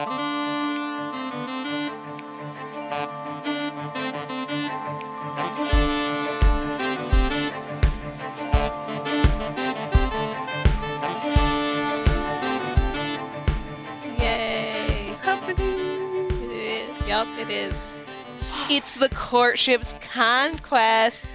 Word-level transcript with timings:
Yay! 0.00 0.06
It's 15.10 15.20
happening. 15.20 16.30
Yup, 17.06 17.28
it 17.38 17.50
is. 17.50 17.74
It's 18.70 18.94
the 18.94 19.10
courtship's 19.10 19.96
conquest. 20.00 21.26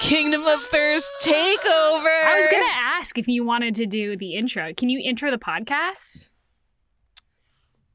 Kingdom 0.00 0.46
of 0.46 0.62
Thirst 0.62 1.10
takeover. 1.20 1.34
I 1.34 2.34
was 2.36 2.48
gonna 2.50 2.64
ask 2.72 3.18
if 3.18 3.28
you 3.28 3.44
wanted 3.44 3.74
to 3.74 3.84
do 3.84 4.16
the 4.16 4.36
intro. 4.36 4.72
Can 4.72 4.88
you 4.88 5.00
intro 5.04 5.30
the 5.30 5.36
podcast? 5.36 6.30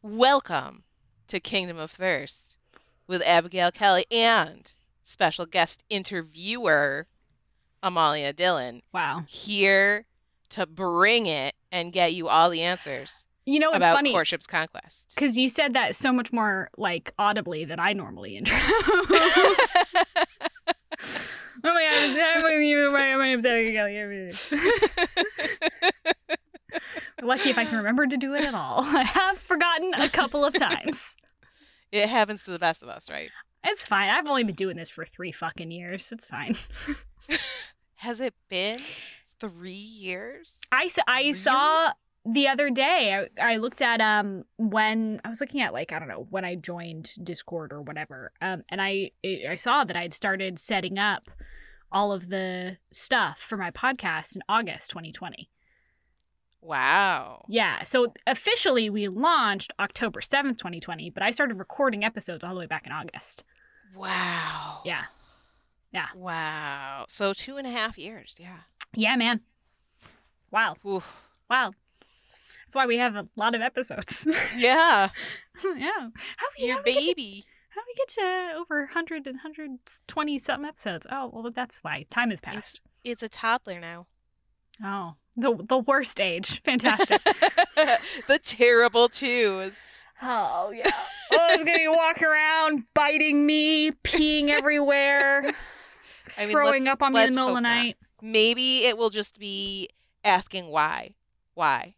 Welcome 0.02 0.84
to 1.28 1.40
Kingdom 1.40 1.78
of 1.78 1.92
Thirst 1.92 2.58
with 3.08 3.22
Abigail 3.24 3.72
Kelly 3.72 4.06
and 4.10 4.72
special 5.04 5.46
guest 5.46 5.84
interviewer 5.90 7.08
Amalia 7.84 8.34
Dillin 8.34 8.82
Wow. 8.94 9.24
here 9.28 10.06
to 10.50 10.66
bring 10.66 11.26
it 11.26 11.56
and 11.72 11.92
get 11.94 12.14
you 12.14 12.28
all 12.28 12.50
the 12.50 12.62
answers 12.62 13.26
You 13.46 13.60
know, 13.60 13.70
it's 13.70 13.78
about 13.78 13.96
funny 13.96 14.12
courtship's 14.12 14.48
conquest. 14.48 15.06
because 15.16 15.38
you 15.38 15.50
said 15.50 15.74
that 15.74 15.96
so 15.96 16.12
much 16.14 16.32
more 16.32 16.70
like 16.78 17.14
audibly 17.20 17.66
than 17.66 17.80
I 17.80 17.94
normally 17.94 18.38
intro. 18.38 18.58
Oh 21.62 21.74
my 21.74 21.84
god! 21.84 22.20
I'm 22.20 22.42
name's 23.20 23.46
Abigail 23.46 23.88
Kelly. 23.90 24.32
Lucky 27.22 27.50
if 27.50 27.58
I 27.58 27.66
can 27.66 27.78
remember 27.78 28.08
to 28.08 28.18
do 28.18 28.34
it 28.36 28.44
at 28.46 28.54
all. 28.54 28.82
I 28.86 29.04
have 29.04 29.38
forgotten 29.38 29.94
a 29.96 30.10
couple 30.10 30.44
of 30.46 30.54
times. 30.54 31.16
it 31.92 32.08
happens 32.10 32.44
to 32.44 32.52
the 32.52 32.60
best 32.60 32.82
of 32.84 32.90
us, 32.90 33.10
right? 33.10 33.30
It's 33.64 33.86
fine. 33.86 34.10
I've 34.10 34.26
only 34.28 34.44
been 34.44 34.56
doing 34.56 34.78
this 34.78 34.90
for 34.90 35.06
three 35.06 35.32
fucking 35.32 35.72
years. 35.72 36.12
It's 36.12 36.26
fine. 36.28 36.56
Has 37.96 38.20
it 38.22 38.34
been 38.50 38.80
three 39.40 39.72
years? 39.72 40.60
I 40.72 40.90
Really? 41.08 41.34
saw 41.34 41.92
the 42.26 42.48
other 42.48 42.70
day. 42.70 43.28
I, 43.42 43.54
I 43.54 43.58
looked 43.58 43.82
at 43.82 44.00
um 44.00 44.44
when 44.58 45.20
I 45.26 45.30
was 45.30 45.42
looking 45.42 45.62
at 45.62 45.74
like 45.74 45.92
I 45.92 46.00
don't 46.00 46.08
know 46.08 46.28
when 46.30 46.46
I 46.46 46.56
joined 46.56 47.12
Discord 47.24 47.74
or 47.74 47.82
whatever. 47.82 48.32
Um, 48.42 48.64
and 48.70 48.82
I 48.82 49.12
I 49.50 49.56
saw 49.58 49.84
that 49.84 49.98
I'd 49.98 50.14
started 50.14 50.58
setting 50.60 50.98
up 50.98 51.30
all 51.92 52.12
of 52.14 52.30
the 52.30 52.78
stuff 52.92 53.40
for 53.40 53.58
my 53.58 53.72
podcast 53.72 54.36
in 54.36 54.44
August 54.48 54.92
2020. 54.92 55.50
Wow. 56.62 57.46
Yeah, 57.48 57.84
so 57.84 58.14
officially 58.28 58.90
we 58.90 59.08
launched 59.08 59.72
October 59.80 60.20
7th, 60.22 60.58
2020, 60.58 61.10
but 61.10 61.24
I 61.24 61.32
started 61.32 61.56
recording 61.58 62.04
episodes 62.04 62.44
all 62.44 62.54
the 62.54 62.60
way 62.60 62.66
back 62.66 62.86
in 62.86 62.92
August. 62.92 63.44
Wow. 63.96 64.82
Yeah. 64.86 65.04
Yeah. 65.92 66.08
Wow. 66.16 67.06
So 67.08 67.34
two 67.34 67.58
and 67.58 67.66
a 67.66 67.72
half 67.72 67.98
years. 67.98 68.36
Yeah. 68.40 68.58
Yeah, 68.96 69.16
man. 69.16 69.42
Wow. 70.52 70.76
Oof. 70.86 71.06
Wow. 71.50 71.72
That's 72.66 72.76
why 72.76 72.86
we 72.86 72.98
have 72.98 73.16
a 73.16 73.28
lot 73.36 73.56
of 73.56 73.62
episodes. 73.62 74.28
Yeah. 74.56 75.10
yeah. 75.64 76.10
How 76.38 76.48
we, 76.60 76.66
Your 76.68 76.76
how 76.78 76.84
get 76.84 76.94
to, 77.00 77.16
baby. 77.16 77.46
how 77.70 77.82
we 77.88 77.94
get 77.96 78.08
to 78.10 78.54
over 78.60 78.80
100 78.82 79.26
and 79.26 79.36
120 79.38 80.38
something 80.38 80.68
episodes? 80.68 81.08
Oh, 81.12 81.30
well, 81.34 81.52
that's 81.52 81.80
why. 81.84 82.06
Time 82.12 82.30
has 82.30 82.42
passed. 82.42 82.82
It's 83.04 83.24
a 83.24 83.30
toddler 83.30 83.80
now. 83.80 84.06
Oh, 84.84 85.16
the 85.36 85.56
the 85.68 85.78
worst 85.80 86.20
age. 86.22 86.62
Fantastic. 86.64 87.22
the 88.28 88.40
terrible 88.42 89.10
twos. 89.10 89.76
oh, 90.22 90.72
yeah. 90.76 90.90
Oh, 91.32 91.48
it's 91.52 91.64
going 91.64 91.78
to 91.78 91.84
be 91.84 91.88
walking 91.88 92.26
around, 92.28 92.84
biting 92.94 93.46
me, 93.46 93.92
peeing 94.04 94.50
everywhere, 94.50 95.52
I 96.38 96.42
mean, 96.46 96.52
throwing 96.52 96.88
up 96.88 97.02
on 97.04 97.14
me 97.14 97.24
in 97.24 97.32
the 97.32 97.36
middle 97.36 97.50
of 97.50 97.56
the 97.56 97.62
not. 97.62 97.76
night. 97.76 97.98
Maybe 98.22 98.86
it 98.86 98.98
will 98.98 99.10
just 99.10 99.40
be 99.40 99.90
asking 100.24 100.68
why. 100.68 101.14
Why? 101.54 101.96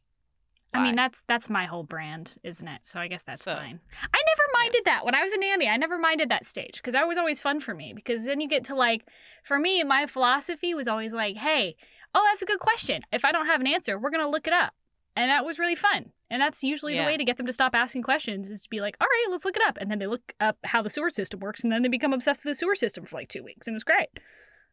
I 0.73 0.83
mean, 0.83 0.95
that's 0.95 1.21
that's 1.27 1.49
my 1.49 1.65
whole 1.65 1.83
brand, 1.83 2.37
isn't 2.43 2.65
it? 2.67 2.85
So 2.85 2.99
I 2.99 3.09
guess 3.09 3.23
that's 3.23 3.43
So, 3.43 3.55
fine. 3.55 3.81
I 4.01 4.21
never 4.25 4.43
minded 4.53 4.85
that 4.85 5.03
when 5.03 5.13
I 5.13 5.21
was 5.23 5.33
a 5.33 5.37
nanny. 5.37 5.67
I 5.67 5.75
never 5.75 5.97
minded 5.97 6.29
that 6.29 6.45
stage 6.45 6.75
because 6.75 6.93
that 6.93 7.07
was 7.07 7.17
always 7.17 7.41
fun 7.41 7.59
for 7.59 7.73
me. 7.75 7.91
Because 7.93 8.23
then 8.23 8.39
you 8.39 8.47
get 8.47 8.63
to 8.65 8.75
like, 8.75 9.05
for 9.43 9.59
me, 9.59 9.83
my 9.83 10.05
philosophy 10.05 10.73
was 10.73 10.87
always 10.87 11.13
like, 11.13 11.35
hey, 11.35 11.75
oh, 12.13 12.23
that's 12.29 12.41
a 12.41 12.45
good 12.45 12.59
question. 12.59 13.01
If 13.11 13.23
I 13.25 13.31
don't 13.31 13.47
have 13.47 13.61
an 13.61 13.67
answer, 13.67 13.97
we're 13.97 14.09
gonna 14.11 14.29
look 14.29 14.47
it 14.47 14.53
up, 14.53 14.73
and 15.15 15.29
that 15.29 15.45
was 15.45 15.59
really 15.59 15.75
fun. 15.75 16.11
And 16.29 16.41
that's 16.41 16.63
usually 16.63 16.95
Yeah. 16.95 17.03
the 17.03 17.07
way 17.11 17.17
to 17.17 17.25
get 17.25 17.37
them 17.37 17.45
to 17.45 17.51
stop 17.53 17.75
asking 17.75 18.03
questions 18.03 18.49
is 18.49 18.61
to 18.63 18.69
be 18.69 18.79
like, 18.81 18.95
all 19.01 19.07
right, 19.07 19.27
let's 19.29 19.43
look 19.45 19.57
it 19.57 19.63
up, 19.65 19.77
and 19.81 19.91
then 19.91 19.99
they 19.99 20.07
look 20.07 20.33
up 20.39 20.57
how 20.63 20.81
the 20.81 20.89
sewer 20.89 21.09
system 21.09 21.39
works, 21.41 21.63
and 21.63 21.71
then 21.71 21.81
they 21.81 21.89
become 21.89 22.13
obsessed 22.13 22.45
with 22.45 22.51
the 22.51 22.55
sewer 22.55 22.75
system 22.75 23.03
for 23.05 23.17
like 23.17 23.27
two 23.27 23.43
weeks, 23.43 23.67
and 23.67 23.75
it's 23.75 23.83
great. 23.83 24.07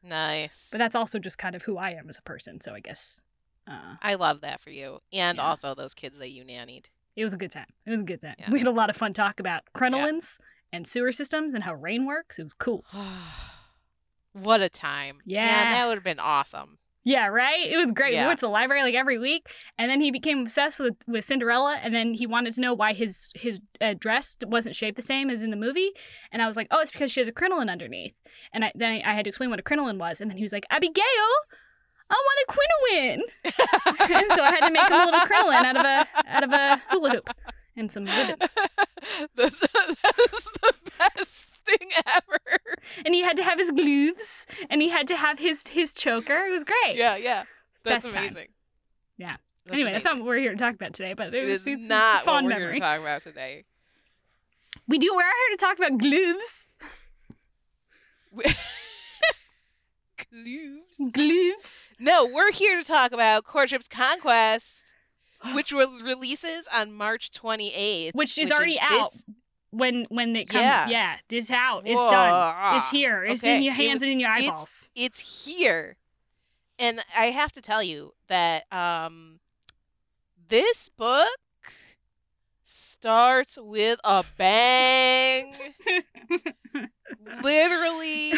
Nice. 0.03 0.69
But 0.71 0.79
that's 0.79 0.95
also 0.95 1.19
just 1.19 1.39
kind 1.39 1.57
of 1.57 1.63
who 1.63 1.77
I 1.77 1.91
am 1.91 2.09
as 2.09 2.19
a 2.19 2.23
person. 2.23 2.61
So 2.61 2.73
I 2.75 2.81
guess. 2.81 3.23
Uh, 3.67 3.97
I 4.01 4.15
love 4.15 4.41
that 4.43 4.61
for 4.61 4.71
you. 4.71 5.01
And 5.13 5.37
Yeah. 5.39 5.45
also 5.49 5.75
those 5.75 5.93
kids 5.95 6.19
that 6.19 6.31
you 6.31 6.45
nannied. 6.45 6.87
It 7.17 7.25
was 7.25 7.35
a 7.35 7.37
good 7.37 7.51
time. 7.51 7.67
It 7.85 7.91
was 7.91 8.01
a 8.03 8.05
good 8.05 8.21
time. 8.21 8.37
Yeah. 8.39 8.51
We 8.51 8.59
had 8.61 8.69
a 8.69 8.73
lot 8.73 8.91
of 8.91 8.97
fun 8.97 9.13
talk 9.13 9.41
about 9.41 9.65
crinolines 9.75 10.39
and 10.73 10.87
sewer 10.87 11.11
systems 11.11 11.53
and 11.53 11.65
how 11.65 11.75
rain 11.75 12.07
works. 12.07 12.39
It 12.39 12.45
was 12.45 12.53
cool. 12.53 12.85
what 14.33 14.61
a 14.61 14.69
time. 14.69 15.19
Yeah. 15.25 15.45
Man, 15.47 15.71
that 15.73 15.87
would 15.89 15.97
have 15.97 16.05
been 16.05 16.21
awesome. 16.21 16.79
Yeah, 17.05 17.29
right? 17.29 17.67
It 17.67 17.77
was 17.77 17.91
great. 17.91 18.13
Yeah. 18.13 18.25
We 18.25 18.27
went 18.29 18.41
to 18.41 18.47
the 18.47 18.51
library 18.51 18.83
like 18.83 18.95
every 18.95 19.19
week, 19.19 19.47
and 19.79 19.91
then 19.91 20.01
he 20.01 20.11
became 20.11 20.41
obsessed 20.41 20.81
with, 20.81 20.97
with 21.07 21.25
Cinderella, 21.25 21.79
and 21.83 21.95
then 21.95 22.13
he 22.13 22.27
wanted 22.27 22.55
to 22.55 22.61
know 22.61 22.75
why 22.75 22.93
his 22.93 23.31
his 23.35 23.61
uh, 23.81 23.95
dress 23.99 24.37
wasn't 24.47 24.77
shaped 24.77 24.97
the 24.97 25.03
same 25.03 25.31
as 25.31 25.43
in 25.43 25.51
the 25.51 25.57
movie. 25.57 25.93
And 26.33 26.43
I 26.43 26.47
was 26.47 26.57
like, 26.57 26.69
oh, 26.71 26.81
it's 26.81 26.91
because 26.91 27.11
she 27.11 27.21
has 27.21 27.29
a 27.29 27.33
crinoline 27.33 27.71
underneath. 27.71 28.15
And 28.53 28.65
I, 28.65 28.73
then 28.75 29.01
I 29.05 29.15
had 29.15 29.25
to 29.25 29.29
explain 29.31 29.49
what 29.51 29.59
a 29.59 29.63
crinoline 29.63 29.99
was, 29.99 30.21
and 30.21 30.31
then 30.31 30.37
he 30.37 30.43
was 30.43 30.53
like, 30.53 30.67
Abigail, 30.71 31.03
I 32.11 32.15
want 32.15 32.41
a 32.41 32.53
crinoline. 32.53 33.23
and 34.19 34.33
so 34.35 34.43
I 34.43 34.51
had 34.51 34.67
to 34.67 34.71
make 34.71 34.87
him 34.87 35.01
a 35.01 35.05
little 35.05 35.21
crinoline 35.21 35.65
out 35.65 35.77
of 35.77 35.85
a 35.85 36.07
out 36.27 36.45
of 36.45 36.53
a 36.53 36.83
hula 36.91 37.11
hoop 37.11 37.31
and 37.79 37.91
some 37.91 38.05
ribbon. 38.05 38.37
that's, 39.37 39.61
that's 39.61 40.49
the 40.61 40.75
best 40.99 41.58
thing 41.69 41.89
ever. 42.07 42.39
and 43.05 43.15
he 43.15 43.23
had 43.23 43.37
to 43.37 43.43
have 43.43 43.59
his 43.59 43.71
gloves 43.71 44.47
and 44.71 44.81
he 44.83 44.89
had 44.89 45.07
to 45.09 45.17
have 45.17 45.39
his 45.39 45.67
his 45.69 45.93
choker. 45.95 46.47
It 46.47 46.51
was 46.53 46.65
great. 46.65 46.97
Yeah, 46.97 47.17
yeah. 47.17 47.45
That's 47.85 48.05
Best 48.07 48.15
time. 48.15 48.25
amazing. 48.31 48.49
Yeah. 49.17 49.37
That's 49.65 49.75
anyway, 49.75 49.93
that's 49.93 50.05
not 50.05 50.17
what 50.17 50.27
we're 50.27 50.39
here 50.39 50.53
to 50.53 50.57
talk 50.57 50.75
about 50.75 50.95
today, 50.95 51.13
but 51.15 51.29
it, 51.29 51.35
It 51.35 51.47
was 51.47 51.57
is 51.63 51.67
it's, 51.67 51.89
not 51.89 52.15
it's 52.17 52.23
a 52.23 52.25
fond 52.25 52.47
what 52.47 52.55
we're 52.55 52.59
memory. 52.61 52.73
here 52.75 52.81
to 52.81 52.81
talk 52.81 53.01
about 53.01 53.21
today. 53.21 53.65
We 54.87 54.99
do. 54.99 55.13
We're 55.15 55.23
here 55.23 55.57
to 55.57 55.57
talk 55.59 55.79
about 55.79 55.99
gloves. 55.99 56.71
gloves. 60.33 61.13
Gloves. 61.13 61.91
No, 61.99 62.25
we're 62.27 62.53
here 62.53 62.79
to 62.79 62.85
talk 62.87 63.13
about 63.13 63.45
Courtship's 63.45 63.89
Conquest, 63.89 64.95
which 65.55 65.73
re- 65.73 65.87
releases 66.03 66.67
on 66.73 66.93
March 66.93 67.31
28th. 67.31 68.15
Which 68.15 68.39
is 68.39 68.51
already 68.53 68.79
out. 68.81 69.13
this- 69.13 69.23
When 69.71 70.07
when 70.09 70.35
it 70.35 70.49
comes, 70.49 70.63
Yeah. 70.63 70.89
yeah, 70.89 71.17
this 71.29 71.51
out. 71.51 71.83
It's 71.87 72.01
done. 72.11 72.77
It's 72.79 72.91
here. 72.91 73.25
It's 73.25 73.45
Okay, 73.45 73.57
in 73.57 73.63
your 73.63 73.75
hands 73.75 73.95
was- 73.97 74.03
and 74.05 74.13
in 74.13 74.21
your 74.21 74.31
it's- 74.37 74.49
eyeballs. 74.49 74.91
It's 74.95 75.45
here. 75.45 75.97
And 76.79 77.05
I 77.17 77.27
have 77.27 77.53
to 77.53 77.61
tell 77.61 77.83
you 77.83 78.15
that 78.29 78.65
um 78.73 79.41
this 80.49 80.89
book 80.89 81.29
starts 82.65 83.59
with 83.61 84.01
a 84.05 84.25
bang. 84.39 85.55
Literally 87.43 88.33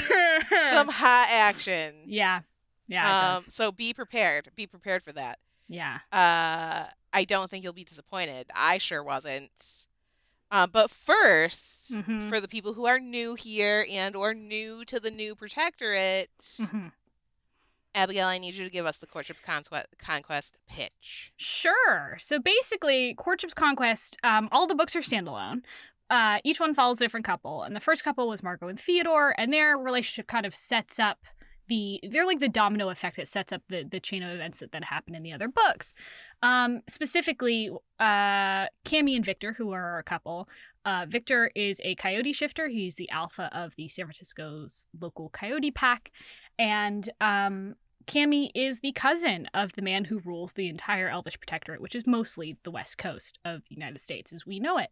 some 0.71 0.89
hot 0.89 1.29
action. 1.31 1.95
yeah, 2.07 2.41
yeah, 2.89 3.35
um 3.37 3.43
so 3.43 3.71
be 3.73 3.93
prepared. 3.95 4.51
Be 4.57 4.67
prepared 4.67 5.03
for 5.03 5.13
that. 5.13 5.39
Yeah, 5.69 5.99
Uh, 6.13 6.87
I 7.13 7.25
don't 7.25 7.49
think 7.51 7.63
you'll 7.63 7.73
be 7.73 7.85
disappointed. 7.85 8.49
I 8.55 8.79
sure 8.79 9.03
wasn't. 9.05 9.53
Uh, 10.51 10.67
but 10.67 10.91
1st 10.91 11.93
Mhm. 11.93 12.29
for 12.29 12.41
the 12.41 12.49
people 12.49 12.75
who 12.75 12.87
are 12.87 12.99
new 13.01 13.35
here 13.35 13.87
and 13.89 14.15
or 14.17 14.35
new 14.35 14.85
to 14.85 14.99
the 15.01 15.11
new 15.11 15.35
protectorate, 15.35 16.31
Mhm. 16.59 16.93
Abigail, 17.95 18.29
I 18.29 18.39
need 18.39 18.55
you 18.55 18.65
to 18.65 18.71
give 18.71 18.87
us 18.87 18.99
the 18.99 19.07
courtship 19.07 19.39
conquest, 19.43 19.89
conquest 19.99 20.59
pitch. 20.69 21.33
Sure. 21.37 22.17
So 22.21 22.39
basically, 22.39 23.15
Courtship's 23.15 23.55
Conquest, 23.55 24.17
um, 24.23 24.49
all 24.53 24.67
the 24.69 24.77
books 24.77 24.95
are 24.95 25.01
standalone. 25.01 25.63
Uh, 26.09 26.41
each 26.45 26.61
one 26.61 26.75
follows 26.75 27.01
a 27.01 27.05
different 27.05 27.27
couple, 27.27 27.63
and 27.63 27.75
the 27.75 27.81
first 27.81 28.03
couple 28.05 28.29
was 28.29 28.43
Margot 28.43 28.69
and 28.69 28.79
Theodore, 28.79 29.35
and 29.39 29.53
their 29.53 29.77
relationship 29.77 30.27
kind 30.29 30.47
of 30.47 30.55
sets 30.55 30.99
up 31.01 31.25
the 31.71 32.01
they're 32.11 32.27
like 32.27 32.41
the 32.41 32.49
domino 32.49 32.91
effect 32.91 33.17
that 33.17 33.29
sets 33.29 33.53
up 33.53 33.63
the 33.69 33.85
the 33.85 34.01
chain 34.01 34.23
of 34.23 34.31
events 34.31 34.59
that 34.59 34.73
then 34.73 34.83
happen 34.83 35.15
in 35.15 35.23
the 35.23 35.33
other 35.33 35.49
books. 35.49 35.95
Um, 36.43 36.83
specifically, 36.89 37.71
uh, 37.99 38.67
Cammy 38.85 39.17
and 39.17 39.25
Victor, 39.25 39.55
who 39.55 39.73
are 39.73 39.99
a 39.99 40.03
couple. 40.03 40.49
Uh, 40.85 41.07
Victor 41.09 41.51
is 41.55 41.81
a 41.85 41.95
coyote 41.95 42.33
shifter. 42.33 42.69
He's 42.69 42.97
the 42.97 43.09
alpha 43.11 43.49
of 43.53 43.75
the 43.77 43.89
San 43.89 44.07
Francisco's 44.07 44.87
local 45.01 45.31
coyote 45.31 45.71
pack, 45.71 46.11
and 46.59 47.09
um, 47.21 47.77
Cammy 48.07 48.51
is 48.55 48.81
the 48.81 48.93
cousin 48.93 49.47
of 49.55 49.73
the 49.75 49.83
man 49.83 50.05
who 50.05 50.19
rules 50.25 50.53
the 50.53 50.69
entire 50.69 51.09
Elvish 51.09 51.39
Protectorate, 51.39 51.81
which 51.81 51.95
is 51.95 52.07
mostly 52.07 52.57
the 52.65 52.71
west 52.71 52.99
coast 52.99 53.39
of 53.45 53.63
the 53.69 53.75
United 53.75 54.01
States 54.01 54.33
as 54.33 54.45
we 54.45 54.59
know 54.59 54.79
it. 54.79 54.91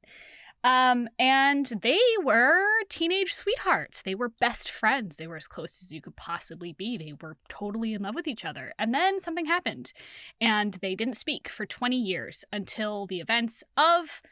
Um, 0.65 1.09
and 1.19 1.67
they 1.67 2.01
were 2.23 2.65
teenage 2.89 3.33
sweethearts. 3.33 4.03
They 4.03 4.15
were 4.15 4.29
best 4.29 4.71
friends. 4.71 5.17
They 5.17 5.27
were 5.27 5.37
as 5.37 5.47
close 5.47 5.83
as 5.83 5.93
you 5.93 6.01
could 6.01 6.17
possibly 6.17 6.73
be. 6.73 6.97
They 6.97 7.15
were 7.21 7.37
totally 7.49 7.95
in 7.95 8.03
love 8.03 8.15
with 8.15 8.27
each 8.27 8.45
other. 8.45 8.73
And 8.79 8.93
then 8.93 9.21
something 9.21 9.47
happened, 9.47 9.93
and 10.41 10.75
they 10.75 10.95
didn't 10.95 11.15
speak 11.15 11.49
for 11.49 11.65
20 11.67 11.97
years 11.97 12.45
until 12.53 13.07
the 13.07 13.21
events 13.21 13.63
of 13.77 14.23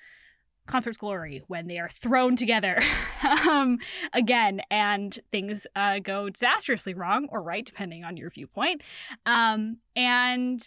Consort's 0.67 0.99
Glory 0.99 1.43
when 1.47 1.69
they 1.69 1.79
are 1.79 1.89
thrown 1.89 2.35
together 2.37 2.83
um, 3.49 3.79
again, 4.13 4.61
and 4.71 5.19
things 5.31 5.67
uh, 5.77 6.01
go 6.01 6.29
disastrously 6.29 6.93
wrong 6.93 7.29
or 7.31 7.41
right, 7.41 7.65
depending 7.65 8.05
on 8.05 8.17
your 8.17 8.31
viewpoint. 8.31 8.83
Um, 9.25 9.79
and 9.95 10.67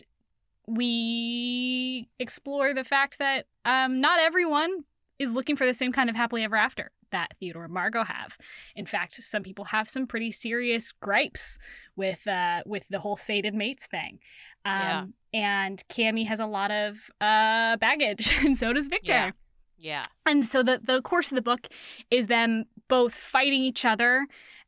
we 0.68 2.08
explore 2.20 2.74
the 2.74 2.84
fact 2.84 3.20
that 3.20 3.46
um, 3.66 4.00
not 4.02 4.20
everyone 4.20 4.86
is 5.20 5.32
looking 5.32 5.56
for 5.56 5.66
the 5.66 5.74
same 5.74 5.92
kind 5.92 6.10
of 6.10 6.16
happily 6.16 6.44
ever 6.44 6.56
after 6.56 6.92
that 7.12 7.36
Theodore 7.40 7.66
and 7.66 7.74
Margot 7.74 8.04
have. 8.04 8.38
In 8.76 8.86
fact, 8.86 9.16
some 9.16 9.44
people 9.44 9.66
have 9.66 9.90
some 9.90 10.08
pretty 10.08 10.32
serious 10.32 10.92
gripes 10.92 11.58
with 11.96 12.28
uh, 12.28 12.64
with 12.66 12.88
the 12.90 13.00
whole 13.00 13.18
fated 13.18 13.54
mates 13.54 13.86
thing. 13.86 14.20
Um, 14.66 14.80
Yeah. 14.80 15.06
And 15.32 15.84
Cammy 15.90 16.26
has 16.26 16.40
a 16.40 16.48
lot 16.48 16.72
of 16.72 17.12
uh, 17.22 17.78
baggage, 17.78 18.34
and 18.46 18.58
so 18.58 18.74
does 18.74 18.88
Victor. 18.88 19.14
Yeah. 19.14 19.32
Yeah. 19.78 20.04
And 20.26 20.48
so 20.48 20.64
the 20.64 20.80
the 20.84 21.02
course 21.02 21.32
of 21.32 21.36
the 21.36 21.42
book 21.42 21.68
is 22.10 22.28
them 22.28 22.66
both 22.88 23.14
fighting 23.14 23.64
each 23.64 23.86
other 23.86 24.26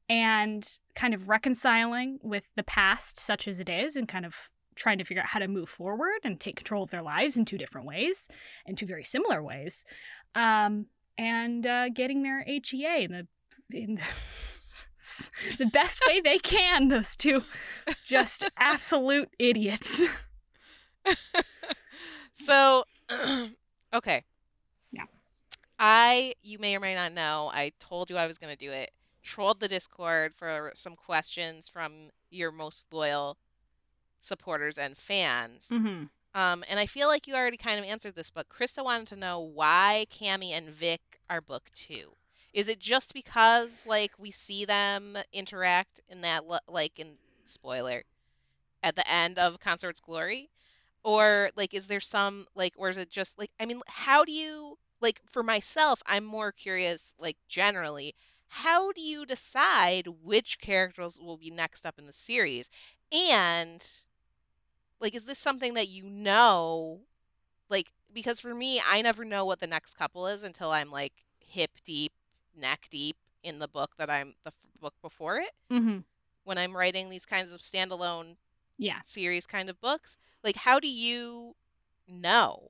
and 0.09 0.67
kind 0.95 1.13
of 1.13 1.29
reconciling 1.29 2.19
with 2.21 2.43
the 2.55 2.63
past, 2.63 3.17
such 3.17 3.47
as 3.47 3.59
it 3.59 3.69
is, 3.69 3.95
and 3.95 4.07
kind 4.07 4.25
of 4.25 4.49
trying 4.75 4.97
to 4.97 5.03
figure 5.03 5.21
out 5.21 5.29
how 5.29 5.39
to 5.39 5.47
move 5.47 5.69
forward 5.69 6.19
and 6.23 6.39
take 6.39 6.55
control 6.55 6.83
of 6.83 6.91
their 6.91 7.01
lives 7.01 7.37
in 7.37 7.45
two 7.45 7.57
different 7.57 7.87
ways, 7.87 8.27
in 8.65 8.75
two 8.75 8.85
very 8.85 9.03
similar 9.03 9.43
ways, 9.43 9.83
um, 10.35 10.87
and 11.17 11.65
uh, 11.65 11.89
getting 11.89 12.23
their 12.23 12.43
HEA 12.43 13.03
in 13.03 13.11
the 13.11 13.27
in 13.73 13.95
the, 13.95 14.03
the 15.57 15.65
best 15.67 16.01
way 16.07 16.21
they 16.21 16.39
can. 16.39 16.89
Those 16.89 17.15
two, 17.15 17.43
just 18.05 18.45
absolute 18.57 19.29
idiots. 19.39 20.03
So, 22.43 22.85
okay. 23.93 24.23
Yeah. 24.91 25.05
I, 25.79 26.35
you 26.41 26.59
may 26.59 26.75
or 26.75 26.79
may 26.79 26.95
not 26.95 27.13
know, 27.13 27.51
I 27.53 27.71
told 27.79 28.09
you 28.09 28.17
I 28.17 28.27
was 28.27 28.37
going 28.37 28.55
to 28.55 28.57
do 28.57 28.71
it. 28.71 28.91
Trolled 29.23 29.59
the 29.59 29.67
Discord 29.67 30.33
for 30.33 30.71
some 30.75 30.95
questions 30.95 31.69
from 31.69 32.09
your 32.29 32.51
most 32.51 32.87
loyal 32.91 33.37
supporters 34.19 34.77
and 34.77 34.97
fans. 34.97 35.65
Mm-hmm. 35.71 36.05
Um, 36.33 36.63
and 36.69 36.79
I 36.79 36.85
feel 36.85 37.07
like 37.07 37.27
you 37.27 37.35
already 37.35 37.57
kind 37.57 37.77
of 37.77 37.85
answered 37.85 38.15
this, 38.15 38.31
but 38.31 38.47
Krista 38.49 38.83
wanted 38.83 39.07
to 39.07 39.15
know 39.17 39.39
why 39.39 40.05
Cammy 40.11 40.51
and 40.51 40.69
Vic 40.69 41.01
are 41.29 41.41
book 41.41 41.69
two. 41.73 42.13
Is 42.53 42.67
it 42.67 42.79
just 42.79 43.13
because 43.13 43.85
like 43.85 44.11
we 44.17 44.31
see 44.31 44.65
them 44.65 45.17
interact 45.33 46.01
in 46.09 46.21
that 46.21 46.43
like 46.67 46.99
in 46.99 47.15
spoiler 47.45 48.03
at 48.83 48.95
the 48.95 49.09
end 49.09 49.37
of 49.37 49.59
Consort's 49.59 50.01
Glory, 50.01 50.49
or 51.03 51.51
like 51.55 51.73
is 51.73 51.87
there 51.87 51.99
some 51.99 52.47
like 52.55 52.73
or 52.77 52.89
is 52.89 52.97
it 52.97 53.09
just 53.09 53.37
like 53.37 53.51
I 53.59 53.65
mean 53.65 53.81
how 53.87 54.23
do 54.23 54.31
you 54.31 54.77
like 55.01 55.21
for 55.31 55.43
myself 55.43 56.01
I'm 56.05 56.25
more 56.25 56.51
curious 56.51 57.13
like 57.19 57.37
generally 57.47 58.15
how 58.47 58.91
do 58.91 59.01
you 59.01 59.25
decide 59.25 60.07
which 60.21 60.59
characters 60.59 61.17
will 61.19 61.37
be 61.37 61.49
next 61.49 61.85
up 61.85 61.97
in 61.97 62.05
the 62.05 62.13
series 62.13 62.69
and 63.11 63.83
like 65.01 65.13
is 65.15 65.23
this 65.25 65.39
something 65.39 65.73
that 65.73 65.87
you 65.89 66.03
know 66.03 66.99
like 67.69 67.91
because 68.13 68.39
for 68.39 68.53
me 68.55 68.81
i 68.89 69.01
never 69.01 69.25
know 69.25 69.43
what 69.43 69.59
the 69.59 69.67
next 69.67 69.95
couple 69.97 70.27
is 70.27 70.43
until 70.43 70.69
i'm 70.71 70.89
like 70.91 71.13
hip 71.39 71.71
deep 71.83 72.13
neck 72.57 72.87
deep 72.89 73.17
in 73.43 73.59
the 73.59 73.67
book 73.67 73.95
that 73.97 74.09
i'm 74.09 74.35
the 74.43 74.49
f- 74.49 74.79
book 74.79 74.93
before 75.01 75.37
it 75.37 75.51
Mm-hmm. 75.71 75.99
when 76.43 76.57
i'm 76.57 76.75
writing 76.77 77.09
these 77.09 77.25
kinds 77.25 77.51
of 77.51 77.59
standalone 77.59 78.35
Yeah. 78.77 78.99
series 79.03 79.45
kind 79.47 79.69
of 79.69 79.79
books 79.81 80.17
like 80.43 80.55
how 80.57 80.79
do 80.79 80.87
you 80.87 81.55
know 82.07 82.69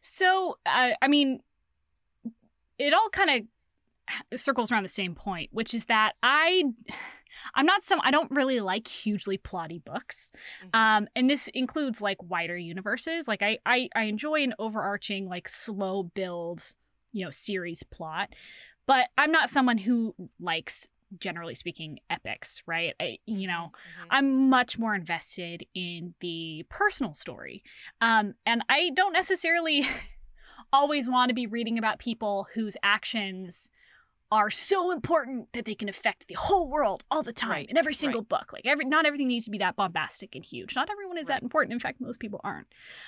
So, 0.00 0.58
uh, 0.64 0.92
I 1.02 1.08
mean, 1.08 1.40
it 2.78 2.94
all 2.94 3.08
kind 3.10 3.48
of 4.32 4.38
circles 4.40 4.70
around 4.70 4.84
the 4.84 4.88
same 4.88 5.14
point, 5.14 5.50
which 5.52 5.74
is 5.74 5.86
that 5.86 6.12
I, 6.22 6.64
I'm 7.54 7.66
not 7.66 7.84
some. 7.84 8.00
I 8.02 8.10
don't 8.10 8.30
really 8.30 8.60
like 8.60 8.86
hugely 8.88 9.38
plotty 9.38 9.82
books, 9.84 10.30
Mhm. 10.62 10.70
um, 10.74 11.08
and 11.16 11.28
this 11.28 11.48
includes 11.54 12.00
like 12.00 12.22
wider 12.22 12.56
universes. 12.56 13.26
Like 13.28 13.42
I, 13.42 13.58
I, 13.66 13.88
I 13.94 14.04
enjoy 14.04 14.42
an 14.42 14.54
overarching 14.58 15.28
like 15.28 15.48
slow 15.48 16.02
build, 16.04 16.62
you 17.12 17.24
know, 17.24 17.30
series 17.30 17.82
plot, 17.82 18.34
but 18.86 19.08
I'm 19.16 19.32
not 19.32 19.50
someone 19.50 19.78
who 19.78 20.14
likes, 20.40 20.88
generally 21.18 21.54
speaking, 21.54 22.00
epics. 22.10 22.62
Right? 22.66 22.94
I, 23.00 23.18
you 23.26 23.46
know. 23.48 23.72
Mhm. 23.72 24.06
I'm 24.10 24.48
much 24.50 24.78
more 24.78 24.94
invested 24.94 25.64
in 25.74 26.14
the 26.20 26.64
personal 26.68 27.14
story. 27.14 27.62
Um, 28.00 28.34
and 28.46 28.62
I 28.68 28.90
don't 28.94 29.12
necessarily 29.12 29.86
always 30.72 31.08
want 31.08 31.28
to 31.30 31.34
be 31.34 31.46
reading 31.46 31.78
about 31.78 31.98
people 31.98 32.46
whose 32.54 32.76
actions 32.82 33.70
are 34.30 34.50
so 34.50 34.90
important 34.90 35.50
that 35.54 35.64
they 35.64 35.74
can 35.74 35.88
affect 35.88 36.28
the 36.28 36.34
whole 36.34 36.68
world 36.68 37.02
all 37.10 37.22
the 37.22 37.32
time 37.32 37.50
Right, 37.50 37.70
in 37.70 37.76
every 37.78 37.94
single 37.94 38.20
book. 38.22 38.52
Like 38.52 38.66
every 38.66 38.84
not 38.84 39.06
everything 39.06 39.28
needs 39.28 39.46
to 39.46 39.50
be 39.50 39.58
that 39.58 39.74
bombastic 39.76 40.34
and 40.34 40.44
huge. 40.44 40.76
Not 40.76 40.90
everyone 40.90 41.16
is 41.16 41.26
Right. 41.28 41.36
that 41.36 41.42
important. 41.42 41.72
In 41.72 41.78
fact, 41.80 42.00
most 42.00 42.20
people 42.20 42.40
aren't. 42.44 42.66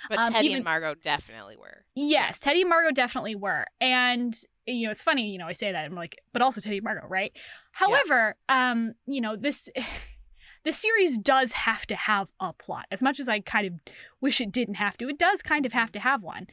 but 0.09 0.19
um, 0.19 0.33
teddy 0.33 0.47
even- 0.49 0.57
and 0.59 0.65
margot 0.65 0.95
definitely 0.95 1.57
were 1.57 1.85
Yes, 1.95 2.39
Teddy 2.39 2.63
and 2.63 2.71
Margot 2.71 2.93
definitely 2.93 3.35
were. 3.35 3.67
And 3.81 4.35
you 4.67 4.87
know, 4.87 4.91
it's 4.91 5.03
funny, 5.03 5.31
you 5.31 5.39
know, 5.39 5.47
I 5.49 5.53
say 5.53 5.73
that 5.73 5.85
I'm 5.85 5.95
like, 5.95 6.17
but 6.33 6.41
also 6.43 6.61
Teddy 6.61 6.77
and 6.79 6.85
Margot, 6.85 7.07
right? 7.09 7.33
However, 7.73 8.37
um, 8.49 8.95
you 9.07 9.21
know, 9.21 9.37
this 9.37 9.69
the 10.65 10.73
series 10.73 11.19
does 11.19 11.53
have 11.53 11.87
to 11.89 11.97
have 11.97 12.31
a 12.41 12.53
plot. 12.53 12.87
As 12.91 13.03
much 13.03 13.19
as 13.21 13.29
I 13.29 13.41
kind 13.41 13.67
of 13.67 13.73
wish 14.21 14.41
it 14.41 14.53
didn't 14.53 14.75
have 14.77 14.97
to, 14.99 15.09
it 15.09 15.19
does 15.19 15.43
kind 15.43 15.67
of 15.67 15.73
have 15.73 15.91
to 15.93 15.99
have 16.01 16.23
one. 16.23 16.47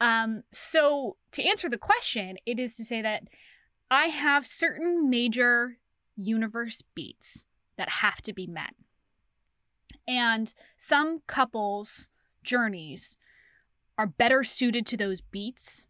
Um, 0.00 0.42
so 0.52 1.16
to 1.32 1.42
answer 1.42 1.68
the 1.68 1.78
question, 1.78 2.36
it 2.46 2.58
is 2.58 2.76
to 2.76 2.84
say 2.84 3.02
that 3.02 3.24
I 3.90 4.06
have 4.06 4.46
certain 4.46 5.08
major 5.08 5.78
universe 6.16 6.82
beats 6.94 7.46
that 7.76 7.88
have 7.88 8.22
to 8.22 8.32
be 8.32 8.46
met. 8.46 8.74
And 10.06 10.52
some 10.76 11.20
couples' 11.26 12.10
journeys 12.42 13.16
are 13.96 14.06
better 14.06 14.42
suited 14.44 14.86
to 14.86 14.96
those 14.96 15.20
beats, 15.20 15.88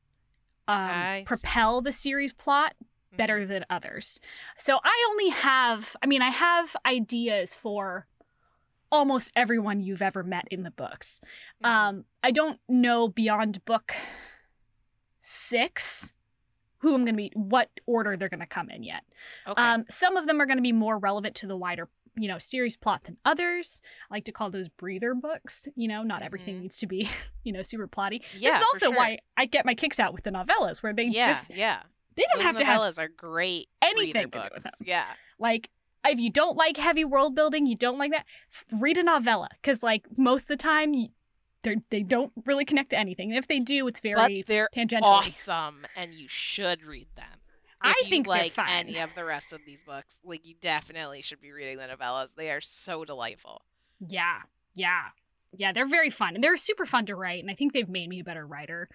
um, 0.69 1.25
propel 1.25 1.81
the 1.81 1.93
series 1.93 2.33
plot 2.33 2.75
better 3.17 3.47
than 3.47 3.65
others. 3.71 4.19
So 4.57 4.81
I 4.83 5.07
only 5.11 5.31
have, 5.31 5.97
I 6.03 6.07
mean, 6.07 6.23
I 6.23 6.31
have 6.31 6.77
ideas 6.85 7.55
for 7.55 8.07
almost 8.91 9.33
everyone 9.35 9.81
you've 9.81 10.03
ever 10.03 10.23
met 10.23 10.47
in 10.51 10.63
the 10.63 10.71
books. 10.71 11.21
Mhm. 11.63 11.69
Um, 11.69 12.05
I 12.23 12.31
don't 12.31 12.61
know 12.69 13.09
beyond 13.09 13.65
book 13.65 13.95
six 15.19 16.13
who 16.85 16.95
I'm 16.95 17.05
going 17.05 17.15
to 17.15 17.17
be, 17.17 17.33
what 17.35 17.69
order 17.87 18.17
they're 18.17 18.29
going 18.29 18.41
to 18.41 18.47
come 18.47 18.71
in 18.71 18.83
yet. 18.83 19.03
okay 19.47 19.61
Um, 19.61 19.85
some 19.91 20.17
of 20.17 20.27
them 20.27 20.41
are 20.41 20.47
going 20.47 20.59
to 20.59 20.63
be 20.63 20.73
more 20.73 20.99
relevant 20.99 21.35
to 21.37 21.47
the 21.47 21.57
wider, 21.57 21.89
you 22.17 22.29
know, 22.29 22.39
series 22.39 22.77
plot 22.77 23.05
than 23.05 23.17
others. 23.25 23.83
I 24.11 24.15
like 24.15 24.25
to 24.27 24.33
call 24.33 24.51
those 24.51 24.69
breather 24.69 25.15
books. 25.15 25.67
You 25.77 25.89
know, 25.89 26.03
not 26.03 26.23
everything 26.23 26.57
Mhm. 26.57 26.63
needs 26.63 26.79
to 26.79 26.87
be, 26.87 27.09
you 27.45 27.53
know, 27.53 27.63
super 27.63 27.89
plotty. 27.89 28.23
yeah 28.37 28.51
this 28.51 28.61
is 28.61 28.67
also 28.73 28.87
sure. 28.87 28.97
why 28.97 29.19
I 29.37 29.47
get 29.47 29.67
my 29.67 29.75
kicks 29.75 29.99
out 29.99 30.13
with 30.15 30.23
the 30.25 30.31
novellas, 30.31 30.83
where 30.83 30.93
they 30.93 31.05
yeah 31.07 31.27
just 31.29 31.51
yeah 31.51 31.83
they 32.17 32.23
don't 32.31 32.39
Those 32.39 32.47
have 32.47 32.57
to 32.59 32.65
have 32.65 32.81
novellas 32.81 32.99
are 32.99 33.09
great 33.09 33.69
anything 33.83 34.31
to 34.31 34.39
do 34.39 34.49
with 34.55 34.63
them. 34.63 34.73
yeah 34.85 35.07
Like, 35.39 35.71
if 36.07 36.21
you 36.21 36.31
don't 36.31 36.57
like 36.57 36.77
heavy 36.77 37.05
world 37.05 37.35
building, 37.35 37.67
you 37.67 37.75
don't 37.77 37.99
like 37.99 38.11
that, 38.13 38.27
read 38.73 38.99
a 38.99 39.03
novella 39.03 39.49
because, 39.61 39.83
like, 39.83 40.07
most 40.17 40.43
of 40.43 40.49
the 40.49 40.57
time, 40.59 40.93
they 41.65 41.77
they 41.91 42.03
don't 42.03 42.33
really 42.47 42.65
connect 42.65 42.91
to 42.91 42.99
anything. 42.99 43.31
And 43.31 43.39
if 43.39 43.49
they 43.49 43.59
do, 43.59 43.89
it's 43.89 44.01
but 44.01 44.17
very 44.17 44.43
they're 44.47 44.69
tangentially. 44.75 45.03
awesome 45.03 45.87
and 45.97 46.15
you 46.15 46.29
should 46.29 46.83
read 46.85 47.09
them 47.17 47.27
I 47.81 47.91
if 47.91 48.05
you 48.05 48.11
think 48.11 48.27
like 48.27 48.53
any 48.69 48.99
of 48.99 49.15
the 49.15 49.25
rest 49.25 49.53
of 49.53 49.61
these 49.67 49.83
books 49.85 50.17
like 50.25 50.47
you 50.47 50.55
definitely 50.61 51.21
should 51.23 51.41
be 51.41 51.53
reading 51.53 51.77
the 51.77 51.85
novellas 51.85 52.29
they 52.37 52.51
are 52.51 52.61
so 52.61 53.05
delightful 53.05 53.63
Yeah, 54.09 54.43
yeah, 54.75 55.09
yeah. 55.57 55.73
They're 55.73 55.87
very 55.87 56.11
fun, 56.11 56.35
and 56.35 56.43
they're 56.45 56.57
super 56.57 56.87
fun 56.87 57.07
to 57.07 57.15
write. 57.17 57.41
And 57.43 57.51
I 57.51 57.55
think 57.55 57.73
they've 57.73 57.89
made 57.89 58.09
me 58.09 58.21
a 58.21 58.25
better 58.25 58.47
writer, 58.47 58.89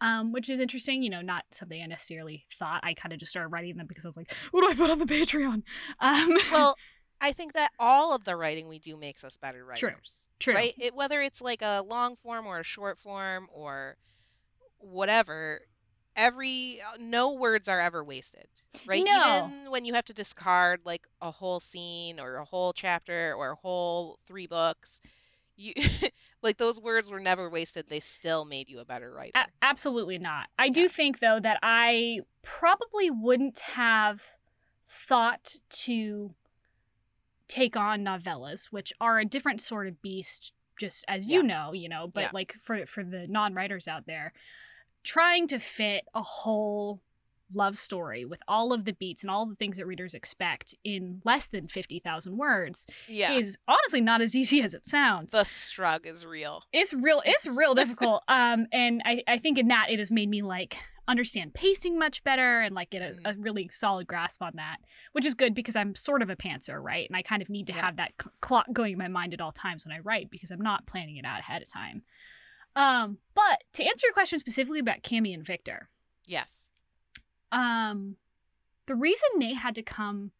um, 0.00 0.32
which 0.32 0.48
is 0.48 0.60
interesting. 0.60 1.02
You 1.02 1.10
know, 1.10 1.20
not 1.22 1.44
something 1.50 1.82
I 1.82 1.86
necessarily 1.86 2.44
thought. 2.58 2.80
I 2.84 2.94
kind 2.94 3.12
of 3.12 3.18
just 3.18 3.30
started 3.30 3.48
writing 3.48 3.76
them 3.76 3.86
because 3.86 4.04
I 4.04 4.08
was 4.08 4.16
like, 4.16 4.32
"What 4.50 4.62
do 4.62 4.68
I 4.70 4.74
put 4.74 4.90
on 4.90 4.98
the 4.98 5.06
Patreon?" 5.06 5.62
Um, 6.00 6.36
well 6.52 6.76
i 7.20 7.32
think 7.32 7.54
that 7.54 7.70
all 7.78 8.14
of 8.14 8.24
the 8.24 8.36
writing 8.36 8.68
we 8.68 8.78
do 8.78 8.94
makes 8.96 9.24
us 9.24 9.38
better 9.38 9.64
writers 9.64 9.80
True. 9.80 9.92
True. 10.38 10.54
right 10.54 10.74
it, 10.78 10.94
whether 10.94 11.20
it's 11.20 11.40
like 11.40 11.62
a 11.62 11.82
long 11.86 12.16
form 12.16 12.46
or 12.46 12.58
a 12.58 12.64
short 12.64 12.98
form 12.98 13.48
or 13.52 13.96
whatever 14.78 15.60
every 16.16 16.80
uh, 16.80 16.96
no 16.98 17.32
words 17.32 17.68
are 17.68 17.80
ever 17.80 18.02
wasted, 18.02 18.46
right? 18.86 19.04
No. 19.04 19.46
Even 19.46 19.70
when 19.70 19.84
you 19.84 19.94
have 19.94 20.06
to 20.06 20.14
discard 20.14 20.80
like 20.84 21.06
a 21.20 21.30
whole 21.30 21.60
scene 21.60 22.18
or 22.18 22.36
a 22.36 22.44
whole 22.44 22.72
chapter 22.72 23.34
or 23.36 23.52
a 23.52 23.54
whole 23.54 24.18
three 24.26 24.46
books, 24.46 25.00
you 25.56 25.74
like 26.42 26.56
those 26.56 26.80
words 26.80 27.10
were 27.10 27.20
never 27.20 27.48
wasted. 27.48 27.88
They 27.88 28.00
still 28.00 28.44
made 28.44 28.68
you 28.68 28.80
a 28.80 28.84
better 28.84 29.12
writer. 29.12 29.32
A- 29.34 29.46
absolutely 29.62 30.18
not. 30.18 30.48
I 30.58 30.70
do 30.70 30.88
think 30.88 31.20
though 31.20 31.38
that 31.40 31.58
I 31.62 32.20
probably 32.42 33.10
wouldn't 33.10 33.60
have 33.60 34.22
thought 34.86 35.56
to 35.68 36.34
take 37.48 37.76
on 37.76 38.04
novellas, 38.04 38.66
which 38.66 38.92
are 39.00 39.18
a 39.18 39.24
different 39.24 39.60
sort 39.60 39.86
of 39.86 40.00
beast, 40.02 40.52
just 40.80 41.04
as 41.08 41.26
you 41.26 41.42
Yeah. 41.42 41.46
know, 41.46 41.72
you 41.72 41.88
know, 41.88 42.08
but 42.08 42.20
Yeah. 42.22 42.30
like 42.32 42.54
for 42.60 42.84
for 42.86 43.04
the 43.04 43.26
non-writers 43.26 43.88
out 43.88 44.06
there, 44.06 44.32
trying 45.02 45.46
to 45.48 45.58
fit 45.58 46.04
a 46.14 46.22
whole 46.22 47.00
love 47.54 47.78
story 47.78 48.24
with 48.24 48.40
all 48.48 48.72
of 48.72 48.84
the 48.84 48.92
beats 48.92 49.22
and 49.22 49.30
all 49.30 49.46
the 49.46 49.54
things 49.54 49.76
that 49.76 49.86
readers 49.86 50.14
expect 50.14 50.74
in 50.82 51.22
less 51.24 51.46
than 51.46 51.68
50,000 51.68 52.36
words 52.36 52.88
yeah, 53.06 53.30
is 53.36 53.56
honestly 53.68 54.00
not 54.00 54.20
as 54.20 54.34
easy 54.34 54.60
as 54.62 54.74
it 54.74 54.84
sounds 54.84 55.30
the 55.30 55.38
strug 55.44 56.06
is 56.06 56.26
real. 56.26 56.64
it's 56.72 56.92
real 56.92 57.22
it's 57.24 57.46
real 57.46 57.72
difficult 57.76 58.24
um 58.26 58.66
and 58.72 59.00
I, 59.04 59.22
I 59.28 59.38
think 59.38 59.58
in 59.58 59.68
that 59.68 59.90
it 59.90 60.00
has 60.00 60.10
made 60.10 60.28
me 60.28 60.42
like 60.42 60.76
understand 61.08 61.54
pacing 61.54 61.98
much 61.98 62.24
better 62.24 62.60
and 62.60 62.74
like 62.74 62.90
get 62.90 63.00
a, 63.02 63.14
a 63.30 63.34
really 63.34 63.68
solid 63.68 64.06
grasp 64.06 64.42
on 64.42 64.52
that 64.56 64.78
which 65.12 65.24
is 65.24 65.34
good 65.34 65.54
because 65.54 65.76
i'm 65.76 65.94
sort 65.94 66.20
of 66.22 66.28
a 66.30 66.36
pantser 66.36 66.82
right 66.82 67.08
and 67.08 67.16
i 67.16 67.22
kind 67.22 67.40
of 67.42 67.48
need 67.48 67.66
to 67.66 67.72
Yeah. 67.72 67.84
have 67.86 67.96
that 67.96 68.12
c- 68.20 68.28
clock 68.40 68.66
going 68.72 68.92
in 68.94 68.98
my 68.98 69.06
mind 69.08 69.32
at 69.32 69.40
all 69.40 69.52
times 69.52 69.84
when 69.86 69.94
i 69.94 70.00
write 70.00 70.30
because 70.30 70.50
i'm 70.50 70.60
not 70.60 70.84
planning 70.86 71.16
it 71.16 71.24
out 71.24 71.40
ahead 71.40 71.62
of 71.62 71.72
time 71.72 72.02
um 72.74 73.18
but 73.34 73.62
to 73.74 73.84
answer 73.84 74.06
your 74.06 74.12
question 74.14 74.38
specifically 74.38 74.80
about 74.80 75.02
cami 75.02 75.32
and 75.32 75.44
victor 75.46 75.88
Yes. 76.24 76.48
um 77.52 78.16
the 78.86 78.94
reason 78.96 79.28
they 79.38 79.54
had 79.54 79.74
to 79.76 79.82
come 79.82 80.32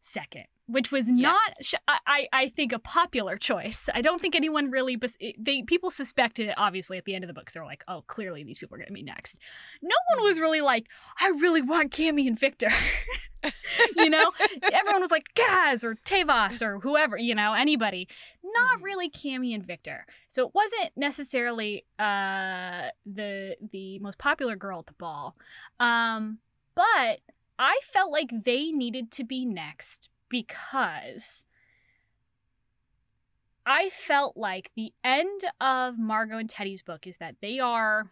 second 0.00 0.46
which 0.66 0.90
was 0.92 1.10
Yes. 1.10 1.20
not 1.20 1.52
sh- 1.60 1.74
I, 2.06 2.28
I 2.32 2.48
think 2.48 2.72
a 2.72 2.78
popular 2.78 3.36
choice. 3.36 3.88
I 3.94 4.00
don't 4.00 4.20
think 4.20 4.34
anyone 4.34 4.70
really 4.70 4.96
but 4.96 5.10
they 5.38 5.62
people 5.62 5.90
suspected 5.90 6.48
it 6.48 6.54
obviously 6.56 6.98
at 6.98 7.04
the 7.04 7.14
end 7.14 7.24
of 7.24 7.28
the 7.28 7.34
books 7.34 7.52
they 7.52 7.60
were 7.60 7.66
like 7.66 7.84
oh 7.88 8.02
clearly 8.06 8.44
these 8.44 8.58
people 8.58 8.74
are 8.76 8.78
going 8.78 8.88
to 8.88 8.92
be 8.94 9.02
next. 9.02 9.36
No 9.82 9.96
one 10.14 10.24
was 10.24 10.38
really 10.38 10.60
like 10.60 10.86
i 11.20 11.28
really 11.28 11.62
want 11.62 11.92
cami 11.92 12.26
and 12.26 12.38
victor. 12.38 12.68
You 13.96 14.08
know? 14.08 14.30
Everyone 14.72 15.00
was 15.00 15.10
like 15.10 15.34
gaz 15.34 15.82
or 15.82 15.96
tavas 15.96 16.62
or 16.62 16.78
whoever 16.78 17.16
you 17.18 17.34
know 17.34 17.54
anybody. 17.54 18.06
Not 18.44 18.78
Mhm. 18.78 18.82
really 18.84 19.10
cami 19.10 19.52
and 19.52 19.66
victor. 19.66 20.06
So 20.28 20.46
it 20.46 20.54
wasn't 20.54 20.92
necessarily 20.96 21.84
uh 21.98 22.90
the 23.04 23.56
the 23.72 23.98
most 23.98 24.18
popular 24.18 24.54
girl 24.54 24.78
at 24.78 24.86
the 24.86 24.92
ball. 24.92 25.36
Um 25.80 26.38
but 26.76 27.18
i 27.58 27.78
felt 27.82 28.12
like 28.12 28.30
they 28.44 28.70
needed 28.70 29.10
to 29.12 29.24
be 29.24 29.44
next 29.44 30.08
because 30.32 31.44
i 33.66 33.88
felt 33.90 34.36
like 34.36 34.70
the 34.74 34.92
end 35.04 35.42
of 35.60 35.98
margot 35.98 36.38
and 36.38 36.48
teddy's 36.50 36.82
book 36.82 37.06
is 37.06 37.18
that 37.18 37.36
they 37.42 37.60
are 37.60 38.10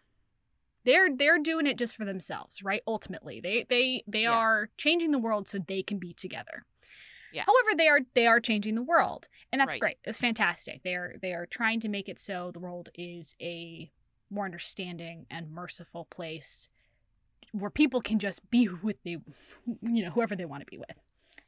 they're 0.84 1.08
they're 1.16 1.38
doing 1.38 1.66
it 1.66 1.78
just 1.78 1.96
for 1.96 2.04
themselves 2.04 2.62
right 2.62 2.82
ultimately 2.86 3.40
they 3.40 3.64
they 3.68 4.04
they 4.06 4.22
Yeah. 4.24 4.36
are 4.36 4.70
changing 4.76 5.10
the 5.10 5.18
world 5.18 5.48
so 5.48 5.58
they 5.58 5.82
can 5.82 5.98
be 5.98 6.12
together 6.12 6.64
Yes. 7.32 7.46
however 7.46 7.76
they 7.76 7.88
are 7.88 8.00
they 8.14 8.26
are 8.26 8.40
changing 8.40 8.74
the 8.74 8.82
world 8.82 9.28
and 9.50 9.60
that's 9.60 9.72
Right. 9.72 9.80
great 9.80 9.96
it's 10.04 10.18
fantastic 10.18 10.82
they 10.82 10.94
are 10.94 11.16
they 11.22 11.32
are 11.32 11.46
trying 11.46 11.80
to 11.80 11.88
make 11.88 12.08
it 12.08 12.18
so 12.18 12.50
the 12.52 12.60
world 12.60 12.90
is 12.94 13.34
a 13.40 13.90
more 14.30 14.44
understanding 14.44 15.26
and 15.30 15.50
merciful 15.50 16.06
place 16.10 16.68
where 17.52 17.70
people 17.70 18.00
can 18.00 18.18
just 18.18 18.48
be 18.50 18.68
with 18.68 18.96
they 19.04 19.16
you 19.82 20.04
know 20.04 20.10
whoever 20.10 20.36
they 20.36 20.44
want 20.44 20.60
to 20.60 20.70
be 20.70 20.78
with 20.78 20.96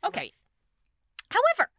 okay 0.04 0.20
Right. 0.20 0.34
However, 1.32 1.70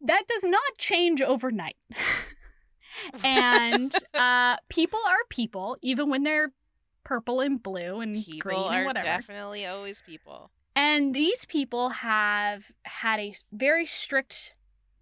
that 0.00 0.22
does 0.28 0.44
not 0.44 0.76
change 0.78 1.20
overnight. 1.22 1.76
and 3.24 3.92
uh, 4.14 4.56
people 4.68 5.00
are 5.06 5.24
people, 5.28 5.76
even 5.82 6.08
when 6.08 6.22
they're 6.22 6.52
purple 7.04 7.40
and 7.40 7.62
blue 7.62 8.00
and 8.00 8.14
People 8.24 8.38
green 8.40 8.72
and 8.72 8.86
whatever. 8.86 9.04
definitely 9.06 9.66
always 9.66 10.02
people. 10.02 10.50
and 10.76 11.14
these 11.14 11.44
people 11.46 11.88
have 11.88 12.70
had 12.82 13.18
a 13.18 13.34
very 13.50 13.86
strict 13.86 14.54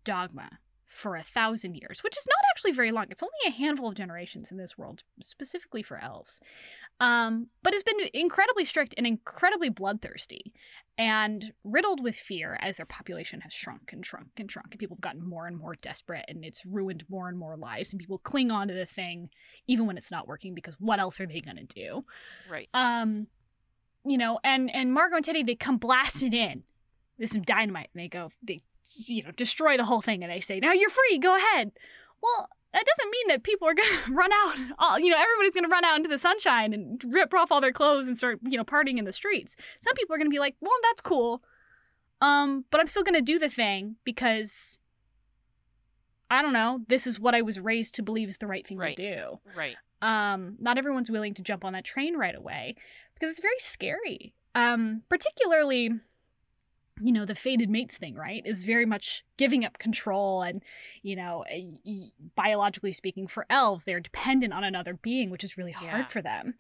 dogma 0.04 0.58
for 0.96 1.14
a 1.16 1.22
thousand 1.22 1.74
years, 1.74 2.02
which 2.02 2.16
is 2.16 2.26
not 2.26 2.38
actually 2.50 2.72
very 2.72 2.90
long. 2.90 3.06
It's 3.10 3.22
only 3.22 3.32
a 3.46 3.50
handful 3.50 3.88
of 3.88 3.94
generations 3.94 4.50
in 4.50 4.56
this 4.56 4.78
world, 4.78 5.02
specifically 5.22 5.82
for 5.82 6.02
elves. 6.02 6.40
Um, 7.00 7.48
but 7.62 7.74
it's 7.74 7.82
been 7.82 8.00
incredibly 8.14 8.64
strict 8.64 8.94
and 8.96 9.06
incredibly 9.06 9.68
bloodthirsty 9.68 10.54
and 10.96 11.52
riddled 11.64 12.02
with 12.02 12.16
fear 12.16 12.58
as 12.62 12.78
their 12.78 12.86
population 12.86 13.42
has 13.42 13.52
shrunk 13.52 13.92
and 13.92 14.04
shrunk 14.04 14.30
and 14.38 14.50
shrunk. 14.50 14.68
And 14.70 14.80
people 14.80 14.96
have 14.96 15.02
gotten 15.02 15.28
more 15.28 15.46
and 15.46 15.58
more 15.58 15.74
desperate 15.74 16.24
and 16.28 16.44
it's 16.44 16.64
ruined 16.64 17.04
more 17.08 17.28
and 17.28 17.38
more 17.38 17.56
lives. 17.56 17.92
And 17.92 18.00
people 18.00 18.18
cling 18.18 18.50
on 18.50 18.68
to 18.68 18.74
the 18.74 18.86
thing 18.86 19.28
even 19.66 19.86
when 19.86 19.98
it's 19.98 20.10
not 20.10 20.26
working 20.26 20.54
because 20.54 20.76
what 20.80 20.98
else 20.98 21.20
are 21.20 21.26
they 21.26 21.40
going 21.40 21.58
to 21.58 21.64
do? 21.64 22.04
Right. 22.50 22.68
um 22.72 23.26
you 24.06 24.16
know 24.16 24.38
and 24.44 24.72
and 24.72 24.92
margot 24.92 25.16
and 25.16 25.24
teddy 25.24 25.42
they 25.42 25.56
come 25.56 25.78
blasting 25.78 26.32
in 26.32 26.62
with 27.18 27.30
some 27.30 27.42
dynamite 27.42 27.88
and 27.92 28.02
they 28.02 28.08
go 28.08 28.30
they 28.42 28.60
you 28.96 29.22
know 29.22 29.30
destroy 29.32 29.76
the 29.76 29.84
whole 29.84 30.00
thing 30.00 30.22
and 30.22 30.32
they 30.32 30.40
say 30.40 30.58
now 30.60 30.72
you're 30.72 30.90
free 30.90 31.18
go 31.18 31.36
ahead 31.36 31.72
well 32.22 32.48
that 32.72 32.84
doesn't 32.84 33.10
mean 33.10 33.28
that 33.28 33.42
people 33.42 33.68
are 33.68 33.74
gonna 33.74 33.88
run 34.10 34.30
out 34.32 34.56
all 34.78 34.98
you 34.98 35.08
know 35.10 35.16
everybody's 35.18 35.54
gonna 35.54 35.68
run 35.68 35.84
out 35.84 35.96
into 35.96 36.08
the 36.08 36.18
sunshine 36.18 36.72
and 36.72 37.02
rip 37.08 37.32
off 37.34 37.52
all 37.52 37.60
their 37.60 37.72
clothes 37.72 38.08
and 38.08 38.16
start 38.16 38.38
you 38.44 38.56
know 38.56 38.64
partying 38.64 38.98
in 38.98 39.04
the 39.04 39.12
streets 39.12 39.56
some 39.80 39.94
people 39.94 40.14
are 40.14 40.18
gonna 40.18 40.30
be 40.30 40.38
like 40.38 40.56
well 40.60 40.72
that's 40.82 41.00
cool 41.00 41.42
um 42.20 42.64
but 42.70 42.80
i'm 42.80 42.86
still 42.86 43.02
gonna 43.02 43.20
do 43.22 43.38
the 43.38 43.48
thing 43.50 43.96
because 44.04 44.78
i 46.30 46.42
don't 46.42 46.52
know 46.52 46.80
this 46.88 47.06
is 47.06 47.20
what 47.20 47.34
i 47.34 47.42
was 47.42 47.60
raised 47.60 47.94
to 47.94 48.02
believe 48.02 48.28
is 48.28 48.38
the 48.38 48.46
right 48.46 48.66
thing 48.66 48.78
Right. 48.78 48.96
to 48.96 49.14
do 49.16 49.40
Right. 49.56 49.76
um, 50.02 50.56
not 50.58 50.78
everyone's 50.78 51.10
willing 51.10 51.34
to 51.34 51.42
jump 51.42 51.64
on 51.64 51.72
that 51.74 51.84
train 51.84 52.16
right 52.16 52.34
away 52.34 52.76
because 53.14 53.30
it's 53.30 53.40
very 53.40 53.58
scary. 53.58 54.34
Um, 54.54 55.02
particularly, 55.08 55.90
you 57.00 57.12
know, 57.12 57.24
the 57.24 57.34
fated 57.34 57.68
mates 57.68 57.98
thing, 57.98 58.14
right? 58.14 58.42
Is 58.46 58.64
very 58.64 58.86
much 58.86 59.24
giving 59.36 59.64
up 59.64 59.78
control, 59.78 60.42
and 60.42 60.62
you 61.02 61.16
know, 61.16 61.44
biologically 62.34 62.92
speaking, 62.92 63.26
for 63.26 63.46
elves, 63.50 63.84
they're 63.84 64.00
dependent 64.00 64.52
on 64.52 64.64
another 64.64 64.94
being, 64.94 65.30
which 65.30 65.44
is 65.44 65.56
really 65.56 65.72
hard 65.72 65.92
Yeah. 66.00 66.06
for 66.06 66.22
them, 66.22 66.54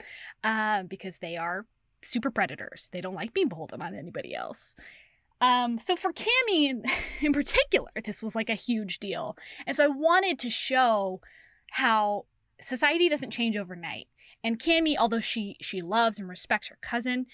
um, 0.44 0.86
because 0.86 1.18
they 1.18 1.36
are 1.36 1.66
super 2.02 2.30
predators. 2.30 2.88
They 2.92 3.00
don't 3.00 3.14
like 3.14 3.32
being 3.32 3.48
beholden 3.48 3.80
on 3.82 3.94
anybody 3.94 4.34
else. 4.34 4.76
Um, 5.40 5.78
so 5.78 5.96
for 5.96 6.12
Cammy 6.12 6.68
in, 6.70 6.84
in 7.20 7.32
particular, 7.32 7.90
this 8.04 8.22
was 8.22 8.34
like 8.34 8.50
a 8.50 8.54
huge 8.54 8.98
deal, 8.98 9.36
and 9.66 9.76
so 9.76 9.84
I 9.84 9.88
wanted 9.88 10.38
to 10.40 10.50
show 10.50 11.20
how 11.72 12.26
society 12.60 13.08
doesn't 13.08 13.30
change 13.30 13.56
overnight. 13.56 14.08
And 14.44 14.58
Cammy, 14.58 14.96
although 14.98 15.20
she 15.20 15.56
she 15.60 15.80
loves 15.82 16.18
and 16.18 16.28
respects 16.28 16.68
her 16.68 16.78
cousin, 16.80 17.26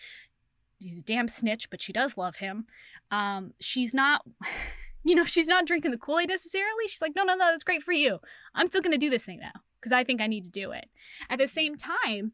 he's 0.83 0.99
a 0.99 1.03
damn 1.03 1.29
snitch, 1.29 1.71
but 1.71 1.81
she 1.81 1.93
does 1.93 2.17
love 2.17 2.37
him. 2.37 2.67
Um, 3.11 3.53
she's 3.61 3.95
not, 3.95 4.23
you 5.05 5.15
know, 5.15 5.25
she's 5.25 5.49
not 5.49 5.67
drinking 5.67 5.91
the 5.91 5.99
Kool 5.99 6.19
Aid 6.21 6.29
necessarily. 6.29 6.89
She's 6.89 7.03
like, 7.03 7.15
no, 7.17 7.25
no, 7.25 7.35
no, 7.35 7.47
that's 7.51 7.65
great 7.65 7.83
for 7.83 7.93
you. 7.93 8.19
I'm 8.55 8.67
still 8.67 8.83
gonna 8.83 8.99
do 8.99 9.11
this 9.11 9.25
thing 9.25 9.41
now 9.41 9.61
because 9.81 9.93
I 9.93 10.05
think 10.05 10.21
I 10.21 10.27
need 10.27 10.45
to 10.45 10.51
do 10.51 10.73
it. 10.73 10.87
At 11.31 11.39
the 11.39 11.49
same 11.49 11.77
time, 11.77 12.33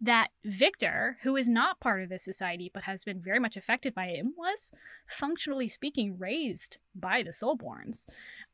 that 0.00 0.28
Victor, 0.44 1.16
who 1.22 1.34
is 1.36 1.48
not 1.48 1.80
part 1.80 2.02
of 2.02 2.08
this 2.08 2.22
society 2.24 2.70
but 2.72 2.84
has 2.84 3.02
been 3.02 3.20
very 3.20 3.40
much 3.40 3.56
affected 3.56 3.94
by 3.94 4.06
it, 4.06 4.18
and 4.20 4.32
was 4.36 4.70
functionally 5.08 5.66
speaking 5.68 6.16
raised 6.18 6.78
by 6.94 7.22
the 7.24 7.30
Soulborns. 7.30 8.06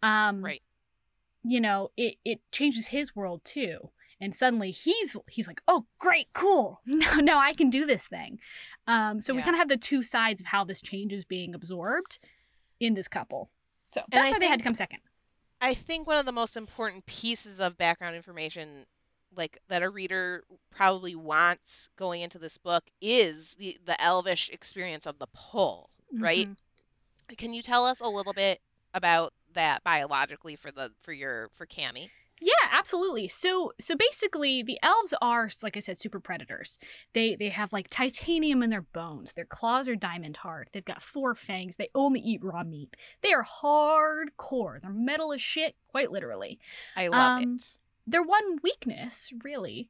Um, 0.03 0.43
Right. 0.43 0.63
you 1.43 1.61
know, 1.61 1.91
it 1.99 2.17
it 2.25 2.41
changes 2.51 2.87
his 2.87 3.15
world 3.15 3.43
too. 3.45 3.91
And 4.21 4.35
suddenly 4.35 4.71
he's 4.71 5.17
he's 5.31 5.47
like, 5.49 5.61
oh 5.69 5.87
great, 5.99 6.29
cool. 6.33 6.81
no 6.87 7.17
now 7.17 7.39
I 7.39 7.53
can 7.53 7.71
do 7.71 7.87
this 7.87 8.07
thing. 8.07 8.39
Um, 8.87 9.21
so 9.21 9.35
we 9.35 9.43
kind 9.43 9.55
of 9.55 9.59
have 9.59 9.69
the 9.69 9.77
two 9.77 10.03
sides 10.03 10.41
of 10.41 10.47
how 10.47 10.65
this 10.65 10.81
change 10.83 11.13
is 11.13 11.25
being 11.25 11.55
absorbed 11.55 12.19
in 12.81 12.95
this 12.95 13.09
couple. 13.09 13.51
So 13.93 14.03
And 14.13 14.21
that's 14.21 14.29
I 14.29 14.33
why 14.33 14.39
they 14.39 14.49
had 14.49 14.61
to 14.61 14.65
come 14.65 14.75
second. 14.75 15.01
I 15.61 15.75
think 15.75 16.07
one 16.07 16.17
of 16.17 16.27
the 16.27 16.33
most 16.33 16.57
important 16.57 17.07
pieces 17.07 17.59
of 17.59 17.79
background 17.79 18.17
information 18.17 18.87
like 19.37 19.59
that 19.69 19.83
a 19.83 19.91
reader 19.91 20.45
probably 20.71 21.15
wants 21.15 21.89
going 21.97 22.21
into 22.23 22.39
this 22.39 22.59
book 22.59 22.85
is 23.01 23.55
the 23.59 23.79
the 23.85 24.01
elvish 24.03 24.51
experience 24.51 25.07
of 25.07 25.19
the 25.19 25.27
pull, 25.33 25.91
right? 26.13 26.49
Mhm. 26.49 27.37
Can 27.37 27.55
you 27.55 27.63
tell 27.63 27.87
us 27.87 28.01
a 28.01 28.09
little 28.09 28.33
bit 28.33 28.61
about 28.93 29.33
that 29.55 29.83
biologically 29.83 30.57
for 30.57 30.71
the 30.71 30.93
for 31.01 31.13
your 31.13 31.49
for 31.49 31.67
Cammy? 31.67 32.11
Yeah, 32.41 32.53
absolutely. 32.73 33.29
So 33.29 33.73
so 33.79 33.97
basically 33.97 34.63
the 34.63 34.79
elves 34.83 35.15
are 35.23 35.49
like 35.63 35.77
I 35.77 35.81
said 35.81 35.99
super 35.99 36.21
predators. 36.21 36.79
They 37.13 37.37
they 37.37 37.49
have 37.49 37.73
like 37.73 37.89
titanium 37.89 38.63
in 38.63 38.71
their 38.71 38.83
bones. 38.83 39.33
Their 39.33 39.45
claws 39.45 39.89
are 39.89 39.97
diamond 39.97 40.39
hard. 40.39 40.69
They've 40.73 40.85
got 40.85 41.01
four 41.01 41.35
fangs. 41.35 41.77
They 41.77 41.89
only 41.95 42.21
eat 42.21 42.43
raw 42.43 42.65
meat. 42.65 42.95
They 43.23 43.33
are 43.33 43.45
hardcore. 43.45 44.81
They're 44.83 44.91
metal 44.91 45.33
as 45.33 45.41
shit, 45.41 45.77
quite 45.89 46.11
literally. 46.11 46.59
I 46.97 47.09
love 47.09 47.43
Um, 47.43 47.57
it. 47.57 47.79
Their 48.07 48.23
one 48.23 48.59
weakness, 48.63 49.33
really, 49.43 49.89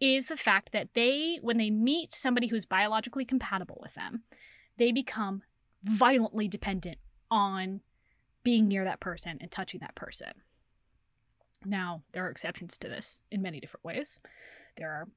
is 0.00 0.26
the 0.26 0.36
fact 0.36 0.72
that 0.72 0.94
they, 0.94 1.38
when 1.40 1.56
they 1.56 1.70
meet 1.70 2.12
somebody 2.12 2.48
who's 2.48 2.66
biologically 2.66 3.24
compatible 3.24 3.78
with 3.80 3.94
them, 3.94 4.24
they 4.76 4.90
become 4.90 5.42
violently 5.84 6.48
dependent 6.48 6.98
on 7.30 7.80
being 8.42 8.66
near 8.66 8.84
that 8.84 8.98
person 8.98 9.38
and 9.40 9.52
touching 9.52 9.78
that 9.80 9.94
person. 9.94 10.32
Now, 11.64 12.02
there 12.12 12.26
are 12.26 12.30
exceptions 12.30 12.78
to 12.78 12.88
this 12.88 13.20
in 13.30 13.42
many 13.42 13.60
different 13.60 13.84
ways. 13.84 14.20
There 14.76 14.90
are 14.90 15.08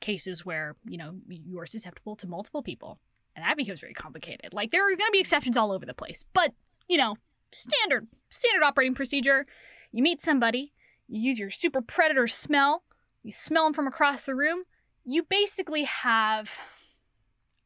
cases 0.00 0.44
where, 0.44 0.76
you 0.84 0.98
know, 0.98 1.14
you 1.28 1.58
are 1.58 1.66
susceptible 1.66 2.16
to 2.16 2.26
multiple 2.26 2.62
people, 2.62 2.98
and 3.36 3.44
that 3.44 3.56
becomes 3.56 3.80
very 3.80 3.94
complicated. 3.94 4.52
Like 4.52 4.70
there 4.70 4.86
are 4.86 4.96
going 4.96 5.08
to 5.08 5.12
be 5.12 5.20
exceptions 5.20 5.56
all 5.56 5.72
over 5.72 5.86
the 5.86 5.94
place, 5.94 6.24
but, 6.32 6.52
you 6.88 6.98
know, 6.98 7.16
standard 7.52 8.08
standard 8.30 8.64
operating 8.64 8.94
procedure. 8.94 9.46
You 9.92 10.02
meet 10.02 10.20
somebody, 10.20 10.72
you 11.08 11.20
use 11.20 11.38
your 11.38 11.50
super 11.50 11.82
predator 11.82 12.26
smell, 12.26 12.84
you 13.22 13.30
smell 13.32 13.64
them 13.64 13.74
from 13.74 13.86
across 13.86 14.22
the 14.22 14.34
room. 14.34 14.64
You 15.04 15.22
basically 15.22 15.84
have 15.84 16.58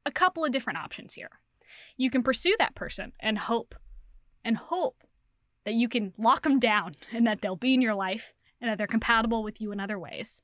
a 0.05 0.11
couple 0.11 0.45
of 0.45 0.51
different 0.51 0.79
options 0.79 1.15
here. 1.15 1.31
You 1.97 2.11
can 2.11 2.23
pursue 2.23 2.57
that 2.59 2.75
person 2.75 3.13
and 3.21 3.39
hope 3.39 3.75
and 4.45 4.57
hope 4.57 5.03
that 5.67 5.75
you 5.75 5.89
can 5.89 6.15
lock 6.17 6.45
them 6.45 6.59
down 6.59 6.93
and 7.13 7.27
that 7.27 7.43
they'll 7.43 7.57
be 7.57 7.75
in 7.75 7.83
your 7.83 7.95
life 7.95 8.33
and 8.63 8.71
that 8.71 8.79
they're 8.79 8.87
compatible 8.87 9.43
with 9.43 9.61
you 9.61 9.73
in 9.73 9.81
other 9.81 9.99
ways. 9.99 10.41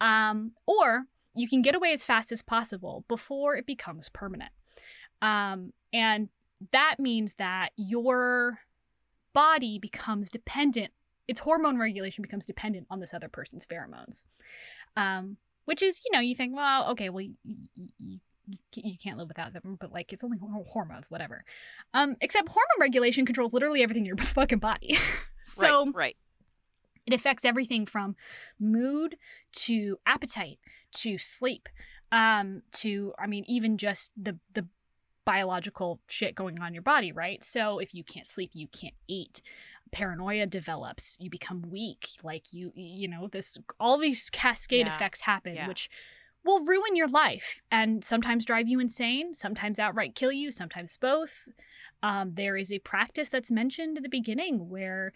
Um, 0.00 0.52
or 0.66 1.04
you 1.34 1.48
can 1.48 1.62
get 1.62 1.74
away 1.74 1.92
as 1.92 2.04
fast 2.04 2.30
as 2.30 2.42
possible 2.42 3.04
before 3.08 3.56
it 3.56 3.66
becomes 3.66 4.08
permanent. 4.08 4.52
Um, 5.20 5.72
and 5.92 6.28
that 6.72 6.96
means 6.98 7.34
that 7.34 7.70
your 7.76 8.60
body 9.32 9.78
becomes 9.78 10.30
dependent, 10.30 10.92
its 11.26 11.40
hormone 11.40 11.78
regulation 11.78 12.22
becomes 12.22 12.46
dependent 12.46 12.86
on 12.90 13.00
this 13.00 13.14
other 13.14 13.28
person's 13.28 13.66
pheromones. 13.66 14.24
Um, 14.96 15.36
which 15.64 15.82
is, 15.82 16.00
you 16.04 16.10
know, 16.12 16.20
you 16.20 16.34
think, 16.34 16.54
well, 16.54 16.90
okay, 16.90 17.10
well, 17.10 17.20
you, 17.20 17.34
you, 17.98 18.18
you 18.74 18.96
can't 18.98 19.18
live 19.18 19.28
without 19.28 19.52
them, 19.52 19.76
but 19.80 19.92
like 19.92 20.12
it's 20.12 20.24
only 20.24 20.38
hormones, 20.38 21.10
whatever. 21.10 21.44
Um, 21.94 22.16
except 22.20 22.48
hormone 22.48 22.80
regulation 22.80 23.24
controls 23.26 23.52
literally 23.52 23.82
everything 23.82 24.02
in 24.02 24.06
your 24.06 24.16
fucking 24.36 24.58
body. 24.58 24.98
so 25.44 25.86
right, 25.86 25.94
right. 25.94 26.16
It 27.06 27.14
affects 27.14 27.44
everything 27.44 27.86
from 27.86 28.14
mood 28.60 29.16
to 29.52 29.98
appetite 30.06 30.58
to 30.96 31.18
sleep 31.18 31.68
um, 32.12 32.62
to, 32.72 33.12
I 33.18 33.26
mean, 33.26 33.44
even 33.48 33.76
just 33.78 34.12
the 34.16 34.38
the 34.54 34.66
biological 35.24 36.00
shit 36.08 36.34
going 36.34 36.58
on 36.60 36.68
in 36.68 36.74
your 36.74 36.82
body, 36.82 37.12
right? 37.12 37.42
So 37.44 37.78
if 37.78 37.94
you 37.94 38.02
can't 38.02 38.26
sleep, 38.26 38.50
you 38.54 38.68
can't 38.68 38.94
eat. 39.06 39.42
Paranoia 39.92 40.46
develops, 40.46 41.16
you 41.20 41.30
become 41.30 41.62
weak, 41.70 42.08
like 42.22 42.52
you 42.52 42.72
you 42.74 43.08
know, 43.08 43.28
this 43.28 43.58
all 43.78 43.98
these 43.98 44.30
cascade 44.30 44.86
Yeah. 44.86 44.94
effects 44.94 45.22
happen 45.22 45.54
Yeah. 45.54 45.68
which 45.68 45.88
will 46.44 46.64
ruin 46.64 46.96
your 46.96 47.08
life 47.08 47.60
and 47.70 48.02
sometimes 48.02 48.44
drive 48.44 48.68
you 48.68 48.80
insane, 48.80 49.34
sometimes 49.34 49.78
outright 49.78 50.14
kill 50.14 50.32
you, 50.32 50.50
sometimes 50.50 50.96
both. 50.96 51.48
Um, 52.02 52.32
there 52.34 52.56
is 52.56 52.72
a 52.72 52.78
practice 52.78 53.28
that's 53.28 53.50
mentioned 53.50 53.96
at 53.96 54.02
the 54.02 54.08
beginning 54.08 54.68
where 54.68 55.12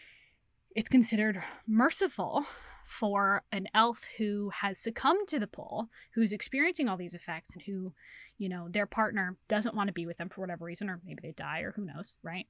it's 0.74 0.88
considered 0.88 1.42
merciful 1.66 2.44
for 2.84 3.42
an 3.52 3.66
elf 3.74 4.04
who 4.18 4.50
has 4.50 4.78
succumbed 4.78 5.26
to 5.28 5.38
the 5.38 5.46
pull, 5.46 5.88
who's 6.12 6.32
experiencing 6.32 6.88
all 6.88 6.96
these 6.96 7.14
effects, 7.14 7.52
and 7.54 7.62
who, 7.62 7.92
you 8.36 8.48
know, 8.48 8.68
their 8.68 8.86
partner 8.86 9.36
doesn't 9.48 9.74
want 9.74 9.86
to 9.86 9.92
be 9.92 10.04
with 10.04 10.18
them 10.18 10.28
for 10.28 10.42
whatever 10.42 10.66
reason, 10.66 10.90
or 10.90 11.00
maybe 11.06 11.20
they 11.22 11.32
die, 11.32 11.60
or 11.60 11.72
who 11.72 11.84
knows, 11.84 12.14
right? 12.22 12.46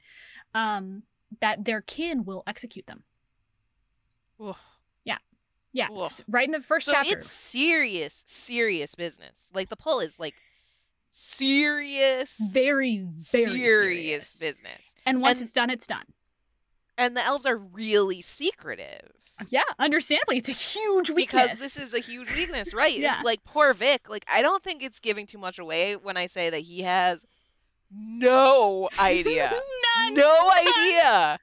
Um, 0.55 1.05
that 1.41 1.65
their 1.65 1.83
kin 1.83 2.25
will 2.25 2.43
execute 2.47 2.87
them. 2.87 3.05
Oof. 4.43 4.61
Yeah, 5.75 5.89
right 6.29 6.47
in 6.47 6.53
the 6.53 6.61
first 6.61 6.87
So 6.87 6.93
chapter. 6.93 7.19
it's 7.19 7.31
serious, 7.31 8.23
serious 8.27 8.95
business. 8.95 9.49
Like 9.53 9.69
the 9.69 9.77
pull 9.77 10.01
is 10.01 10.13
like 10.19 10.35
serious, 11.11 12.37
very, 12.53 12.99
very 12.99 13.45
serious, 13.45 13.71
serious. 13.81 14.41
business. 14.41 14.95
And 15.07 15.21
once 15.21 15.41
and- 15.41 15.47
it's 15.47 15.53
done, 15.53 15.71
it's 15.71 15.87
done. 15.87 16.05
And 16.97 17.17
the 17.17 17.25
elves 17.25 17.45
are 17.45 17.57
really 17.57 18.23
secretive 18.23 19.11
Yeah, 19.49 19.63
understandably, 19.81 20.37
it's 20.37 20.49
a 20.49 20.53
huge 20.53 21.11
weakness. 21.11 21.43
because 21.45 21.59
this 21.61 21.77
is 21.77 21.93
a 21.93 21.99
huge 21.99 22.33
weakness, 22.37 22.73
right? 22.73 22.97
Yeah. 22.97 23.21
Like 23.25 23.43
poor 23.45 23.73
Vic. 23.75 24.09
Like 24.09 24.25
I 24.33 24.43
don't 24.43 24.63
think 24.63 24.81
it's 24.83 25.01
giving 25.01 25.27
too 25.27 25.39
much 25.39 25.59
away 25.59 25.97
when 25.97 26.17
I 26.17 26.27
say 26.27 26.51
that 26.51 26.61
he 26.61 26.83
has 26.83 27.25
no 27.91 28.89
idea. 28.99 29.51
None. 29.99 30.15
no 30.25 30.51
idea. 30.57 31.39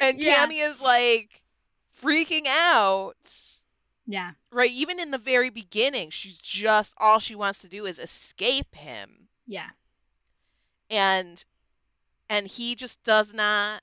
And 0.00 0.18
Yeah. 0.20 0.44
Cammy 0.44 0.68
is 0.68 0.80
like 0.80 1.42
freaking 2.02 2.46
out. 2.48 3.14
Yeah, 4.06 4.32
Right, 4.52 4.70
even 4.70 5.00
in 5.00 5.10
the 5.10 5.18
very 5.18 5.50
beginning, 5.50 6.10
she's 6.10 6.38
just 6.38 6.94
all 6.98 7.18
she 7.18 7.34
wants 7.34 7.58
to 7.60 7.68
do 7.68 7.86
is 7.86 7.98
escape 7.98 8.74
him. 8.74 9.28
yeah, 9.46 9.70
And 10.88 11.44
and 12.28 12.46
he 12.46 12.74
just 12.74 13.02
does 13.02 13.32
not 13.34 13.82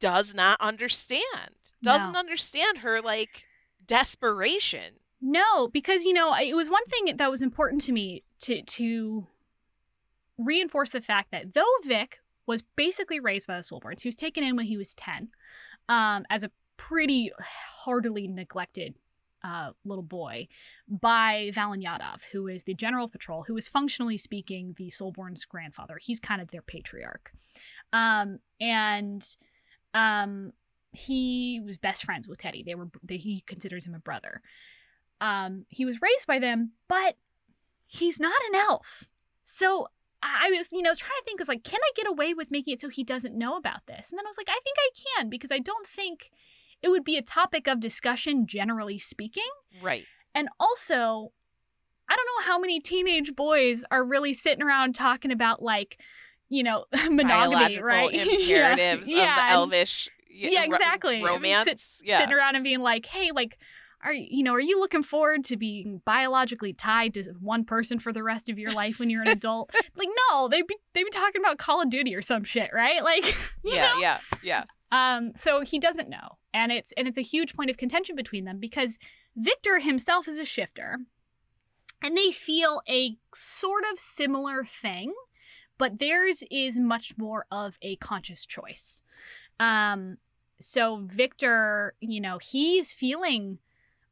does 0.00 0.34
not 0.34 0.58
understand. 0.60 1.56
Doesn't 1.82 2.12
No. 2.12 2.18
understand 2.18 2.78
her 2.78 3.00
like 3.00 3.44
desperation. 3.86 4.94
No, 5.20 5.68
because 5.68 6.04
you 6.04 6.12
know, 6.12 6.34
it 6.34 6.54
was 6.54 6.70
one 6.70 6.84
thing 6.86 7.16
that 7.16 7.30
was 7.30 7.42
important 7.42 7.82
to 7.82 7.92
me 7.92 8.22
to 8.40 8.62
to 8.62 9.26
reinforce 10.38 10.90
the 10.90 11.00
fact 11.00 11.30
that 11.30 11.54
though 11.54 11.74
Vic 11.84 12.20
was 12.46 12.62
basically 12.62 13.20
raised 13.20 13.46
by 13.46 13.56
the 13.56 13.62
Soulborns, 13.62 14.00
he 14.02 14.08
was 14.08 14.14
taken 14.16 14.42
in 14.42 14.56
when 14.56 14.66
he 14.66 14.76
was 14.76 14.94
ten, 14.94 15.28
um, 15.88 16.24
as 16.30 16.42
a 16.44 16.50
pretty 16.90 17.30
heartily 17.84 18.26
neglected 18.26 18.94
uh, 19.44 19.70
little 19.84 20.02
boy 20.02 20.48
by 20.88 21.50
Valen 21.54 21.82
Yadov, 21.84 22.24
who 22.32 22.48
is 22.48 22.64
the 22.64 22.74
general 22.74 23.04
of 23.04 23.12
patrol, 23.12 23.44
who 23.46 23.56
is 23.56 23.68
functionally 23.68 24.16
speaking 24.16 24.74
the 24.76 24.88
Soulborn's 24.88 25.44
grandfather. 25.44 25.98
He's 26.00 26.20
kind 26.20 26.42
of 26.42 26.50
their 26.50 26.62
patriarch, 26.62 27.32
um, 27.92 28.40
and 28.60 29.24
um, 29.94 30.52
he 30.92 31.60
was 31.64 31.78
best 31.78 32.04
friends 32.04 32.28
with 32.28 32.38
Teddy. 32.38 32.62
They 32.62 32.74
were 32.74 32.88
they, 33.02 33.16
he 33.16 33.42
considers 33.46 33.86
him 33.86 33.94
a 33.94 34.00
brother. 34.00 34.42
Um, 35.20 35.66
he 35.68 35.84
was 35.84 36.02
raised 36.02 36.26
by 36.26 36.38
them, 36.38 36.72
but 36.88 37.16
he's 37.86 38.18
not 38.18 38.40
an 38.48 38.56
elf. 38.56 39.04
So 39.44 39.88
I 40.22 40.48
I 40.48 40.56
was, 40.56 40.70
you 40.72 40.82
know, 40.82 40.92
trying 40.94 41.18
to 41.18 41.24
think, 41.24 41.40
I 41.40 41.42
was 41.42 41.48
like, 41.48 41.64
can 41.64 41.80
I 41.82 41.90
get 41.94 42.08
away 42.08 42.34
with 42.34 42.50
making 42.50 42.74
it 42.74 42.80
so 42.80 42.88
he 42.88 43.04
doesn't 43.04 43.38
know 43.38 43.56
about 43.56 43.86
this? 43.86 44.10
And 44.10 44.18
then 44.18 44.26
I 44.26 44.28
was 44.28 44.36
like, 44.38 44.50
I 44.50 44.58
think 44.62 44.76
I 44.78 44.90
can 45.16 45.30
because 45.30 45.52
I 45.52 45.58
don't 45.58 45.86
think 45.86 46.30
it 46.82 46.88
would 46.88 47.04
be 47.04 47.16
a 47.16 47.22
topic 47.22 47.66
of 47.66 47.80
discussion, 47.80 48.46
generally 48.46 48.98
speaking. 48.98 49.48
Right. 49.82 50.04
And 50.34 50.48
also, 50.58 51.32
I 52.08 52.16
don't 52.16 52.26
know 52.26 52.52
how 52.52 52.58
many 52.58 52.80
teenage 52.80 53.34
boys 53.34 53.84
are 53.90 54.04
really 54.04 54.32
sitting 54.32 54.62
around 54.62 54.94
talking 54.94 55.32
about 55.32 55.62
like, 55.62 55.98
you 56.48 56.62
know, 56.62 56.84
monogamy, 57.10 57.80
right? 57.80 58.12
imperatives 58.14 59.06
yeah, 59.06 59.34
of 59.34 59.42
the 59.42 59.52
elvish 59.52 60.10
yeah, 60.30 60.60
ro- 60.60 60.66
exactly. 60.66 61.16
I 61.16 61.18
mean, 61.18 61.26
romance. 61.26 61.64
sit- 61.64 62.08
yeah. 62.08 62.18
sitting 62.18 62.34
around 62.34 62.54
and 62.56 62.64
being 62.64 62.80
like, 62.80 63.06
"Hey, 63.06 63.30
like, 63.32 63.58
are 64.02 64.12
you 64.12 64.42
know, 64.42 64.54
are 64.54 64.60
you 64.60 64.80
looking 64.80 65.02
forward 65.02 65.44
to 65.44 65.56
being 65.56 66.00
biologically 66.04 66.72
tied 66.72 67.14
to 67.14 67.24
one 67.40 67.64
person 67.64 67.98
for 67.98 68.12
the 68.12 68.22
rest 68.22 68.48
of 68.48 68.58
your 68.58 68.72
life 68.72 68.98
when 68.98 69.10
you're 69.10 69.22
an 69.22 69.28
adult?" 69.38 69.74
like, 69.96 70.08
no, 70.30 70.48
they'd 70.48 70.66
be 70.66 70.76
they'd 70.94 71.04
be 71.04 71.10
talking 71.10 71.40
about 71.40 71.58
Call 71.58 71.82
of 71.82 71.90
Duty 71.90 72.14
or 72.14 72.22
some 72.22 72.44
shit, 72.44 72.70
right? 72.72 73.02
Like, 73.02 73.24
you 73.64 73.74
yeah, 73.74 73.88
know? 73.88 73.98
yeah, 74.00 74.18
yeah. 74.42 74.64
Um, 74.92 75.32
so 75.36 75.60
he 75.60 75.78
doesn't 75.78 76.08
know, 76.08 76.38
and 76.52 76.72
it's 76.72 76.92
and 76.92 77.06
it's 77.08 77.18
a 77.18 77.22
huge 77.22 77.54
point 77.54 77.70
of 77.70 77.76
contention 77.76 78.16
between 78.16 78.44
them 78.44 78.58
because 78.58 78.98
Victor 79.36 79.78
himself 79.78 80.28
is 80.28 80.38
a 80.38 80.44
shifter, 80.44 80.98
and 82.02 82.16
they 82.16 82.30
feel 82.32 82.82
a 82.88 83.16
sort 83.34 83.84
of 83.92 83.98
similar 83.98 84.64
thing, 84.64 85.12
but 85.78 85.98
theirs 85.98 86.42
is 86.50 86.78
much 86.78 87.16
more 87.16 87.46
of 87.50 87.78
a 87.82 87.96
conscious 87.96 88.44
choice. 88.46 89.02
Um, 89.58 90.16
so 90.58 91.02
Victor, 91.06 91.94
you 92.00 92.20
know, 92.20 92.38
he's 92.38 92.92
feeling 92.92 93.58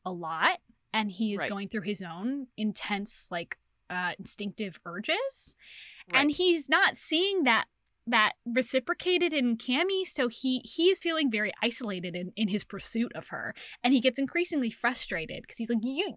a 0.05 0.13
lot, 0.13 0.59
and 0.93 1.11
he 1.11 1.35
is 1.35 1.41
Right. 1.41 1.49
going 1.49 1.69
through 1.69 1.83
his 1.83 2.03
own 2.03 2.47
intense, 2.57 3.29
like, 3.31 3.59
uh, 3.91 4.13
instinctive 4.19 4.79
urges 4.87 5.57
Right. 6.11 6.21
and 6.21 6.31
he's 6.31 6.69
not 6.69 6.97
seeing 6.97 7.45
that 7.45 7.67
that 8.09 8.33
reciprocated 8.47 9.33
in 9.33 9.57
Cammy, 9.57 10.07
so 10.07 10.29
he 10.29 10.61
he's 10.65 10.99
feeling 10.99 11.31
very 11.31 11.53
isolated 11.63 12.15
in, 12.15 12.33
in 12.37 12.49
his 12.49 12.65
pursuit 12.65 13.13
of 13.15 13.29
her, 13.29 13.55
and 13.83 13.93
he 13.93 14.01
gets 14.01 14.19
increasingly 14.19 14.71
frustrated 14.71 15.43
because 15.43 15.59
he's 15.59 15.71
like, 15.71 15.83
"You, 15.83 16.17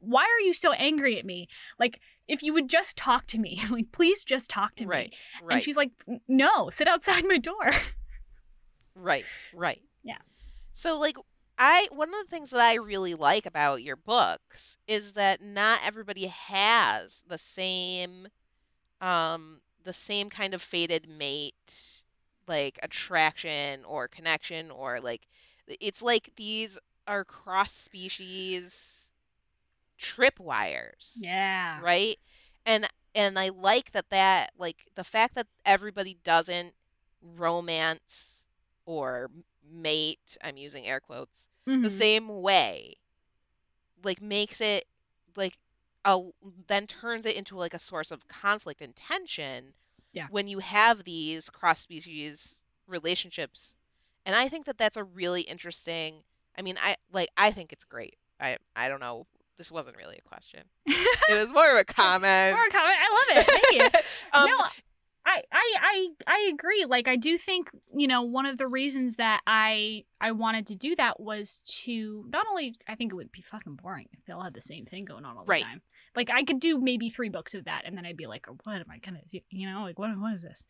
why 0.00 0.22
are 0.22 0.44
you 0.44 0.54
so 0.54 0.72
angry 0.72 1.18
at 1.18 1.24
me? 1.24 1.48
Like, 1.78 2.00
if 2.28 2.42
you 2.42 2.52
would 2.52 2.68
just 2.68 2.96
talk 2.96 3.26
to 3.28 3.38
me, 3.38 3.60
like, 3.70 3.92
please 3.92 4.24
just 4.24 4.50
talk 4.50 4.74
to 4.76 4.86
right. 4.86 5.10
me." 5.10 5.18
Right. 5.42 5.54
And 5.54 5.62
she's 5.62 5.76
like, 5.76 5.90
"No, 6.28 6.70
sit 6.70 6.88
outside 6.88 7.24
my 7.26 7.38
door." 7.38 7.70
Right, 8.94 9.24
right. 9.54 9.80
Yeah. 10.02 10.18
So 10.74 10.98
like 10.98 11.16
I 11.58 11.88
one 11.92 12.08
of 12.08 12.14
the 12.20 12.30
things 12.30 12.50
that 12.50 12.60
I 12.60 12.74
really 12.74 13.14
like 13.14 13.46
about 13.46 13.82
your 13.82 13.96
books 13.96 14.76
is 14.86 15.12
that 15.12 15.42
not 15.42 15.80
everybody 15.84 16.26
has 16.26 17.22
the 17.26 17.38
same 17.38 18.28
um 19.00 19.60
the 19.84 19.92
same 19.92 20.30
kind 20.30 20.54
of 20.54 20.62
fated 20.62 21.08
mate 21.08 22.02
like 22.46 22.78
attraction 22.82 23.84
or 23.84 24.08
connection 24.08 24.70
or 24.70 25.00
like 25.00 25.28
it's 25.66 26.02
like 26.02 26.32
these 26.36 26.78
are 27.06 27.24
cross 27.24 27.72
species 27.72 29.10
tripwires 29.98 31.16
Yeah. 31.20 31.80
right 31.80 32.18
and 32.66 32.88
and 33.14 33.38
i 33.38 33.48
like 33.48 33.92
that 33.92 34.10
that 34.10 34.50
like 34.58 34.86
the 34.94 35.04
fact 35.04 35.34
that 35.34 35.46
everybody 35.64 36.16
doesn't 36.24 36.74
romance 37.22 38.44
or 38.84 39.30
mate 39.70 40.36
i'm 40.42 40.56
using 40.56 40.86
air 40.86 41.00
quotes 41.00 41.48
the 41.66 41.88
Mhm. 41.88 41.90
same 41.90 42.28
way 42.42 42.96
like 44.04 44.20
makes 44.20 44.60
it 44.60 44.84
like 45.36 45.58
a 46.04 46.20
then 46.66 46.86
turns 46.86 47.24
it 47.26 47.36
into 47.36 47.56
like 47.56 47.74
a 47.74 47.78
source 47.78 48.10
of 48.10 48.26
conflict 48.28 48.80
and 48.82 48.94
tension 48.96 49.74
Yeah. 50.12 50.26
when 50.30 50.48
you 50.48 50.58
have 50.58 51.04
these 51.04 51.48
cross 51.50 51.80
species 51.80 52.62
relationships 52.86 53.74
and 54.26 54.34
i 54.36 54.48
think 54.48 54.66
that 54.66 54.78
that's 54.78 54.96
a 54.96 55.04
really 55.04 55.42
interesting 55.42 56.22
i 56.58 56.62
mean 56.62 56.76
i 56.82 56.96
like 57.12 57.28
i 57.36 57.50
think 57.50 57.72
it's 57.72 57.84
great 57.84 58.16
i 58.40 58.56
i 58.76 58.88
don't 58.88 59.00
know 59.00 59.26
this 59.58 59.70
wasn't 59.70 59.96
really 59.96 60.18
a 60.18 60.28
question 60.28 60.62
it 60.86 61.38
was 61.38 61.52
more 61.52 61.70
of 61.70 61.76
a 61.76 61.84
comment 61.84 62.54
More 62.56 62.68
comment. 62.68 62.96
I 62.98 63.34
love 63.34 63.38
it. 63.38 63.46
Thank 63.46 63.94
you. 63.94 64.00
um, 64.32 64.46
no, 64.50 64.64
I, 65.24 65.42
I, 65.52 65.74
I, 65.80 66.08
I 66.26 66.50
agree. 66.52 66.84
Like, 66.84 67.06
I 67.06 67.16
do 67.16 67.38
think 67.38 67.70
you 67.96 68.08
know 68.08 68.22
one 68.22 68.46
of 68.46 68.58
the 68.58 68.66
reasons 68.66 69.16
that 69.16 69.40
I 69.46 70.04
I 70.20 70.32
wanted 70.32 70.66
to 70.68 70.74
do 70.74 70.96
that 70.96 71.20
was 71.20 71.62
to 71.84 72.26
not 72.32 72.46
only 72.50 72.74
I 72.88 72.96
think 72.96 73.12
it 73.12 73.16
would 73.16 73.30
be 73.32 73.42
fucking 73.42 73.76
boring 73.76 74.08
if 74.12 74.24
they 74.24 74.32
all 74.32 74.42
had 74.42 74.54
the 74.54 74.60
same 74.60 74.84
thing 74.84 75.04
going 75.04 75.24
on 75.24 75.36
all 75.36 75.44
the 75.44 75.50
Right. 75.50 75.62
time. 75.62 75.82
Like, 76.16 76.30
I 76.30 76.42
could 76.42 76.60
do 76.60 76.78
maybe 76.80 77.08
three 77.08 77.28
books 77.28 77.54
of 77.54 77.64
that, 77.64 77.82
and 77.84 77.96
then 77.96 78.04
I'd 78.04 78.16
be 78.16 78.26
like, 78.26 78.46
what 78.64 78.76
am 78.76 78.90
I 78.90 78.98
gonna 78.98 79.22
do? 79.28 79.40
You 79.50 79.70
know, 79.70 79.82
like 79.82 79.98
what 79.98 80.10
what 80.18 80.34
is 80.34 80.42
this? 80.42 80.66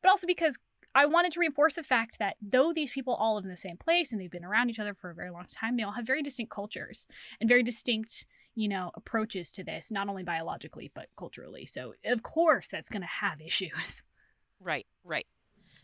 But 0.00 0.10
also 0.10 0.26
because 0.26 0.58
I 0.94 1.06
wanted 1.06 1.32
to 1.32 1.40
reinforce 1.40 1.74
the 1.74 1.82
fact 1.82 2.18
that 2.18 2.36
though 2.40 2.72
these 2.72 2.90
people 2.92 3.14
all 3.14 3.34
live 3.34 3.44
in 3.44 3.50
the 3.50 3.56
same 3.56 3.76
place 3.76 4.10
and 4.12 4.20
they've 4.20 4.30
been 4.30 4.44
around 4.44 4.70
each 4.70 4.78
other 4.78 4.94
for 4.94 5.10
a 5.10 5.14
very 5.14 5.30
long 5.30 5.44
time, 5.48 5.76
they 5.76 5.82
all 5.82 5.92
have 5.92 6.06
very 6.06 6.22
distinct 6.22 6.50
cultures 6.50 7.06
and 7.40 7.48
very 7.48 7.62
distinct, 7.62 8.24
you 8.58 8.68
know, 8.68 8.90
approaches 8.94 9.52
to 9.52 9.62
this, 9.62 9.90
not 9.92 10.08
only 10.08 10.24
biologically 10.24 10.90
but 10.92 11.06
culturally. 11.16 11.64
So 11.64 11.94
of 12.04 12.22
course 12.24 12.66
that's 12.66 12.90
going 12.90 13.02
to 13.02 13.08
have 13.08 13.40
issues. 13.50 14.02
Right, 14.60 14.86
right. 15.04 15.26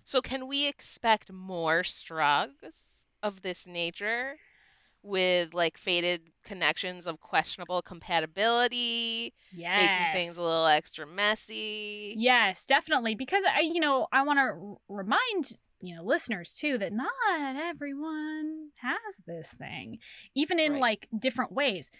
So 0.02 0.20
can 0.20 0.48
we 0.48 0.66
expect 0.66 1.32
more 1.32 1.84
strugs 1.84 2.74
of 3.22 3.42
this 3.42 3.66
nature 3.66 4.36
with 5.02 5.54
like 5.54 5.78
faded 5.78 6.22
connections 6.44 7.06
of 7.06 7.20
questionable 7.20 7.80
compatibility, 7.82 9.32
Yes. 9.52 9.76
making 9.76 10.06
things 10.12 10.36
a 10.36 10.42
little 10.42 10.66
extra 10.66 11.06
messy? 11.06 12.14
Yes, 12.18 12.66
definitely 12.66 13.14
because 13.14 13.44
I 13.44 13.60
you 13.60 13.80
know, 13.80 14.08
I 14.12 14.22
want 14.22 14.38
to 14.38 14.42
r- 14.42 14.76
remind 14.88 15.52
you 15.80 15.94
know 15.94 16.02
listeners 16.02 16.52
too 16.52 16.78
that 16.78 16.92
not 16.92 17.10
everyone 17.56 18.70
has 18.76 18.98
this 19.26 19.52
thing 19.52 19.98
even 20.34 20.58
in 20.58 20.72
Right. 20.72 20.80
like 20.80 21.08
different 21.18 21.52
ways 21.52 21.90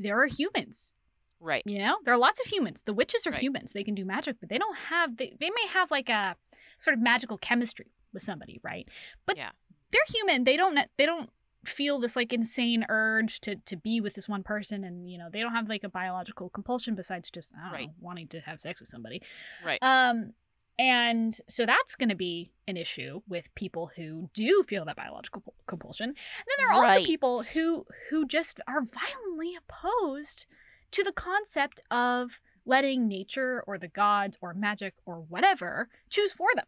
there 0.00 0.20
are 0.22 0.26
humans 0.26 0.94
Right. 1.42 1.62
You 1.64 1.78
know, 1.78 1.96
there 2.04 2.12
are 2.12 2.18
lots 2.18 2.38
of 2.38 2.52
humans. 2.52 2.82
The 2.82 2.92
witches 2.92 3.26
are 3.26 3.30
Right. 3.30 3.40
humans. 3.42 3.72
They 3.72 3.82
can 3.82 3.94
do 3.94 4.04
magic, 4.04 4.36
but 4.40 4.50
they 4.50 4.58
don't 4.58 4.76
have. 4.76 5.16
They, 5.16 5.34
they 5.40 5.48
may 5.48 5.66
have 5.72 5.90
like 5.90 6.10
a 6.10 6.36
sort 6.76 6.92
of 6.92 7.00
magical 7.00 7.38
chemistry 7.38 7.86
with 8.12 8.22
somebody, 8.22 8.60
right? 8.62 8.86
But 9.24 9.38
Yeah. 9.38 9.52
they're 9.90 10.02
human. 10.08 10.44
They 10.44 10.58
don't. 10.58 10.78
They 10.98 11.06
don't 11.06 11.30
feel 11.64 11.98
this 11.98 12.14
like 12.14 12.34
insane 12.34 12.84
urge 12.90 13.40
to 13.40 13.56
to 13.56 13.76
be 13.76 14.02
with 14.02 14.16
this 14.16 14.28
one 14.28 14.42
person, 14.42 14.84
and 14.84 15.10
you 15.10 15.16
know, 15.16 15.30
they 15.30 15.40
don't 15.40 15.52
have 15.54 15.66
like 15.66 15.82
a 15.82 15.88
biological 15.88 16.50
compulsion 16.50 16.94
besides 16.94 17.30
just 17.30 17.54
I 17.56 17.62
don't 17.62 17.72
Right. 17.72 17.88
know 17.88 17.94
wanting 18.00 18.28
to 18.28 18.40
have 18.40 18.60
sex 18.60 18.78
with 18.80 18.90
somebody. 18.90 19.22
Right. 19.64 19.78
Um, 19.82 20.34
and 20.80 21.36
so 21.46 21.66
that's 21.66 21.94
going 21.94 22.08
to 22.08 22.14
be 22.16 22.50
an 22.66 22.76
issue 22.78 23.20
with 23.28 23.54
people 23.54 23.90
who 23.96 24.30
do 24.32 24.62
feel 24.66 24.86
that 24.86 24.96
biological 24.96 25.42
compulsion. 25.66 26.08
And 26.08 26.16
then 26.16 26.56
there 26.58 26.70
are 26.70 26.82
also 26.84 27.04
people 27.04 27.42
who 27.52 27.84
who 28.08 28.26
just 28.26 28.60
are 28.66 28.80
violently 28.82 29.52
opposed 29.56 30.46
to 30.92 31.04
the 31.04 31.12
concept 31.12 31.80
of 31.90 32.40
letting 32.64 33.06
nature 33.06 33.62
or 33.66 33.76
the 33.76 33.88
gods 33.88 34.38
or 34.40 34.54
magic 34.54 34.94
or 35.04 35.16
whatever 35.16 35.88
choose 36.08 36.32
for 36.32 36.48
them. 36.54 36.66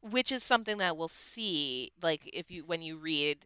Which 0.00 0.32
is 0.32 0.42
something 0.42 0.78
that 0.78 0.96
we'll 0.96 1.08
see 1.08 1.92
like 2.02 2.28
if 2.32 2.50
you 2.50 2.64
when 2.64 2.80
you 2.80 2.96
read 2.96 3.44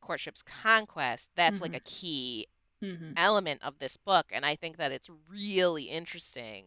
Courtship's 0.00 0.42
Conquest, 0.42 1.28
that's 1.36 1.60
like 1.60 1.72
Mhm. 1.72 1.76
a 1.76 1.80
key 1.80 2.46
Mm-hmm. 2.82 3.12
element 3.16 3.60
of 3.64 3.80
this 3.80 3.96
book 3.96 4.26
and 4.30 4.46
i 4.46 4.54
think 4.54 4.76
that 4.76 4.92
it's 4.92 5.10
really 5.28 5.84
interesting 5.90 6.66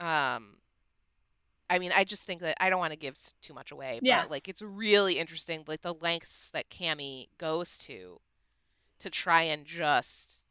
um 0.00 0.56
i 1.74 1.78
mean 1.78 1.92
i 1.94 2.04
just 2.04 2.22
think 2.22 2.40
that 2.40 2.56
i 2.62 2.68
don't 2.70 2.78
want 2.78 2.92
to 2.92 2.98
give 2.98 3.18
too 3.40 3.54
much 3.54 3.70
away 3.72 3.98
Yeah. 4.02 4.22
but 4.22 4.30
like 4.30 4.48
it's 4.48 4.62
really 4.62 5.18
interesting 5.18 5.64
like 5.66 5.82
the 5.82 5.94
lengths 5.94 6.48
that 6.52 6.70
cami 6.70 7.28
goes 7.38 7.76
to 7.78 8.20
to 9.00 9.10
try 9.10 9.42
and 9.42 9.64
just 9.64 10.42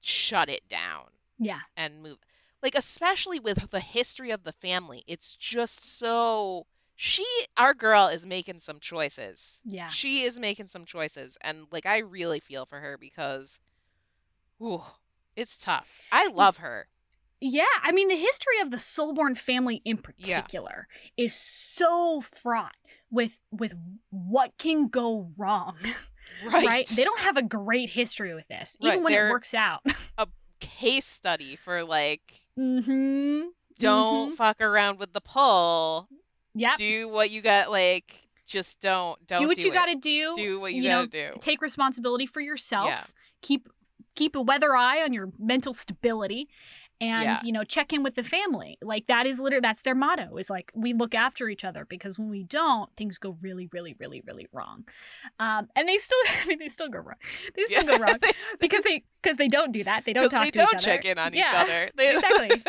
shut 0.00 0.48
it 0.48 0.68
down 0.68 1.06
Yeah. 1.38 1.60
and 1.76 2.02
move 2.02 2.18
like 2.62 2.74
especially 2.74 3.40
with 3.40 3.70
the 3.70 3.80
history 3.80 4.30
of 4.30 4.44
the 4.44 4.52
family 4.52 5.02
it's 5.06 5.34
just 5.36 5.84
so 5.98 6.66
she 6.96 7.26
our 7.56 7.74
girl 7.74 8.06
is 8.08 8.24
making 8.24 8.60
some 8.60 8.78
choices 8.80 9.60
Yeah. 9.64 9.88
she 9.88 10.22
is 10.22 10.38
making 10.38 10.68
some 10.68 10.84
choices 10.84 11.36
and 11.40 11.66
like 11.72 11.86
i 11.86 11.98
really 11.98 12.38
feel 12.40 12.66
for 12.66 12.80
her 12.80 12.96
because 12.98 13.58
ooh, 14.62 14.82
it's 15.34 15.56
tough 15.56 16.00
i 16.12 16.28
love 16.28 16.58
her 16.58 16.86
Yeah, 17.40 17.64
I 17.82 17.92
mean 17.92 18.08
the 18.08 18.16
history 18.16 18.60
of 18.60 18.70
the 18.70 18.76
Soulborn 18.78 19.36
family 19.36 19.82
in 19.84 20.00
Yeah. 20.18 20.40
particular 20.40 20.88
is 21.16 21.34
so 21.34 22.20
fraught 22.20 22.74
with 23.10 23.38
with 23.50 23.74
what 24.10 24.52
can 24.58 24.88
go 24.88 25.30
wrong. 25.36 25.76
right, 26.46 26.86
They 26.88 27.04
don't 27.04 27.20
have 27.20 27.36
a 27.36 27.42
great 27.42 27.90
history 27.90 28.34
with 28.34 28.48
this, 28.48 28.76
even 28.80 28.96
Right, 28.98 29.04
when 29.04 29.12
it 29.12 29.16
they're- 29.16 29.30
works 29.30 29.54
out. 29.54 29.82
A 30.18 30.26
case 30.60 31.04
study 31.06 31.56
for 31.56 31.84
like 31.84 32.22
mm-hmm. 32.58 33.48
don't 33.78 34.36
fuck 34.36 34.60
around 34.60 34.98
with 34.98 35.12
the 35.12 35.20
pull 35.20 36.08
Yeah. 36.54 36.76
do 36.78 37.08
what 37.08 37.30
you 37.30 37.42
got 37.42 37.70
like 37.70 38.22
just 38.46 38.80
don't 38.80 39.24
don't 39.26 39.40
do 39.40 39.48
what 39.48 39.58
you 39.58 39.70
it. 39.70 39.74
got 39.74 39.86
to 39.86 39.96
do. 39.96 40.32
do 40.34 40.60
what 40.60 40.72
you, 40.72 40.82
you 40.82 40.88
gotta 40.88 41.06
do 41.06 41.30
Take 41.40 41.60
responsibility 41.60 42.26
for 42.26 42.40
yourself. 42.40 42.88
Yeah. 42.88 43.04
Keep 43.42 43.68
keep 44.14 44.36
a 44.36 44.40
weather 44.40 44.74
eye 44.76 45.02
on 45.02 45.12
your 45.12 45.30
mental 45.38 45.72
stability. 45.74 46.48
And 47.04 47.22
Yeah. 47.24 47.40
you 47.44 47.52
know, 47.52 47.64
check 47.64 47.92
in 47.92 48.02
with 48.02 48.14
the 48.14 48.22
family. 48.22 48.78
Like 48.82 49.06
that 49.08 49.26
is 49.26 49.38
literally 49.40 49.60
that's 49.60 49.82
their 49.82 49.94
motto. 49.94 50.36
Is 50.36 50.48
like 50.50 50.70
we 50.74 50.92
look 50.92 51.14
after 51.14 51.48
each 51.48 51.64
other 51.64 51.84
because 51.84 52.18
when 52.18 52.30
we 52.30 52.44
don't, 52.44 52.88
things 52.96 53.18
go 53.18 53.36
really, 53.42 53.68
really, 53.72 53.94
really, 53.98 54.22
really 54.26 54.46
wrong. 54.52 54.84
Um, 55.38 55.68
and 55.76 55.88
they 55.88 55.98
still, 55.98 56.18
I 56.42 56.46
mean, 56.46 56.58
they 56.58 56.68
still 56.68 56.88
go 56.88 57.00
wrong. 57.00 57.16
They 57.54 57.64
still 57.66 57.84
go 57.84 57.98
wrong 57.98 58.18
because 58.60 58.82
they 58.82 59.04
because 59.22 59.36
they 59.36 59.48
don't 59.48 59.72
do 59.72 59.84
that. 59.84 60.04
They 60.04 60.12
don't 60.12 60.30
talk 60.30 60.44
they 60.44 60.50
to 60.52 60.58
don't 60.58 60.68
each 60.74 60.74
other. 60.76 60.84
check 60.96 61.04
in 61.04 61.18
on 61.18 61.34
Yeah, 61.34 61.48
each 61.48 61.70
other 61.70 61.90
They- 61.96 62.14
exactly. 62.16 62.62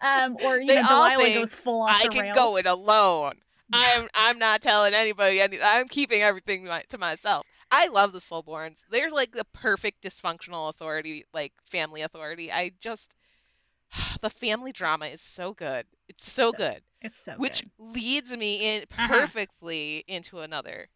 Um, 0.00 0.36
or 0.44 0.58
you 0.60 0.74
know, 0.74 0.82
Delilah 0.88 1.22
think, 1.22 1.34
goes 1.36 1.54
full 1.54 1.82
off 1.82 1.90
I 2.00 2.04
the 2.04 2.08
can 2.10 2.22
rails. 2.22 2.36
go 2.36 2.56
it 2.56 2.66
alone. 2.66 3.32
I'm 3.72 4.08
I'm 4.14 4.38
not 4.38 4.62
telling 4.62 4.94
anybody. 4.94 5.40
Any, 5.40 5.58
I'm 5.62 5.88
keeping 5.88 6.22
everything 6.22 6.68
to 6.88 6.98
myself. 6.98 7.46
I 7.70 7.88
love 7.88 8.12
the 8.12 8.18
Soulborns. 8.20 8.76
They're 8.90 9.10
like 9.10 9.32
the 9.32 9.44
perfect 9.52 10.02
dysfunctional 10.04 10.68
authority, 10.68 11.24
like 11.32 11.52
family 11.68 12.02
authority. 12.02 12.52
I 12.52 12.72
just 12.78 13.14
the 14.20 14.30
family 14.30 14.72
drama 14.72 15.06
is 15.06 15.20
so 15.20 15.52
good. 15.54 15.86
It's 16.08 16.30
so, 16.30 16.50
So 16.50 16.56
good, 16.56 16.82
It's 17.00 17.18
so 17.18 17.32
good. 17.32 17.40
which 17.40 17.60
good. 17.62 17.70
leads 17.96 18.36
me 18.36 18.76
in 18.76 18.82
Uh-huh. 18.92 19.08
perfectly 19.08 20.04
into 20.08 20.40
another 20.40 20.88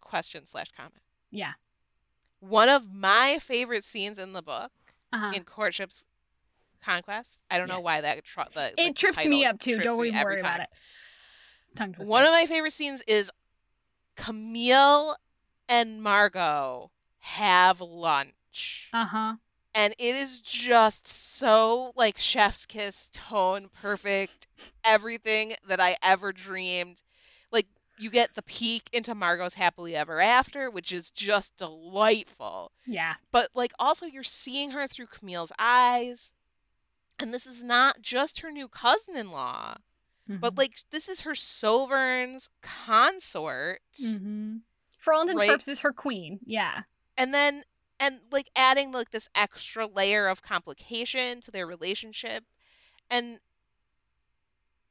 question 0.00 0.46
slash 0.46 0.70
comment. 0.76 1.02
Yeah. 1.30 1.52
One 2.40 2.68
of 2.68 2.92
my 2.92 3.38
favorite 3.40 3.84
scenes 3.84 4.18
in 4.18 4.32
the 4.32 4.42
book 4.42 4.72
Uh-huh. 5.12 5.32
in 5.34 5.44
courtships 5.44 6.04
conquest. 6.82 7.42
I 7.50 7.58
don't 7.58 7.68
know 7.68 7.80
why 7.80 8.00
that 8.00 8.24
tr- 8.24 8.40
the 8.54 8.72
It 8.78 8.78
like, 8.78 8.94
trips 8.96 9.26
me 9.26 9.44
up 9.44 9.58
too. 9.58 9.78
Don't 9.78 10.04
even 10.06 10.22
worry 10.22 10.38
about 10.40 10.60
it. 10.60 10.68
It's 11.64 11.74
tongue 11.74 11.92
twister. 11.92 12.10
One 12.10 12.24
of 12.24 12.30
my 12.32 12.46
favorite 12.46 12.72
scenes 12.72 13.02
is 13.08 13.30
Camille 14.16 15.16
and 15.68 16.02
Margot 16.02 16.90
have 17.18 17.80
lunch. 17.80 18.88
uh 18.92 19.04
huh. 19.06 19.34
And 19.74 19.94
it 19.98 20.16
is 20.16 20.40
just 20.40 21.06
so 21.06 21.92
like 21.94 22.18
chef's 22.18 22.66
kiss 22.66 23.08
tone 23.12 23.68
perfect. 23.80 24.46
Everything 24.84 25.54
that 25.66 25.78
I 25.80 25.96
ever 26.02 26.32
dreamed. 26.32 27.02
Like 27.52 27.66
you 27.98 28.10
get 28.10 28.34
the 28.34 28.42
peek 28.42 28.88
into 28.92 29.14
Margot's 29.14 29.54
happily 29.54 29.94
ever 29.94 30.20
after, 30.20 30.70
which 30.70 30.90
is 30.92 31.10
just 31.10 31.56
delightful. 31.56 32.72
Yeah. 32.86 33.14
But 33.30 33.50
like 33.54 33.72
also 33.78 34.06
you're 34.06 34.22
seeing 34.22 34.70
her 34.72 34.86
through 34.88 35.06
Camille's 35.06 35.52
eyes. 35.58 36.32
And 37.18 37.32
this 37.34 37.46
is 37.46 37.62
not 37.62 38.00
just 38.00 38.40
her 38.40 38.50
new 38.52 38.68
cousin-in-law, 38.68 39.76
but 40.28 40.54
Mhm. 40.54 40.58
like 40.58 40.72
this 40.90 41.08
is 41.08 41.22
her 41.22 41.34
sovereign's 41.34 42.48
consort. 42.62 43.80
Mhm. 44.02 44.60
for 44.98 45.12
all 45.12 45.20
intents 45.22 45.40
and 45.42 45.48
right? 45.48 45.54
purposes, 45.54 45.80
her 45.80 45.92
queen. 45.92 46.40
Yeah. 46.44 46.82
and 47.16 47.32
then 47.34 47.64
and 48.00 48.20
like 48.30 48.50
adding 48.56 48.92
like 48.92 49.10
this 49.10 49.28
extra 49.34 49.86
layer 49.86 50.28
of 50.28 50.42
complication 50.42 51.40
to 51.42 51.50
their 51.50 51.66
relationship 51.66 52.44
and 53.10 53.40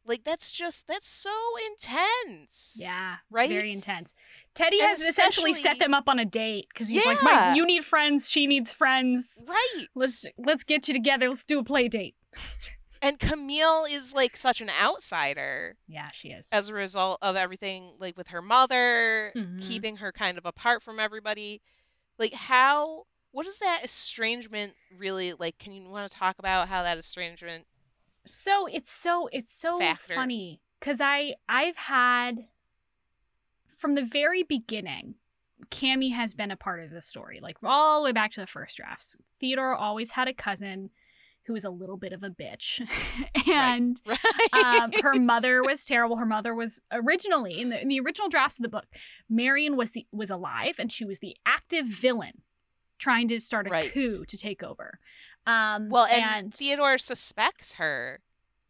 Like 0.06 0.24
that's 0.24 0.52
just 0.54 0.88
that's 0.88 1.10
so 1.10 1.30
intense. 1.72 2.72
Yeah, 2.76 3.17
Right? 3.30 3.50
very 3.50 3.72
intense. 3.74 4.13
Teddy 4.54 4.80
And 4.80 4.88
has 4.89 5.02
essentially 5.02 5.54
set 5.54 5.80
them 5.80 5.93
up 5.93 6.08
on 6.08 6.17
a 6.17 6.24
date 6.26 6.67
because 6.70 6.88
he's 6.88 7.06
like, 7.06 7.17
Yeah. 7.22 7.52
"My, 7.52 7.54
you 7.56 7.65
need 7.65 7.84
friends, 7.84 8.30
she 8.32 8.48
needs 8.48 8.72
friends. 8.74 9.43
Right. 9.48 9.88
Let's 9.96 10.26
let's 10.38 10.63
get 10.63 10.88
you 10.88 10.93
together. 10.93 11.30
Let's 11.30 11.43
do 11.43 11.60
a 11.60 11.63
play 11.63 11.88
date." 11.89 12.15
And 13.00 13.20
Camille 13.20 13.86
is 13.88 14.12
like 14.12 14.36
such 14.36 14.60
an 14.60 14.72
outsider 14.82 15.76
Yeah, 15.88 16.10
she 16.12 16.30
is. 16.30 16.50
as 16.52 16.67
a 16.70 16.74
result 16.74 17.20
of 17.22 17.36
everything 17.36 17.93
like 18.00 18.17
with 18.17 18.30
her 18.30 18.41
mother, 18.41 19.32
Mhm. 19.36 19.62
keeping 19.62 19.98
her 19.98 20.12
kind 20.12 20.36
of 20.36 20.48
apart 20.48 20.82
from 20.82 21.00
everybody. 21.00 21.62
Like 22.18 22.34
how 22.34 23.06
what 23.32 23.46
is 23.46 23.60
that 23.60 23.82
estrangement 23.84 24.74
really 24.98 25.34
like? 25.34 25.58
Can 25.58 25.74
you 25.74 25.90
want 25.90 26.10
to 26.12 26.18
talk 26.18 26.38
about 26.40 26.68
how 26.68 26.84
that 26.84 26.98
estrangement 26.98 27.66
so 28.28 28.68
it's 28.68 28.92
so 28.92 29.30
it's 29.32 29.52
so 29.52 29.80
Factors. 29.80 30.16
funny 30.16 30.62
because 30.80 31.02
I 31.02 31.36
I've 31.48 31.78
had 31.78 32.48
from 33.76 33.96
the 33.96 34.04
very 34.04 34.44
beginning, 34.44 35.16
Cami 35.70 36.12
has 36.14 36.34
been 36.34 36.52
a 36.52 36.58
part 36.58 36.84
of 36.84 36.92
the 36.92 37.02
story, 37.02 37.40
like 37.42 37.58
all 37.64 38.02
the 38.02 38.06
way 38.06 38.12
back 38.12 38.32
to 38.34 38.42
the 38.42 38.48
first 38.48 38.78
drafts. 38.78 39.18
Theodore 39.40 39.76
always 39.76 40.12
had 40.12 40.28
a 40.28 40.34
cousin 40.34 40.90
who 41.48 41.54
was 41.54 41.64
a 41.64 41.70
little 41.70 41.98
bit 41.98 42.14
of 42.14 42.24
a 42.24 42.30
bitch, 42.30 42.82
and 43.52 44.00
right? 44.06 44.82
um, 44.82 44.92
her 45.02 45.14
mother 45.16 45.64
was 45.64 45.84
terrible. 45.86 46.18
Her 46.18 46.26
mother 46.26 46.54
was 46.54 46.82
originally 46.92 47.60
in 47.60 47.70
the, 47.70 47.82
in 47.82 47.88
the 47.88 48.00
original 48.02 48.30
drafts 48.30 48.60
of 48.60 48.64
the 48.64 48.70
book. 48.70 48.86
Marion 49.30 49.76
was 49.78 49.92
the 49.92 50.06
was 50.12 50.30
alive, 50.30 50.76
and 50.80 50.92
she 50.92 51.06
was 51.06 51.20
the 51.20 51.36
active 51.46 51.86
villain, 51.88 52.42
trying 53.00 53.28
to 53.30 53.40
start 53.40 53.66
a 53.68 53.70
Right. 53.70 53.92
coup 53.92 54.26
to 54.26 54.38
take 54.38 54.62
over. 54.62 55.00
Um, 55.46 55.90
Well, 55.90 56.06
and, 56.06 56.24
and 56.24 56.54
Theodore 56.54 56.98
suspects 56.98 57.74
her 57.74 58.20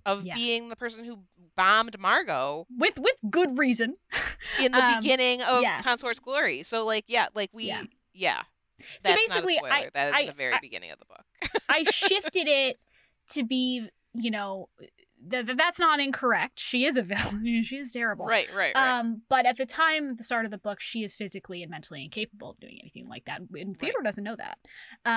of 0.06 0.24
Yeah. 0.26 0.36
being 0.36 0.70
the 0.70 0.76
person 0.76 1.04
who 1.04 1.24
bombed 1.56 1.98
Margot 2.00 2.68
with 2.70 2.98
with 3.00 3.20
good 3.30 3.58
reason. 3.58 3.96
in 4.60 4.72
the 4.72 4.84
Um, 4.86 5.02
beginning 5.02 5.42
of 5.42 5.63
yeah. 5.63 5.82
Consort's 5.82 6.20
Glory. 6.20 6.63
So, 6.63 6.86
like, 6.86 7.06
yeah, 7.08 7.28
like 7.34 7.50
we, 7.52 7.66
Yeah. 7.66 7.84
yeah. 8.13 8.44
So 9.00 9.13
basically, 9.16 9.56
not 9.56 9.63
a 9.66 9.68
spoiler. 9.68 9.74
I- 9.88 9.90
that 9.96 10.08
is 10.08 10.13
I- 10.13 10.26
the 10.28 10.34
very 10.34 10.54
I- 10.54 10.60
beginning 10.60 10.92
of 10.92 11.00
the 11.00 11.06
book. 11.06 11.26
I 11.69 11.84
shifted 11.86 12.47
it 12.47 12.78
to 13.32 13.43
be, 13.43 13.89
you 14.13 14.32
know, 14.32 14.69
th- 15.30 15.45
th- 15.45 15.58
that's 15.58 15.80
not 15.80 16.00
incorrect. 16.00 16.60
She 16.60 16.86
is 16.86 16.97
a 16.97 17.02
villain. 17.04 17.62
she 17.63 17.78
is 17.78 17.91
terrible. 17.91 18.26
right, 18.26 18.47
right, 18.56 18.73
right. 18.76 19.00
Um, 19.00 19.21
but 19.30 19.45
at 19.45 19.58
the 19.58 19.65
time, 19.65 20.15
the 20.15 20.23
start 20.23 20.45
of 20.45 20.52
the 20.52 20.58
book, 20.58 20.80
she 20.80 21.04
is 21.04 21.15
physically 21.15 21.62
and 21.62 21.69
mentally 21.69 22.04
incapable 22.04 22.52
of 22.52 22.60
doing 22.60 22.78
anything 22.82 23.08
like 23.08 23.26
that. 23.26 23.41
And 23.54 23.78
Theodore 23.78 24.02
doesn't 24.04 24.23
know 24.23 24.36
that 24.36 24.58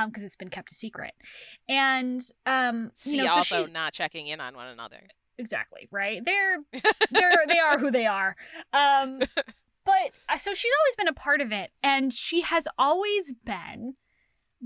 because 0.09 0.25
it's 0.25 0.37
been 0.37 0.51
kept 0.51 0.73
a 0.73 0.75
secret. 0.75 1.13
And 1.69 2.21
um, 2.47 2.91
See, 2.97 3.17
you 3.19 3.25
know, 3.25 3.29
so 3.31 3.35
also 3.37 3.67
she, 3.67 3.73
not 3.73 3.93
checking 3.93 4.27
in 4.27 4.41
on 4.41 4.55
one 4.55 4.67
another. 4.69 5.09
exactly 5.39 5.89
right. 5.91 6.21
They're 6.25 6.59
they're 7.11 7.45
they 7.49 7.59
are 7.59 7.79
who 7.79 7.91
they 7.91 8.07
are. 8.07 8.37
Um, 8.73 9.21
but 9.85 10.11
uh, 10.29 10.37
so 10.39 10.53
she's 10.55 10.73
always 10.81 10.97
been 10.97 11.09
a 11.09 11.13
part 11.15 11.41
of 11.41 11.53
it, 11.53 11.71
and 11.83 12.13
she 12.13 12.43
has 12.43 12.67
always 12.79 13.33
been 13.45 13.95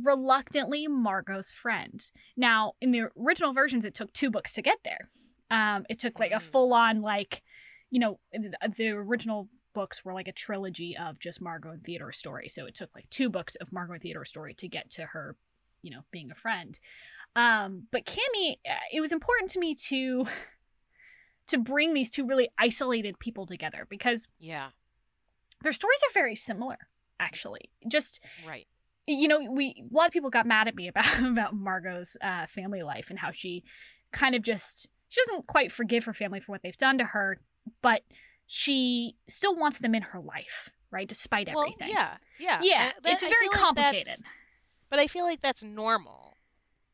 reluctantly 0.02 0.87
Margot's 0.88 1.52
friend. 1.52 2.11
Now, 2.37 2.72
in 2.80 2.90
the 2.90 3.09
original 3.18 3.52
versions, 3.52 3.85
it 3.85 3.94
took 3.94 4.12
two 4.12 4.30
books 4.30 4.52
to 4.54 4.62
get 4.62 4.78
there. 4.85 5.09
Um, 5.50 5.87
it 5.88 5.98
took 5.98 6.18
like 6.18 6.33
a 6.33 6.37
Mm. 6.37 6.42
full 6.42 6.72
on 6.74 7.00
like, 7.02 7.42
you 7.90 8.00
know, 8.00 8.18
the, 8.33 8.90
original 8.90 9.48
books 9.72 10.04
were 10.04 10.14
like 10.14 10.28
a 10.28 10.33
trilogy 10.33 10.96
of 10.96 11.18
just 11.18 11.40
Margot 11.40 11.70
and 11.70 11.85
Theodore's 11.85 12.16
story. 12.16 12.48
So 12.48 12.64
it 12.66 12.74
took 12.74 12.94
like 12.94 13.09
two 13.11 13.28
books 13.28 13.54
of 13.57 13.72
Margot 13.72 13.94
and 13.94 14.02
Theodore's 14.02 14.28
story 14.30 14.54
to 14.54 14.68
get 14.68 14.90
to 14.90 15.07
her, 15.07 15.37
you 15.83 15.90
know, 15.90 16.04
being 16.11 16.30
a 16.30 16.35
friend. 16.35 16.78
Um, 17.37 17.88
but 17.90 18.04
Cammy, 18.07 18.54
uh, 18.68 18.74
it 18.92 19.00
was 19.00 19.12
important 19.12 19.50
to 19.52 19.59
me 19.59 19.74
to 19.74 20.26
to 21.48 21.59
bring 21.59 21.92
these 21.92 22.11
two 22.11 22.26
really 22.26 22.48
isolated 22.59 23.18
people 23.18 23.46
together 23.46 23.87
because 23.88 24.28
Yeah, 24.38 24.70
their 25.62 25.72
stories 25.72 25.98
are 26.09 26.12
very 26.14 26.35
similar. 26.35 26.76
Actually, 27.20 27.70
just 27.88 28.20
right. 28.46 28.66
You 29.06 29.28
know, 29.28 29.40
we 29.50 29.84
a 29.90 29.94
lot 29.94 30.06
of 30.06 30.12
people 30.12 30.30
got 30.30 30.46
mad 30.46 30.68
at 30.68 30.74
me 30.74 30.88
about 30.88 31.18
about 31.22 31.54
Margot's 31.54 32.16
uh, 32.22 32.46
family 32.46 32.82
life 32.82 33.10
and 33.10 33.18
how 33.18 33.30
she 33.30 33.62
kind 34.12 34.34
of 34.34 34.42
just 34.42 34.88
she 35.08 35.20
doesn't 35.22 35.46
quite 35.46 35.70
forgive 35.72 36.04
her 36.04 36.12
family 36.14 36.40
for 36.40 36.52
what 36.52 36.62
they've 36.62 36.76
done 36.76 36.98
to 36.98 37.04
her, 37.04 37.38
but 37.82 38.02
she 38.46 39.16
still 39.28 39.54
wants 39.54 39.78
them 39.78 39.94
in 39.94 40.02
her 40.02 40.20
life, 40.20 40.70
right? 40.90 41.08
Despite 41.08 41.48
Well, 41.48 41.60
everything. 41.62 41.88
yeah, 41.90 42.16
yeah. 42.38 42.60
Yeah, 42.62 42.92
I- 42.96 43.00
that- 43.02 43.12
it's 43.12 43.22
very 43.22 43.32
feel 43.46 43.52
like 43.52 43.60
complicated. 43.60 44.16
but 44.90 44.98
I 44.98 45.06
feel 45.06 45.24
like 45.24 45.40
that's 45.40 45.62
normal, 45.62 46.36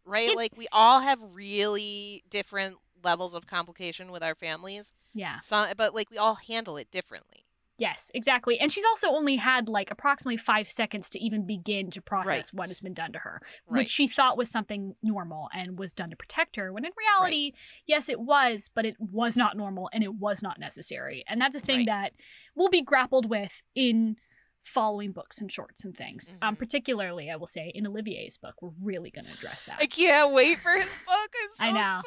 right? 0.05 0.25
It's- 0.29 0.37
Like 0.37 0.57
we 0.57 0.69
all 0.73 1.01
have 1.01 1.19
really 1.35 2.25
different 2.31 2.77
levels 3.03 3.35
of 3.35 3.47
complication 3.47 4.13
with 4.13 4.23
our 4.23 4.35
families. 4.35 4.93
yeah. 5.15 5.39
Some, 5.41 5.69
but 5.77 5.95
like 5.95 6.11
we 6.11 6.19
all 6.19 6.35
handle 6.37 6.77
it 6.77 6.91
differently. 6.91 7.47
Yes, 7.81 8.11
exactly. 8.15 8.61
And 8.61 8.71
she's 8.71 8.85
also 8.85 9.09
only 9.09 9.37
had 9.37 9.67
like 9.69 9.91
approximately 9.91 10.37
five 10.37 10.69
seconds 10.69 11.09
to 11.11 11.19
even 11.19 11.47
begin 11.47 11.89
to 11.93 12.03
process 12.03 12.53
Right. 12.53 12.59
what 12.59 12.69
has 12.69 12.79
been 12.81 12.93
done 12.93 13.13
to 13.13 13.19
her, 13.21 13.41
Right. 13.67 13.79
which 13.81 13.89
she 13.89 14.07
thought 14.07 14.37
was 14.37 14.51
something 14.51 14.95
normal 15.03 15.49
and 15.55 15.79
was 15.79 15.95
done 15.95 16.11
to 16.11 16.17
protect 16.17 16.57
her. 16.57 16.75
When 16.75 16.85
in 16.85 16.93
reality, 16.97 17.53
yes, 17.87 18.11
it 18.11 18.21
was, 18.21 18.69
but 18.75 18.85
it 18.85 18.97
was 19.01 19.35
not 19.35 19.57
normal 19.57 19.89
and 19.95 20.05
it 20.05 20.15
was 20.15 20.43
not 20.43 20.59
necessary. 20.61 21.25
And 21.27 21.41
that's 21.41 21.57
a 21.57 21.61
thing 21.61 21.79
Right. 21.79 21.87
that 21.87 22.13
will 22.55 22.69
be 22.69 22.83
grappled 22.83 23.31
with 23.31 23.63
in 23.75 24.17
following 24.63 25.11
books 25.13 25.41
and 25.41 25.51
shorts 25.51 25.85
and 25.85 25.97
things. 25.97 26.37
Um, 26.43 26.55
Mhm. 26.55 26.59
particularly, 26.59 27.31
I 27.31 27.37
will 27.37 27.47
say, 27.47 27.73
in 27.75 27.87
Olivier's 27.87 28.37
book, 28.37 28.55
we're 28.61 28.73
really 28.83 29.11
going 29.11 29.25
to 29.25 29.33
address 29.33 29.63
that. 29.63 29.79
I 29.81 29.87
can't 29.87 30.33
wait 30.33 30.59
for 30.61 30.71
his 30.71 30.85
book. 30.85 31.31
I'm 31.43 31.51
so 31.57 31.65
I 31.65 31.71
know. 31.73 31.99
excited. 31.99 32.05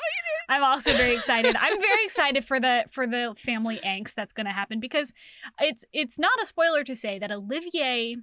I'm 0.49 0.63
also 0.63 0.93
very 0.95 1.15
excited. 1.15 1.55
I'm 1.55 1.79
very 1.81 2.03
excited 2.05 2.45
for 2.45 2.59
the 2.59 2.83
for 2.91 3.07
the 3.07 3.33
family 3.37 3.79
angst 3.83 4.13
that's 4.13 4.33
going 4.33 4.45
to 4.45 4.51
happen 4.51 4.79
because 4.79 5.13
it's 5.59 5.83
it's 5.93 6.19
not 6.19 6.39
a 6.41 6.45
spoiler 6.45 6.83
to 6.83 6.95
say 6.95 7.17
that 7.19 7.31
Olivier, 7.31 8.17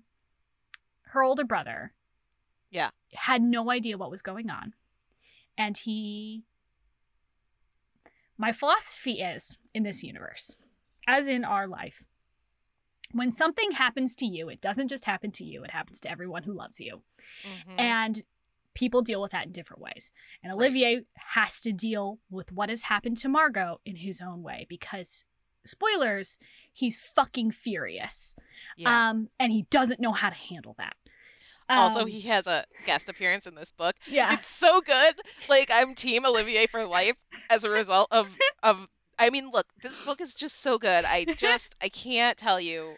her 1.07 1.23
older 1.23 1.45
brother, 1.45 1.93
Yeah. 2.71 2.91
had 3.15 3.43
no 3.43 3.71
idea 3.71 3.99
what 3.99 4.11
was 4.11 4.23
going 4.23 4.49
on, 4.49 4.75
and 5.59 5.77
he. 5.77 6.45
My 8.39 8.53
philosophy 8.53 9.21
is 9.21 9.59
in 9.75 9.83
this 9.83 10.03
universe, 10.03 10.57
as 11.07 11.27
in 11.27 11.45
our 11.45 11.67
life, 11.67 12.05
when 13.13 13.33
something 13.33 13.73
happens 13.73 14.15
to 14.17 14.27
you, 14.27 14.49
it 14.49 14.61
doesn't 14.61 14.89
just 14.89 15.05
happen 15.05 15.31
to 15.33 15.45
you; 15.45 15.63
it 15.65 15.71
happens 15.71 16.01
to 16.01 16.11
everyone 16.11 16.43
who 16.45 16.53
loves 16.53 16.81
you 16.81 17.03
Mhm. 17.45 17.79
and 17.79 18.23
people 18.75 19.03
deal 19.03 19.21
with 19.21 19.33
that 19.33 19.47
in 19.47 19.53
different 19.53 19.83
ways. 19.83 20.13
And 20.43 20.53
Right. 20.53 20.67
Olivier 20.67 21.03
has 21.17 21.61
to 21.63 21.73
deal 21.73 22.21
with 22.31 22.53
what 22.53 22.69
has 22.69 22.83
happened 22.83 23.17
to 23.19 23.29
Margot 23.29 23.81
in 23.85 23.97
his 23.97 24.21
own 24.21 24.43
way 24.43 24.65
because 24.69 25.25
spoilers, 25.65 26.39
he's 26.73 26.97
fucking 26.99 27.51
furious. 27.51 28.35
yeah. 28.77 29.11
Um 29.11 29.29
and 29.39 29.53
he 29.53 29.63
doesn't 29.71 30.01
know 30.01 30.13
how 30.13 30.31
to 30.31 30.37
handle 30.37 30.75
that. 30.79 30.97
also, 31.69 32.01
Um, 32.01 32.07
he 32.09 32.23
has 32.23 32.47
a 32.49 32.65
guest 32.85 33.09
appearance 33.09 33.47
in 33.47 33.55
this 33.55 33.71
book. 33.73 33.95
yeah. 34.07 34.35
It's 34.35 34.49
so 34.51 34.81
good. 34.81 35.21
Like 35.49 35.71
I'm 35.73 35.95
Team 35.95 36.25
Olivier 36.25 36.67
for 36.67 36.85
life 36.87 37.17
as 37.51 37.65
a 37.65 37.71
result 37.71 38.09
of 38.11 38.37
of. 38.63 38.89
I 39.21 39.29
mean, 39.29 39.51
look, 39.53 39.67
this 39.83 40.05
book 40.05 40.21
is 40.21 40.35
just 40.35 40.63
so 40.63 40.79
good. 40.79 41.05
I 41.05 41.25
just 41.37 41.77
I 41.81 41.91
can't 41.91 42.39
tell 42.39 42.59
you 42.59 42.95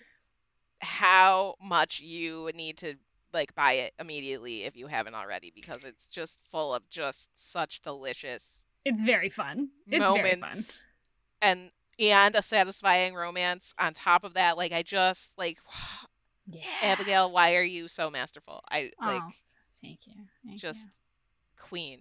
how 0.81 1.57
much 1.61 2.01
you 2.01 2.51
need 2.55 2.79
to 2.79 2.95
like 3.33 3.55
buy 3.55 3.73
it 3.73 3.95
immediately 3.99 4.65
if 4.65 4.77
you 4.77 4.87
haven't 4.87 5.15
already 5.15 5.53
because 5.55 5.85
it's 5.85 6.07
just 6.07 6.39
full 6.51 6.75
of 6.75 6.89
just 6.91 7.29
such 7.35 7.83
delicious 7.83 8.63
It's 8.85 9.03
very 9.03 9.31
fun. 9.31 9.71
It's 9.89 10.11
very 10.11 10.37
fun. 10.37 10.65
and 11.41 11.71
and 11.99 12.35
a 12.35 12.43
satisfying 12.43 13.15
romance 13.15 13.75
on 13.79 13.93
top 13.93 14.23
of 14.25 14.35
that. 14.35 14.57
Like 14.57 14.73
I 14.73 14.83
just 14.83 15.31
like 15.37 15.59
Yeah. 16.49 16.63
Abigail, 16.83 17.31
why 17.31 17.55
are 17.55 17.63
you 17.63 17.87
so 17.89 18.11
masterful? 18.11 18.63
I 18.71 18.91
oh, 19.01 19.07
like 19.07 19.23
Oh, 19.25 19.31
thank 19.81 20.07
you. 20.07 20.15
Thank 20.45 20.61
just 20.61 20.81
you. 20.81 20.87
queen. 21.57 22.01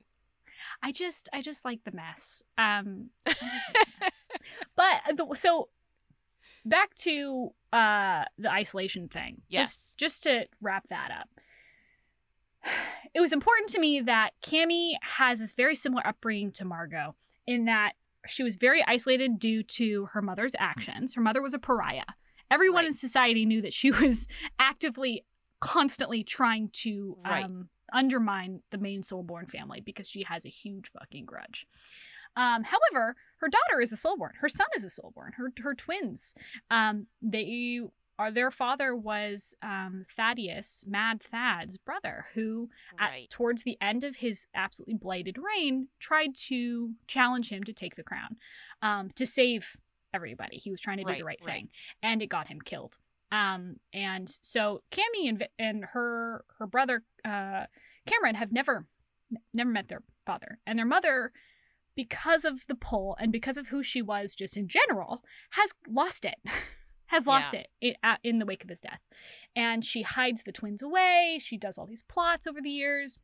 I 0.83 0.91
just 0.91 1.29
I 1.33 1.41
just 1.41 1.65
like 1.65 1.83
the 1.83 1.91
mess. 1.91 2.43
Um 2.57 3.09
like 3.25 3.39
the 3.39 3.85
mess. 4.01 4.31
But 4.75 5.01
the, 5.15 5.35
so 5.35 5.69
back 6.65 6.93
to 6.95 7.49
uh 7.73 8.25
the 8.37 8.51
isolation 8.51 9.07
thing. 9.07 9.41
Yes. 9.49 9.61
Just 9.77 9.81
just 9.97 10.23
to 10.23 10.45
wrap 10.61 10.87
that 10.89 11.11
up. 11.11 11.29
It 13.13 13.19
was 13.19 13.33
important 13.33 13.67
to 13.71 13.79
me 13.79 13.99
that 13.99 14.29
Cammy 14.41 14.93
has 15.01 15.39
this 15.39 15.51
very 15.53 15.75
similar 15.75 16.05
upbringing 16.07 16.53
to 16.53 16.63
Margot 16.65 17.13
in 17.45 17.65
that 17.65 17.93
she 18.25 18.41
was 18.41 18.55
very 18.55 18.81
isolated 18.87 19.37
due 19.37 19.63
to 19.63 20.05
her 20.13 20.21
mother's 20.21 20.55
actions. 20.57 21.15
Her 21.15 21.21
mother 21.21 21.41
was 21.41 21.53
a 21.53 21.59
pariah. 21.59 22.05
Everyone 22.49 22.83
Right. 22.83 22.87
in 22.87 22.93
society 22.93 23.45
knew 23.45 23.61
that 23.63 23.73
she 23.73 23.91
was 24.05 24.27
actively 24.59 25.25
constantly 25.59 26.23
trying 26.23 26.69
to 26.83 27.17
Right. 27.25 27.43
um, 27.43 27.67
undermine 27.91 28.61
the 28.71 28.77
main 28.77 29.01
soulborn 29.01 29.49
family 29.49 29.81
because 29.81 30.09
she 30.09 30.23
has 30.23 30.45
a 30.45 30.49
huge 30.49 30.89
fucking 30.91 31.25
grudge. 31.25 31.65
Um, 32.35 32.63
however, 32.63 33.15
her 33.39 33.49
daughter 33.49 33.81
is 33.81 33.91
a 33.91 33.95
soulborn. 33.97 34.35
Her 34.39 34.47
son 34.49 34.67
is 34.75 34.85
a 34.85 34.87
soulborn. 34.87 35.33
Her 35.35 35.51
her 35.63 35.73
twins. 35.75 36.33
Um, 36.69 37.07
they 37.21 37.81
are 38.17 38.31
their 38.31 38.51
father 38.51 38.95
was 38.95 39.53
um, 39.61 40.05
Thaddeus, 40.15 40.85
Mad 40.87 41.21
Thad's 41.21 41.77
brother, 41.77 42.27
who 42.33 42.69
Right. 42.99 43.23
at, 43.23 43.29
towards 43.29 43.63
the 43.63 43.77
end 43.81 44.03
of 44.03 44.17
his 44.17 44.47
absolutely 44.53 44.93
blighted 44.95 45.37
reign 45.37 45.87
tried 45.99 46.35
to 46.47 46.91
challenge 47.07 47.49
him 47.49 47.63
to 47.63 47.73
take 47.73 47.95
the 47.95 48.03
crown, 48.03 48.37
um, 48.81 49.09
to 49.15 49.25
save 49.25 49.75
everybody. 50.13 50.57
He 50.57 50.71
was 50.71 50.79
trying 50.81 50.97
to 50.97 51.03
do 51.03 51.09
Right, 51.09 51.19
the 51.19 51.25
right 51.25 51.39
right. 51.43 51.53
thing, 51.55 51.69
and 52.03 52.21
it 52.21 52.27
got 52.27 52.47
him 52.47 52.61
killed. 52.61 52.97
Um, 53.31 53.77
and 53.93 54.29
so 54.29 54.81
Cammy 54.91 55.29
and 55.29 55.47
and 55.57 55.85
her 55.93 56.43
her 56.59 56.67
brother 56.67 57.03
uh, 57.23 57.65
Cameron 58.05 58.35
have 58.35 58.51
never 58.51 58.85
never 59.53 59.69
met 59.69 59.87
their 59.87 60.03
father. 60.25 60.59
And 60.65 60.77
their 60.77 60.85
mother 60.85 61.31
because 61.95 62.45
of 62.45 62.65
the 62.67 62.75
pull 62.75 63.17
and 63.19 63.31
because 63.31 63.57
of 63.57 63.67
who 63.67 63.83
she 63.83 64.01
was 64.01 64.33
just 64.33 64.55
in 64.55 64.67
general 64.67 65.23
has 65.51 65.73
lost 65.89 66.25
it 66.25 66.35
has 67.07 67.27
lost 67.27 67.53
it 67.53 67.67
in, 67.81 67.95
uh, 68.03 68.15
in 68.23 68.39
the 68.39 68.45
wake 68.45 68.63
of 68.63 68.69
his 68.69 68.81
death. 68.81 69.01
And 69.55 69.83
she 69.83 70.01
hides 70.01 70.43
the 70.43 70.53
twins 70.53 70.81
away. 70.81 71.39
She 71.41 71.57
does 71.57 71.77
all 71.77 71.85
these 71.85 72.03
plots 72.03 72.47
over 72.47 72.61
the 72.61 72.69
years. 72.69 73.19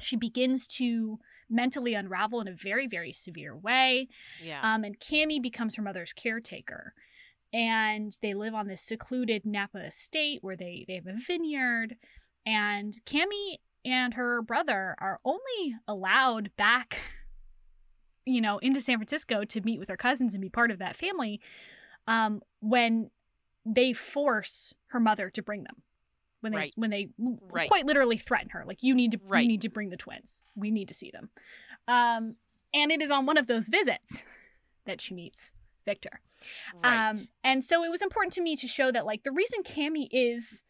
She 0.00 0.16
begins 0.16 0.66
to 0.78 1.18
mentally 1.50 1.94
unravel 1.94 2.40
in 2.40 2.48
a 2.48 2.54
very 2.54 2.86
very 2.86 3.12
severe 3.12 3.56
way. 3.56 4.08
Yeah. 4.42 4.60
um, 4.62 4.84
and 4.84 4.98
Cammy 4.98 5.40
becomes 5.40 5.76
her 5.76 5.82
mother's 5.82 6.12
caretaker. 6.12 6.94
And 7.54 8.10
they 8.20 8.34
live 8.34 8.52
on 8.52 8.66
this 8.66 8.82
secluded 8.82 9.46
Napa 9.46 9.78
estate 9.78 10.40
where 10.42 10.56
they, 10.56 10.84
they 10.88 10.96
have 10.96 11.06
a 11.06 11.14
vineyard. 11.16 11.94
And 12.44 12.92
Cammy 13.06 13.58
and 13.84 14.14
her 14.14 14.42
brother 14.42 14.96
are 14.98 15.20
only 15.24 15.76
allowed 15.86 16.50
back, 16.56 16.98
you 18.26 18.40
know, 18.40 18.58
into 18.58 18.80
San 18.80 18.98
Francisco 18.98 19.44
to 19.44 19.60
meet 19.60 19.78
with 19.78 19.86
their 19.86 19.96
cousins 19.96 20.34
and 20.34 20.42
be 20.42 20.48
part 20.48 20.72
of 20.72 20.80
that 20.80 20.96
family 20.96 21.40
um, 22.08 22.42
when 22.58 23.10
they 23.64 23.92
force 23.92 24.74
her 24.88 24.98
mother 24.98 25.30
to 25.30 25.40
bring 25.42 25.62
them. 25.62 25.82
When 26.40 26.52
they 26.52 26.58
Right. 26.58 26.72
when 26.74 26.90
they 26.90 27.08
Right. 27.18 27.68
quite 27.68 27.86
literally 27.86 28.18
threaten 28.18 28.50
her, 28.50 28.64
like 28.66 28.82
you 28.82 28.96
need 28.96 29.12
to 29.12 29.20
Right. 29.22 29.42
you 29.42 29.48
need 29.48 29.62
to 29.62 29.70
bring 29.70 29.90
the 29.90 29.96
twins. 29.96 30.42
We 30.56 30.72
need 30.72 30.88
to 30.88 30.94
see 30.94 31.10
them. 31.12 31.30
Um, 31.86 32.34
and 32.74 32.90
it 32.90 33.00
is 33.00 33.12
on 33.12 33.26
one 33.26 33.38
of 33.38 33.46
those 33.46 33.68
visits 33.68 34.24
that 34.86 35.00
she 35.00 35.14
meets 35.14 35.52
Victor. 35.84 36.20
right. 36.82 37.10
Um, 37.10 37.28
and 37.42 37.62
so 37.64 37.84
it 37.84 37.90
was 37.90 38.02
important 38.02 38.32
to 38.34 38.42
me 38.42 38.56
to 38.56 38.66
show 38.68 38.90
that 38.92 39.06
like 39.06 39.22
the 39.22 39.32
reason 39.32 39.62
Cammy 39.62 40.08
is 40.10 40.64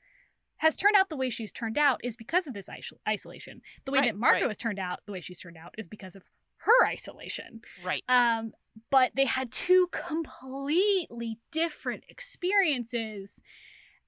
has 0.59 0.77
turned 0.77 0.95
out 0.97 1.09
the 1.09 1.17
way 1.17 1.31
she's 1.31 1.53
turned 1.53 1.77
out 1.77 2.01
is 2.05 2.15
because 2.17 2.47
of 2.47 2.55
this 2.55 2.69
isol- 2.69 2.99
isolation. 3.09 3.61
The 3.85 3.93
way 3.93 3.99
Right, 3.99 4.05
that 4.07 4.17
Margot 4.17 4.41
right. 4.43 4.49
has 4.49 4.57
turned 4.57 4.79
out 4.79 5.01
the 5.05 5.13
way 5.13 5.21
she's 5.21 5.41
turned 5.41 5.57
out 5.57 5.75
is 5.77 5.87
because 5.89 6.15
of 6.17 6.23
her 6.59 6.87
isolation. 6.87 7.61
right. 7.85 8.03
Um, 8.09 8.53
but 8.91 9.11
they 9.15 9.27
had 9.27 9.53
two 9.53 9.89
completely 9.93 11.39
different 11.53 12.05
experiences. 12.09 13.43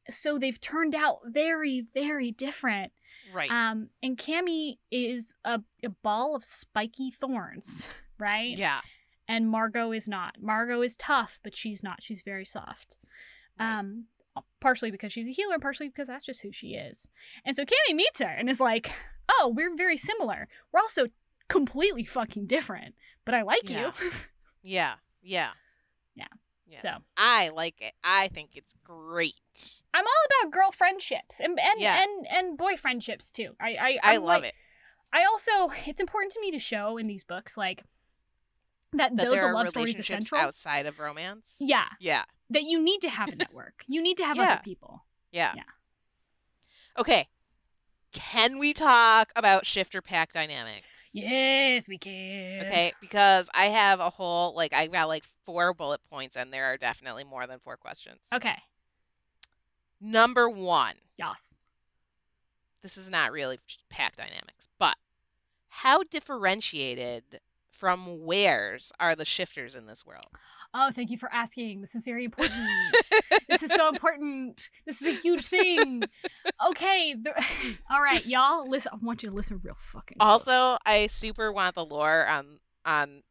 So 0.08 0.38
they've 0.38 0.60
turned 0.60 0.94
out 0.94 1.18
very, 1.26 1.84
very 1.94 2.30
different. 2.30 2.92
Right. 3.34 3.50
Um, 3.50 3.90
and 4.02 4.16
Cammy 4.16 4.78
is 4.90 5.34
a, 5.44 5.60
a 5.84 5.88
ball 6.02 6.36
of 6.36 6.44
spiky 6.44 7.10
thorns, 7.10 7.88
right? 8.18 8.56
yeah. 8.56 8.80
And 9.28 9.48
Margot 9.48 9.92
is 9.92 10.08
not. 10.08 10.36
Margot 10.40 10.82
is 10.82 10.96
tough, 10.96 11.38
but 11.42 11.54
she's 11.54 11.82
not. 11.82 12.02
She's 12.02 12.22
very 12.22 12.44
soft. 12.44 12.98
Right. 13.58 13.78
Um, 13.80 14.04
partially 14.60 14.90
because 14.90 15.12
she's 15.12 15.26
a 15.28 15.32
healer, 15.32 15.58
partially 15.58 15.88
because 15.88 16.08
that's 16.08 16.26
just 16.26 16.42
who 16.42 16.52
she 16.52 16.74
is. 16.74 17.08
And 17.44 17.56
so 17.56 17.64
Cammy 17.64 17.94
meets 17.94 18.20
her 18.20 18.28
and 18.28 18.50
is 18.50 18.60
like, 18.60 18.90
"Oh, 19.28 19.52
we're 19.56 19.74
very 19.74 19.96
similar. 19.96 20.48
We're 20.72 20.80
also 20.80 21.06
completely 21.48 22.04
fucking 22.04 22.46
different, 22.46 22.94
but 23.24 23.34
I 23.34 23.42
like 23.42 23.68
Yeah. 23.70 23.92
you." 24.02 24.10
Yeah. 24.62 24.94
Yeah. 25.22 25.50
Yeah. 26.16 26.26
Yeah. 26.66 26.78
so 26.80 26.90
I 27.16 27.50
like 27.50 27.80
it. 27.80 27.92
I 28.02 28.26
think 28.28 28.50
it's 28.56 28.74
great. 28.82 29.82
I'm 29.94 30.04
all 30.04 30.42
about 30.42 30.52
girl 30.52 30.72
friendships 30.72 31.38
and 31.40 31.58
and 31.60 31.80
Yeah. 31.80 32.02
and, 32.02 32.26
and 32.28 32.58
boy 32.58 32.74
friendships 32.76 33.30
too. 33.30 33.54
I 33.60 33.98
I, 34.02 34.14
I 34.14 34.16
love 34.16 34.42
like- 34.42 34.44
it. 34.48 34.54
I 35.12 35.24
also 35.24 35.72
it's 35.86 36.00
important 36.00 36.32
to 36.32 36.40
me 36.40 36.50
to 36.50 36.58
show 36.58 36.96
in 36.98 37.06
these 37.06 37.22
books 37.22 37.56
like 37.56 37.84
that, 38.92 39.16
That 39.16 39.24
though 39.24 39.30
the 39.32 39.40
are 39.40 39.52
love 39.54 39.68
story 39.68 39.90
is 39.90 39.96
relationships 39.96 40.26
essential. 40.26 40.38
outside 40.38 40.86
of 40.86 40.98
romance. 40.98 41.46
Yeah, 41.58 41.88
Yeah. 42.00 42.24
that 42.50 42.62
you 42.64 42.80
need 42.80 43.00
to 43.02 43.10
have 43.10 43.28
a 43.28 43.36
network. 43.36 43.84
you 43.86 44.00
need 44.02 44.16
to 44.18 44.24
have 44.24 44.36
Yeah. 44.36 44.52
other 44.52 44.62
people. 44.62 45.04
Yeah. 45.32 45.52
Yeah. 45.56 45.62
Okay. 46.98 47.28
Can 48.12 48.58
we 48.58 48.72
talk 48.72 49.32
about 49.36 49.66
shifter 49.66 50.00
pack 50.00 50.32
dynamics? 50.32 50.86
Yes, 51.12 51.88
we 51.88 51.98
can. 51.98 52.66
Okay, 52.66 52.92
because 53.00 53.48
I 53.54 53.66
have 53.66 54.00
a 54.00 54.10
whole 54.10 54.54
like 54.54 54.72
I 54.72 54.86
got 54.86 55.08
like 55.08 55.24
four 55.44 55.72
bullet 55.74 56.00
points 56.10 56.36
and 56.36 56.52
there 56.52 56.66
are 56.66 56.76
definitely 56.76 57.24
more 57.24 57.46
than 57.46 57.58
four 57.58 57.76
questions. 57.76 58.20
Okay. 58.32 58.56
Number 60.00 60.48
1. 60.48 60.96
Yes. 61.16 61.54
This 62.82 62.96
is 62.96 63.08
not 63.08 63.32
really 63.32 63.58
pack 63.88 64.16
dynamics, 64.16 64.68
but 64.78 64.96
how 65.68 66.02
differentiated 66.02 67.40
from 67.76 68.24
weres 68.24 68.92
are 68.98 69.14
the 69.14 69.24
shifters 69.24 69.74
in 69.74 69.86
this 69.86 70.04
world? 70.04 70.26
Oh, 70.74 70.90
thank 70.90 71.10
you 71.10 71.16
for 71.16 71.32
asking. 71.32 71.80
This 71.80 71.94
is 71.94 72.04
very 72.04 72.24
important. 72.24 72.58
this 73.48 73.62
is 73.62 73.72
so 73.72 73.88
important. 73.92 74.68
This 74.86 75.00
is 75.00 75.16
a 75.16 75.20
huge 75.20 75.46
thing. 75.46 76.02
Okay. 76.68 77.14
The... 77.14 77.32
All 77.90 78.02
right, 78.02 78.24
y'all. 78.26 78.68
Listen. 78.68 78.92
I 78.94 78.98
want 79.04 79.22
you 79.22 79.30
to 79.30 79.34
listen 79.34 79.60
real 79.62 79.76
fucking. 79.78 80.18
close. 80.18 80.48
Also, 80.48 80.78
I 80.84 81.06
super 81.06 81.52
want 81.52 81.74
the 81.74 81.84
lore 81.84 82.26
on 82.26 82.58
on 82.84 83.22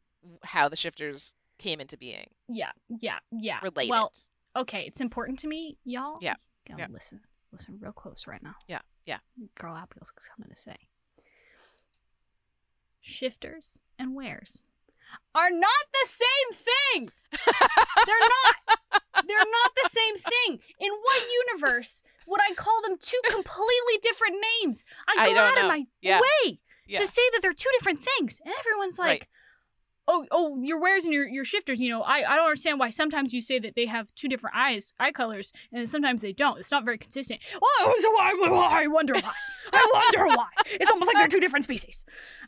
how 0.43 0.69
the 0.69 0.75
shifters 0.75 1.33
came 1.59 1.79
into 1.79 1.97
being 1.97 2.27
Yeah. 2.49 2.71
Yeah. 2.89 3.19
Yeah. 3.31 3.59
related. 3.61 3.91
Well, 3.91 4.11
okay. 4.55 4.85
It's 4.87 5.01
important 5.01 5.39
to 5.39 5.47
me, 5.47 5.77
y'all. 5.85 6.17
Yeah, 6.21 6.35
yeah. 6.77 6.87
Listen. 6.89 7.21
Listen 7.51 7.77
real 7.79 7.93
close 7.93 8.27
right 8.27 8.43
now. 8.43 8.55
Yeah, 8.67 8.81
yeah. 9.05 9.19
Girl 9.57 9.75
got 10.11 10.21
something 10.21 10.49
to 10.49 10.59
say. 10.59 10.75
Shifters 13.05 13.79
and 13.99 14.15
weres 14.15 14.65
are 15.35 15.51
not 15.51 15.85
the 15.93 16.07
same 16.09 16.53
thing. 16.53 17.09
They're 18.05 18.19
not. 18.19 19.03
They're 19.27 19.37
not 19.37 19.71
the 19.83 19.89
same 19.89 20.15
thing. 20.17 20.59
In 20.79 20.91
what 20.91 21.23
universe 21.53 22.01
would 22.27 22.41
I 22.41 22.53
call 22.55 22.81
them 22.81 22.97
two 22.99 23.19
completely 23.29 23.97
different 24.01 24.43
names? 24.63 24.83
I 25.07 25.23
I 25.23 25.27
go 25.29 25.35
don't 25.35 25.57
out 25.57 25.63
of 25.63 25.67
my 25.69 25.85
Yeah. 26.01 26.19
way 26.19 26.59
yeah. 26.87 26.97
to 26.99 27.05
say 27.05 27.21
that 27.33 27.41
they're 27.41 27.53
two 27.53 27.69
different 27.77 27.99
things, 27.99 28.41
and 28.43 28.53
everyone's 28.59 28.97
like, 28.99 29.07
Right. 29.07 29.27
"Oh, 30.07 30.25
oh, 30.31 30.57
your 30.61 30.79
weres 30.79 31.03
and 31.03 31.13
your, 31.13 31.27
your 31.27 31.45
shifters." 31.45 31.79
You 31.79 31.89
know, 31.89 32.01
I, 32.01 32.23
I 32.31 32.35
don't 32.35 32.45
understand 32.45 32.79
why 32.79 32.89
sometimes 32.89 33.33
you 33.33 33.41
say 33.41 33.59
that 33.59 33.75
they 33.75 33.85
have 33.85 34.13
two 34.15 34.27
different 34.27 34.55
eyes, 34.55 34.93
eye 34.99 35.11
colors, 35.11 35.51
and 35.71 35.87
sometimes 35.89 36.21
they 36.21 36.33
don't. 36.33 36.59
It's 36.59 36.71
not 36.71 36.85
very 36.85 36.97
consistent. 36.97 37.41
Oh, 37.61 37.95
so 37.99 38.09
I, 38.09 38.83
I 38.83 38.87
wonder 38.87 39.13
why. 39.13 39.33
I 39.73 39.91
wonder 39.93 40.35
why. 40.35 40.47
It's 40.65 40.91
almost 40.91 41.13
like 41.13 41.17
they're 41.17 41.27
two 41.27 41.39
different 41.39 41.63
species. 41.63 42.05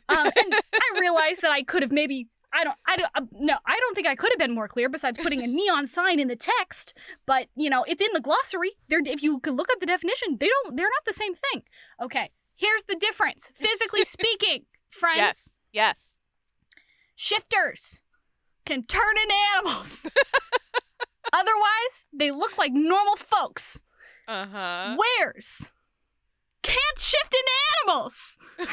Um, 0.08 0.30
and 0.36 0.54
I 0.74 1.00
realized 1.00 1.42
that 1.42 1.50
I 1.50 1.62
could 1.62 1.82
have 1.82 1.92
maybe. 1.92 2.28
I 2.52 2.64
don't. 2.64 2.76
I 2.86 2.96
don't. 2.96 3.10
Uh, 3.14 3.26
no, 3.32 3.58
I 3.66 3.78
don't 3.78 3.94
think 3.94 4.06
I 4.06 4.14
could 4.14 4.30
have 4.32 4.38
been 4.38 4.54
more 4.54 4.68
clear. 4.68 4.88
Besides 4.88 5.18
putting 5.18 5.42
a 5.42 5.46
neon 5.46 5.86
sign 5.86 6.18
in 6.18 6.28
the 6.28 6.36
text, 6.36 6.94
but 7.26 7.48
you 7.56 7.68
know, 7.68 7.84
it's 7.86 8.00
in 8.00 8.08
the 8.14 8.20
glossary. 8.20 8.70
There, 8.88 9.00
if 9.04 9.22
you 9.22 9.38
could 9.40 9.54
look 9.54 9.68
up 9.70 9.80
the 9.80 9.86
definition, 9.86 10.38
they 10.40 10.48
don't. 10.48 10.76
They're 10.76 10.86
not 10.86 11.04
the 11.06 11.12
same 11.12 11.34
thing. 11.34 11.62
Okay, 12.02 12.30
here's 12.56 12.82
the 12.88 12.96
difference, 12.96 13.50
physically 13.54 14.04
speaking, 14.04 14.64
friends. 14.88 15.18
Yes. 15.18 15.48
Yes. 15.72 15.96
Shifters 17.20 18.04
can 18.64 18.84
turn 18.84 19.18
into 19.20 19.34
animals. 19.56 20.06
Otherwise, 21.32 22.04
they 22.12 22.30
look 22.30 22.56
like 22.56 22.70
normal 22.72 23.16
folks. 23.16 23.82
Uh-huh. 24.28 24.96
Weres 24.96 25.72
can't 26.62 26.98
shift 26.98 27.34
into 27.34 27.52
animals. 27.82 28.38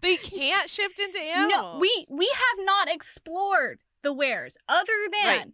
They 0.00 0.14
can't 0.16 0.70
shift 0.70 1.00
into 1.00 1.18
animals. 1.36 1.52
No, 1.74 1.78
we 1.80 2.06
we 2.08 2.26
have 2.32 2.64
not 2.64 2.88
explored 2.88 3.80
the 4.02 4.12
weres 4.12 4.56
other 4.68 4.92
than 5.10 5.26
Right. 5.26 5.46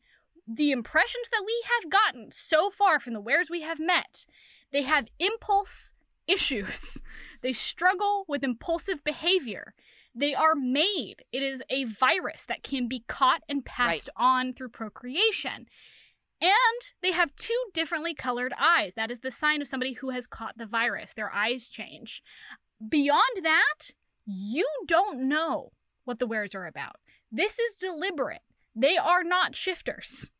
the 0.47 0.71
impressions 0.71 1.31
that 1.31 1.45
we 1.47 1.65
have 1.73 1.91
gotten 1.91 2.31
so 2.31 2.69
far 2.69 3.01
from 3.01 3.15
the 3.15 3.23
weres 3.23 3.49
we 3.49 3.63
have 3.63 3.81
met. 3.81 4.27
They 4.71 4.83
have 4.83 5.09
impulse 5.19 5.95
issues. 6.27 7.01
They 7.41 7.55
struggle 7.55 8.27
with 8.29 8.45
impulsive 8.45 9.03
behavior. 9.03 9.73
They 10.15 10.35
are 10.35 10.55
made. 10.55 11.25
It 11.33 11.43
is 11.43 11.63
a 11.69 11.85
virus 11.85 12.45
that 12.47 12.63
can 12.63 12.89
be 12.89 13.05
caught 13.09 13.43
and 13.49 13.65
passed 13.65 14.11
on 14.17 14.53
through 14.53 14.69
procreation. 14.69 15.67
And 16.41 16.93
they 17.03 17.13
have 17.13 17.35
two 17.37 17.59
differently 17.73 18.15
colored 18.15 18.53
eyes. 18.59 18.95
That 18.95 19.11
is 19.11 19.21
the 19.21 19.31
sign 19.31 19.61
of 19.61 19.69
somebody 19.69 19.95
who 19.95 20.11
has 20.11 20.27
caught 20.27 20.59
the 20.59 20.67
virus. 20.67 21.15
Their 21.15 21.33
eyes 21.33 21.69
change. 21.69 22.23
Beyond 22.87 23.39
that, 23.43 23.91
you 24.27 24.69
don't 24.87 25.29
know 25.29 25.73
what 26.05 26.19
the 26.19 26.27
weres 26.27 26.55
are 26.55 26.67
about. 26.67 26.97
This 27.33 27.59
is 27.59 27.79
deliberate. 27.79 28.43
They 28.77 28.97
are 28.97 29.25
not 29.25 29.57
shifters. 29.57 30.31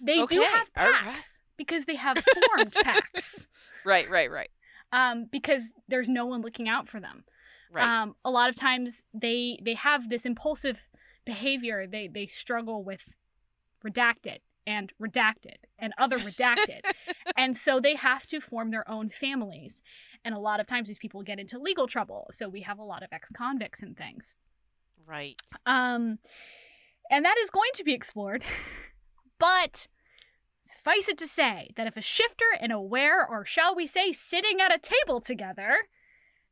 They 0.00 0.24
do 0.26 0.40
have 0.40 0.70
all 0.76 0.90
right. 0.90 1.00
packs 1.02 1.40
because 1.56 1.84
they 1.84 1.96
have 1.96 2.22
formed 2.56 2.72
packs. 2.82 3.48
Right, 3.84 4.08
right, 4.10 4.30
right. 4.30 4.50
Um, 4.92 5.26
because 5.30 5.74
there's 5.88 6.08
no 6.08 6.26
one 6.26 6.40
looking 6.40 6.68
out 6.68 6.88
for 6.88 7.00
them. 7.00 7.24
Right. 7.70 7.84
Um, 7.84 8.16
a 8.24 8.30
lot 8.30 8.48
of 8.48 8.56
times 8.56 9.04
they 9.12 9.58
they 9.62 9.74
have 9.74 10.08
this 10.08 10.24
impulsive 10.24 10.88
behavior. 11.24 11.86
They 11.86 12.08
they 12.08 12.26
struggle 12.26 12.82
with 12.82 13.14
redacted 13.84 14.38
and 14.66 14.92
redacted 15.00 15.56
and 15.78 15.92
other 15.98 16.18
redacted. 16.18 16.80
and 17.36 17.56
so 17.56 17.80
they 17.80 17.94
have 17.94 18.26
to 18.26 18.40
form 18.40 18.70
their 18.70 18.88
own 18.88 19.08
families. 19.08 19.82
And 20.24 20.34
a 20.34 20.38
lot 20.38 20.60
of 20.60 20.66
times 20.66 20.88
these 20.88 20.98
people 20.98 21.22
get 21.22 21.38
into 21.38 21.58
legal 21.58 21.86
trouble. 21.86 22.26
So 22.30 22.48
we 22.48 22.60
have 22.62 22.78
a 22.78 22.84
lot 22.84 23.02
of 23.02 23.08
ex 23.12 23.30
convicts 23.30 23.82
and 23.82 23.96
things. 23.96 24.34
Right. 25.06 25.40
Um, 25.64 26.18
and 27.10 27.24
that 27.24 27.38
is 27.38 27.50
going 27.50 27.70
to 27.74 27.84
be 27.84 27.94
explored. 27.94 28.44
but 29.38 29.88
suffice 30.66 31.08
it 31.08 31.16
to 31.18 31.26
say 31.26 31.70
that 31.76 31.86
if 31.86 31.96
a 31.96 32.02
shifter 32.02 32.44
and 32.60 32.70
a 32.70 32.80
were, 32.80 33.26
or 33.26 33.46
shall 33.46 33.74
we 33.74 33.86
say, 33.86 34.12
sitting 34.12 34.60
at 34.60 34.74
a 34.74 34.78
table 34.78 35.20
together, 35.20 35.78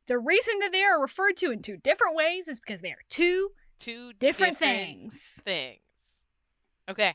the 0.07 0.17
reason 0.19 0.55
that 0.59 0.71
they 0.71 0.83
are 0.83 0.99
referred 1.01 1.37
to 1.37 1.51
in 1.51 1.61
two 1.61 1.77
different 1.77 2.15
ways 2.15 2.47
is 2.47 2.59
because 2.59 2.81
they 2.81 2.91
are 2.91 3.03
two 3.09 3.51
Two 3.79 4.11
different, 4.13 4.57
things. 4.57 5.41
Things. 5.45 5.79
Okay. 6.89 7.13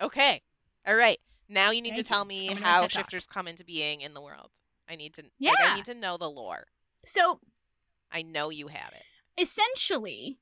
Okay. 0.00 0.42
All 0.86 0.94
right. 0.94 1.18
Now 1.48 1.72
you 1.72 1.82
need 1.82 1.90
Thank 1.94 2.02
to 2.02 2.08
tell 2.08 2.22
you. 2.22 2.28
me 2.28 2.50
I'm 2.50 2.56
how 2.58 2.80
TED 2.82 2.90
Talk. 2.90 2.90
shifters 2.90 3.26
come 3.26 3.48
into 3.48 3.64
being 3.64 4.00
in 4.00 4.14
the 4.14 4.20
world. 4.20 4.50
I 4.88 4.94
need 4.96 5.14
to. 5.14 5.22
Like, 5.22 5.30
Yeah. 5.40 5.54
I 5.60 5.74
need 5.76 5.86
to 5.86 5.94
know 5.94 6.16
the 6.16 6.28
lore. 6.30 6.66
So 7.04 7.40
I 8.12 8.22
know 8.22 8.50
you 8.50 8.68
have 8.68 8.92
it. 8.92 9.02
essentially, 9.42 10.38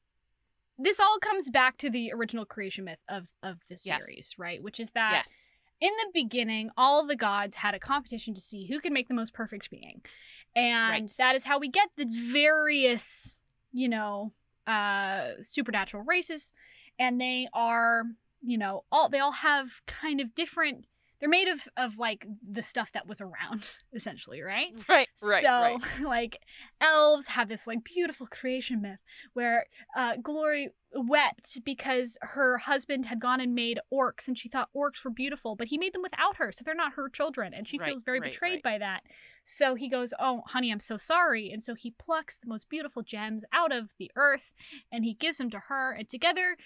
this 0.78 1.00
all 1.00 1.18
comes 1.20 1.48
back 1.48 1.78
to 1.78 1.88
the 1.90 2.12
original 2.12 2.44
creation 2.44 2.84
myth 2.84 2.98
of 3.08 3.28
of 3.42 3.58
the 3.70 3.78
Yes. 3.82 4.02
series, 4.02 4.34
right? 4.36 4.62
Which 4.62 4.78
is 4.80 4.90
that 4.90 5.24
yes. 5.26 5.34
in 5.80 5.92
the 5.98 6.10
beginning, 6.12 6.70
all 6.76 7.06
the 7.06 7.16
gods 7.16 7.56
had 7.56 7.74
a 7.74 7.78
competition 7.78 8.34
to 8.34 8.40
see 8.40 8.66
who 8.66 8.80
could 8.80 8.92
make 8.92 9.08
the 9.08 9.14
most 9.14 9.32
perfect 9.32 9.70
being. 9.70 10.02
And 10.54 10.90
Right. 11.04 11.12
that 11.18 11.34
is 11.34 11.44
how 11.44 11.58
we 11.58 11.68
get 11.68 11.88
the 11.96 12.06
various, 12.06 13.40
you 13.72 13.88
know, 13.88 14.32
uh 14.66 15.32
supernatural 15.40 16.04
races. 16.04 16.52
And 16.98 17.20
they 17.20 17.48
are, 17.52 18.04
you 18.42 18.58
know, 18.58 18.84
all 18.92 19.08
they 19.08 19.18
all 19.18 19.32
have 19.32 19.84
kind 19.86 20.20
of 20.20 20.34
different 20.34 20.86
they're 21.22 21.30
made 21.30 21.46
of 21.46 21.68
of 21.76 21.98
like 21.98 22.26
the 22.42 22.64
stuff 22.64 22.90
that 22.92 23.06
was 23.06 23.20
around, 23.20 23.70
essentially, 23.94 24.42
right? 24.42 24.70
Right. 24.88 25.06
Right. 25.22 25.40
so 25.40 25.48
right. 25.48 25.80
like 26.04 26.38
elves 26.80 27.28
have 27.28 27.48
this 27.48 27.68
like 27.68 27.84
beautiful 27.84 28.26
creation 28.26 28.82
myth 28.82 28.98
where 29.32 29.66
uh, 29.96 30.16
glory 30.20 30.70
wept 30.94 31.60
because 31.64 32.18
her 32.22 32.58
husband 32.58 33.06
had 33.06 33.20
gone 33.20 33.40
and 33.40 33.54
made 33.54 33.78
orcs 33.92 34.26
and 34.26 34.36
she 34.36 34.48
thought 34.48 34.68
orcs 34.76 35.04
were 35.04 35.10
beautiful 35.10 35.56
but 35.56 35.68
he 35.68 35.78
made 35.78 35.94
them 35.94 36.02
without 36.02 36.36
her 36.36 36.52
so 36.52 36.62
they're 36.64 36.74
not 36.74 36.92
her 36.94 37.08
children 37.08 37.54
and 37.54 37.66
she 37.66 37.78
Right, 37.78 37.88
feels 37.88 38.02
very 38.02 38.20
right, 38.20 38.30
betrayed 38.30 38.62
by 38.62 38.76
that 38.76 39.02
so 39.46 39.74
he 39.74 39.88
goes 39.88 40.12
oh 40.20 40.42
honey 40.48 40.70
i'm 40.70 40.80
so 40.80 40.98
sorry 40.98 41.50
and 41.50 41.62
so 41.62 41.74
he 41.74 41.94
plucks 41.98 42.36
the 42.36 42.46
most 42.46 42.68
beautiful 42.68 43.02
gems 43.02 43.42
out 43.54 43.72
of 43.72 43.94
the 43.98 44.10
earth 44.16 44.52
and 44.90 45.04
he 45.04 45.14
gives 45.14 45.38
them 45.38 45.48
to 45.50 45.60
her 45.68 45.92
and 45.92 46.08
together 46.10 46.56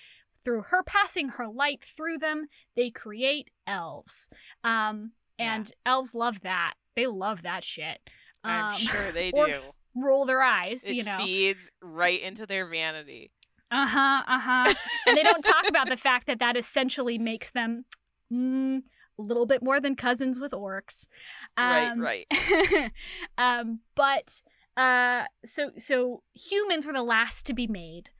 through 0.47 0.63
her 0.71 0.83
passing 0.85 1.29
her 1.31 1.49
light 1.49 1.83
through 1.83 2.17
them 2.19 2.47
they 2.77 2.89
create 2.89 3.51
elves 3.67 4.31
um 4.65 5.11
Yeah. 5.39 5.57
and 5.57 5.73
elves 5.85 6.15
love 6.15 6.41
that 6.43 6.75
they 6.95 7.07
love 7.07 7.43
that 7.43 7.65
shit 7.65 7.99
I'm 8.45 8.75
um, 8.75 8.81
sure 8.81 9.13
they 9.13 9.33
do. 9.33 9.55
roll 9.97 10.25
their 10.25 10.43
eyes, 10.43 10.85
It 10.85 10.95
you 10.95 11.03
know. 11.03 11.17
feeds 11.19 11.71
right 11.83 12.21
into 12.21 12.47
their 12.47 12.69
vanity. 12.69 13.33
Uh 13.73 13.87
huh, 13.89 14.23
uh 14.29 14.39
huh. 14.39 14.75
and 15.09 15.17
they 15.17 15.25
don't 15.25 15.43
talk 15.43 15.69
about 15.69 15.89
the 15.89 15.97
fact 15.97 16.29
that 16.29 16.39
that 16.39 16.57
essentially 16.57 17.19
makes 17.19 17.51
them 17.51 17.85
mm, 18.33 18.83
a 19.19 19.23
little 19.23 19.47
bit 19.47 19.63
more 19.63 19.81
than 19.81 19.97
cousins 19.97 20.39
with 20.39 20.53
orcs. 20.53 21.09
Um, 21.57 21.99
right. 22.01 22.25
Right. 22.31 22.93
um, 23.39 23.81
but 23.97 24.43
uh, 24.77 25.25
so 25.45 25.73
so 25.77 26.23
humans 26.35 26.87
were 26.87 26.93
the 26.93 27.03
last 27.03 27.47
to 27.47 27.55
be 27.55 27.67
made. 27.67 28.11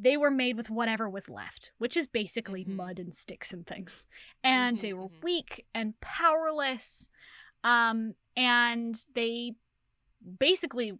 They 0.00 0.16
were 0.16 0.30
made 0.30 0.56
with 0.56 0.70
whatever 0.70 1.08
was 1.08 1.28
left, 1.28 1.72
which 1.78 1.96
is 1.96 2.06
basically 2.06 2.64
Mhm. 2.64 2.76
mud 2.76 2.98
and 2.98 3.14
sticks 3.14 3.52
and 3.52 3.66
things. 3.66 4.06
And 4.44 4.78
they 4.78 4.90
Mhm, 4.92 4.98
were 4.98 5.08
mhm. 5.08 5.22
weak 5.22 5.66
and 5.74 5.98
powerless. 6.00 7.08
Um, 7.64 8.14
and 8.36 8.94
they 9.14 9.56
basically 10.38 10.98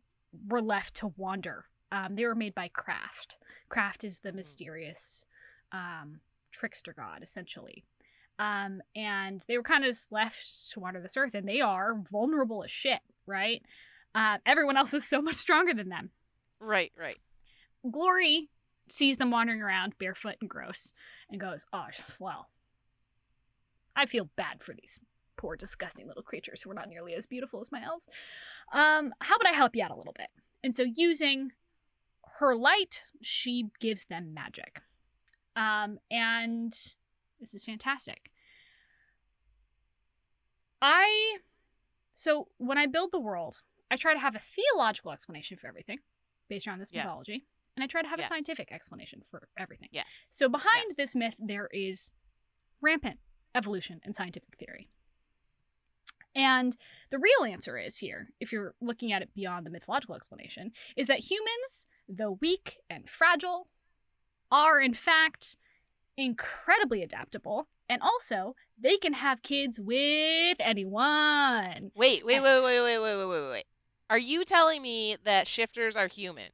were 0.49 0.63
left 0.63 0.95
to 0.97 1.09
wander. 1.09 1.67
Um, 1.93 2.17
they 2.17 2.25
were 2.25 2.35
made 2.35 2.55
by 2.55 2.69
Craft. 2.69 3.39
Craft 3.69 4.05
is 4.05 4.19
the 4.19 4.33
Mhm. 4.33 4.37
mysterious 4.37 5.25
um, 5.71 6.23
trickster 6.51 6.95
god, 6.95 7.23
essentially. 7.23 7.85
Um, 8.39 8.81
and 8.97 9.43
they 9.49 9.59
were 9.59 9.63
kind 9.63 9.85
of 9.85 9.91
just 9.91 10.11
left 10.11 10.71
to 10.71 10.81
wander 10.81 11.01
this 11.01 11.17
earth, 11.17 11.35
and 11.35 11.47
they 11.47 11.61
are 11.61 11.95
vulnerable 12.11 12.65
as 12.65 12.71
shit, 12.71 13.01
right? 13.27 13.63
Uh, 14.15 14.39
everyone 14.47 14.77
else 14.79 14.95
is 14.95 15.07
so 15.07 15.21
much 15.21 15.35
stronger 15.37 15.75
than 15.75 15.89
them. 15.91 16.11
Right. 16.59 16.91
Right. 16.97 17.17
Glory 17.91 18.49
sees 18.93 19.17
them 19.17 19.31
wandering 19.31 19.63
around 19.63 19.99
barefoot 19.99 20.37
and 20.41 20.49
gross 20.51 20.93
and 21.31 21.41
goes, 21.41 21.65
Oh, 21.73 21.87
well, 22.19 22.49
I 23.97 24.07
feel 24.07 24.31
bad 24.37 24.63
for 24.63 24.75
these 24.75 25.01
poor, 25.37 25.57
disgusting 25.57 26.07
little 26.07 26.23
creatures 26.23 26.63
who 26.63 26.71
are 26.71 26.75
not 26.75 26.89
nearly 26.89 27.15
as 27.15 27.27
beautiful 27.27 27.61
as 27.61 27.71
my 27.73 27.83
elves. 27.83 28.09
Um, 28.73 29.13
how 29.21 29.37
about 29.37 29.53
I 29.53 29.57
help 29.57 29.75
you 29.77 29.85
out 29.85 29.91
a 29.91 29.97
little 29.97 30.15
bit? 30.17 30.29
And 30.63 30.75
so, 30.75 30.83
using 30.83 31.53
her 32.39 32.55
light, 32.55 33.05
she 33.23 33.67
gives 33.81 34.05
them 34.07 34.35
magic. 34.35 34.81
Um, 35.57 35.99
and 36.11 36.73
this 37.41 37.55
is 37.55 37.65
fantastic. 37.65 38.31
I, 40.81 41.39
so 42.13 42.49
when 42.59 42.79
I 42.79 42.87
build 42.87 43.11
the 43.13 43.21
world, 43.21 43.63
I 43.91 43.97
try 43.97 44.13
to 44.13 44.21
have 44.21 44.37
a 44.37 44.41
theological 44.41 45.13
explanation 45.13 45.57
for 45.57 45.67
everything 45.67 45.99
based 46.49 46.67
around 46.67 46.79
this 46.79 46.93
Yes. 46.93 47.05
mythology, 47.07 47.45
and 47.79 47.85
I 47.85 47.87
try 47.87 48.03
to 48.03 48.09
have 48.09 48.19
Yes. 48.19 48.27
a 48.27 48.29
scientific 48.31 48.73
explanation 48.73 49.23
for 49.31 49.49
everything. 49.57 49.89
Yes. 49.93 50.07
So 50.31 50.49
behind 50.49 50.97
this 50.97 51.15
myth, 51.15 51.37
there 51.39 51.69
is 51.73 52.11
rampant 52.83 53.21
evolution 53.55 54.01
and 54.03 54.17
scientific 54.17 54.57
theory. 54.59 54.89
And 56.35 56.77
the 57.11 57.21
real 57.21 57.45
answer 57.45 57.79
is 57.79 57.99
here, 57.99 58.31
if 58.41 58.51
you're 58.51 58.75
looking 58.81 59.13
at 59.13 59.23
it 59.23 59.33
beyond 59.33 59.65
the 59.65 59.71
mythological 59.71 60.17
explanation, 60.17 60.73
is 60.97 61.07
that 61.07 61.31
humans, 61.31 61.87
though 62.09 62.33
weak 62.41 62.79
and 62.91 63.09
fragile, 63.09 63.69
are 64.51 64.81
in 64.81 64.93
fact 64.93 65.57
incredibly 66.17 67.01
adaptable. 67.05 67.69
And 67.89 68.03
also, 68.03 68.57
they 68.77 68.97
can 68.97 69.13
have 69.13 69.43
kids 69.43 69.79
with 69.79 70.57
anyone. 70.59 71.93
Wait. 71.95 72.27
Wait. 72.27 72.41
Wait. 72.41 72.61
Wait. 72.61 72.81
Wait. 72.81 72.99
Wait. 72.99 72.99
Wait. 72.99 73.27
Wait. 73.29 73.51
Wait. 73.51 73.65
Are 74.11 74.19
you 74.19 74.45
telling 74.45 74.83
me 74.83 75.17
that 75.23 75.47
shifters 75.47 75.95
are 75.95 76.09
human, 76.09 76.51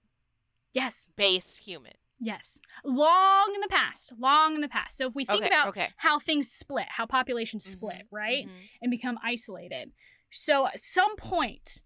Yes, 0.75 1.09
base 1.17 1.57
human? 1.57 1.93
yes. 2.21 2.61
Long 2.85 3.53
in 3.55 3.61
the 3.61 3.69
past, 3.69 4.13
long 4.19 4.55
in 4.55 4.61
the 4.61 4.69
past. 4.69 4.97
So 4.97 5.09
if 5.09 5.15
we 5.15 5.25
think 5.25 5.45
okay. 5.45 5.55
about 5.55 5.69
okay. 5.69 5.89
how 5.97 6.19
things 6.19 6.51
split, 6.51 6.87
how 6.89 7.07
populations 7.07 7.65
split, 7.65 8.03
Mhm, 8.05 8.09
right? 8.11 8.47
mhm. 8.47 8.69
and 8.83 8.91
become 8.91 9.19
isolated. 9.23 9.93
So 10.31 10.67
at 10.67 10.81
some 10.81 11.17
point, 11.17 11.83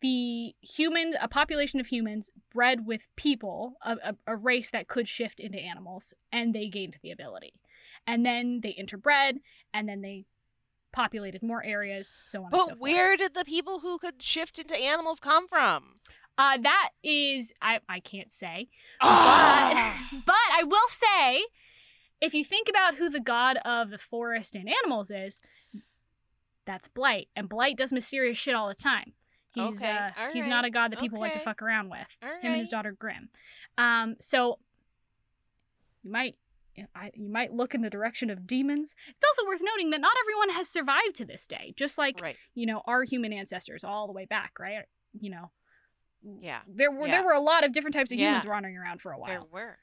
the 0.00 0.54
humans, 0.60 1.16
a 1.20 1.28
population 1.28 1.80
of 1.80 1.88
humans 1.88 2.30
bred 2.52 2.86
with 2.86 3.08
people, 3.16 3.74
a, 3.82 3.96
a, 4.04 4.16
a 4.28 4.36
race 4.36 4.70
that 4.70 4.86
could 4.86 5.08
shift 5.08 5.40
into 5.40 5.58
animals, 5.58 6.14
and 6.30 6.54
they 6.54 6.68
gained 6.68 6.98
the 7.02 7.10
ability. 7.10 7.54
And 8.06 8.24
then 8.24 8.60
they 8.62 8.72
interbred, 8.80 9.40
and 9.74 9.88
then 9.88 10.02
they 10.02 10.26
populated 10.92 11.42
more 11.42 11.64
areas, 11.64 12.14
so 12.22 12.44
on 12.44 12.52
and 12.52 12.60
so 12.60 12.68
But 12.68 12.78
where 12.78 13.16
did 13.16 13.34
the 13.34 13.44
people 13.44 13.80
who 13.80 13.98
could 13.98 14.22
shift 14.22 14.58
into 14.58 14.78
animals 14.78 15.20
come 15.20 15.48
from? 15.48 16.00
Uh, 16.38 16.56
that 16.58 16.90
is, 17.02 17.52
I, 17.60 17.80
I 17.88 18.00
can't 18.00 18.30
say. 18.32 18.68
Ah! 19.00 20.08
But, 20.12 20.24
but 20.26 20.34
I 20.56 20.62
will 20.62 20.88
say, 20.88 21.44
if 22.20 22.32
you 22.32 22.44
think 22.44 22.68
about 22.68 22.94
who 22.94 23.10
the 23.10 23.20
god 23.20 23.58
of 23.64 23.90
the 23.90 23.98
forest 23.98 24.54
and 24.54 24.68
animals 24.68 25.10
is, 25.10 25.42
that's 26.64 26.86
Blight. 26.88 27.28
And 27.34 27.48
Blight 27.48 27.76
does 27.76 27.92
mysterious 27.92 28.38
shit 28.38 28.54
all 28.54 28.68
the 28.68 28.74
time. 28.74 29.14
He's 29.54 29.82
Okay, 29.82 29.90
uh, 29.90 30.10
all 30.16 30.32
he's 30.32 30.46
not 30.46 30.64
a 30.64 30.70
god 30.70 30.92
that 30.92 31.00
people 31.00 31.18
like 31.18 31.32
to 31.32 31.38
fuck 31.38 31.62
around 31.62 31.90
with. 31.90 32.16
All 32.22 32.28
Him 32.28 32.52
and 32.52 32.56
his 32.56 32.68
daughter 32.68 32.92
Grim. 32.92 33.30
Um, 33.76 34.16
so 34.20 34.58
you 36.02 36.12
might 36.12 36.36
I, 36.94 37.10
you 37.14 37.28
might 37.28 37.52
look 37.52 37.74
in 37.74 37.82
the 37.82 37.90
direction 37.90 38.30
of 38.30 38.46
demons. 38.46 38.94
It's 39.08 39.26
also 39.26 39.48
worth 39.48 39.62
noting 39.64 39.90
that 39.90 40.00
not 40.00 40.12
everyone 40.22 40.50
has 40.50 40.68
survived 40.68 41.16
to 41.16 41.24
this 41.24 41.46
day. 41.46 41.72
Just 41.76 41.98
like 41.98 42.20
Right. 42.20 42.36
you 42.54 42.66
know 42.66 42.82
our 42.86 43.02
human 43.02 43.32
ancestors 43.32 43.82
all 43.82 44.06
the 44.06 44.12
way 44.12 44.26
back, 44.26 44.52
right? 44.60 44.84
You 45.18 45.30
know, 45.30 45.50
Yeah. 46.22 46.60
there 46.66 46.90
were 46.90 47.06
Yeah. 47.06 47.16
there 47.16 47.24
were 47.24 47.32
a 47.32 47.40
lot 47.40 47.64
of 47.64 47.72
different 47.72 47.94
types 47.94 48.10
of 48.12 48.18
Yeah. 48.18 48.28
humans 48.30 48.46
wandering 48.46 48.76
around 48.76 49.00
for 49.00 49.12
a 49.12 49.18
while. 49.18 49.28
There 49.28 49.42
were. 49.44 49.78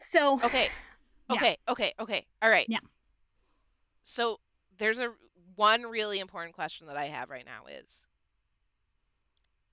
So 0.00 0.40
Okay. 0.42 0.68
Yeah. 1.30 1.36
Okay. 1.36 1.56
Okay. 1.68 1.94
Okay. 1.98 2.26
All 2.42 2.50
right. 2.50 2.66
Yeah. 2.68 2.80
So 4.02 4.40
there's 4.76 4.98
a 4.98 5.14
one 5.54 5.84
really 5.84 6.18
important 6.18 6.54
question 6.54 6.86
that 6.88 6.98
I 6.98 7.06
have 7.06 7.30
right 7.30 7.46
now 7.46 7.64
is 7.66 8.04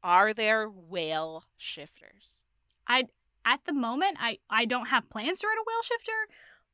are 0.03 0.33
there 0.33 0.67
whale 0.69 1.45
shifters? 1.57 2.41
I 2.87 3.05
at 3.43 3.65
the 3.65 3.73
moment, 3.73 4.17
I 4.19 4.39
I 4.49 4.65
don't 4.65 4.87
have 4.87 5.09
plans 5.09 5.39
to 5.39 5.47
write 5.47 5.57
a 5.57 5.63
whale 5.67 5.81
shifter, 5.83 6.27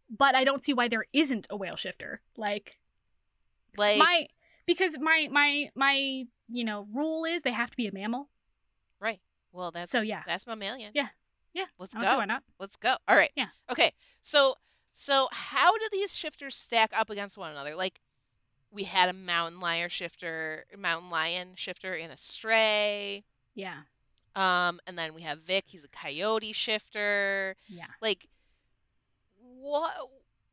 but 0.10 0.36
I 0.36 0.44
don't 0.44 0.64
see 0.64 0.74
why 0.74 0.88
there 0.88 1.06
isn't 1.14 1.48
a 1.50 1.58
whale 1.58 1.76
shifter. 1.76 2.22
Like 2.36 2.78
Like 3.78 3.98
my 4.00 4.28
because 4.66 4.98
my 5.00 5.28
my 5.32 5.72
my 5.76 6.26
you 6.50 6.64
know 6.64 6.86
rule 6.94 7.26
is 7.26 7.42
they 7.42 7.52
have 7.52 7.72
to 7.72 7.78
be 7.78 7.88
a 7.88 7.92
mammal. 7.94 8.30
Well, 9.52 9.72
that's 9.72 9.90
so 9.90 10.02
yeah, 10.02 10.24
that's 10.26 10.46
mammalian. 10.48 10.92
Yeah. 10.94 11.08
Yeah. 11.54 11.66
Let's 11.80 11.96
go. 11.96 12.02
why 12.02 12.26
not. 12.26 12.44
Let's 12.60 12.76
go. 12.76 12.98
All 13.08 13.16
right. 13.16 13.32
Yeah. 13.36 13.48
Okay. 13.72 13.92
So 14.22 14.56
So 14.94 15.28
how 15.32 15.72
do 15.78 15.88
these 15.92 16.16
shifters 16.16 16.56
stack 16.56 16.92
up 16.96 17.10
against 17.10 17.38
one 17.38 17.52
another? 17.52 17.76
Like 17.76 18.00
we 18.72 18.84
had 18.84 19.10
a 19.10 19.14
mountain 19.14 19.60
lion 19.60 19.90
shifter, 19.90 20.66
mountain 20.78 21.10
lion 21.10 21.54
shifter 21.56 21.96
in 21.96 22.12
a 22.12 22.18
stray. 22.18 23.24
Yeah. 23.56 23.82
Um, 24.36 24.80
and 24.86 24.98
then 25.00 25.14
we 25.16 25.24
have 25.24 25.40
Vic. 25.40 25.66
He's 25.68 25.84
a 25.84 25.88
coyote 25.88 26.52
shifter. 26.52 27.56
Yeah. 27.68 27.86
Like 28.02 28.28
what? 29.60 29.94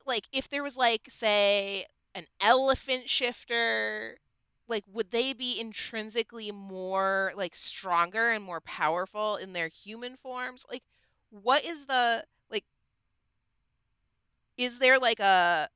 Like 0.06 0.28
if 0.32 0.48
there 0.48 0.62
was 0.62 0.76
like 0.76 1.06
say 1.08 1.86
an 2.14 2.26
elephant 2.40 3.10
shifter, 3.10 4.18
like 4.68 4.84
would 4.86 5.10
they 5.10 5.32
be 5.32 5.58
intrinsically 5.58 6.50
more 6.50 7.32
like 7.36 7.54
stronger 7.54 8.30
and 8.30 8.44
more 8.44 8.60
powerful 8.60 9.36
in 9.36 9.52
their 9.52 9.68
human 9.68 10.16
forms? 10.16 10.64
Like 10.70 10.82
what 11.30 11.64
is 11.64 11.86
the 11.86 12.24
like? 12.50 12.64
Is 14.56 14.78
there 14.78 14.98
like 14.98 15.20
a 15.20 15.68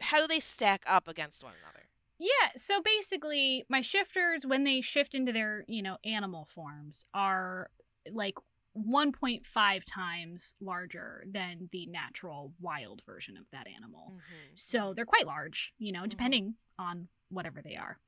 how 0.00 0.20
do 0.20 0.26
they 0.26 0.40
stack 0.40 0.82
up 0.86 1.08
against 1.08 1.44
one 1.44 1.52
another? 1.62 1.86
Yeah, 2.18 2.50
so 2.56 2.82
basically 2.82 3.64
my 3.68 3.80
shifters 3.80 4.44
when 4.44 4.64
they 4.64 4.80
shift 4.80 5.14
into 5.14 5.32
their, 5.32 5.64
you 5.68 5.82
know, 5.82 5.96
animal 6.04 6.44
forms 6.44 7.04
are 7.14 7.70
like 8.12 8.36
1.5 8.76 9.82
times 9.84 10.54
larger 10.60 11.24
than 11.30 11.68
the 11.72 11.86
natural 11.86 12.52
wild 12.60 13.02
version 13.04 13.36
of 13.36 13.50
that 13.50 13.66
animal. 13.66 14.12
Mm-hmm. 14.12 14.52
So 14.54 14.92
they're 14.94 15.04
quite 15.04 15.26
large, 15.26 15.74
you 15.78 15.92
know, 15.92 16.02
Mhm. 16.02 16.08
depending 16.10 16.54
on 16.78 17.08
whatever 17.30 17.60
they 17.62 17.76
are. 17.76 17.98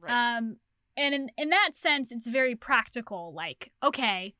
Right. 0.00 0.36
Um 0.36 0.56
and 0.96 1.14
in 1.14 1.30
in 1.36 1.50
that 1.50 1.74
sense 1.74 2.10
it's 2.10 2.26
very 2.26 2.56
practical 2.56 3.32
like 3.32 3.70
okay, 3.82 4.34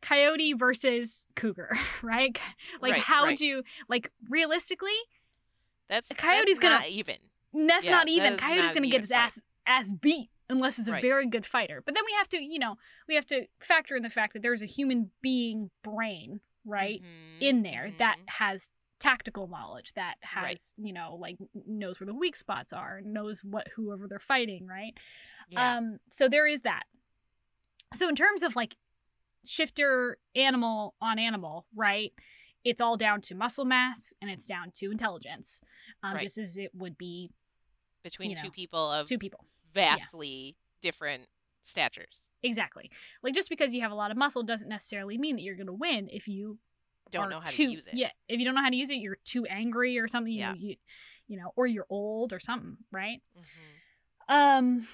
coyote 0.00 0.52
versus 0.54 1.26
cougar, 1.34 1.76
right? 2.02 2.38
Like 2.80 2.92
Right, 2.94 3.02
how 3.02 3.24
right. 3.24 3.38
do 3.38 3.62
like 3.88 4.10
realistically 4.28 4.96
that's 5.88 6.10
a 6.10 6.14
coyote's 6.14 6.44
that's 6.46 6.58
gonna- 6.58 6.74
not 6.76 6.88
even. 6.88 7.16
That's 7.54 7.86
Yeah, 7.86 7.90
not 7.92 8.08
even. 8.08 8.34
is 8.34 8.40
Coyote's 8.40 8.66
not 8.68 8.74
gonna 8.74 8.88
get 8.88 9.00
his 9.00 9.10
fight. 9.10 9.16
ass 9.18 9.40
ass 9.66 9.90
beat 9.90 10.30
unless 10.50 10.78
it's 10.78 10.88
a 10.88 10.92
Right. 10.92 11.02
very 11.02 11.26
good 11.26 11.44
fighter. 11.46 11.82
But 11.84 11.94
then 11.94 12.04
we 12.06 12.12
have 12.14 12.28
to, 12.30 12.42
you 12.42 12.58
know, 12.58 12.76
we 13.06 13.14
have 13.14 13.26
to 13.26 13.46
factor 13.60 13.96
in 13.96 14.02
the 14.02 14.10
fact 14.10 14.32
that 14.32 14.42
there's 14.42 14.62
a 14.62 14.66
human 14.66 15.10
being 15.20 15.70
brain, 15.82 16.40
right, 16.64 17.02
Mhm, 17.02 17.36
in 17.40 17.62
there 17.62 17.90
that 17.98 18.18
mhm. 18.18 18.30
has 18.30 18.70
tactical 18.98 19.46
knowledge, 19.46 19.92
that 19.94 20.16
has, 20.22 20.42
Right. 20.42 20.86
you 20.86 20.92
know, 20.92 21.14
like 21.16 21.36
knows 21.66 22.00
where 22.00 22.06
the 22.06 22.14
weak 22.14 22.34
spots 22.34 22.72
are, 22.72 23.00
knows 23.02 23.44
what 23.44 23.68
whoever 23.76 24.08
they're 24.08 24.18
fighting, 24.18 24.66
right? 24.66 24.96
Yeah. 25.50 25.76
Um, 25.76 26.00
so 26.10 26.28
there 26.28 26.46
is 26.46 26.62
that. 26.62 26.84
So 27.94 28.08
in 28.08 28.16
terms 28.16 28.42
of 28.42 28.56
like 28.56 28.76
shifter 29.46 30.18
animal 30.34 30.94
on 31.00 31.18
animal, 31.18 31.66
right? 31.74 32.12
It's 32.64 32.80
all 32.80 32.96
down 32.96 33.20
to 33.22 33.34
muscle 33.34 33.64
mass 33.64 34.12
and 34.20 34.30
it's 34.30 34.44
down 34.46 34.72
to 34.72 34.90
intelligence, 34.90 35.60
um, 36.02 36.14
Right. 36.14 36.22
just 36.22 36.38
as 36.38 36.56
it 36.58 36.74
would 36.74 36.98
be 36.98 37.30
Between 38.02 38.30
you 38.30 38.36
two 38.36 38.44
know, 38.44 38.50
people 38.50 38.90
of 38.90 39.06
two 39.06 39.18
people. 39.18 39.44
Vastly 39.74 40.56
different 40.82 41.26
statures. 41.62 42.22
Exactly. 42.42 42.90
Like 43.22 43.34
just 43.34 43.48
because 43.48 43.74
you 43.74 43.80
have 43.80 43.90
a 43.90 43.96
lot 43.96 44.10
of 44.10 44.16
muscle 44.16 44.42
doesn't 44.42 44.68
necessarily 44.68 45.18
mean 45.18 45.36
that 45.36 45.42
you're 45.42 45.56
going 45.56 45.66
to 45.66 45.72
win 45.72 46.08
if 46.10 46.28
you 46.28 46.58
Don't 47.10 47.30
know 47.30 47.40
how 47.40 47.50
too, 47.50 47.66
to 47.66 47.72
use 47.72 47.86
it. 47.86 47.94
Yeah, 47.94 48.10
if 48.28 48.38
you 48.38 48.44
don't 48.44 48.54
know 48.54 48.62
how 48.62 48.70
to 48.70 48.76
use 48.76 48.90
it, 48.90 48.96
you're 48.96 49.18
too 49.24 49.44
angry 49.46 49.98
or 49.98 50.06
something. 50.06 50.32
You, 50.32 50.38
Yeah. 50.38 50.54
you, 50.54 50.76
you 51.26 51.36
know, 51.36 51.52
or 51.56 51.66
you're 51.66 51.86
old 51.90 52.32
or 52.32 52.38
something, 52.38 52.76
right? 52.92 53.20
Mhm. 53.36 54.34
Um, 54.34 54.86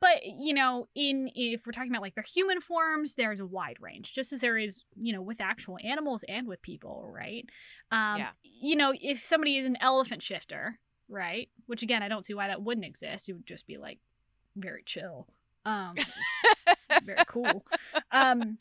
but 0.00 0.24
you 0.24 0.54
know, 0.54 0.88
in 0.94 1.30
if 1.34 1.66
we're 1.66 1.72
talking 1.72 1.90
about 1.90 2.02
like 2.02 2.14
their 2.14 2.24
human 2.24 2.60
forms, 2.60 3.14
there's 3.14 3.40
a 3.40 3.46
wide 3.46 3.76
range, 3.80 4.14
just 4.14 4.32
as 4.32 4.40
there 4.40 4.56
is, 4.56 4.84
you 4.96 5.12
know, 5.12 5.20
with 5.20 5.40
actual 5.40 5.76
animals 5.82 6.24
and 6.28 6.46
with 6.46 6.62
people, 6.62 7.10
right? 7.12 7.44
Um, 7.90 8.18
Yeah. 8.18 8.30
you 8.44 8.76
know, 8.76 8.94
if 8.98 9.22
somebody 9.24 9.56
is 9.56 9.66
an 9.66 9.76
elephant 9.80 10.22
shifter, 10.22 10.78
right? 11.08 11.48
Which 11.66 11.82
again, 11.82 12.02
I 12.02 12.08
don't 12.08 12.24
see 12.24 12.34
why 12.34 12.48
that 12.48 12.62
wouldn't 12.62 12.86
exist. 12.86 13.28
It 13.28 13.34
would 13.34 13.46
just 13.46 13.66
be 13.66 13.76
like 13.78 13.98
very 14.56 14.82
chill. 14.84 15.26
Um, 15.64 15.96
very 17.04 17.24
cool. 17.26 17.64
Um, 18.12 18.58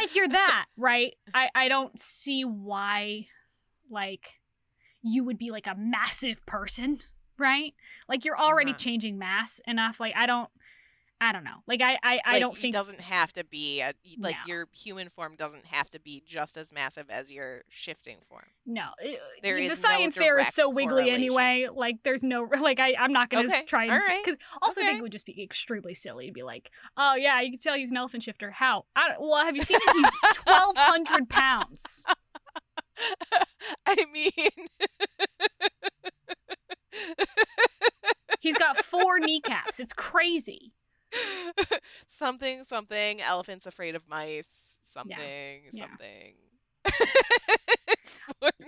if 0.00 0.14
you're 0.14 0.28
that, 0.28 0.66
right? 0.76 1.14
I 1.32 1.50
I 1.54 1.68
don't 1.68 1.98
see 1.98 2.44
why 2.44 3.26
like 3.90 4.34
you 5.02 5.22
would 5.24 5.38
be 5.38 5.50
like 5.50 5.66
a 5.66 5.74
massive 5.76 6.44
person, 6.46 6.98
right? 7.38 7.74
Like 8.08 8.24
you're 8.24 8.38
already 8.38 8.70
Uh-huh. 8.72 8.78
changing 8.78 9.18
mass 9.18 9.60
enough. 9.66 10.00
Like 10.00 10.14
I 10.16 10.26
don't 10.26 10.48
I 11.24 11.32
don't 11.32 11.44
know. 11.44 11.62
Like 11.66 11.80
I 11.80 11.94
I, 12.02 12.20
I 12.24 12.32
Like, 12.32 12.40
don't 12.40 12.56
think 12.56 12.74
it 12.74 12.78
doesn't 12.78 13.00
have 13.00 13.32
to 13.32 13.44
be 13.44 13.80
a, 13.80 13.92
like 14.18 14.34
No. 14.46 14.54
your 14.54 14.68
human 14.72 15.08
form 15.08 15.36
doesn't 15.36 15.64
have 15.66 15.88
to 15.90 16.00
be 16.00 16.22
just 16.26 16.56
as 16.56 16.72
massive 16.72 17.06
as 17.08 17.30
your 17.30 17.62
shifting 17.70 18.18
form. 18.28 18.44
no. 18.66 18.82
Uh, 19.02 19.08
there 19.42 19.54
the 19.56 19.62
is 19.62 19.68
no 19.70 19.74
science 19.74 20.14
there 20.14 20.38
is 20.38 20.48
so 20.48 20.68
wiggly 20.68 21.10
anyway. 21.10 21.66
Like 21.72 21.96
there's 22.04 22.22
no 22.22 22.42
like 22.60 22.78
I 22.80 22.94
I'm 22.98 23.12
not 23.12 23.30
going 23.30 23.48
to 23.48 23.54
Okay, 23.54 23.64
try 23.64 23.84
and 23.84 23.92
right, 24.06 24.24
cuz 24.24 24.36
also 24.60 24.80
I 24.82 24.84
think 24.84 24.98
it 24.98 25.02
would 25.02 25.12
just 25.12 25.26
be 25.26 25.42
extremely 25.42 25.94
silly 25.94 26.26
to 26.26 26.32
be 26.32 26.42
like, 26.42 26.70
"Oh 26.96 27.14
yeah, 27.14 27.40
you 27.40 27.50
can 27.52 27.58
tell 27.58 27.74
he's 27.74 27.90
an 27.90 27.96
elephant 27.96 28.22
shifter." 28.22 28.50
How? 28.50 28.84
I 28.94 29.08
don't, 29.08 29.20
well, 29.22 29.44
have 29.44 29.56
you 29.56 29.62
seen 29.62 29.78
him? 29.80 29.94
He's 29.94 30.12
1200 30.44 31.28
pounds. 31.30 32.04
I 33.86 34.04
mean, 34.12 34.30
He's 38.40 38.56
got 38.58 38.76
four 38.84 39.18
kneecaps. 39.18 39.80
It's 39.80 39.92
crazy. 39.94 40.72
something, 42.08 42.64
something. 42.64 43.20
Elephants 43.20 43.66
afraid 43.66 43.94
of 43.94 44.08
mice. 44.08 44.46
Something, 44.84 45.62
yeah. 45.72 45.86
something. 45.86 46.34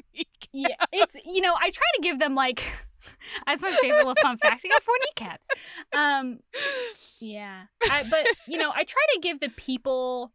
Yeah, 0.53 0.77
it's 0.91 1.15
you 1.27 1.43
know 1.43 1.55
I 1.61 1.69
try 1.71 1.85
to 1.97 2.01
give 2.01 2.19
them 2.19 2.35
like 2.35 2.63
that's 3.47 3.63
my 3.63 3.71
favorite 3.73 3.99
little 3.99 4.15
fun 4.23 4.39
fact. 4.39 4.65
I 4.65 4.69
got 4.69 4.83
four 4.83 4.95
kneecaps. 5.05 5.49
Um, 5.95 6.39
yeah, 7.21 7.65
I, 7.91 8.05
but 8.09 8.27
you 8.49 8.57
know 8.57 8.71
I 8.75 8.85
try 8.85 9.03
to 9.15 9.21
give 9.21 9.41
the 9.41 9.51
people 9.51 10.33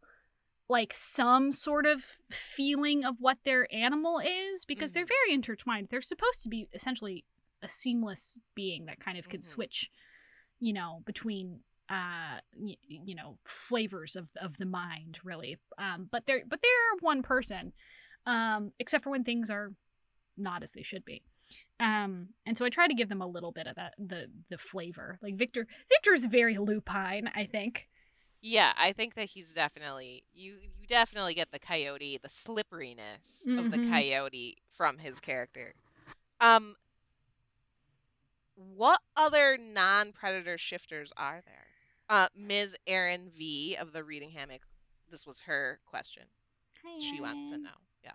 like 0.68 0.92
some 0.94 1.50
sort 1.50 1.86
of 1.86 2.04
feeling 2.30 3.04
of 3.04 3.16
what 3.18 3.38
their 3.44 3.66
animal 3.74 4.20
is 4.20 4.64
because 4.64 4.92
they're 4.92 5.04
Mhm. 5.04 5.08
very 5.08 5.32
intertwined. 5.34 5.88
They're 5.90 6.00
supposed 6.00 6.42
to 6.44 6.48
be 6.48 6.68
essentially 6.72 7.24
a 7.62 7.68
seamless 7.68 8.38
being 8.54 8.86
that 8.86 9.00
kind 9.00 9.18
of 9.18 9.28
could 9.28 9.40
Mhm. 9.40 9.44
switch, 9.44 9.90
you 10.60 10.72
know, 10.72 11.02
between 11.04 11.64
uh 11.92 12.40
y- 12.56 12.78
you 12.88 13.14
know 13.14 13.38
flavors 13.44 14.16
of 14.16 14.30
of 14.40 14.58
the 14.58 14.66
mind 14.66 15.20
really 15.24 15.58
um 15.78 16.08
but 16.10 16.26
they're 16.26 16.42
but 16.48 16.60
they're 16.62 16.98
one 17.00 17.22
person 17.22 17.72
um 18.26 18.72
except 18.80 19.04
for 19.04 19.10
when 19.10 19.24
things 19.24 19.50
are 19.50 19.72
not 20.36 20.62
as 20.62 20.72
they 20.72 20.82
should 20.82 21.04
be 21.04 21.22
um 21.80 22.28
and 22.46 22.56
so 22.58 22.64
i 22.64 22.70
try 22.70 22.88
to 22.88 22.94
give 22.94 23.08
them 23.10 23.22
a 23.22 23.26
little 23.26 23.52
bit 23.52 23.66
of 23.66 23.76
that 23.76 23.94
the 23.98 24.28
the 24.50 24.58
flavor 24.58 25.18
like 25.22 25.36
victor 25.36 25.66
victor's 25.90 26.26
very 26.26 26.58
lupine 26.58 27.30
i 27.36 27.44
think 27.44 27.88
Yeah, 28.40 28.72
I 28.76 28.92
think 28.92 29.14
that 29.14 29.30
he's 29.30 29.52
definitely 29.54 30.24
you. 30.34 30.58
You 30.60 30.86
definitely 30.88 31.34
get 31.34 31.52
the 31.52 31.58
coyote, 31.60 32.18
the 32.22 32.28
slipperiness 32.28 33.46
of 33.56 33.70
the 33.70 33.78
Mhm. 33.78 33.88
coyote 33.88 34.58
from 34.76 34.98
his 34.98 35.20
character. 35.20 35.74
Um, 36.40 36.76
what 38.54 39.00
other 39.16 39.56
non-predator 39.58 40.58
shifters 40.58 41.12
are 41.16 41.42
there? 41.44 41.61
Uh, 42.08 42.28
Ms. 42.36 42.76
Erin 42.86 43.30
V 43.36 43.76
of 43.80 43.92
the 43.92 44.04
Reading 44.04 44.30
Hammock. 44.30 44.62
This 45.10 45.26
was 45.26 45.42
her 45.42 45.80
question. 45.86 46.24
She 46.98 47.20
wants 47.20 47.52
to 47.52 47.58
know. 47.58 47.70
Yeah. 48.02 48.12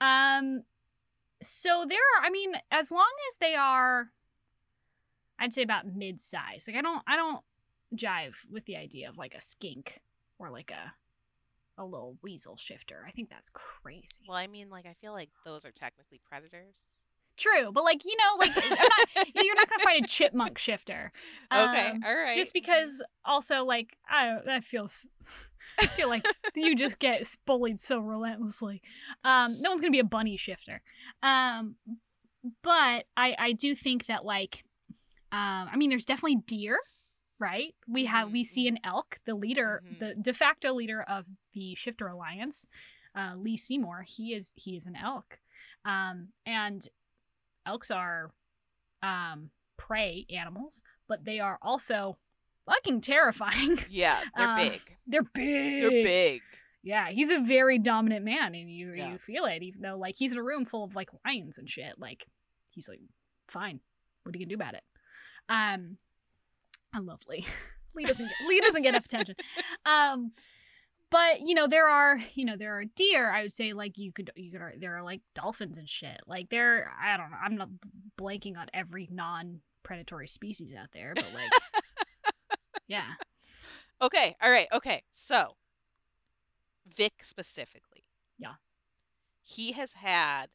Um, 0.00 0.62
so 1.42 1.84
there 1.88 1.98
are. 1.98 2.24
I 2.24 2.30
mean, 2.30 2.54
as 2.70 2.90
long 2.90 3.12
as 3.30 3.36
they 3.36 3.54
are, 3.54 4.08
I'd 5.38 5.52
say 5.52 5.62
about 5.62 5.86
mid-size. 5.86 6.64
Like 6.66 6.76
I 6.76 6.82
don't, 6.82 7.02
I 7.06 7.16
don't 7.16 7.44
jive 7.94 8.36
with 8.50 8.64
the 8.64 8.76
idea 8.76 9.08
of 9.08 9.18
like 9.18 9.34
a 9.34 9.40
skink 9.40 10.00
or 10.38 10.50
like 10.50 10.70
a 10.70 10.94
a 11.78 11.84
little 11.84 12.16
weasel 12.22 12.56
shifter. 12.56 13.04
I 13.06 13.10
think 13.10 13.28
that's 13.28 13.50
crazy. 13.50 14.24
Well, 14.26 14.38
I 14.38 14.46
mean, 14.46 14.70
like, 14.70 14.86
I 14.86 14.94
feel 15.00 15.12
like 15.12 15.28
those 15.44 15.66
are 15.66 15.72
technically 15.72 16.20
predators. 16.26 16.80
True, 17.36 17.70
but 17.72 17.84
like 17.84 18.04
you 18.04 18.16
know, 18.16 18.36
like 18.38 18.52
I'm 18.56 18.70
not, 18.70 19.26
you're 19.34 19.54
not 19.54 19.68
gonna 19.68 19.82
find 19.84 20.04
a 20.04 20.08
chipmunk 20.08 20.58
shifter. 20.58 21.12
Okay, 21.52 21.90
Um, 21.90 22.02
all 22.04 22.14
right. 22.16 22.36
Just 22.36 22.52
because, 22.54 23.02
also, 23.24 23.64
like 23.64 23.96
I 24.08 24.38
that 24.46 24.64
feels. 24.64 25.06
I 25.78 25.86
feel 25.88 26.08
like 26.08 26.26
you 26.54 26.74
just 26.74 26.98
get 26.98 27.22
bullied 27.46 27.78
so 27.78 27.98
relentlessly. 27.98 28.80
Um, 29.24 29.60
no 29.60 29.68
one's 29.70 29.82
gonna 29.82 29.90
be 29.90 29.98
a 29.98 30.04
bunny 30.04 30.38
shifter. 30.38 30.80
Um, 31.22 31.76
but 32.62 33.04
I 33.16 33.34
I 33.38 33.52
do 33.52 33.74
think 33.74 34.06
that 34.06 34.24
like, 34.24 34.64
um, 35.32 35.68
I 35.70 35.76
mean, 35.76 35.90
there's 35.90 36.04
definitely 36.06 36.36
deer, 36.46 36.78
right? 37.38 37.74
We 37.86 38.06
have 38.06 38.32
we 38.32 38.44
see 38.44 38.68
an 38.68 38.78
elk, 38.84 39.18
the 39.26 39.34
leader, 39.34 39.82
Mhm. 39.86 39.98
the 39.98 40.14
de 40.14 40.32
facto 40.32 40.72
leader 40.72 41.02
of 41.02 41.26
the 41.52 41.74
Shifter 41.74 42.06
Alliance, 42.06 42.66
uh, 43.14 43.34
Lee 43.36 43.56
Seymour. 43.58 44.04
He 44.06 44.32
is 44.32 44.54
he 44.56 44.76
is 44.76 44.86
an 44.86 44.96
elk, 44.96 45.40
um, 45.84 46.28
and 46.46 46.88
elks 47.66 47.90
are 47.90 48.30
um 49.02 49.50
prey 49.76 50.24
animals, 50.30 50.82
but 51.08 51.24
they 51.24 51.40
are 51.40 51.58
also 51.60 52.16
fucking 52.66 53.00
terrifying. 53.02 53.78
Yeah, 53.90 54.20
they're 54.36 54.48
Uh, 54.48 54.56
big. 54.56 54.80
They're 55.06 55.22
big. 55.22 55.82
They're 55.82 55.90
big. 56.04 56.42
Yeah, 56.82 57.10
he's 57.10 57.30
a 57.30 57.40
very 57.40 57.78
dominant 57.78 58.24
man, 58.24 58.54
and 58.54 58.70
you 58.72 58.92
Yeah. 58.92 59.10
you 59.12 59.18
feel 59.18 59.44
it, 59.44 59.62
even 59.62 59.82
though 59.82 59.96
like 59.98 60.16
he's 60.16 60.32
in 60.32 60.38
a 60.38 60.42
room 60.42 60.64
full 60.64 60.84
of 60.84 60.94
like 60.94 61.10
lions 61.24 61.58
and 61.58 61.68
shit. 61.68 61.98
Like 61.98 62.26
he's 62.70 62.88
like, 62.88 63.00
fine, 63.48 63.80
what 64.22 64.34
are 64.34 64.38
you 64.38 64.44
gonna 64.46 64.56
do 64.56 64.62
about 64.62 64.74
it? 64.74 64.84
Um, 65.48 65.98
I 66.94 66.98
love 67.00 67.20
Lee. 67.28 67.46
Lee 67.94 68.04
doesn't 68.04 68.26
get, 68.26 68.48
Lee 68.48 68.60
doesn't 68.60 68.82
get 68.82 68.90
enough 68.90 69.06
attention. 69.06 69.36
Um, 69.86 70.32
but 71.10 71.40
you 71.46 71.54
know 71.54 71.66
there 71.66 71.88
are 71.88 72.18
you 72.34 72.44
know 72.44 72.56
there 72.56 72.74
are 72.78 72.84
deer. 72.84 73.30
I 73.30 73.42
would 73.42 73.52
say 73.52 73.72
like 73.72 73.98
you 73.98 74.12
could 74.12 74.30
you 74.36 74.50
could 74.50 74.60
there 74.80 74.96
are 74.96 75.02
like 75.02 75.20
dolphins 75.34 75.78
and 75.78 75.88
shit. 75.88 76.20
Like 76.26 76.48
there 76.50 76.92
I 77.00 77.16
don't 77.16 77.30
know. 77.30 77.36
I'm 77.42 77.56
not 77.56 77.68
blanking 78.20 78.56
on 78.56 78.66
every 78.74 79.08
non 79.10 79.60
predatory 79.82 80.28
species 80.28 80.74
out 80.74 80.88
there, 80.92 81.12
but 81.14 81.26
like 81.34 82.32
yeah. 82.88 83.04
Okay, 84.02 84.36
all 84.42 84.50
right, 84.50 84.66
okay. 84.74 85.02
So, 85.14 85.56
Vic 86.96 87.14
specifically, 87.22 88.04
Yes. 88.38 88.74
he 89.42 89.72
has 89.72 89.94
had 89.94 90.46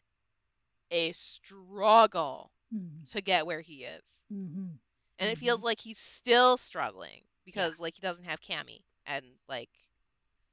a 0.91 1.12
struggle 1.14 2.52
Mm-hmm. 2.74 3.04
to 3.12 3.22
get 3.22 3.45
where 3.45 3.60
he 3.60 3.84
is. 3.84 4.02
Mm-hmm. 4.32 4.76
And 5.20 5.30
it 5.30 5.38
feels 5.38 5.62
like 5.62 5.82
he's 5.82 5.97
still 5.99 6.56
struggling 6.56 7.24
because 7.43 7.80
like 7.80 7.95
he 7.95 8.02
doesn't 8.02 8.24
have 8.24 8.39
Cammy 8.39 8.84
and 9.06 9.26
like 9.49 9.68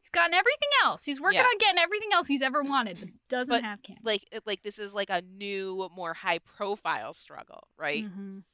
He's 0.08 0.20
gotten 0.20 0.32
everything 0.32 0.68
else. 0.84 1.04
He's 1.04 1.20
working 1.20 1.40
Yeah. 1.40 1.44
on 1.46 1.58
getting 1.58 1.78
everything 1.78 2.08
else 2.14 2.26
he's 2.26 2.40
ever 2.40 2.62
wanted, 2.62 2.98
but 2.98 3.08
doesn't 3.28 3.52
But, 3.52 3.62
have 3.62 3.82
Cam. 3.82 3.98
like 4.02 4.24
like 4.46 4.62
this 4.62 4.78
is 4.78 4.94
like 4.94 5.10
a 5.10 5.20
new 5.20 5.88
more 5.94 6.14
high 6.14 6.38
profile 6.38 7.12
struggle, 7.12 7.68
right? 7.76 8.04
Mhm. 8.06 8.44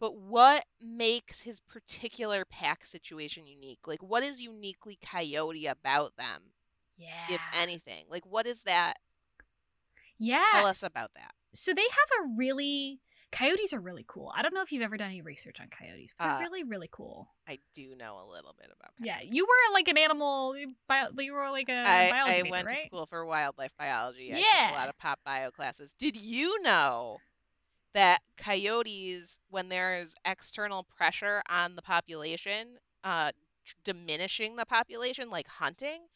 But 0.00 0.16
what 0.16 0.64
makes 0.80 1.42
his 1.42 1.60
particular 1.60 2.46
pack 2.46 2.86
situation 2.86 3.46
unique? 3.46 3.86
Like 3.86 4.02
what 4.02 4.22
is 4.22 4.40
uniquely 4.40 4.96
coyote 5.02 5.66
about 5.66 6.16
them, 6.16 6.54
Yeah. 6.96 7.26
if 7.28 7.42
anything? 7.54 8.06
Like 8.08 8.24
what 8.24 8.46
is 8.46 8.62
that? 8.62 8.98
yeah. 10.18 10.44
Tell 10.52 10.66
us 10.66 10.82
about 10.82 11.12
that. 11.14 11.34
So 11.52 11.74
they 11.74 11.82
have 11.82 12.24
a 12.24 12.34
really 12.38 13.00
coyotes 13.32 13.72
are 13.72 13.80
really 13.80 14.04
cool. 14.06 14.32
I 14.36 14.42
don't 14.42 14.54
know 14.54 14.62
if 14.62 14.70
you've 14.72 14.82
ever 14.82 14.96
done 14.96 15.08
any 15.10 15.22
research 15.22 15.60
on 15.60 15.68
coyotes, 15.68 16.12
but 16.16 16.24
they're 16.24 16.38
Uh, 16.38 16.44
really 16.44 16.64
really 16.64 16.88
cool. 16.92 17.28
I 17.48 17.58
do 17.74 17.94
know 17.96 18.18
a 18.22 18.26
little 18.30 18.54
bit 18.58 18.70
about 18.78 18.90
Yeah, 19.02 19.18
you 19.24 19.44
were 19.44 19.72
like 19.74 19.88
an 19.88 19.98
animal 19.98 20.54
bio, 20.88 21.08
you 21.18 21.32
were 21.32 21.50
like 21.50 21.68
a 21.68 21.72
I, 21.86 22.10
biology 22.10 22.38
I 22.38 22.42
major, 22.42 22.50
went 22.52 22.66
right? 22.68 22.76
to 22.76 22.82
school 22.82 23.06
for 23.06 23.24
wildlife 23.26 23.72
biology. 23.78 24.32
I 24.32 24.36
took 24.36 24.44
Yeah. 24.44 24.70
a 24.70 24.72
lot 24.74 24.88
of 24.88 24.98
pop 24.98 25.18
bio 25.24 25.50
classes. 25.50 25.94
Did 25.98 26.16
you 26.16 26.62
know 26.62 27.18
that 27.94 28.20
coyotes, 28.36 29.38
when 29.50 29.68
there's 29.68 30.14
external 30.24 30.84
pressure 30.84 31.42
on 31.48 31.76
the 31.76 31.82
population, 31.82 32.78
uh, 33.04 33.32
tr- 33.64 33.74
diminishing 33.84 34.56
the 34.56 34.64
population, 34.66 35.30
like 35.30 35.46
hunting, 35.46 36.06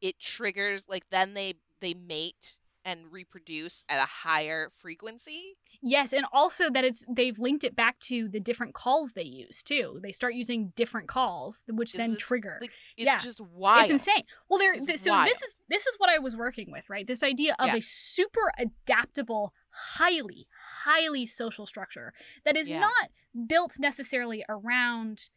it 0.00 0.18
triggers 0.18 0.84
like 0.88 1.04
then 1.10 1.34
they 1.34 1.54
they 1.80 1.94
mate 1.94 2.58
and 2.86 3.12
reproduce 3.12 3.84
at 3.88 3.98
a 3.98 4.06
higher 4.06 4.70
frequency. 4.80 5.56
Yes, 5.82 6.12
and 6.14 6.24
also 6.32 6.70
that 6.70 6.84
it's 6.84 7.04
they've 7.08 7.38
linked 7.38 7.64
it 7.64 7.76
back 7.76 7.98
to 8.00 8.28
the 8.28 8.40
different 8.40 8.72
calls 8.74 9.12
they 9.12 9.24
use 9.24 9.62
too. 9.62 9.98
They 10.02 10.12
start 10.12 10.34
using 10.34 10.72
different 10.76 11.08
calls, 11.08 11.64
which 11.68 11.92
then 11.92 12.16
trigger. 12.16 12.58
Like 12.60 12.70
it's 12.96 13.04
Yeah. 13.04 13.18
just 13.18 13.40
wild. 13.40 13.90
It's 13.90 14.06
insane. 14.06 14.22
Well, 14.48 14.58
there. 14.58 14.74
Th- 14.78 14.98
so 14.98 15.10
wild. 15.10 15.28
this 15.28 15.42
is 15.42 15.56
this 15.68 15.86
is 15.86 15.96
what 15.98 16.08
I 16.08 16.18
was 16.18 16.36
working 16.36 16.70
with, 16.70 16.88
right? 16.88 17.06
This 17.06 17.22
idea 17.22 17.54
of 17.58 17.66
Yeah. 17.66 17.76
a 17.76 17.80
super 17.82 18.52
adaptable, 18.58 19.52
highly, 19.70 20.46
highly 20.84 21.26
social 21.26 21.66
structure 21.66 22.14
that 22.44 22.56
is 22.56 22.68
Yeah. 22.70 22.80
not 22.80 23.10
built 23.46 23.74
necessarily 23.78 24.44
around 24.48 25.28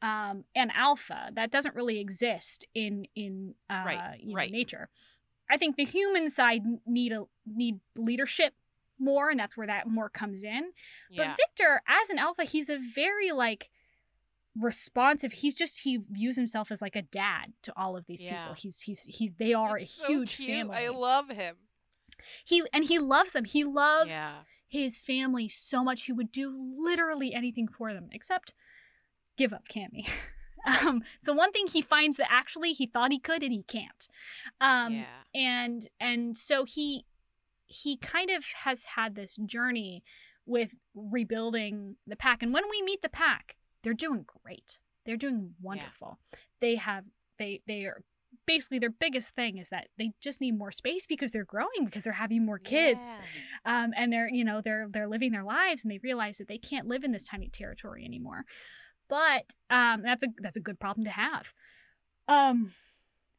um, 0.00 0.42
an 0.56 0.72
alpha 0.74 1.30
that 1.34 1.52
doesn't 1.52 1.76
really 1.76 2.00
exist 2.00 2.66
in 2.74 3.06
in 3.14 3.54
uh, 3.70 3.82
Right, 3.86 4.20
you 4.20 4.30
know, 4.30 4.34
right. 4.34 4.50
nature. 4.50 4.88
I 5.52 5.56
think 5.58 5.76
the 5.76 5.84
human 5.84 6.28
side 6.30 6.62
need 6.86 7.12
a 7.12 7.24
need 7.46 7.78
leadership 7.96 8.54
more, 8.98 9.30
and 9.30 9.38
that's 9.38 9.56
where 9.56 9.66
that 9.66 9.86
more 9.86 10.08
comes 10.08 10.42
in. 10.44 10.72
But 11.16 11.36
Victor, 11.36 11.82
as 11.86 12.08
an 12.10 12.18
alpha, 12.18 12.44
he's 12.44 12.70
a 12.70 12.78
very 12.78 13.30
like 13.32 13.68
responsive. 14.58 15.32
He's 15.32 15.54
just 15.54 15.80
he 15.80 15.98
views 16.10 16.36
himself 16.36 16.70
as 16.70 16.82
like 16.82 16.96
a 16.96 17.02
dad 17.02 17.52
to 17.62 17.72
all 17.76 17.96
of 17.96 18.06
these 18.06 18.22
Yeah. 18.22 18.40
people. 18.42 18.54
He's 18.54 18.80
he's 18.80 19.02
he 19.04 19.28
they 19.28 19.54
are 19.54 19.78
It's 19.78 19.98
a 19.98 20.00
so 20.02 20.06
huge 20.08 20.36
cute. 20.36 20.48
family. 20.50 20.76
I 20.76 20.88
love 20.88 21.30
him. 21.30 21.56
he 22.44 22.62
and 22.72 22.84
he 22.84 22.98
loves 22.98 23.32
them. 23.32 23.44
He 23.44 23.64
loves 23.64 24.10
Yeah. 24.10 24.34
his 24.68 25.00
family 25.00 25.48
so 25.48 25.82
much. 25.82 26.04
He 26.04 26.12
would 26.12 26.30
do 26.32 26.54
literally 26.78 27.34
anything 27.34 27.66
for 27.68 27.92
them 27.92 28.08
except 28.12 28.54
give 29.36 29.52
up 29.52 29.68
Cammy. 29.68 30.08
um, 30.66 31.02
so 31.20 31.32
one 31.32 31.52
thing 31.52 31.66
he 31.66 31.82
finds 31.82 32.16
that 32.16 32.30
actually 32.30 32.72
he 32.72 32.86
thought 32.86 33.12
he 33.12 33.18
could 33.18 33.42
and 33.42 33.52
he 33.52 33.62
can't. 33.62 34.08
Um, 34.60 34.94
yeah. 34.94 35.04
and 35.34 35.88
and 36.00 36.36
so 36.36 36.64
he 36.64 37.04
he 37.66 37.96
kind 37.96 38.30
of 38.30 38.44
has 38.64 38.84
had 38.96 39.14
this 39.14 39.36
journey 39.36 40.02
with 40.44 40.74
rebuilding 40.94 41.96
the 42.06 42.16
pack 42.16 42.42
and 42.42 42.52
when 42.52 42.64
we 42.70 42.82
meet 42.82 43.00
the 43.00 43.08
pack 43.08 43.56
they're 43.82 43.94
doing 43.94 44.24
great 44.44 44.78
they're 45.06 45.16
doing 45.16 45.54
wonderful 45.62 46.18
they 46.60 46.74
have 46.76 47.04
they 47.38 47.62
they 47.66 47.84
are 47.84 48.02
basically 48.46 48.78
their 48.80 48.90
biggest 48.90 49.30
thing 49.36 49.56
is 49.58 49.68
that 49.68 49.86
they 49.98 50.10
just 50.20 50.40
need 50.40 50.58
more 50.58 50.72
space 50.72 51.06
because 51.06 51.30
they're 51.30 51.44
growing 51.44 51.84
because 51.84 52.02
they're 52.02 52.12
having 52.12 52.44
more 52.44 52.58
kids 52.58 53.16
Yeah. 53.64 53.84
um, 53.84 53.92
and 53.96 54.12
they're 54.12 54.28
you 54.28 54.44
know 54.44 54.60
they're 54.60 54.88
they're 54.90 55.08
living 55.08 55.30
their 55.32 55.44
lives 55.44 55.82
and 55.84 55.90
they 55.92 56.00
realize 56.02 56.38
that 56.38 56.48
they 56.48 56.58
can't 56.58 56.88
live 56.88 57.04
in 57.04 57.12
this 57.12 57.28
tiny 57.28 57.48
territory 57.48 58.04
anymore 58.04 58.44
but 59.12 59.52
um, 59.68 60.00
that's 60.00 60.24
a 60.24 60.28
that's 60.38 60.56
a 60.56 60.60
good 60.60 60.80
problem 60.80 61.04
to 61.04 61.10
have. 61.10 61.52
Um, 62.28 62.72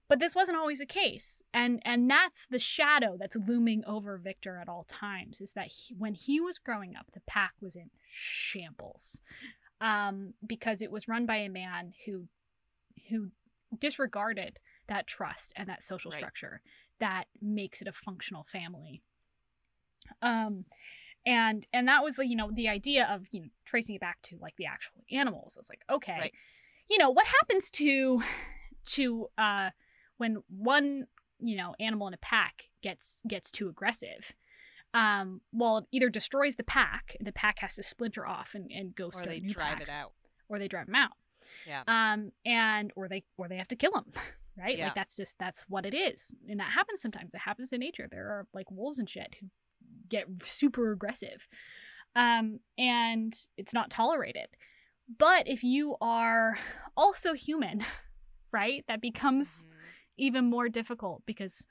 but 0.08 0.20
this 0.20 0.36
wasn't 0.36 0.60
always 0.60 0.78
the 0.78 0.86
case. 0.86 1.42
And 1.52 1.82
and 1.84 2.08
that's 2.08 2.46
the 2.46 2.60
shadow 2.60 3.18
that's 3.20 3.36
looming 3.36 3.84
over 3.88 4.18
victor 4.20 4.60
at 4.62 4.70
all 4.70 4.86
times 4.88 5.42
is 5.42 5.54
that 5.54 5.70
he, 5.76 5.96
when 5.96 6.14
he 6.14 6.40
was 6.40 6.60
growing 6.60 6.96
up 6.96 7.08
the 7.14 7.22
pack 7.26 7.54
was 7.60 7.76
in 7.76 7.90
shambles. 8.08 9.20
Um, 9.82 10.36
because 10.46 10.84
it 10.84 10.92
was 10.92 11.08
run 11.08 11.26
by 11.26 11.38
a 11.38 11.50
man 11.50 11.94
who 12.06 12.28
who 13.10 13.32
disregarded 13.80 14.60
that 14.88 15.08
trust 15.08 15.54
and 15.56 15.68
that 15.70 15.82
social 15.82 16.12
Right. 16.12 16.20
structure 16.20 16.62
that 17.00 17.24
makes 17.42 17.82
it 17.82 17.88
a 17.88 17.94
functional 17.94 18.44
family. 18.44 19.02
Um 20.22 20.66
and 21.26 21.66
and 21.74 21.88
that 21.88 22.04
was 22.04 22.18
you 22.18 22.36
know 22.36 22.52
the 22.54 22.68
idea 22.68 23.08
of 23.10 23.28
you 23.32 23.42
know 23.42 23.48
tracing 23.66 23.96
it 23.96 24.02
back 24.02 24.22
to 24.22 24.38
like 24.42 24.56
the 24.58 24.66
actual 24.66 25.04
animals 25.12 25.56
it's 25.60 25.70
like 25.70 25.82
okay 25.90 26.18
Right. 26.20 26.34
you 26.90 26.98
know 26.98 27.10
what 27.10 27.26
happens 27.28 27.70
to 27.72 28.22
to 28.86 29.28
uh 29.38 29.70
when 30.18 30.38
one 30.50 31.06
you 31.40 31.56
know 31.56 31.76
animal 31.80 32.08
in 32.08 32.14
a 32.14 32.18
pack 32.18 32.70
gets 32.82 33.22
gets 33.28 33.52
too 33.52 33.70
aggressive 33.70 34.34
um 34.94 35.42
well 35.52 35.78
it 35.80 35.86
either 35.92 36.10
destroys 36.10 36.56
the 36.56 36.64
pack 36.64 37.16
the 37.20 37.32
pack 37.32 37.60
has 37.60 37.76
to 37.76 37.84
splinter 37.84 38.26
off 38.28 38.54
and, 38.56 38.70
and 38.72 38.96
go 38.96 39.08
Or 39.08 39.12
start 39.12 39.28
they 39.28 39.40
new 39.40 39.54
drive 39.54 39.78
packs, 39.78 39.92
it 39.92 39.98
out. 39.98 40.12
or 40.50 40.60
they 40.60 40.68
drive 40.68 40.86
them 40.88 40.96
out 40.96 41.12
Yeah. 41.68 41.84
um 41.88 42.32
and 42.46 42.92
or 42.96 43.08
they 43.08 43.24
or 43.38 43.48
they 43.48 43.58
have 43.58 43.68
to 43.70 43.76
kill 43.76 43.92
them 43.92 44.06
right 44.58 44.78
Yeah. 44.78 44.86
like 44.88 44.96
that's 44.96 45.16
just 45.16 45.40
that's 45.40 45.64
what 45.68 45.86
it 45.86 45.96
is 45.96 46.34
and 46.48 46.60
that 46.60 46.72
happens 46.74 47.02
sometimes 47.02 47.34
it 47.34 47.42
happens 47.42 47.74
in 47.74 47.80
nature 47.80 48.08
there 48.12 48.26
are 48.28 48.48
like 48.54 48.70
wolves 48.70 49.00
and 49.00 49.10
shit 49.10 49.36
who 49.42 49.48
get 50.18 50.28
super 50.44 50.92
aggressive. 50.92 51.48
Um 52.16 52.60
and 52.78 53.34
it's 53.58 53.74
not 53.74 53.90
tolerated. 53.90 54.48
But 55.18 55.48
if 55.48 55.64
you 55.64 55.96
are 56.02 56.58
also 56.96 57.34
human 57.34 57.84
right 58.52 58.84
that 58.88 59.02
becomes 59.02 59.66
Mhm. 59.66 59.70
even 60.18 60.50
more 60.50 60.70
difficult 60.70 61.24
because 61.26 61.66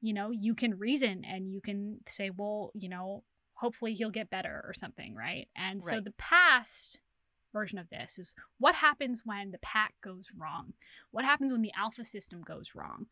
you 0.00 0.12
know 0.12 0.30
you 0.30 0.54
can 0.54 0.72
reason 0.78 1.24
and 1.24 1.52
you 1.54 1.60
can 1.60 2.00
say 2.08 2.30
well 2.30 2.70
you 2.74 2.88
know 2.88 3.22
hopefully 3.54 3.94
he'll 3.94 4.10
get 4.20 4.28
better 4.28 4.56
or 4.66 4.74
something 4.74 5.14
right? 5.14 5.48
And 5.56 5.82
so 5.82 5.96
the 6.00 6.12
past 6.18 6.98
version 7.56 7.78
of 7.78 7.88
this 7.88 8.18
is 8.18 8.34
what 8.58 8.74
happens 8.74 9.22
when 9.24 9.50
the 9.50 9.58
pack 9.58 9.94
goes 10.02 10.28
wrong 10.36 10.74
what 11.10 11.24
happens 11.24 11.50
when 11.52 11.62
the 11.62 11.72
alpha 11.76 12.04
system 12.04 12.42
goes 12.42 12.74
wrong 12.74 13.06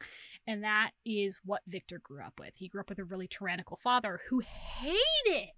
and 0.46 0.62
that 0.62 0.90
is 1.04 1.40
what 1.44 1.62
victor 1.66 1.98
grew 2.02 2.20
up 2.22 2.34
with 2.38 2.52
he 2.56 2.68
grew 2.68 2.80
up 2.82 2.88
with 2.90 2.98
a 2.98 3.04
really 3.04 3.26
tyrannical 3.26 3.78
father 3.82 4.20
who 4.28 4.40
hated 4.40 5.48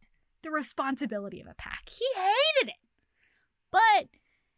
the 0.43 0.51
responsibility 0.51 1.41
of 1.41 1.49
a 1.49 1.55
pack 1.55 1.89
he 1.89 2.07
hated 2.15 2.71
it 2.71 2.81
but 3.73 4.07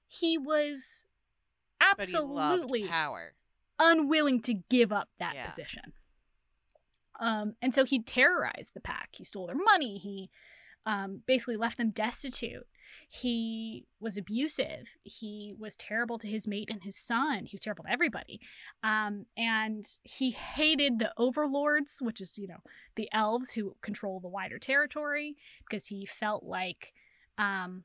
he 0.07 0.37
was 0.37 1.07
But 1.97 2.07
he 2.07 2.15
absolutely 2.15 2.87
power. 2.89 3.35
unwilling 3.79 4.43
to 4.43 4.55
give 4.55 4.93
up 4.93 5.09
that 5.19 5.35
Yeah. 5.35 5.47
position. 5.47 5.93
Um, 7.21 7.55
and 7.61 7.75
so 7.75 7.85
he 7.85 8.01
terrorized 8.03 8.73
the 8.75 8.81
pack. 8.81 9.09
He 9.13 9.25
stole 9.25 9.47
their 9.47 9.57
money. 9.57 9.99
He 9.99 10.31
um, 10.87 11.23
basically 11.27 11.57
left 11.57 11.77
them 11.79 11.91
destitute. 11.91 12.67
He 13.09 13.87
was 14.01 14.17
abusive. 14.17 14.97
He 15.03 15.55
was 15.59 15.77
terrible 15.77 16.19
to 16.19 16.27
his 16.29 16.47
mate 16.47 16.69
and 16.71 16.83
his 16.83 16.97
son. 16.97 17.45
He 17.47 17.55
was 17.55 17.61
terrible 17.63 17.85
to 17.85 17.91
everybody. 17.93 18.41
Um, 18.83 19.27
and 19.37 19.85
he 20.03 20.31
hated 20.31 20.99
the 20.99 21.13
overlords, 21.17 21.99
which 22.01 22.21
is, 22.21 22.39
you 22.39 22.49
know, 22.49 22.63
the 22.97 23.09
elves 23.13 23.53
who 23.53 23.77
control 23.83 24.21
the 24.21 24.29
wider 24.29 24.59
territory, 24.59 25.37
because 25.69 25.87
he 25.87 26.07
felt 26.07 26.45
like 26.45 26.93
um, 27.39 27.85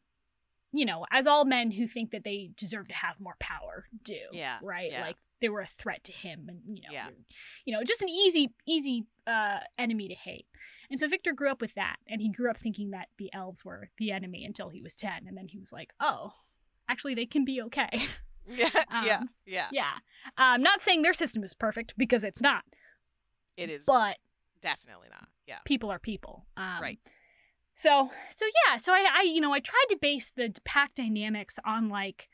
you 0.75 0.85
know, 0.85 1.05
as 1.11 1.27
all 1.27 1.45
men 1.45 1.69
who 1.69 1.85
think 1.87 2.09
that 2.11 2.23
they 2.23 2.49
deserve 2.57 2.87
to 2.87 2.95
have 2.95 3.19
more 3.19 3.35
power 3.39 3.85
do. 4.03 4.17
Yeah, 4.31 4.57
Right? 4.63 4.91
yeah. 4.91 5.01
Like 5.05 5.17
they 5.39 5.49
were 5.49 5.61
a 5.61 5.67
threat 5.67 6.03
to 6.05 6.11
him 6.11 6.45
and 6.47 6.61
you 6.65 6.81
know, 6.81 6.89
Yeah. 6.91 7.09
you 7.65 7.73
know, 7.73 7.83
just 7.83 8.01
an 8.01 8.09
easy 8.09 8.53
easy 8.65 9.05
uh 9.27 9.59
enemy 9.77 10.07
to 10.07 10.15
hate. 10.15 10.47
And 10.93 10.99
so 10.99 11.07
Victor 11.07 11.33
grew 11.33 11.49
up 11.49 11.59
with 11.59 11.73
that 11.73 11.95
and 12.07 12.21
he 12.21 12.29
grew 12.29 12.51
up 12.51 12.57
thinking 12.59 12.91
that 12.91 13.07
the 13.17 13.33
elves 13.33 13.65
were 13.65 13.89
the 13.97 14.11
enemy 14.11 14.45
until 14.45 14.69
he 14.69 14.79
was 14.79 14.93
10 14.93 15.25
and 15.27 15.35
then 15.35 15.47
he 15.47 15.57
was 15.57 15.73
like, 15.73 15.91
"Oh, 15.99 16.33
actually 16.87 17.15
they 17.15 17.25
can 17.25 17.43
be 17.43 17.59
okay." 17.63 17.89
Yeah, 18.45 18.69
yeah, 18.91 19.17
Um, 19.17 19.29
yeah. 19.47 19.69
yeah. 19.71 19.93
I'm 20.37 20.61
not 20.61 20.81
saying 20.81 21.01
their 21.01 21.13
system 21.13 21.43
is 21.43 21.55
perfect 21.55 21.95
because 21.97 22.23
it's 22.23 22.41
not, 22.43 22.63
It 23.57 23.71
is 23.71 23.85
but 23.87 24.17
definitely 24.61 25.07
not. 25.09 25.29
Yeah. 25.47 25.57
people 25.65 25.89
are 25.91 25.97
people. 25.97 26.45
Um, 26.55 26.79
Right. 26.79 26.99
So 27.73 28.11
so 28.29 28.45
yeah, 28.67 28.77
so 28.77 28.93
I, 28.93 29.07
I 29.11 29.21
you 29.23 29.41
know 29.41 29.51
I 29.51 29.61
tried 29.61 29.87
to 29.89 29.97
base 29.99 30.29
the 30.29 30.53
pack 30.63 30.93
dynamics 30.93 31.57
on 31.65 31.89
like 31.89 32.29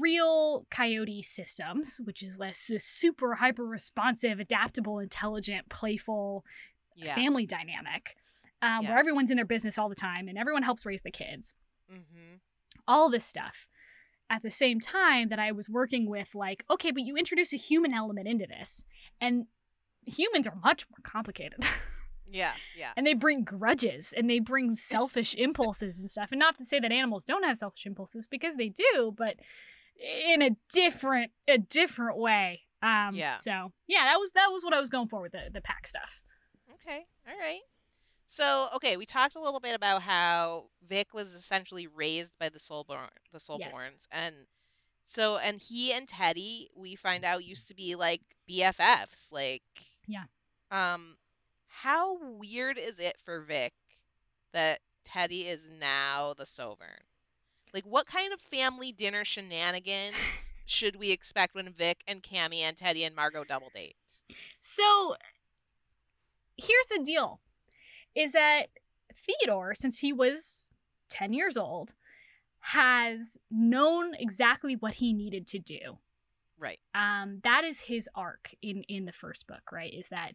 real 0.00 0.66
coyote 0.70 1.20
systems, 1.22 2.00
which 2.02 2.22
is 2.22 2.38
less 2.38 2.70
super 2.78 3.34
hyper 3.34 3.66
responsive, 3.66 4.40
adaptable, 4.40 4.98
intelligent, 5.00 5.68
playful 5.68 6.44
Yeah. 6.96 7.14
family 7.14 7.46
dynamic, 7.46 8.16
um, 8.62 8.82
Yeah. 8.82 8.90
where 8.90 8.98
everyone's 8.98 9.30
in 9.30 9.36
their 9.36 9.44
business 9.46 9.78
all 9.78 9.88
the 9.88 9.94
time 9.94 10.28
and 10.28 10.36
everyone 10.38 10.62
helps 10.62 10.84
raise 10.86 11.02
the 11.02 11.10
kids. 11.10 11.54
mm-hmm. 11.92 12.36
All 12.88 13.08
this 13.10 13.24
stuff. 13.24 13.68
At 14.28 14.42
the 14.42 14.50
same 14.50 14.80
time 14.80 15.28
that 15.28 15.38
I 15.38 15.52
was 15.52 15.68
working 15.68 16.08
with 16.10 16.34
like, 16.34 16.64
okay, 16.68 16.90
but 16.90 17.02
you 17.02 17.16
introduce 17.16 17.52
a 17.52 17.56
human 17.56 17.94
element 17.94 18.26
into 18.26 18.46
this, 18.46 18.84
and 19.20 19.46
humans 20.04 20.46
are 20.48 20.56
much 20.64 20.86
more 20.90 20.98
complicated. 21.02 21.60
Yeah, 22.28 22.54
yeah. 22.76 22.90
and 22.96 23.06
they 23.06 23.14
bring 23.14 23.44
grudges 23.44 24.12
and 24.14 24.28
they 24.28 24.40
bring 24.40 24.72
selfish 24.72 25.32
impulses 25.38 26.00
and 26.00 26.10
stuff 26.10 26.32
and 26.32 26.40
not 26.40 26.58
to 26.58 26.64
say 26.64 26.80
that 26.80 26.90
animals 26.90 27.24
don't 27.24 27.44
have 27.44 27.56
selfish 27.56 27.86
impulses 27.86 28.26
because 28.26 28.56
they 28.56 28.68
do 28.68 29.14
but 29.16 29.36
in 30.26 30.42
a 30.42 30.50
different 30.68 31.30
a 31.46 31.56
different 31.56 32.18
way 32.18 32.62
um 32.82 33.14
Yeah. 33.14 33.36
so 33.36 33.72
yeah 33.86 34.06
that 34.06 34.16
was 34.18 34.32
that 34.32 34.48
was 34.50 34.64
what 34.64 34.74
i 34.74 34.80
was 34.80 34.88
going 34.88 35.06
for 35.06 35.20
with 35.22 35.32
the 35.32 35.50
the 35.52 35.60
pack 35.60 35.86
stuff 35.86 36.20
Okay. 36.86 37.06
All 37.28 37.38
right. 37.38 37.60
So, 38.28 38.68
okay, 38.74 38.96
we 38.96 39.06
talked 39.06 39.36
a 39.36 39.40
little 39.40 39.60
bit 39.60 39.74
about 39.74 40.02
how 40.02 40.66
Vic 40.86 41.14
was 41.14 41.32
essentially 41.32 41.86
raised 41.86 42.38
by 42.38 42.48
the 42.48 42.58
Soulborn, 42.58 43.08
the 43.32 43.38
Soulborns, 43.38 44.06
and 44.10 44.34
so, 45.08 45.38
and 45.38 45.60
he 45.60 45.92
and 45.92 46.08
Teddy, 46.08 46.68
we 46.76 46.96
find 46.96 47.24
out, 47.24 47.44
used 47.44 47.68
to 47.68 47.74
be 47.74 47.94
like 47.94 48.22
BFFs. 48.50 49.30
Like, 49.30 49.62
Yeah. 50.06 50.24
Um, 50.70 51.16
how 51.68 52.18
weird 52.20 52.78
is 52.78 52.98
it 52.98 53.16
for 53.24 53.40
Vic 53.40 53.72
that 54.52 54.80
Teddy 55.04 55.42
is 55.42 55.60
now 55.70 56.34
the 56.36 56.46
Sovereign? 56.46 57.04
Like, 57.72 57.84
what 57.84 58.06
kind 58.06 58.32
of 58.32 58.40
family 58.40 58.90
dinner 58.90 59.24
shenanigans 59.24 60.16
should 60.66 60.96
we 60.96 61.10
expect 61.12 61.54
when 61.54 61.72
Vic 61.72 62.02
and 62.08 62.22
Cammy 62.22 62.60
and 62.60 62.76
Teddy 62.76 63.04
and 63.04 63.14
Margot 63.14 63.44
double 63.44 63.70
date? 63.72 63.94
so 64.60 65.14
here's 66.56 66.86
the 66.90 67.02
deal 67.04 67.40
is 68.14 68.32
that 68.32 68.66
theodore 69.14 69.74
since 69.74 69.98
he 69.98 70.12
was 70.12 70.68
10 71.10 71.32
years 71.32 71.56
old 71.56 71.94
has 72.60 73.38
known 73.50 74.14
exactly 74.14 74.74
what 74.74 74.94
he 74.94 75.12
needed 75.12 75.46
to 75.46 75.58
do 75.58 75.98
Right. 76.58 76.78
um 76.94 77.40
that 77.44 77.64
is 77.64 77.80
his 77.80 78.08
arc 78.14 78.54
in 78.62 78.82
in 78.84 79.04
the 79.04 79.12
first 79.12 79.46
book 79.46 79.70
right 79.72 79.92
is 79.92 80.08
that 80.08 80.32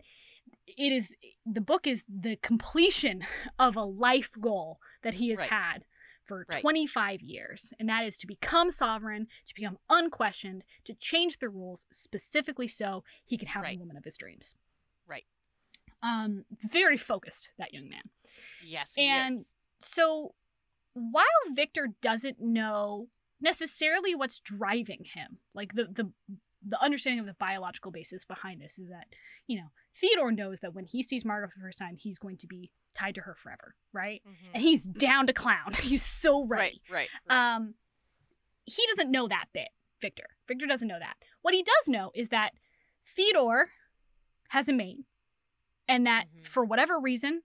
it 0.68 0.92
is 0.92 1.10
the 1.46 1.62
book 1.62 1.88
is 1.88 2.04
the 2.08 2.36
completion 2.38 3.24
of 3.60 3.76
a 3.76 3.84
life 3.84 4.32
goal 4.40 4.80
that 5.04 5.16
he 5.16 5.30
has 5.30 5.40
Right. 5.40 5.50
had 5.50 5.86
for 6.24 6.46
Right. 6.50 6.62
25 6.62 7.22
years 7.22 7.74
and 7.80 7.90
that 7.90 8.06
is 8.06 8.18
to 8.20 8.28
become 8.28 8.70
sovereign 8.72 9.28
to 9.48 9.56
become 9.56 9.78
unquestioned 9.90 10.64
to 10.86 10.94
change 10.94 11.40
the 11.40 11.50
rules 11.50 11.86
specifically 11.92 12.68
so 12.68 13.04
he 13.26 13.38
can 13.38 13.48
have 13.48 13.64
Right. 13.64 13.76
the 13.76 13.80
woman 13.80 13.98
of 13.98 14.04
his 14.04 14.18
dreams 14.18 14.56
Right. 15.08 15.26
Um 16.04 16.46
very 16.70 16.98
focused 16.98 17.54
that 17.58 17.74
young 17.74 17.88
man 17.90 18.04
Yes. 18.64 18.94
And- 18.98 19.46
so 19.80 20.36
while 20.94 21.26
Victor 21.56 21.90
doesn't 22.02 22.40
know 22.40 23.08
necessarily 23.40 24.14
what's 24.14 24.40
driving 24.40 25.04
him, 25.14 25.40
like 25.54 25.74
the 25.74 25.86
the 25.86 26.12
the 26.64 26.80
understanding 26.84 27.20
of 27.20 27.26
the 27.26 27.34
biological 27.40 27.92
basis 27.92 28.24
behind 28.24 28.62
this 28.62 28.78
is 28.78 28.90
that, 28.90 29.08
you 29.48 29.58
know, 29.58 29.72
Theodore 29.96 30.32
knows 30.32 30.60
that 30.60 30.76
when 30.76 30.86
he 30.86 31.02
sees 31.02 31.26
Margot 31.26 31.48
for 31.48 31.58
the 31.58 31.64
first 31.66 31.80
time, 31.80 31.96
he's 31.98 32.20
going 32.20 32.38
to 32.38 32.46
be 32.48 32.72
tied 32.94 33.16
to 33.16 33.22
her 33.22 33.34
forever, 33.34 33.74
right? 33.94 34.22
Mhm. 34.30 34.52
And 34.54 34.62
he's 34.62 34.86
down 34.86 35.26
to 35.26 35.34
clown. 35.34 35.74
He's 35.82 36.04
so 36.06 36.46
Right, 36.46 36.60
ready. 36.60 36.82
right, 36.92 37.10
right. 37.28 37.56
Um 37.56 37.74
he 38.66 38.86
doesn't 38.90 39.10
know 39.10 39.28
that 39.28 39.46
bit, 39.54 39.70
Victor. 40.02 40.28
Victor 40.48 40.68
doesn't 40.68 40.88
know 40.88 41.00
that. 41.00 41.16
What 41.42 41.56
he 41.56 41.64
does 41.64 41.88
know 41.88 42.12
is 42.14 42.30
that 42.30 42.52
Theodore 43.04 43.70
has 44.50 44.70
a 44.70 44.74
mate 44.74 45.00
and 45.92 46.08
that 46.08 46.26
Mhm. 46.36 46.46
for 46.46 46.64
whatever 46.66 47.00
reason 47.00 47.44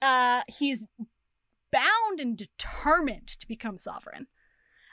uh 0.00 0.42
he's 0.48 0.88
bound 1.70 2.20
and 2.20 2.36
determined 2.36 3.28
to 3.28 3.46
become 3.46 3.78
sovereign. 3.78 4.26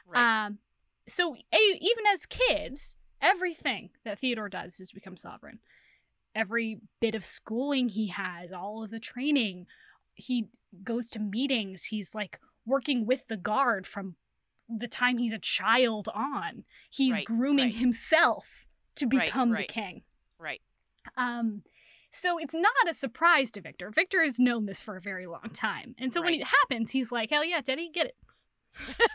right. 0.06 0.46
Um, 0.46 0.60
so 1.08 1.36
even 1.36 2.06
as 2.08 2.26
kids, 2.26 2.96
everything 3.22 3.90
that 4.06 4.20
Theodore 4.20 4.48
does 4.50 4.80
is 4.80 4.92
become 4.92 5.18
sovereign. 5.18 5.60
Every 6.36 6.80
bit 7.02 7.16
of 7.16 7.26
schooling 7.26 7.90
he 7.90 8.08
has, 8.08 8.52
all 8.54 8.84
of 8.84 8.92
the 8.92 9.00
training, 9.00 9.66
he 10.14 10.48
goes 10.84 11.10
to 11.12 11.20
meetings. 11.20 11.86
He's 11.86 12.14
like 12.16 12.40
working 12.66 13.06
with 13.06 13.28
the 13.28 13.36
guard 13.38 13.86
from 13.88 14.16
the 14.70 14.88
time 14.88 15.18
he's 15.18 15.34
a 15.34 15.40
child 15.40 16.08
on. 16.14 16.64
He's 16.90 17.16
Right, 17.16 17.26
grooming 17.26 17.66
right. 17.66 17.74
himself 17.76 18.68
to 18.96 19.06
Right, 19.08 19.26
become 19.26 19.52
right. 19.52 19.68
the 19.68 19.74
king. 19.74 20.04
right. 20.38 20.62
Um, 21.18 21.64
so 22.12 22.38
it's 22.38 22.54
not 22.54 22.72
a 22.90 22.94
surprise 22.94 23.52
to 23.52 23.62
Victor. 23.62 23.92
Victor 23.92 24.24
has 24.24 24.40
known 24.40 24.66
this 24.66 24.82
for 24.82 24.98
a 24.98 25.02
very 25.02 25.28
long 25.28 25.50
time, 25.54 25.96
and 25.98 26.14
so 26.14 26.22
when 26.22 26.34
it 26.34 26.44
happens, 26.46 26.92
he's 26.92 27.12
like, 27.12 27.30
"Hell 27.30 27.46
yeah, 27.46 27.62
Teddy, 27.62 27.90
get 27.94 28.08
it." 28.08 28.16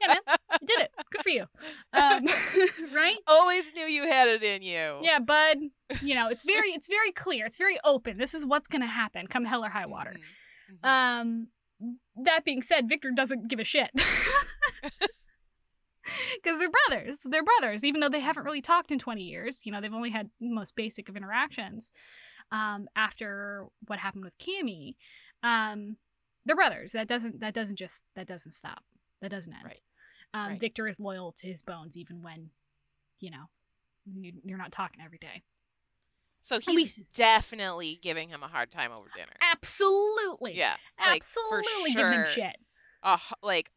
Yeah, 0.00 0.08
man. 0.08 0.36
You 0.60 0.66
did 0.66 0.80
it. 0.80 0.90
Good 1.12 1.22
for 1.22 1.28
you. 1.30 1.44
Um, 1.92 2.26
right? 2.94 3.16
Always 3.26 3.72
knew 3.74 3.84
you 3.86 4.02
had 4.02 4.28
it 4.28 4.42
in 4.42 4.62
you. 4.62 4.98
Yeah, 5.00 5.20
bud. 5.20 5.58
You 6.02 6.14
know, 6.14 6.28
it's 6.28 6.44
very 6.44 6.70
it's 6.70 6.88
very 6.88 7.12
clear. 7.12 7.46
It's 7.46 7.56
very 7.56 7.78
open. 7.84 8.18
This 8.18 8.34
is 8.34 8.44
what's 8.44 8.68
gonna 8.68 8.86
happen 8.86 9.26
come 9.26 9.44
hell 9.44 9.64
or 9.64 9.68
high 9.70 9.86
water. 9.86 10.14
Mhm, 10.14 10.80
mhm. 10.84 10.88
Um 11.20 11.46
that 12.24 12.44
being 12.44 12.62
said, 12.62 12.88
Victor 12.88 13.10
doesn't 13.14 13.48
give 13.48 13.60
a 13.60 13.64
shit. 13.64 13.90
Because 16.42 16.58
they're 16.58 16.70
brothers. 16.88 17.18
They're 17.24 17.42
brothers, 17.44 17.84
even 17.84 18.00
though 18.00 18.08
they 18.08 18.20
haven't 18.20 18.44
really 18.44 18.62
talked 18.62 18.92
in 18.92 18.98
20 18.98 19.22
years. 19.22 19.60
You 19.64 19.72
know, 19.72 19.80
they've 19.80 19.92
only 19.92 20.10
had 20.10 20.30
the 20.40 20.48
most 20.50 20.76
basic 20.76 21.08
of 21.08 21.16
interactions 21.16 21.90
um, 22.52 22.88
after 22.94 23.66
what 23.86 23.98
happened 23.98 24.24
with 24.24 24.38
Cammy. 24.38 24.94
Um, 25.42 25.96
they're 26.44 26.56
brothers. 26.56 26.92
That 26.92 27.08
doesn't 27.08 27.40
that 27.40 27.54
doesn't 27.54 27.76
just 27.76 28.02
that 28.14 28.26
doesn't 28.26 28.52
stop. 28.52 28.84
That 29.20 29.30
doesn't 29.30 29.52
end. 29.52 29.64
Right. 29.64 29.80
Um, 30.34 30.50
Right. 30.52 30.60
Victor 30.60 30.86
is 30.86 31.00
loyal 31.00 31.32
to 31.38 31.46
his 31.48 31.62
bones, 31.62 31.96
even 31.96 32.22
when, 32.22 32.50
you 33.20 33.30
know, 33.30 33.44
you, 34.04 34.32
you're 34.44 34.58
not 34.58 34.70
talking 34.72 35.00
every 35.04 35.18
day. 35.18 35.42
so 36.42 36.58
he's 36.60 36.76
least- 36.76 37.00
definitely 37.14 37.98
giving 38.02 38.28
him 38.28 38.42
a 38.42 38.48
hard 38.48 38.70
time 38.70 38.92
over 38.92 39.08
dinner. 39.16 39.32
Absolutely. 39.52 40.56
Yeah. 40.56 40.76
like, 40.98 41.16
Absolutely 41.16 41.94
give 41.94 42.06
him 42.06 42.26
shit. 42.32 42.56
a 43.02 43.14
h- 43.14 43.32
like 43.42 43.70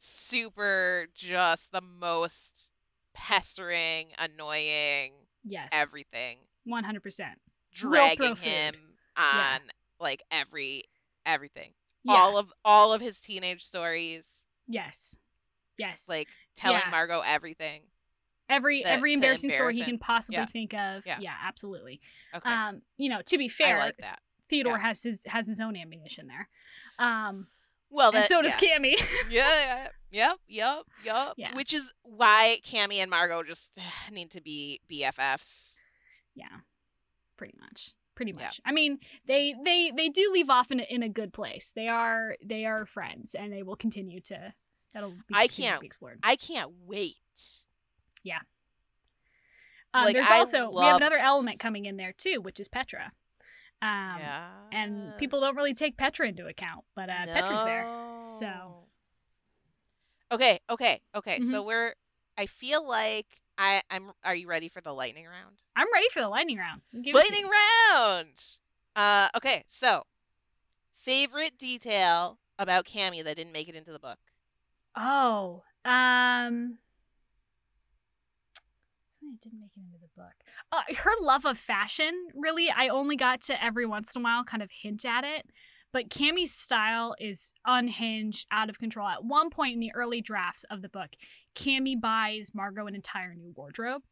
super 0.00 1.06
just 1.14 1.70
the 1.72 1.80
most 1.80 2.70
pestering, 3.14 4.08
annoying, 4.18 5.12
Yes. 5.44 5.70
everything, 5.72 6.38
100%. 6.66 7.40
Dragging 7.72 8.36
him 8.36 8.96
Yeah. 9.16 9.58
on 9.62 9.70
like 10.00 10.22
every 10.30 10.84
everything. 11.26 11.74
Yeah. 12.02 12.14
All 12.14 12.36
of 12.38 12.52
all 12.64 12.92
of 12.92 13.00
his 13.00 13.20
teenage 13.20 13.62
stories, 13.64 14.24
yes. 14.66 15.16
Yes. 15.78 16.08
like 16.08 16.28
telling 16.56 16.80
Yeah. 16.84 16.90
Margot 16.90 17.20
everything. 17.20 17.82
every 18.48 18.82
that- 18.82 18.94
every 18.98 19.12
embarrassing 19.12 19.50
story 19.52 19.76
he 19.76 19.84
can 19.84 19.96
possibly 19.98 20.38
Yeah. 20.40 20.46
think 20.46 20.74
of. 20.74 21.06
Yeah. 21.06 21.20
Yeah, 21.20 21.36
absolutely. 21.40 22.00
Okay, 22.34 22.50
Um, 22.50 22.82
you 22.96 23.08
know, 23.08 23.22
to 23.22 23.38
be 23.38 23.44
I 23.44 23.48
fair, 23.48 23.78
like 23.78 23.96
that. 23.98 24.20
Theodore 24.48 24.76
Yeah. 24.76 24.82
has 24.88 25.02
his 25.04 25.24
has 25.26 25.46
his 25.46 25.60
own 25.60 25.76
ammunition 25.76 26.26
there. 26.26 26.48
Um, 26.98 27.48
Well, 27.90 28.14
and 28.14 28.24
so 28.26 28.40
does 28.42 28.56
yeah. 28.62 28.78
Cammy. 28.78 28.94
yeah, 29.30 29.48
yeah, 29.62 29.88
yep, 30.10 30.36
yep, 30.48 30.78
yep. 31.04 31.32
Yeah. 31.36 31.54
Which 31.56 31.74
is 31.74 31.92
why 32.02 32.58
Cammy 32.64 32.96
and 32.96 33.10
Margot 33.10 33.42
just 33.42 33.70
need 34.12 34.30
to 34.30 34.40
be 34.40 34.80
BFFs. 34.90 35.76
yeah. 36.34 36.60
Pretty 37.36 37.54
much. 37.58 37.94
Pretty 38.14 38.32
Yeah. 38.32 38.44
much. 38.44 38.60
I 38.66 38.72
mean, 38.72 38.98
they 39.26 39.54
they 39.64 39.90
they 39.96 40.08
do 40.08 40.30
leave 40.32 40.50
off 40.50 40.70
in 40.70 40.78
a, 40.80 40.82
in 40.84 41.02
a 41.02 41.08
good 41.08 41.32
place. 41.32 41.72
They 41.74 41.88
are 41.88 42.36
they 42.44 42.66
are 42.66 42.84
friends 42.84 43.34
and 43.34 43.50
they 43.52 43.62
will 43.62 43.76
continue 43.76 44.20
to 44.22 44.52
that'll 44.92 45.10
be, 45.12 45.16
I 45.32 45.46
can't- 45.48 45.80
be 45.80 45.86
explored. 45.86 46.18
I 46.22 46.36
can't 46.36 46.70
wait. 46.86 47.16
Um, 49.92 50.04
Like, 50.04 50.14
there's 50.14 50.28
I 50.28 50.38
also 50.38 50.70
we 50.70 50.84
have 50.84 50.98
another 50.98 51.16
element 51.16 51.58
coming 51.58 51.84
in 51.86 51.96
there 51.96 52.12
too, 52.16 52.40
which 52.40 52.60
is 52.60 52.68
Petra. 52.68 53.10
Um, 53.82 54.18
yeah. 54.18 54.48
And 54.72 55.16
people 55.18 55.40
don't 55.40 55.56
really 55.56 55.74
take 55.74 55.96
Petra 55.96 56.28
into 56.28 56.46
account, 56.46 56.84
but 56.94 57.08
uh, 57.08 57.26
Petra's 57.26 57.64
there. 57.64 57.86
So 58.38 58.46
No. 58.46 58.76
Okay, 60.32 60.60
okay, 60.70 61.00
okay. 61.14 61.40
So 61.40 61.62
we're 61.62 61.94
I 62.38 62.46
feel 62.46 62.86
like 62.86 63.26
I 63.58 63.82
I'm 63.90 64.12
are 64.24 64.34
you 64.34 64.48
ready 64.48 64.68
for 64.68 64.80
the 64.80 64.92
lightning 64.92 65.26
round? 65.26 65.56
I'm 65.74 65.88
ready 65.92 66.08
for 66.12 66.20
the 66.20 66.28
lightning 66.28 66.58
round. 66.58 66.82
Give 67.02 67.14
lightning 67.14 67.48
round. 67.48 68.44
Uh 68.94 69.28
okay, 69.36 69.64
so 69.68 70.04
favorite 70.94 71.58
detail 71.58 72.38
about 72.58 72.84
Cammy 72.84 73.24
that 73.24 73.36
didn't 73.36 73.52
make 73.52 73.68
it 73.68 73.74
into 73.74 73.92
the 73.92 73.98
book. 73.98 74.18
Oh, 74.94 75.62
um, 75.84 76.78
something 79.20 79.32
that 79.32 79.40
didn't 79.40 79.60
make 79.60 79.70
it 79.76 79.80
into 79.80 79.98
the 80.00 80.08
book. 80.16 80.32
Uh, 80.72 80.94
her 81.02 81.12
love 81.20 81.44
of 81.44 81.58
fashion, 81.58 82.28
really, 82.34 82.70
I 82.70 82.88
only 82.88 83.16
got 83.16 83.42
to 83.42 83.62
every 83.62 83.86
once 83.86 84.14
in 84.14 84.22
a 84.22 84.24
while 84.24 84.44
kind 84.44 84.62
of 84.62 84.70
hint 84.70 85.04
at 85.04 85.24
it. 85.24 85.46
But 85.92 86.08
Cammy's 86.08 86.54
style 86.54 87.16
is 87.18 87.52
unhinged, 87.66 88.46
out 88.52 88.70
of 88.70 88.78
control. 88.78 89.08
At 89.08 89.24
one 89.24 89.50
point 89.50 89.74
in 89.74 89.80
the 89.80 89.92
early 89.92 90.20
drafts 90.20 90.64
of 90.70 90.82
the 90.82 90.88
book, 90.88 91.10
Cammy 91.56 92.00
buys 92.00 92.52
Margot 92.54 92.86
an 92.86 92.94
entire 92.94 93.34
new 93.34 93.52
wardrobe, 93.56 94.02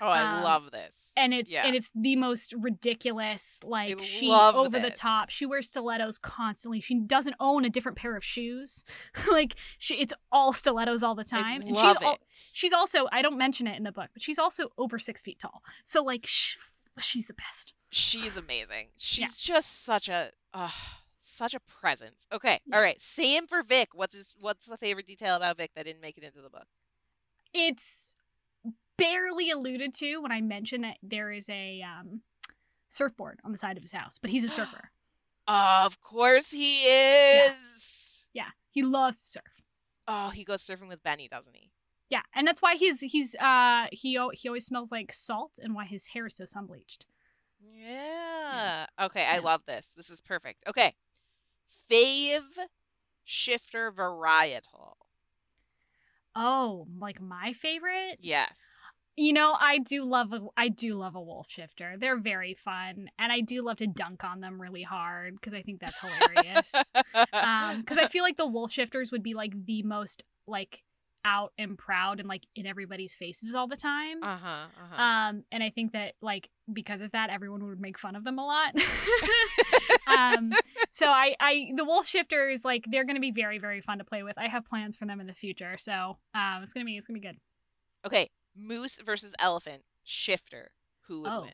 Oh, 0.00 0.08
I 0.08 0.38
Um, 0.38 0.44
love 0.44 0.70
this. 0.70 0.94
and 1.16 1.34
it's 1.34 1.52
Yeah. 1.52 1.66
and 1.66 1.74
it's 1.74 1.90
the 1.94 2.16
most 2.16 2.54
ridiculous. 2.58 3.60
Like 3.64 3.98
I 4.00 4.02
she 4.02 4.30
over 4.30 4.78
the 4.78 4.90
top. 4.90 5.30
She 5.30 5.46
wears 5.46 5.68
stilettos 5.68 6.18
constantly. 6.18 6.80
She 6.80 7.00
doesn't 7.00 7.36
own 7.40 7.64
a 7.64 7.70
different 7.70 7.98
pair 7.98 8.16
of 8.16 8.24
shoes. 8.24 8.84
like 9.30 9.56
she, 9.78 9.96
it's 9.96 10.14
all 10.32 10.52
stilettos 10.52 11.02
all 11.02 11.14
the 11.14 11.24
time. 11.24 11.44
I 11.44 11.54
and 11.54 11.70
love 11.70 11.96
she's 11.98 12.02
al- 12.06 12.18
She's 12.52 12.72
also, 12.72 13.08
I 13.12 13.22
don't 13.22 13.36
mention 13.38 13.66
it 13.66 13.76
in 13.76 13.82
the 13.84 13.92
book, 13.92 14.10
but 14.12 14.22
she's 14.22 14.38
also 14.38 14.68
over 14.78 14.98
six 14.98 15.22
feet 15.22 15.38
tall. 15.38 15.62
So, 15.84 16.02
like, 16.02 16.26
sh- 16.26 16.56
she's 17.00 17.26
the 17.26 17.34
best. 17.34 17.72
She's 17.90 18.36
amazing. 18.36 18.88
She's 18.96 19.18
Yeah. 19.48 19.54
just 19.56 19.84
such 19.84 20.08
a 20.08 20.30
uh, 20.54 20.70
such 21.20 21.54
a 21.54 21.60
presence. 21.60 22.26
Okay, 22.32 22.60
Yeah. 22.66 22.76
all 22.76 22.82
right. 22.82 23.00
Same 23.00 23.46
for 23.46 23.62
Vic. 23.62 23.90
What's 23.94 24.14
his, 24.14 24.34
what's 24.40 24.66
the 24.66 24.76
favorite 24.76 25.06
detail 25.06 25.36
about 25.36 25.56
Vic 25.56 25.70
that 25.76 25.84
didn't 25.86 26.02
make 26.02 26.18
it 26.18 26.24
into 26.24 26.40
the 26.42 26.50
book? 26.50 26.66
It's 27.54 28.14
barely 28.98 29.50
alluded 29.50 29.94
to 29.94 30.18
when 30.18 30.32
I 30.32 30.42
mentioned 30.42 30.84
that 30.84 30.98
there 31.02 31.32
is 31.32 31.48
a 31.48 31.82
um, 31.82 32.20
surfboard 32.88 33.40
on 33.44 33.52
the 33.52 33.58
side 33.58 33.78
of 33.78 33.82
his 33.82 33.92
house, 33.92 34.18
but 34.20 34.30
he's 34.30 34.44
a 34.44 34.48
surfer. 34.50 34.90
Of 35.46 36.00
course 36.02 36.50
he 36.50 36.82
is. 36.82 38.26
yeah, 38.34 38.50
he 38.70 38.82
loves 38.82 39.16
to 39.18 39.24
surf. 39.24 39.62
Oh, 40.06 40.28
he 40.28 40.44
goes 40.44 40.62
surfing 40.62 40.88
with 40.88 41.02
Benny, 41.02 41.28
doesn't 41.28 41.54
he? 41.56 41.70
Yeah, 42.10 42.22
and 42.34 42.46
that's 42.46 42.62
why 42.62 42.74
he's 42.74 43.00
he's 43.00 43.34
uh 43.36 43.86
he 43.92 44.18
he 44.32 44.48
always 44.48 44.64
smells 44.64 44.90
like 44.90 45.12
salt, 45.12 45.58
and 45.62 45.74
why 45.74 45.84
his 45.84 46.08
hair 46.08 46.26
is 46.26 46.36
so 46.36 46.44
sun 46.46 46.66
bleached. 46.66 47.06
Yeah. 47.60 48.86
Okay, 49.00 49.26
I 49.26 49.38
love 49.38 49.62
this. 49.66 49.86
This 49.96 50.10
is 50.10 50.20
perfect. 50.20 50.64
Okay. 50.66 50.94
Fave 51.90 52.40
shifter 53.24 53.92
varietal. 53.92 54.94
Oh, 56.34 56.86
like 56.98 57.20
my 57.20 57.52
favorite. 57.52 58.18
Yes. 58.20 58.54
You 59.18 59.32
know, 59.32 59.56
I 59.58 59.78
do 59.78 60.04
love 60.04 60.32
a, 60.32 60.46
I 60.56 60.68
do 60.68 60.94
love 60.94 61.16
a 61.16 61.20
wolf 61.20 61.50
shifter. 61.50 61.96
They're 61.98 62.20
very 62.20 62.54
fun, 62.54 63.10
and 63.18 63.32
I 63.32 63.40
do 63.40 63.62
love 63.62 63.78
to 63.78 63.88
dunk 63.88 64.22
on 64.22 64.38
them 64.40 64.62
really 64.62 64.84
hard 64.84 65.34
because 65.34 65.54
I 65.54 65.62
think 65.62 65.80
that's 65.80 65.98
hilarious. 65.98 66.92
um, 67.32 67.80
because 67.80 67.98
I 67.98 68.06
feel 68.12 68.22
like 68.22 68.36
the 68.36 68.46
wolf 68.46 68.70
shifters 68.70 69.10
would 69.10 69.24
be 69.24 69.34
like 69.34 69.66
the 69.66 69.82
most 69.82 70.22
like 70.46 70.84
out 71.24 71.52
and 71.58 71.76
proud 71.76 72.20
and 72.20 72.28
like 72.28 72.44
in 72.54 72.64
everybody's 72.64 73.16
faces 73.16 73.56
all 73.56 73.66
the 73.66 73.76
time. 73.76 74.22
uh 74.22 74.36
huh. 74.36 74.66
Uh-huh. 74.80 75.02
Um, 75.02 75.42
and 75.50 75.64
I 75.64 75.70
think 75.70 75.94
that 75.94 76.14
like 76.22 76.48
because 76.72 77.00
of 77.00 77.10
that, 77.10 77.28
everyone 77.28 77.66
would 77.66 77.80
make 77.80 77.98
fun 77.98 78.14
of 78.14 78.22
them 78.22 78.38
a 78.38 78.46
lot. 78.46 78.72
um, 80.16 80.52
so 80.92 81.08
I, 81.08 81.34
I, 81.40 81.72
the 81.76 81.84
wolf 81.84 82.06
shifters, 82.06 82.64
like 82.64 82.84
they're 82.88 83.04
gonna 83.04 83.18
be 83.18 83.32
very, 83.32 83.58
very 83.58 83.80
fun 83.80 83.98
to 83.98 84.04
play 84.04 84.22
with. 84.22 84.38
I 84.38 84.46
have 84.46 84.64
plans 84.64 84.94
for 84.96 85.06
them 85.06 85.20
in 85.20 85.26
the 85.26 85.34
future, 85.34 85.76
so 85.76 86.18
um, 86.36 86.62
it's 86.62 86.72
gonna 86.72 86.86
be, 86.86 86.96
it's 86.96 87.08
gonna 87.08 87.18
be 87.18 87.26
good. 87.26 87.38
okay. 88.06 88.30
Moose 88.58 88.98
versus 89.04 89.34
elephant 89.38 89.82
shifter. 90.04 90.70
Who 91.06 91.22
would 91.22 91.30
Oh. 91.30 91.40
win? 91.42 91.52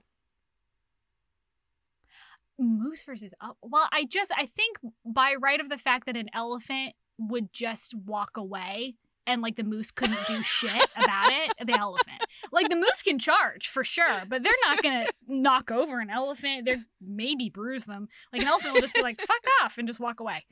Moose 2.58 3.02
versus 3.02 3.34
el- 3.42 3.58
well, 3.62 3.88
I 3.92 4.04
just 4.04 4.32
I 4.36 4.46
think 4.46 4.78
by 5.04 5.34
right 5.34 5.60
of 5.60 5.68
the 5.68 5.78
fact 5.78 6.06
that 6.06 6.16
an 6.16 6.28
elephant 6.32 6.94
would 7.18 7.52
just 7.52 7.94
walk 7.94 8.36
away 8.36 8.94
and 9.26 9.42
like 9.42 9.56
the 9.56 9.64
moose 9.64 9.90
couldn't 9.90 10.24
do 10.26 10.40
shit 10.42 10.70
about 10.96 11.32
it, 11.32 11.52
the 11.66 11.76
elephant. 11.78 12.22
Like 12.52 12.68
the 12.68 12.76
moose 12.76 13.02
can 13.02 13.18
charge 13.18 13.66
for 13.68 13.82
sure, 13.82 14.22
but 14.28 14.42
they're 14.44 14.52
not 14.64 14.82
gonna 14.82 15.06
knock 15.26 15.72
over 15.72 15.98
an 15.98 16.10
elephant. 16.10 16.64
They're 16.64 16.84
maybe 17.00 17.48
bruise 17.50 17.84
them. 17.84 18.08
Like 18.32 18.42
an 18.42 18.48
elephant 18.48 18.74
will 18.74 18.82
just 18.82 18.94
be 18.94 19.02
like 19.02 19.20
fuck 19.20 19.42
off 19.62 19.76
and 19.78 19.88
just 19.88 19.98
walk 20.00 20.20
away. 20.20 20.44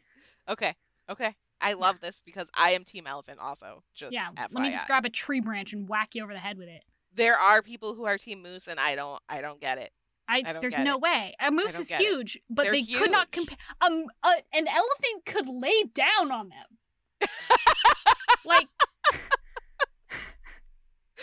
Okay. 0.49 0.75
Okay. 1.09 1.37
I 1.63 1.75
love 1.75 2.01
this 2.01 2.23
because 2.27 2.49
I 2.55 2.71
am 2.73 2.85
team 2.85 3.07
elephant 3.07 3.39
also. 3.41 3.83
Just 3.95 4.13
yeah, 4.13 4.29
FYI. 4.37 4.49
let 4.53 4.63
me 4.63 4.71
just 4.73 4.87
grab 4.87 5.05
a 5.05 5.11
tree 5.11 5.41
branch 5.41 5.73
and 5.73 5.89
whack 5.89 6.15
you 6.15 6.23
over 6.25 6.33
the 6.35 6.39
head 6.41 6.59
with 6.59 6.69
it. 6.69 6.83
there 7.15 7.37
are 7.39 7.63
people 7.63 7.95
who 7.95 8.05
are 8.05 8.19
team 8.19 8.43
moose 8.43 8.67
and 8.69 8.79
I 8.81 8.95
don't 8.97 9.23
I 9.29 9.41
don't 9.41 9.61
get 9.61 9.79
it. 9.79 9.93
I, 10.29 10.43
I 10.47 10.53
there's 10.61 10.79
no 10.79 10.95
it. 10.97 11.01
way. 11.01 11.35
A 11.41 11.51
moose 11.51 11.79
is 11.79 11.89
get 11.89 12.01
it. 12.01 12.05
huge, 12.07 12.39
but 12.49 12.63
They're 12.65 12.73
they 12.73 12.85
could 12.85 13.11
not 13.11 13.29
huge. 13.35 13.49
compare. 13.49 13.59
Um, 13.81 14.07
uh, 14.23 14.35
an 14.53 14.67
elephant 14.69 15.25
could 15.27 15.47
lay 15.49 15.83
down 15.95 16.31
on 16.31 16.49
them. 16.49 17.29
like 18.45 18.69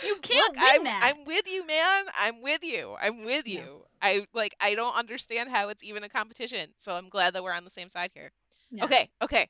you 0.04 0.16
can't 0.22 0.56
Look, 0.56 0.56
I'm 0.58 0.84
that. 0.84 1.00
I'm 1.02 1.24
with 1.26 1.46
you, 1.46 1.66
man. 1.66 2.04
I'm 2.18 2.40
with 2.42 2.62
you. 2.64 2.96
I'm 3.00 3.24
with 3.24 3.46
Yeah. 3.46 3.60
you. 3.62 3.84
I 4.00 4.26
like 4.32 4.54
I 4.60 4.74
don't 4.74 4.94
understand 4.96 5.50
how 5.50 5.68
it's 5.68 5.82
even 5.84 6.04
a 6.04 6.08
competition. 6.08 6.70
So 6.78 6.92
I'm 6.92 7.08
glad 7.10 7.34
that 7.34 7.42
we're 7.42 7.52
on 7.52 7.64
the 7.64 7.70
same 7.70 7.90
side 7.90 8.10
here. 8.14 8.32
Yeah. 8.70 8.84
Okay, 8.84 9.10
okay. 9.20 9.48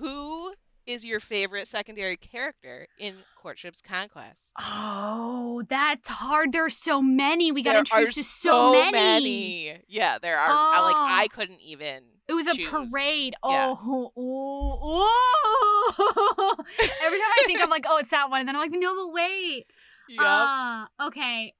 Who 0.00 0.54
is 0.86 1.04
your 1.04 1.20
favorite 1.20 1.68
secondary 1.68 2.16
character 2.16 2.88
in 2.98 3.16
Courtship's 3.36 3.82
Conquest? 3.82 4.40
Oh, 4.58 5.62
that's 5.68 6.08
hard. 6.08 6.52
There's 6.52 6.74
so 6.74 7.02
many. 7.02 7.52
We 7.52 7.62
got 7.62 7.72
there 7.72 7.78
introduced 7.80 8.12
are 8.12 8.14
to 8.14 8.24
so, 8.24 8.72
many. 8.72 8.92
many. 8.92 9.78
Yeah, 9.88 10.18
there 10.18 10.38
are. 10.38 10.48
I, 10.50 10.80
like 10.80 10.96
Oh. 10.96 11.06
I 11.22 11.28
couldn't 11.28 11.60
even. 11.60 12.04
It 12.28 12.32
was 12.32 12.46
a 12.46 12.54
choose. 12.54 12.68
parade. 12.70 13.34
Yeah. 13.44 13.74
Oh, 13.78 14.10
oh, 14.16 14.96
oh. 15.98 16.54
Every 17.04 17.18
time 17.18 17.30
I 17.38 17.42
think 17.44 17.60
I'm 17.60 17.70
like, 17.70 17.84
oh, 17.88 17.98
it's 17.98 18.10
that 18.10 18.30
one, 18.30 18.40
and 18.40 18.48
then 18.48 18.56
I'm 18.56 18.62
like, 18.62 18.72
no, 18.72 18.94
but 18.94 19.12
wait. 19.12 19.66
Yup. 20.08 20.18
Ah, 20.26 20.88
okay. 21.06 21.52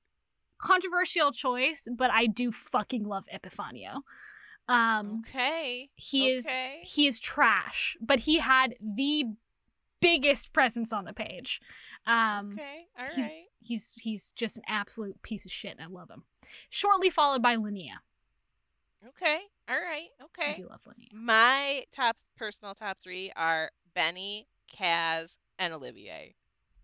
Controversial 0.58 1.30
choice, 1.30 1.86
but 1.94 2.10
I 2.10 2.26
do 2.26 2.50
fucking 2.52 3.04
love 3.04 3.26
Epifanio. 3.34 4.00
Um, 4.68 5.22
okay. 5.26 5.90
he 5.96 6.30
is 6.30 6.48
he 6.82 7.06
is 7.06 7.18
trash, 7.18 7.96
but 8.00 8.20
he 8.20 8.38
had 8.38 8.76
the 8.80 9.24
biggest 10.00 10.52
presence 10.52 10.92
on 10.92 11.04
the 11.04 11.12
page. 11.12 11.60
Um, 12.06 12.52
okay. 12.54 12.86
All 12.98 13.04
right. 13.06 13.12
he's- 13.14 13.30
he's 13.62 13.92
he's 14.00 14.32
just 14.32 14.56
an 14.56 14.62
absolute 14.66 15.20
piece 15.22 15.44
of 15.44 15.50
shit, 15.52 15.72
and 15.78 15.82
I 15.82 15.86
love 15.86 16.08
him. 16.10 16.24
Shortly 16.70 17.10
followed 17.10 17.42
by 17.42 17.56
Linnea. 17.56 17.96
Okay. 19.08 19.40
All 19.68 19.76
right. 19.80 20.08
I 20.20 20.24
Okay. 20.24 20.54
do 20.56 20.68
love 20.68 20.82
Linnea. 20.84 21.12
My 21.12 21.84
top 21.92 22.16
personal 22.36 22.74
top 22.74 22.98
three 23.02 23.32
are 23.36 23.70
Benny, 23.94 24.46
Kaz, 24.72 25.36
and 25.58 25.72
Olivier. 25.74 26.34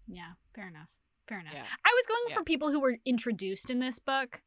Yeah, 0.06 0.32
fair 0.54 0.68
enough. 0.68 0.90
Fair 1.28 1.40
enough. 1.40 1.54
Yeah. 1.54 1.66
I 1.84 1.92
was 1.94 2.06
going 2.06 2.22
Yeah. 2.28 2.34
for 2.34 2.44
people 2.44 2.70
who 2.70 2.80
were 2.80 2.98
introduced 3.04 3.70
in 3.70 3.78
this 3.80 3.98
book. 3.98 4.42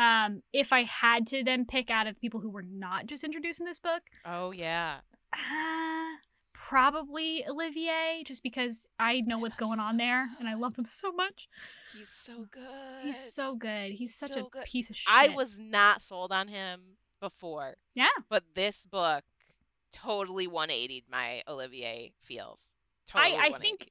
Um, 0.00 0.42
if 0.52 0.72
I 0.72 0.84
had 0.84 1.26
to 1.28 1.42
then 1.44 1.64
pick 1.66 1.90
out 1.90 2.06
of 2.06 2.18
people 2.20 2.40
who 2.40 2.48
were 2.50 2.62
not 2.62 3.06
just 3.06 3.22
introduced 3.24 3.60
in 3.60 3.66
this 3.66 3.78
book, 3.78 4.02
Oh 4.24 4.50
yeah. 4.52 4.98
uh, 5.32 6.16
probably 6.52 7.44
Olivier, 7.48 8.22
just 8.24 8.42
because 8.42 8.86
I 8.98 9.20
know 9.22 9.38
what's 9.38 9.56
going 9.56 9.78
on 9.80 9.96
there 9.96 10.28
and 10.38 10.48
I 10.48 10.54
love 10.54 10.76
him 10.76 10.84
so 10.84 11.12
much. 11.12 11.48
He's 11.96 12.08
so 12.08 12.46
good. 12.50 13.02
He's 13.02 13.32
so 13.34 13.56
good. 13.56 13.92
He's 13.92 14.14
such 14.14 14.32
So 14.32 14.46
a 14.46 14.48
good. 14.50 14.64
piece 14.64 14.88
of 14.90 14.96
shit. 14.96 15.12
I 15.12 15.28
was 15.34 15.56
not 15.58 16.00
sold 16.02 16.30
on 16.32 16.48
him 16.48 16.96
before. 17.20 17.76
Yeah. 17.94 18.08
But 18.28 18.44
this 18.54 18.86
book 18.86 19.24
totally 19.92 20.46
180'd 20.46 21.04
my 21.10 21.42
Olivier 21.48 22.12
feels. 22.22 22.60
I- 23.12 23.30
Totally 23.32 23.42
I 23.54 23.58
think 23.58 23.90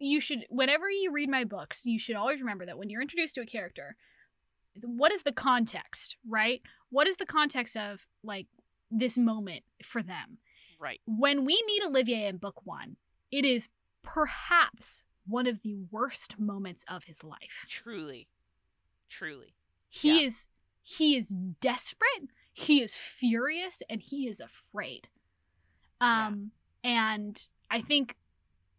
you 0.00 0.18
should 0.20 0.44
whenever 0.50 0.90
you 0.90 1.10
read 1.12 1.30
my 1.30 1.44
books 1.44 1.86
you 1.86 1.98
should 1.98 2.16
always 2.16 2.40
remember 2.40 2.66
that 2.66 2.76
when 2.76 2.90
you're 2.90 3.00
introduced 3.00 3.34
to 3.36 3.40
a 3.40 3.46
character 3.46 3.96
what 4.82 5.12
is 5.12 5.22
the 5.22 5.32
context 5.32 6.16
right 6.28 6.60
what 6.90 7.06
is 7.06 7.16
the 7.16 7.26
context 7.26 7.76
of 7.76 8.06
like 8.22 8.46
this 8.90 9.16
moment 9.18 9.62
for 9.82 10.02
them 10.02 10.38
Right. 10.78 11.00
when 11.06 11.44
we 11.44 11.62
meet 11.66 11.82
olivier 11.84 12.26
in 12.26 12.36
book 12.36 12.60
one 12.64 12.96
it 13.30 13.44
is 13.44 13.68
perhaps 14.02 15.04
one 15.26 15.46
of 15.46 15.62
the 15.62 15.74
worst 15.90 16.38
moments 16.38 16.84
of 16.88 17.04
his 17.04 17.24
life 17.24 17.66
Truly. 17.68 18.28
Truly. 19.08 19.54
he 19.88 20.20
Yeah. 20.20 20.26
is 20.26 20.46
he 20.82 21.16
is 21.16 21.34
desperate 21.60 22.28
he 22.52 22.80
is 22.80 22.94
furious 22.96 23.82
and 23.90 24.00
he 24.02 24.28
is 24.28 24.40
afraid 24.40 25.08
Yeah. 26.00 26.26
um 26.28 26.50
and 26.84 27.48
i 27.70 27.80
think 27.80 28.16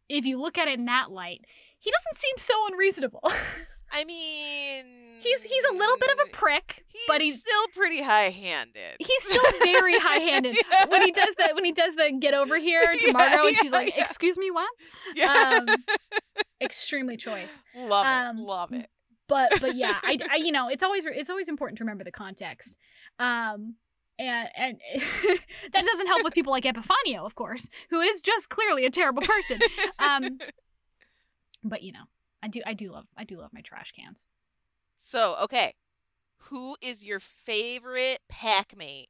if 0.09 0.25
you 0.25 0.39
look 0.39 0.57
at 0.57 0.67
it 0.67 0.79
in 0.79 0.85
that 0.85 1.11
light 1.11 1.43
he 1.79 1.91
doesn't 1.91 2.15
seem 2.17 2.37
so 2.37 2.53
unreasonable 2.67 3.21
I 3.91 4.03
mean, 4.03 5.07
He's 5.21 5.43
he's 5.43 5.63
a 5.65 5.73
little 5.73 5.97
bit 5.97 6.09
of 6.11 6.17
a 6.27 6.31
prick, 6.31 6.85
He's 6.87 7.01
but 7.07 7.21
he's 7.21 7.39
still 7.39 7.67
pretty 7.75 8.01
high-handed. 8.01 8.97
he's 8.99 9.23
still 9.23 9.43
very 9.59 9.93
high-handed. 9.97 10.55
Yeah. 10.55 10.85
When 10.87 11.01
he 11.01 11.11
does 11.11 11.33
that, 11.37 11.55
when 11.55 11.65
he 11.65 11.71
does 11.71 11.95
the 11.95 12.15
get 12.19 12.33
over 12.33 12.57
here 12.57 12.81
to 12.93 13.05
Yeah, 13.07 13.11
Margot, 13.11 13.47
and 13.47 13.57
she's 13.57 13.71
like, 13.71 13.95
yeah. 13.95 14.03
"Excuse 14.03 14.37
me, 14.37 14.51
what?" 14.51 14.69
yeah. 15.15 15.63
Um, 15.67 15.75
extremely 16.61 17.17
choice. 17.17 17.61
love 17.75 18.05
um, 18.05 18.37
it. 18.37 18.41
Love 18.41 18.73
it. 18.73 18.89
But 19.27 19.59
but 19.59 19.75
yeah, 19.75 19.97
I, 20.03 20.17
I 20.31 20.35
you 20.37 20.51
know 20.51 20.69
it's 20.69 20.83
always 20.83 21.05
it's 21.05 21.29
always 21.29 21.49
important 21.49 21.77
to 21.79 21.83
remember 21.83 22.03
the 22.03 22.11
context. 22.11 22.77
Um, 23.19 23.75
and 24.19 24.47
and 24.55 24.77
that 25.73 25.85
doesn't 25.85 26.07
help 26.07 26.23
with 26.23 26.33
people 26.33 26.51
like 26.51 26.63
Epifanio, 26.63 27.25
of 27.25 27.35
course, 27.35 27.69
who 27.89 27.99
is 28.01 28.21
just 28.21 28.49
clearly 28.49 28.85
a 28.85 28.89
terrible 28.89 29.23
person. 29.23 29.59
Um, 29.99 30.37
but 31.63 31.83
you 31.83 31.91
know, 31.91 32.03
I 32.41 32.47
do 32.47 32.61
I 32.65 32.73
do 32.73 32.91
love 32.91 33.07
I 33.17 33.23
do 33.23 33.37
love 33.37 33.51
my 33.53 33.61
trash 33.61 33.91
cans. 33.91 34.27
so, 34.99 35.35
okay. 35.43 35.73
Who 36.49 36.77
is 36.81 37.03
your 37.03 37.19
favorite 37.19 38.19
packmate? 38.31 39.07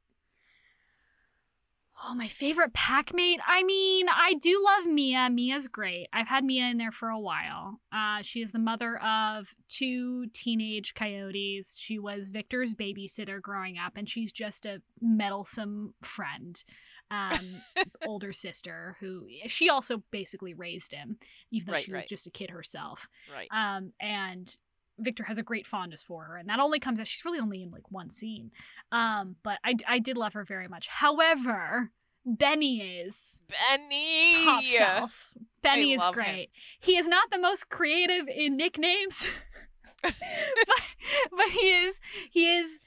Oh, 2.04 2.14
my 2.14 2.28
favorite 2.28 2.72
packmate. 2.72 3.38
I 3.44 3.64
mean, 3.64 4.06
I 4.08 4.34
do 4.34 4.62
love 4.64 4.86
Mia. 4.86 5.28
Mia's 5.30 5.66
great. 5.66 6.06
I've 6.12 6.28
had 6.28 6.44
Mia 6.44 6.66
in 6.66 6.78
there 6.78 6.92
for 6.92 7.08
a 7.08 7.18
while. 7.18 7.80
Uh, 7.92 8.22
she 8.22 8.40
is 8.40 8.52
the 8.52 8.58
mother 8.60 8.98
of 9.02 9.52
two 9.68 10.26
teenage 10.32 10.94
coyotes. 10.94 11.76
She 11.76 11.98
was 11.98 12.30
Victor's 12.30 12.72
babysitter 12.72 13.42
growing 13.42 13.78
up, 13.78 13.94
and 13.96 14.08
she's 14.08 14.30
just 14.30 14.64
a 14.64 14.80
meddlesome 15.00 15.94
friend, 16.00 16.62
um, 17.10 17.62
older 18.06 18.32
sister 18.32 18.96
who 19.00 19.26
she 19.46 19.68
also 19.68 20.02
basically 20.10 20.54
raised 20.54 20.92
him, 20.92 21.18
even 21.50 21.66
though 21.66 21.72
Right, 21.74 21.82
she 21.82 21.92
was 21.92 22.06
just 22.06 22.26
a 22.26 22.30
kid 22.30 22.50
herself. 22.50 23.08
Right. 23.32 23.48
Um, 23.50 23.92
and 24.00 24.56
Victor 24.98 25.24
has 25.24 25.38
a 25.38 25.42
great 25.42 25.66
fondness 25.66 26.02
for 26.02 26.24
her, 26.24 26.36
and 26.36 26.48
that 26.48 26.58
only 26.60 26.80
comes 26.80 26.98
out. 27.00 27.06
She's 27.06 27.24
really 27.24 27.38
only 27.38 27.62
in 27.62 27.70
like 27.70 27.90
one 27.90 28.10
scene, 28.10 28.50
um, 28.92 29.36
but 29.42 29.58
I 29.64 29.74
I 29.86 29.98
did 30.00 30.16
love 30.16 30.32
her 30.34 30.44
very 30.44 30.66
much. 30.68 30.88
However, 30.88 31.92
Benny 32.26 32.80
is 32.80 33.42
Benny. 33.48 34.44
top 34.44 34.62
shelf. 34.64 35.34
Benny 35.62 35.92
is 35.92 36.00
love 36.00 36.14
him. 36.16 36.24
great. 36.24 36.50
He 36.80 36.96
is 36.96 37.08
not 37.08 37.30
the 37.30 37.38
most 37.38 37.68
creative 37.68 38.28
in 38.28 38.56
nicknames, 38.56 39.28
but 40.02 40.12
but 41.30 41.50
he 41.50 41.70
is 41.72 42.00
he 42.30 42.52
is 42.52 42.80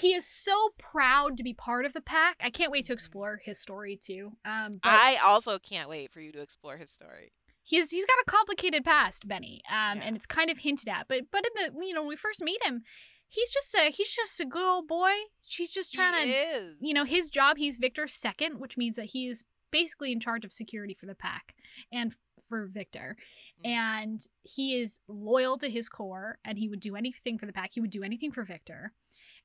he 0.00 0.14
is 0.14 0.26
so 0.26 0.70
proud 0.78 1.36
to 1.36 1.42
be 1.42 1.54
part 1.54 1.84
of 1.86 1.92
the 1.92 2.00
pack. 2.00 2.36
I 2.40 2.50
can't 2.50 2.70
wait 2.72 2.86
to 2.86 2.92
explore 2.92 3.40
his 3.44 3.58
story 3.60 3.96
too. 3.96 4.32
Um, 4.44 4.78
but 4.82 4.88
I 4.92 5.16
also 5.24 5.58
can't 5.58 5.88
wait 5.88 6.12
for 6.12 6.20
you 6.20 6.32
to 6.32 6.40
explore 6.40 6.76
his 6.76 6.90
story. 6.90 7.32
he's 7.62 7.90
he's 7.90 8.04
got 8.06 8.18
a 8.26 8.30
complicated 8.30 8.84
past, 8.84 9.26
Benny, 9.26 9.62
um, 9.70 9.98
Yeah. 9.98 10.04
and 10.04 10.16
it's 10.16 10.26
kind 10.26 10.50
of 10.50 10.58
hinted 10.58 10.88
at. 10.88 11.06
But 11.08 11.30
but 11.30 11.44
in 11.46 11.74
the 11.74 11.86
you 11.86 11.92
know 11.94 12.02
when 12.02 12.08
we 12.10 12.16
first 12.16 12.40
meet 12.42 12.62
him, 12.64 12.82
he's 13.28 13.50
just 13.50 13.74
a 13.74 13.90
he's 13.90 14.12
just 14.14 14.38
a 14.40 14.44
good 14.44 14.64
old 14.64 14.86
boy. 14.86 15.12
She's 15.42 15.72
just 15.72 15.92
trying 15.94 16.26
he 16.26 16.32
to 16.32 16.38
is. 16.38 16.76
you 16.80 16.94
know 16.94 17.04
his 17.04 17.30
job. 17.30 17.56
He's 17.56 17.78
Victor's 17.78 18.14
second, 18.14 18.60
which 18.60 18.76
means 18.76 18.96
that 18.96 19.06
he 19.06 19.26
is 19.28 19.44
basically 19.72 20.12
in 20.12 20.20
charge 20.20 20.44
of 20.44 20.52
security 20.52 20.94
for 20.94 21.06
the 21.06 21.14
pack 21.14 21.54
and 21.92 22.14
for 22.48 22.66
Victor. 22.66 23.16
Mhm. 23.64 23.68
And 23.68 24.20
he 24.44 24.76
is 24.80 25.00
loyal 25.08 25.58
to 25.58 25.68
his 25.68 25.88
core, 25.88 26.38
and 26.44 26.56
he 26.58 26.68
would 26.68 26.78
do 26.78 26.94
anything 26.94 27.36
for 27.38 27.46
the 27.46 27.52
pack. 27.52 27.70
He 27.74 27.80
would 27.80 27.90
do 27.90 28.04
anything 28.04 28.30
for 28.30 28.44
Victor. 28.44 28.92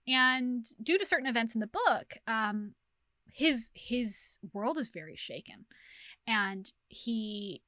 And 0.07 0.65
due 0.81 0.97
to 0.97 1.05
certain 1.05 1.27
events 1.27 1.53
in 1.55 1.61
the 1.61 1.67
book, 1.67 2.15
um, 2.27 2.73
his 3.33 3.71
his 3.73 4.39
world 4.53 4.77
is 4.77 4.89
very 4.89 5.15
shaken, 5.15 5.65
and 6.27 6.71
he 6.89 7.61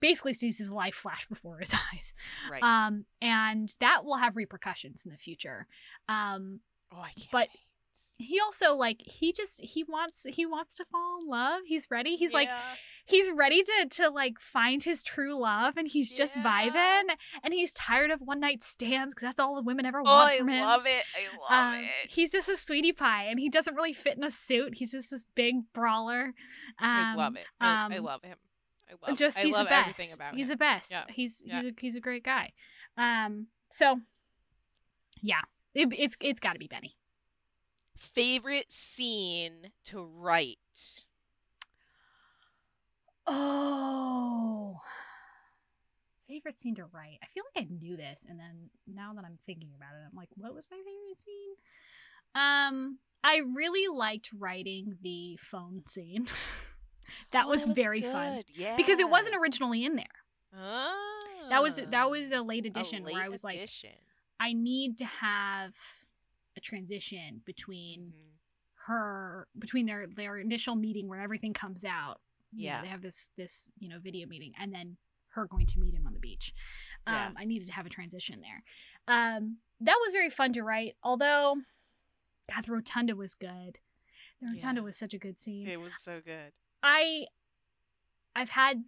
basically 0.00 0.32
sees 0.32 0.56
his 0.56 0.72
life 0.72 0.94
flash 0.94 1.26
before 1.26 1.58
his 1.58 1.74
eyes. 1.92 2.14
right. 2.50 2.62
Um, 2.62 3.04
and 3.20 3.74
that 3.80 4.04
will 4.04 4.16
have 4.16 4.36
repercussions 4.36 5.04
in 5.04 5.10
the 5.10 5.16
future. 5.18 5.66
Um, 6.08 6.60
oh, 6.92 7.00
I 7.00 7.10
can't. 7.16 7.30
but- 7.32 7.48
he 8.22 8.38
also 8.38 8.74
like 8.74 9.00
he 9.00 9.32
just 9.32 9.62
he 9.62 9.82
wants 9.82 10.26
he 10.28 10.44
wants 10.44 10.74
to 10.74 10.84
fall 10.92 11.20
in 11.22 11.26
love. 11.28 11.62
He's 11.66 11.90
ready. 11.90 12.16
He's 12.16 12.34
like 12.34 12.48
Yeah. 12.48 12.60
He's 13.10 13.30
ready 13.32 13.62
to 13.62 13.86
to 13.90 14.08
like 14.10 14.38
find 14.40 14.82
his 14.82 15.02
true 15.02 15.38
love, 15.38 15.76
and 15.76 15.86
he's 15.88 16.12
just 16.12 16.36
Yeah. 16.36 16.42
vibing. 16.44 17.14
And 17.42 17.52
he's 17.52 17.72
tired 17.72 18.10
of 18.10 18.20
one 18.22 18.40
night 18.40 18.62
stands 18.62 19.12
because 19.14 19.26
that's 19.26 19.40
all 19.40 19.54
the 19.56 19.62
women 19.62 19.84
ever 19.84 20.00
Oh, 20.00 20.04
want 20.04 20.30
I 20.32 20.38
from 20.38 20.48
him. 20.48 20.64
love 20.64 20.86
it. 20.86 21.04
I 21.14 21.38
love 21.38 21.74
Um, 21.76 21.84
it. 21.84 22.10
He's 22.10 22.32
just 22.32 22.48
a 22.48 22.56
sweetie 22.56 22.92
pie, 22.92 23.24
and 23.24 23.38
he 23.38 23.48
doesn't 23.48 23.74
really 23.74 23.92
fit 23.92 24.16
in 24.16 24.24
a 24.24 24.30
suit. 24.30 24.74
He's 24.76 24.92
just 24.92 25.10
this 25.10 25.24
big 25.34 25.72
brawler. 25.72 26.34
Um, 26.78 26.88
I 26.90 27.14
love 27.16 27.36
it. 27.36 27.46
I, 27.60 27.82
I 27.92 27.96
um, 27.96 28.04
love 28.04 28.22
him. 28.22 28.38
I 28.88 28.92
love. 28.92 29.08
Him. 29.10 29.16
Just 29.16 29.38
I 29.38 29.42
he's 29.42 29.54
love 29.54 29.64
the 29.66 29.70
best. 29.70 29.88
everything 29.90 30.14
about 30.14 30.34
he's 30.34 30.48
him. 30.48 30.54
the 30.54 30.56
best. 30.58 30.90
Yeah. 30.90 31.02
He's 31.08 31.42
Yeah. 31.44 31.62
he's 31.62 31.70
a, 31.70 31.74
he's 31.80 31.94
a 31.96 32.00
great 32.00 32.24
guy. 32.24 32.52
Um, 32.96 33.46
so 33.70 34.00
yeah, 35.22 35.40
it, 35.74 35.88
it's 35.96 36.16
it's 36.20 36.40
got 36.40 36.54
to 36.54 36.58
be 36.58 36.66
Benny. 36.66 36.96
Favorite 37.96 38.72
scene 38.72 39.70
to 39.84 40.00
write. 40.02 41.04
Oh. 43.30 44.76
Favorite 46.28 46.58
scene 46.58 46.74
to 46.76 46.84
write. 46.84 47.18
I 47.22 47.26
feel 47.26 47.42
like 47.54 47.64
I 47.64 47.68
knew 47.70 47.96
this, 47.96 48.24
and 48.28 48.38
then 48.38 48.70
now 48.86 49.12
that 49.14 49.24
I'm 49.24 49.38
thinking 49.46 49.70
about 49.76 49.94
it, 49.94 50.06
I'm 50.08 50.16
like, 50.16 50.28
what 50.36 50.54
was 50.54 50.66
my 50.70 50.76
favorite 50.76 51.18
scene? 51.18 51.54
Um, 52.34 52.98
I 53.24 53.40
really 53.54 53.88
liked 53.94 54.30
writing 54.38 54.96
the 55.02 55.36
phone 55.40 55.82
scene. 55.88 56.26
that, 57.32 57.46
Oh, 57.46 57.50
was 57.50 57.66
very 57.66 58.02
fun. 58.02 58.42
Yeah. 58.54 58.76
because 58.76 59.00
it 59.00 59.08
wasn't 59.10 59.34
originally 59.36 59.84
in 59.84 59.96
there. 59.96 60.04
Ah, 60.56 60.92
That 61.48 61.62
was 61.62 61.76
that 61.90 62.10
was 62.10 62.30
a 62.32 62.42
late 62.42 62.66
addition 62.66 63.02
a 63.02 63.04
where 63.12 63.14
I 63.22 63.24
late 63.24 63.30
was 63.32 63.44
like. 63.44 63.68
I 64.38 64.52
need 64.52 64.98
to 64.98 65.04
have 65.04 65.74
a 66.56 66.60
transition 66.60 67.42
between 67.44 68.12
Mhm. 68.14 68.32
her 68.86 69.48
between 69.58 69.86
their 69.86 70.06
their 70.06 70.38
initial 70.38 70.74
meeting 70.76 71.08
where 71.08 71.20
everything 71.20 71.52
comes 71.52 71.84
out. 71.84 72.20
You 72.52 72.66
know, 72.68 72.72
Yeah. 72.74 72.82
they 72.82 72.88
have 72.88 73.02
this 73.02 73.30
this 73.36 73.70
you 73.78 73.88
know 73.88 73.98
video 74.00 74.26
meeting, 74.26 74.52
and 74.58 74.72
then 74.72 74.96
her 75.34 75.46
going 75.46 75.66
to 75.66 75.78
meet 75.78 75.94
him 75.94 76.06
on 76.06 76.12
the 76.12 76.18
beach. 76.18 76.52
Um, 77.06 77.14
Yeah. 77.14 77.30
I 77.36 77.44
needed 77.44 77.66
to 77.68 77.72
have 77.74 77.86
a 77.86 77.90
transition 77.90 78.40
there. 78.40 78.64
Um, 79.06 79.58
that 79.80 79.96
was 80.04 80.12
very 80.12 80.28
fun 80.30 80.52
to 80.54 80.62
write. 80.62 80.96
Although, 81.04 81.56
God, 82.52 82.64
the 82.64 82.72
rotunda 82.72 83.14
was 83.14 83.34
good. 83.34 83.78
The 84.40 84.48
rotunda 84.48 84.80
Yeah. 84.80 84.84
was 84.86 84.96
such 84.96 85.14
a 85.14 85.18
good 85.18 85.38
scene. 85.38 85.68
It 85.68 85.78
was 85.80 85.92
so 86.00 86.20
good. 86.20 86.52
I, 86.82 87.26
I've 88.34 88.50
had, 88.50 88.84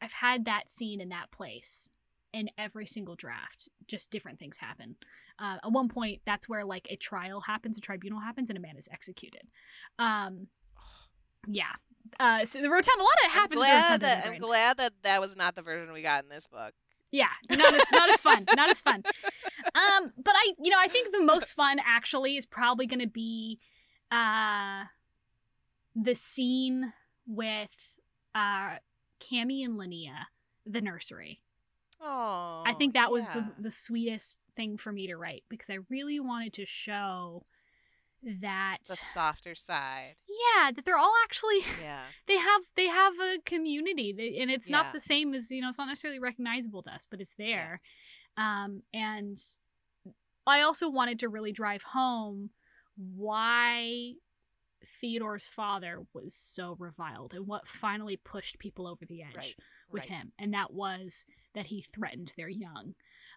I've 0.00 0.12
had 0.14 0.46
that 0.46 0.70
scene 0.70 1.00
in 1.00 1.10
that 1.10 1.30
place 1.30 1.90
in 2.32 2.48
every 2.56 2.86
single 2.86 3.14
draft. 3.14 3.68
Just 3.86 4.10
different 4.10 4.38
things 4.38 4.56
happen. 4.56 4.96
Uh, 5.38 5.58
at 5.62 5.72
one 5.72 5.88
point, 5.88 6.22
that's 6.24 6.48
where 6.48 6.64
like 6.64 6.86
a 6.90 6.96
trial 6.96 7.42
happens, 7.42 7.76
a 7.76 7.80
tribunal 7.82 8.20
happens, 8.20 8.48
and 8.48 8.56
a 8.56 8.62
man 8.62 8.76
is 8.78 8.88
executed. 8.90 9.42
Um, 9.98 10.48
yeah. 11.46 11.74
Uh, 12.20 12.44
so 12.44 12.60
the 12.60 12.70
rotunda, 12.70 13.00
a 13.00 13.02
lot 13.02 13.08
of 13.12 13.24
it 13.24 13.24
I'm 13.24 13.30
happens. 13.30 13.50
the 13.50 13.56
glad 13.66 14.00
that 14.00 14.24
the 14.24 14.30
I'm 14.30 14.38
glad 14.38 14.76
that 14.78 14.92
that 15.02 15.20
was 15.20 15.36
not 15.36 15.54
the 15.56 15.62
version 15.62 15.92
we 15.92 16.02
got 16.02 16.22
in 16.24 16.30
this 16.30 16.46
book. 16.46 16.72
Yeah, 17.10 17.28
not 17.50 17.74
as 17.74 17.82
not 17.92 18.10
as 18.10 18.20
fun, 18.20 18.44
not 18.56 18.70
as 18.70 18.80
fun. 18.80 19.02
Um, 19.74 20.12
but 20.16 20.34
I, 20.36 20.52
you 20.62 20.70
know, 20.70 20.76
I 20.78 20.86
think 20.86 21.10
the 21.10 21.22
most 21.24 21.52
fun 21.52 21.78
actually 21.84 22.36
is 22.36 22.46
probably 22.46 22.86
going 22.86 23.00
to 23.00 23.08
be, 23.08 23.58
uh, 24.12 24.84
the 25.96 26.14
scene 26.14 26.92
with 27.26 27.94
uh 28.34 28.76
Cammy 29.20 29.64
and 29.64 29.78
Linnea, 29.78 30.26
the 30.66 30.80
nursery. 30.80 31.40
Oh, 32.00 32.62
I 32.66 32.72
think 32.74 32.94
that 32.94 33.10
was 33.10 33.28
the 33.30 33.48
the 33.58 33.70
sweetest 33.70 34.44
thing 34.54 34.76
for 34.76 34.92
me 34.92 35.06
to 35.06 35.16
write 35.16 35.42
because 35.48 35.70
I 35.70 35.78
really 35.88 36.20
wanted 36.20 36.52
to 36.54 36.66
show 36.66 37.44
that 38.40 38.78
the 38.88 38.96
softer 38.96 39.54
side. 39.54 40.14
yeah 40.28 40.70
that 40.70 40.84
they're 40.84 40.98
all 40.98 41.14
actually 41.24 41.60
Yeah, 41.80 42.04
they 42.26 42.36
have 42.36 42.62
they 42.76 42.86
have 42.86 43.14
a 43.20 43.38
community 43.44 44.12
they, 44.16 44.38
and 44.40 44.50
it's 44.50 44.68
Yeah. 44.70 44.78
not 44.78 44.92
the 44.92 45.00
same 45.00 45.34
as 45.34 45.50
you 45.50 45.60
know 45.60 45.68
it's 45.68 45.78
not 45.78 45.88
necessarily 45.88 46.18
recognizable 46.18 46.82
to 46.82 46.92
us 46.92 47.06
but 47.10 47.20
it's 47.20 47.34
there 47.38 47.80
um 48.36 48.82
and 48.92 49.36
i 50.46 50.60
also 50.60 50.88
wanted 50.88 51.18
to 51.20 51.28
really 51.28 51.52
drive 51.52 51.82
home 51.82 52.50
why 52.96 54.12
theodore's 55.00 55.46
father 55.46 56.00
was 56.12 56.34
so 56.34 56.76
reviled 56.78 57.32
and 57.34 57.46
what 57.46 57.66
finally 57.66 58.16
pushed 58.16 58.58
people 58.58 58.86
over 58.86 59.04
the 59.06 59.22
edge 59.22 59.36
right. 59.36 59.54
with 59.90 60.02
right, 60.02 60.10
him 60.10 60.32
and 60.38 60.52
that 60.52 60.72
was 60.72 61.24
that 61.54 61.66
he 61.66 61.80
threatened 61.80 62.32
their 62.36 62.48
young 62.48 62.94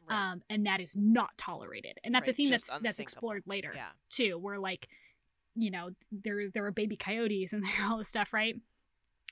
Right. 0.10 0.32
um 0.32 0.42
and 0.50 0.66
that 0.66 0.80
is 0.80 0.96
not 0.96 1.38
tolerated 1.38 2.00
and 2.04 2.16
that's 2.16 2.28
a 2.28 2.34
theme 2.34 2.50
just 2.50 2.68
that's 2.68 2.82
that's 2.84 3.00
explored 3.00 3.44
later 3.46 3.72
yeah, 3.76 3.90
too, 4.10 4.38
where 4.38 4.60
like, 4.60 4.88
you 5.56 5.72
know, 5.72 5.90
there 6.12 6.50
there 6.50 6.66
are 6.66 6.72
baby 6.72 6.96
coyotes 6.96 7.54
and 7.54 7.66
all 7.84 7.98
this 7.98 8.08
stuff, 8.08 8.34
right? 8.34 8.56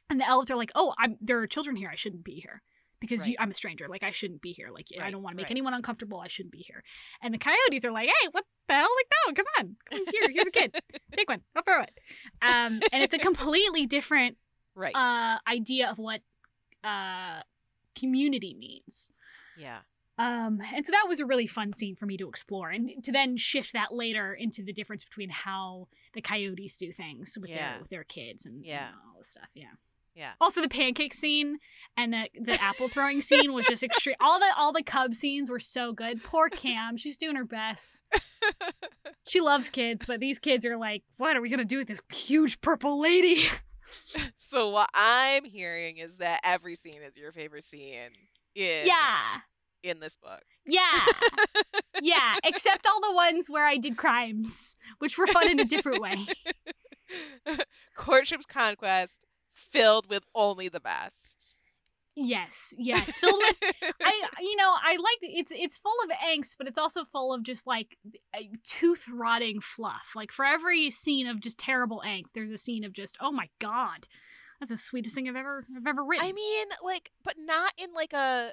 And 0.10 0.20
the 0.20 0.28
elves 0.28 0.52
are 0.52 0.56
like, 0.56 0.72
oh, 0.76 0.94
I'm 0.98 1.18
there 1.22 1.40
are 1.40 1.48
children 1.48 1.76
here. 1.76 1.90
I 1.92 1.96
shouldn't 1.96 2.24
be 2.24 2.36
here 2.36 2.62
because 3.00 3.28
you, 3.28 3.36
I'm 3.40 3.52
a 3.52 3.54
stranger. 3.54 3.88
Like 3.88 4.04
I 4.04 4.12
shouldn't 4.12 4.42
be 4.42 4.52
here. 4.52 4.70
Like 4.72 4.88
I 5.02 5.12
don't 5.12 5.24
want 5.24 5.34
to 5.34 5.38
make 5.38 5.46
right. 5.46 5.52
anyone 5.52 5.74
uncomfortable. 5.74 6.20
I 6.20 6.28
shouldn't 6.28 6.52
be 6.52 6.60
here. 6.60 6.84
And 7.22 7.34
the 7.34 7.38
coyotes 7.38 7.84
are 7.86 7.92
like, 7.92 8.08
hey, 8.08 8.28
what 8.32 8.46
the 8.68 8.76
hell? 8.76 8.88
Like 8.98 9.08
no, 9.28 9.34
come 9.34 9.46
on, 9.60 9.76
come 9.90 10.06
here. 10.12 10.30
Here's 10.34 10.48
a 10.48 10.52
kid. 10.52 10.76
Take 11.16 11.30
one. 11.30 11.42
I'll 11.56 11.64
throw 11.64 11.82
it. 11.82 12.00
Um, 12.42 12.82
and 12.92 13.04
it's 13.04 13.14
a 13.14 13.20
completely 13.30 13.86
different 13.86 14.38
right. 14.76 14.96
uh 14.96 15.40
idea 15.50 15.90
of 15.90 15.98
what 15.98 16.22
uh 16.84 17.42
community 17.96 18.54
means. 18.54 19.10
yeah, 19.58 19.80
Um, 20.18 20.61
and 20.74 20.86
so 20.86 20.91
that 20.91 21.05
was 21.09 21.20
a 21.20 21.26
really 21.26 21.47
fun 21.47 21.74
scene 21.74 21.95
for 21.95 22.05
me 22.05 22.16
to 22.18 22.30
explore 22.30 22.70
and 22.70 23.03
to 23.03 23.11
then 23.11 23.36
shift 23.38 23.74
that 23.74 23.93
later 23.93 24.34
into 24.34 24.63
the 24.63 24.72
difference 24.72 25.03
between 25.03 25.30
how 25.30 25.88
the 26.13 26.22
coyotes 26.22 26.78
do 26.78 26.91
things 26.91 27.38
with 27.39 27.49
Yeah. 27.49 27.72
their 27.74 27.80
with 27.82 27.89
their 27.89 28.03
kids 28.05 28.45
and, 28.45 28.66
Yeah. 28.66 28.88
and 28.88 28.95
all 29.07 29.18
this 29.18 29.28
stuff. 29.30 29.49
Yeah. 29.53 29.72
Yeah. 30.16 30.32
Also 30.39 30.61
the 30.61 30.70
pancake 30.70 31.13
scene 31.13 31.57
and 31.97 32.13
the, 32.13 32.30
the 32.39 32.61
apple 32.61 32.88
throwing 32.88 33.22
scene 33.22 33.51
was 33.51 33.66
just 33.66 33.84
extreme. 33.84 34.16
All 34.22 34.39
the 34.39 34.45
all 34.55 34.72
the 34.72 34.82
cub 34.84 35.13
scenes 35.13 35.49
were 35.51 35.59
so 35.59 35.91
good. 35.91 36.24
Poor 36.24 36.47
Cam, 36.47 36.95
she's 36.95 37.18
doing 37.18 37.36
her 37.36 37.45
best. 37.45 38.03
She 39.28 39.41
loves 39.41 39.72
kids, 39.72 40.05
but 40.05 40.20
these 40.20 40.38
kids 40.38 40.66
are 40.66 40.78
like, 40.78 41.01
what 41.18 41.36
are 41.36 41.41
we 41.41 41.49
gonna 41.49 41.66
do 41.66 41.80
with 41.80 41.88
this 41.88 41.99
huge 42.13 42.61
purple 42.61 43.01
lady? 43.01 43.38
so 44.38 44.70
what 44.70 44.89
I'm 44.93 45.43
hearing 45.45 45.97
is 45.97 46.18
that 46.18 46.41
every 46.43 46.76
scene 46.76 47.01
is 47.01 47.18
your 47.18 47.32
favorite 47.32 47.63
scene 47.63 48.11
yeah. 48.53 49.39
In 49.86 50.00
this 50.00 50.18
book. 50.18 50.44
Yeah. 50.66 51.00
Yeah. 52.02 52.36
Except 52.44 52.86
all 52.86 53.00
the 53.00 53.16
ones 53.16 53.50
where 53.50 53.66
I 53.66 53.78
did 53.78 53.96
crimes, 53.96 54.76
which 55.00 55.18
were 55.18 55.28
fun 55.28 55.50
in 55.50 55.62
a 55.62 55.66
different 55.66 56.02
way. 56.02 56.26
Courtship's 57.96 58.46
Conquest 58.46 59.26
filled 59.54 60.10
with 60.10 60.24
only 60.36 60.68
the 60.68 60.82
best. 60.82 61.58
Yes, 62.18 62.74
yes. 62.78 63.18
Filled 63.22 63.42
with 63.42 63.72
I 64.02 64.22
you 64.40 64.56
know, 64.56 64.74
I 64.82 64.92
liked 64.92 65.24
it. 65.24 65.32
It's 65.38 65.52
it's 65.54 65.78
full 65.78 65.96
of 66.04 66.12
angst, 66.18 66.56
but 66.58 66.68
it's 66.68 66.78
also 66.78 67.04
full 67.04 67.34
of 67.34 67.44
just 67.44 67.68
like 67.68 67.98
tooth 68.64 69.06
rotting 69.12 69.60
fluff. 69.60 70.12
Like 70.16 70.32
for 70.32 70.46
every 70.46 70.90
scene 70.90 71.28
of 71.28 71.42
just 71.42 71.58
terrible 71.58 72.02
angst, 72.06 72.32
there's 72.34 72.52
a 72.52 72.58
scene 72.58 72.86
of 72.86 72.94
just, 72.94 73.18
oh 73.20 73.32
my 73.32 73.50
god. 73.60 74.08
That's 74.60 74.72
the 74.72 74.78
sweetest 74.78 75.14
thing 75.14 75.28
I've 75.28 75.36
ever 75.36 75.66
I've 75.76 75.88
ever 75.88 76.06
written. 76.06 76.26
I 76.26 76.32
mean, 76.32 76.68
like, 76.84 77.12
but 77.24 77.36
not 77.38 77.74
in 77.78 77.94
like 77.94 78.14
a, 78.14 78.52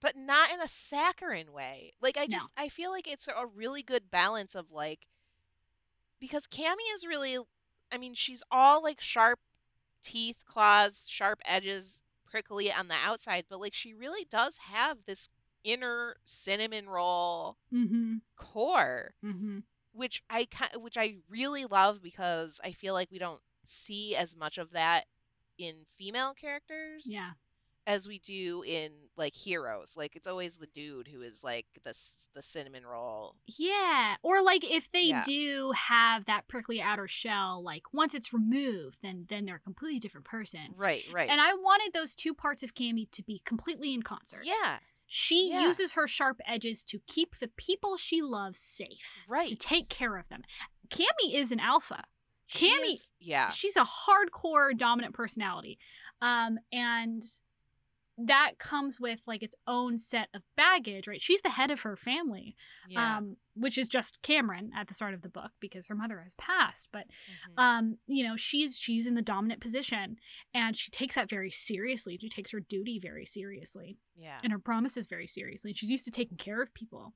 but 0.00 0.16
not 0.16 0.50
in 0.50 0.60
a 0.60 0.68
saccharine 0.68 1.52
way. 1.52 1.92
Like, 2.00 2.16
I 2.16 2.26
No. 2.26 2.38
just, 2.38 2.48
I 2.56 2.68
feel 2.68 2.90
like 2.90 3.10
it's 3.10 3.28
a 3.28 3.46
really 3.46 3.82
good 3.82 4.10
balance 4.10 4.54
of 4.54 4.70
like, 4.70 5.06
because 6.18 6.46
Cammy 6.46 6.86
is 6.94 7.06
really, 7.06 7.38
I 7.90 7.98
mean, 7.98 8.14
she's 8.14 8.42
all 8.50 8.82
like 8.82 9.00
sharp 9.00 9.38
teeth, 10.02 10.44
claws, 10.46 11.06
sharp 11.08 11.40
edges, 11.44 12.00
prickly 12.26 12.72
on 12.72 12.88
the 12.88 12.94
outside, 12.94 13.44
but 13.48 13.60
like 13.60 13.74
she 13.74 13.92
really 13.92 14.24
does 14.30 14.56
have 14.70 14.98
this 15.06 15.28
inner 15.64 16.16
cinnamon 16.24 16.88
roll 16.88 17.56
mm-hmm. 17.72 18.16
core, 18.36 19.14
Mm-hmm. 19.24 19.58
which 19.92 20.22
I 20.30 20.46
which 20.76 20.96
I 20.96 21.16
really 21.28 21.64
love 21.66 22.02
because 22.02 22.60
I 22.62 22.72
feel 22.72 22.94
like 22.94 23.10
we 23.10 23.18
don't 23.18 23.40
see 23.64 24.14
as 24.16 24.36
much 24.36 24.58
of 24.58 24.70
that 24.72 25.04
in 25.58 25.84
female 25.98 26.32
characters 26.34 27.02
Yeah. 27.06 27.32
As 27.90 28.06
we 28.06 28.18
do 28.20 28.62
in 28.66 28.90
like 29.16 29.34
heroes. 29.34 29.94
Like 29.96 30.14
it's 30.16 30.26
always 30.28 30.56
the 30.56 30.66
dude 30.66 31.08
who 31.08 31.22
is 31.22 31.42
like 31.42 31.66
the 31.84 31.94
the 32.34 32.42
cinnamon 32.42 32.86
roll. 32.86 33.34
Yeah. 33.46 34.16
Or 34.22 34.42
like 34.42 34.62
if 34.64 34.90
they 34.92 35.02
Yeah. 35.06 35.22
do 35.24 35.72
have 35.76 36.24
that 36.26 36.46
prickly 36.48 36.80
outer 36.80 37.08
shell, 37.08 37.62
like 37.62 37.82
once 37.92 38.14
it's 38.14 38.32
removed, 38.32 38.98
then 39.02 39.26
then 39.28 39.44
they're 39.44 39.56
a 39.56 39.60
completely 39.60 39.98
different 39.98 40.26
person. 40.26 40.74
Right, 40.76 41.04
right. 41.12 41.28
And 41.28 41.40
I 41.40 41.54
wanted 41.54 41.92
those 41.92 42.14
two 42.14 42.32
parts 42.34 42.62
of 42.62 42.74
Cammy 42.74 43.10
to 43.10 43.22
be 43.22 43.42
completely 43.44 43.92
in 43.92 44.02
concert. 44.02 44.44
yeah, 44.44 44.78
She 45.06 45.50
Yeah. 45.50 45.62
uses 45.66 45.94
her 45.94 46.06
sharp 46.06 46.40
edges 46.46 46.84
to 46.84 47.00
keep 47.08 47.38
the 47.38 47.48
people 47.48 47.96
she 47.96 48.22
loves 48.22 48.60
safe. 48.60 49.24
Right. 49.28 49.48
To 49.48 49.56
take 49.56 49.88
care 49.88 50.16
of 50.16 50.28
them. 50.28 50.42
Cammy 50.88 51.34
is 51.34 51.50
an 51.50 51.58
alpha. 51.58 52.04
Cammy- 52.52 53.08
yeah, 53.18 53.48
She's 53.50 53.76
a 53.76 53.84
hardcore 53.84 54.76
dominant 54.76 55.14
personality. 55.14 55.78
Um, 56.22 56.58
and 56.72 57.22
that 58.26 58.52
comes 58.58 58.98
with 59.00 59.20
like 59.26 59.42
its 59.42 59.54
own 59.66 59.96
set 59.98 60.28
of 60.34 60.42
baggage, 60.56 61.06
right? 61.08 61.20
She's 61.20 61.40
the 61.42 61.50
head 61.50 61.70
of 61.70 61.82
her 61.82 61.96
family. 61.96 62.56
yeah. 62.88 63.18
Um, 63.18 63.36
which 63.54 63.76
is 63.76 63.88
just 63.88 64.22
Cameron 64.22 64.70
at 64.74 64.88
the 64.88 64.94
start 64.94 65.12
of 65.12 65.20
the 65.22 65.28
book 65.28 65.50
because 65.60 65.86
her 65.88 65.94
mother 65.94 66.20
has 66.22 66.34
passed. 66.34 66.88
But 66.92 67.06
Mhm. 67.06 67.62
um, 67.62 67.98
you 68.06 68.24
know, 68.24 68.34
she's 68.36 68.78
she's 68.78 69.06
in 69.06 69.14
the 69.14 69.22
dominant 69.22 69.60
position 69.60 70.16
and 70.54 70.74
she 70.76 70.90
takes 70.90 71.14
that 71.16 71.28
very 71.28 71.50
seriously. 71.50 72.16
She 72.20 72.28
takes 72.28 72.52
her 72.52 72.60
duty 72.60 72.98
very 72.98 73.26
seriously 73.26 73.98
yeah, 74.16 74.40
and 74.42 74.52
her 74.52 74.58
promises 74.58 75.06
very 75.06 75.26
seriously. 75.26 75.72
She's 75.72 75.90
used 75.90 76.04
to 76.06 76.10
taking 76.10 76.36
care 76.38 76.62
of 76.62 76.72
people. 76.74 77.12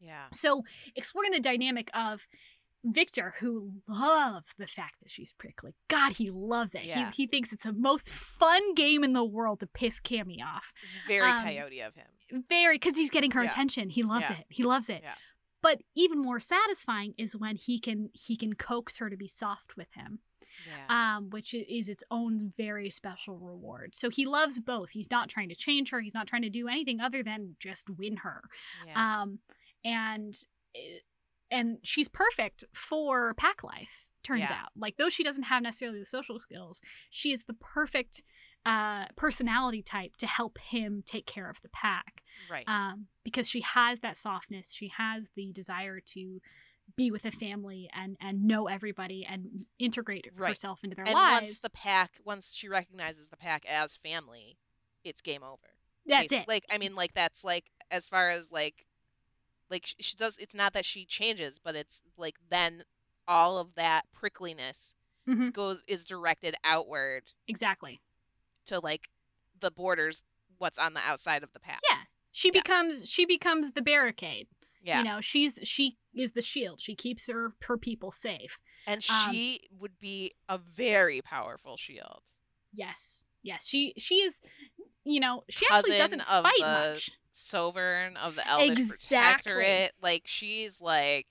yeah, 0.00 0.26
So 0.32 0.62
exploring 0.96 1.32
the 1.32 1.40
dynamic 1.40 1.90
of 1.94 2.26
Victor, 2.84 3.34
who 3.38 3.70
loves 3.86 4.54
the 4.58 4.66
fact 4.66 4.96
that 5.02 5.10
she's 5.10 5.32
prickly. 5.32 5.74
God, 5.88 6.14
he 6.14 6.30
loves 6.30 6.74
it. 6.74 6.84
Yeah. 6.84 7.10
He, 7.12 7.22
he 7.22 7.26
thinks 7.28 7.52
it's 7.52 7.64
the 7.64 7.72
most 7.72 8.10
fun 8.10 8.74
game 8.74 9.04
in 9.04 9.12
the 9.12 9.24
world 9.24 9.60
to 9.60 9.66
piss 9.66 10.00
Cammy 10.00 10.42
off. 10.44 10.72
it's 10.82 10.98
very 11.06 11.30
um, 11.30 11.44
coyote 11.44 11.80
of 11.80 11.94
him. 11.94 12.06
Very, 12.48 12.76
because 12.76 12.96
he's 12.96 13.10
getting 13.10 13.30
her 13.32 13.42
Yeah. 13.44 13.50
attention. 13.50 13.90
He 13.90 14.02
loves 14.02 14.26
Yeah. 14.28 14.38
it. 14.38 14.46
He 14.48 14.62
loves 14.64 14.88
it. 14.88 15.00
Yeah. 15.02 15.14
But 15.62 15.82
even 15.94 16.20
more 16.20 16.40
satisfying 16.40 17.14
is 17.16 17.36
when 17.36 17.54
he 17.56 17.78
can 17.78 18.10
he 18.14 18.36
can 18.36 18.54
coax 18.54 18.98
her 18.98 19.08
to 19.08 19.16
be 19.16 19.28
soft 19.28 19.76
with 19.76 19.92
him, 19.94 20.18
Yeah, 20.66 21.16
um, 21.18 21.30
which 21.30 21.54
is 21.54 21.88
its 21.88 22.02
own 22.10 22.52
very 22.56 22.90
special 22.90 23.38
reward. 23.38 23.94
So 23.94 24.10
he 24.10 24.26
loves 24.26 24.58
both. 24.58 24.90
He's 24.90 25.08
not 25.08 25.28
trying 25.28 25.50
to 25.50 25.54
change 25.54 25.90
her. 25.90 26.00
He's 26.00 26.14
not 26.14 26.26
trying 26.26 26.42
to 26.42 26.50
do 26.50 26.66
anything 26.66 27.00
other 27.00 27.22
than 27.22 27.54
just 27.60 27.88
win 27.90 28.16
her. 28.18 28.42
yeah, 28.88 29.20
Um, 29.22 29.38
and 29.84 30.34
eh, 30.74 30.98
and 31.52 31.78
she's 31.82 32.08
perfect 32.08 32.64
for 32.72 33.34
pack 33.34 33.62
life. 33.62 34.06
Turns 34.24 34.40
Yeah. 34.48 34.52
out, 34.52 34.68
like 34.76 34.96
though 34.98 35.08
she 35.08 35.24
doesn't 35.24 35.42
have 35.44 35.62
necessarily 35.62 35.98
the 35.98 36.04
social 36.04 36.38
skills, 36.38 36.80
she 37.10 37.32
is 37.32 37.44
the 37.44 37.54
perfect 37.54 38.22
uh, 38.64 39.06
personality 39.16 39.82
type 39.82 40.14
to 40.18 40.26
help 40.28 40.58
him 40.58 41.02
take 41.04 41.26
care 41.26 41.50
of 41.50 41.60
the 41.62 41.68
pack. 41.70 42.22
right. 42.48 42.64
Um, 42.68 43.08
because 43.24 43.48
she 43.48 43.60
has 43.62 43.98
that 44.00 44.16
softness, 44.16 44.72
she 44.72 44.92
has 44.96 45.30
the 45.34 45.52
desire 45.52 45.98
to 46.14 46.40
be 46.96 47.10
with 47.10 47.24
a 47.24 47.30
family 47.32 47.88
and 47.94 48.16
and 48.20 48.44
know 48.44 48.68
everybody 48.68 49.26
and 49.28 49.66
integrate 49.80 50.26
Right. 50.36 50.50
herself 50.50 50.80
into 50.84 50.94
their 50.94 51.06
and 51.06 51.14
lives. 51.14 51.42
once 51.48 51.62
the 51.62 51.70
pack, 51.70 52.20
once 52.24 52.54
she 52.54 52.68
recognizes 52.68 53.28
the 53.28 53.36
pack 53.36 53.64
as 53.66 53.96
family, 53.96 54.58
it's 55.02 55.22
game 55.22 55.42
over. 55.42 55.66
That's 56.06 56.32
basi- 56.32 56.42
it. 56.42 56.48
Like, 56.48 56.64
I 56.70 56.78
mean, 56.78 56.94
like 56.94 57.14
that's 57.14 57.42
like 57.42 57.64
as 57.90 58.08
far 58.08 58.30
as 58.30 58.50
like, 58.52 58.86
like 59.72 59.86
sh- 59.86 59.94
she 59.98 60.16
does. 60.16 60.36
It's 60.38 60.54
not 60.54 60.72
that 60.74 60.84
she 60.84 61.04
changes, 61.04 61.58
but 61.58 61.74
it's 61.74 62.00
like 62.16 62.36
then 62.48 62.84
all 63.26 63.58
of 63.58 63.74
that 63.74 64.02
prickliness 64.12 64.94
Mhm. 65.28 65.52
goes 65.52 65.82
is 65.88 66.04
directed 66.04 66.54
outward 66.64 67.32
exactly. 67.48 68.00
to 68.66 68.78
like 68.78 69.08
the 69.58 69.70
borders, 69.72 70.22
what's 70.58 70.78
on 70.78 70.94
the 70.94 71.00
outside 71.00 71.42
of 71.42 71.52
the 71.52 71.58
path. 71.60 71.80
Yeah. 71.90 72.02
She 72.30 72.48
Yeah. 72.48 72.60
becomes 72.60 73.08
she 73.10 73.24
becomes 73.24 73.72
the 73.72 73.82
barricade. 73.82 74.46
Yeah, 74.84 74.98
You 74.98 75.04
know, 75.04 75.20
she's 75.20 75.58
she 75.62 75.96
is 76.14 76.32
the 76.32 76.42
shield. 76.42 76.80
She 76.80 76.94
keeps 76.96 77.26
her 77.28 77.54
her 77.62 77.76
people 77.78 78.10
safe. 78.12 78.58
and 78.86 79.04
um, 79.08 79.32
she 79.32 79.68
would 79.78 79.98
be 80.00 80.32
a 80.48 80.58
very 80.58 81.22
powerful 81.22 81.76
shield. 81.76 82.22
Yes. 82.72 83.24
Yes. 83.42 83.66
She 83.68 83.94
she 83.96 84.16
is 84.22 84.40
you 85.04 85.18
know, 85.20 85.44
she 85.48 85.66
actually 85.70 85.98
doesn't 85.98 86.22
fight 86.22 86.60
much. 86.60 87.10
Sovereign 87.32 88.16
of 88.16 88.36
the 88.36 88.46
Elvish 88.48 88.78
Exactly. 88.78 89.52
Protectorate, 89.52 89.92
like 90.02 90.22
she's 90.26 90.80
like, 90.80 91.26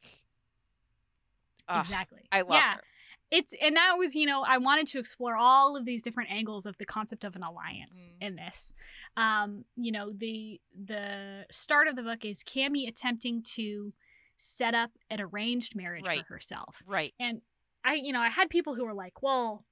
Ugh, 1.68 1.82
exactly. 1.86 2.22
I 2.32 2.41
love 2.41 2.54
yeah. 2.54 2.76
her. 2.76 2.82
It's 3.30 3.54
and 3.62 3.78
that 3.78 3.95
was, 3.97 4.14
you 4.14 4.26
know, 4.26 4.41
I 4.43 4.58
wanted 4.58 4.88
to 4.88 4.99
explore 4.99 5.38
all 5.38 5.78
of 5.78 5.86
these 5.86 6.02
different 6.02 6.32
angles 6.32 6.66
of 6.66 6.78
the 6.78 6.86
concept 6.86 7.24
of 7.24 7.36
an 7.38 7.43
alliance 7.43 8.10
Mhm. 8.20 8.28
in 8.28 8.36
this. 8.36 8.74
Um, 9.16 9.64
you 9.78 9.91
know, 9.93 10.12
the 10.12 10.60
the 10.76 11.45
start 11.49 11.88
of 11.88 11.95
the 11.95 12.04
book 12.04 12.26
is 12.26 12.43
Cammy 12.43 12.89
attempting 12.89 13.41
to 13.56 13.93
set 14.36 14.74
up 14.74 14.91
an 15.10 15.22
arranged 15.22 15.76
marriage 15.76 16.06
Right. 16.08 16.26
for 16.26 16.34
herself. 16.34 16.84
Right. 16.86 17.14
And 17.20 17.41
I, 17.86 17.93
you 17.93 18.12
know, 18.12 18.20
I 18.20 18.30
had 18.30 18.49
people 18.49 18.76
who 18.76 18.84
were 18.86 18.93
like, 18.93 19.22
well, 19.24 19.64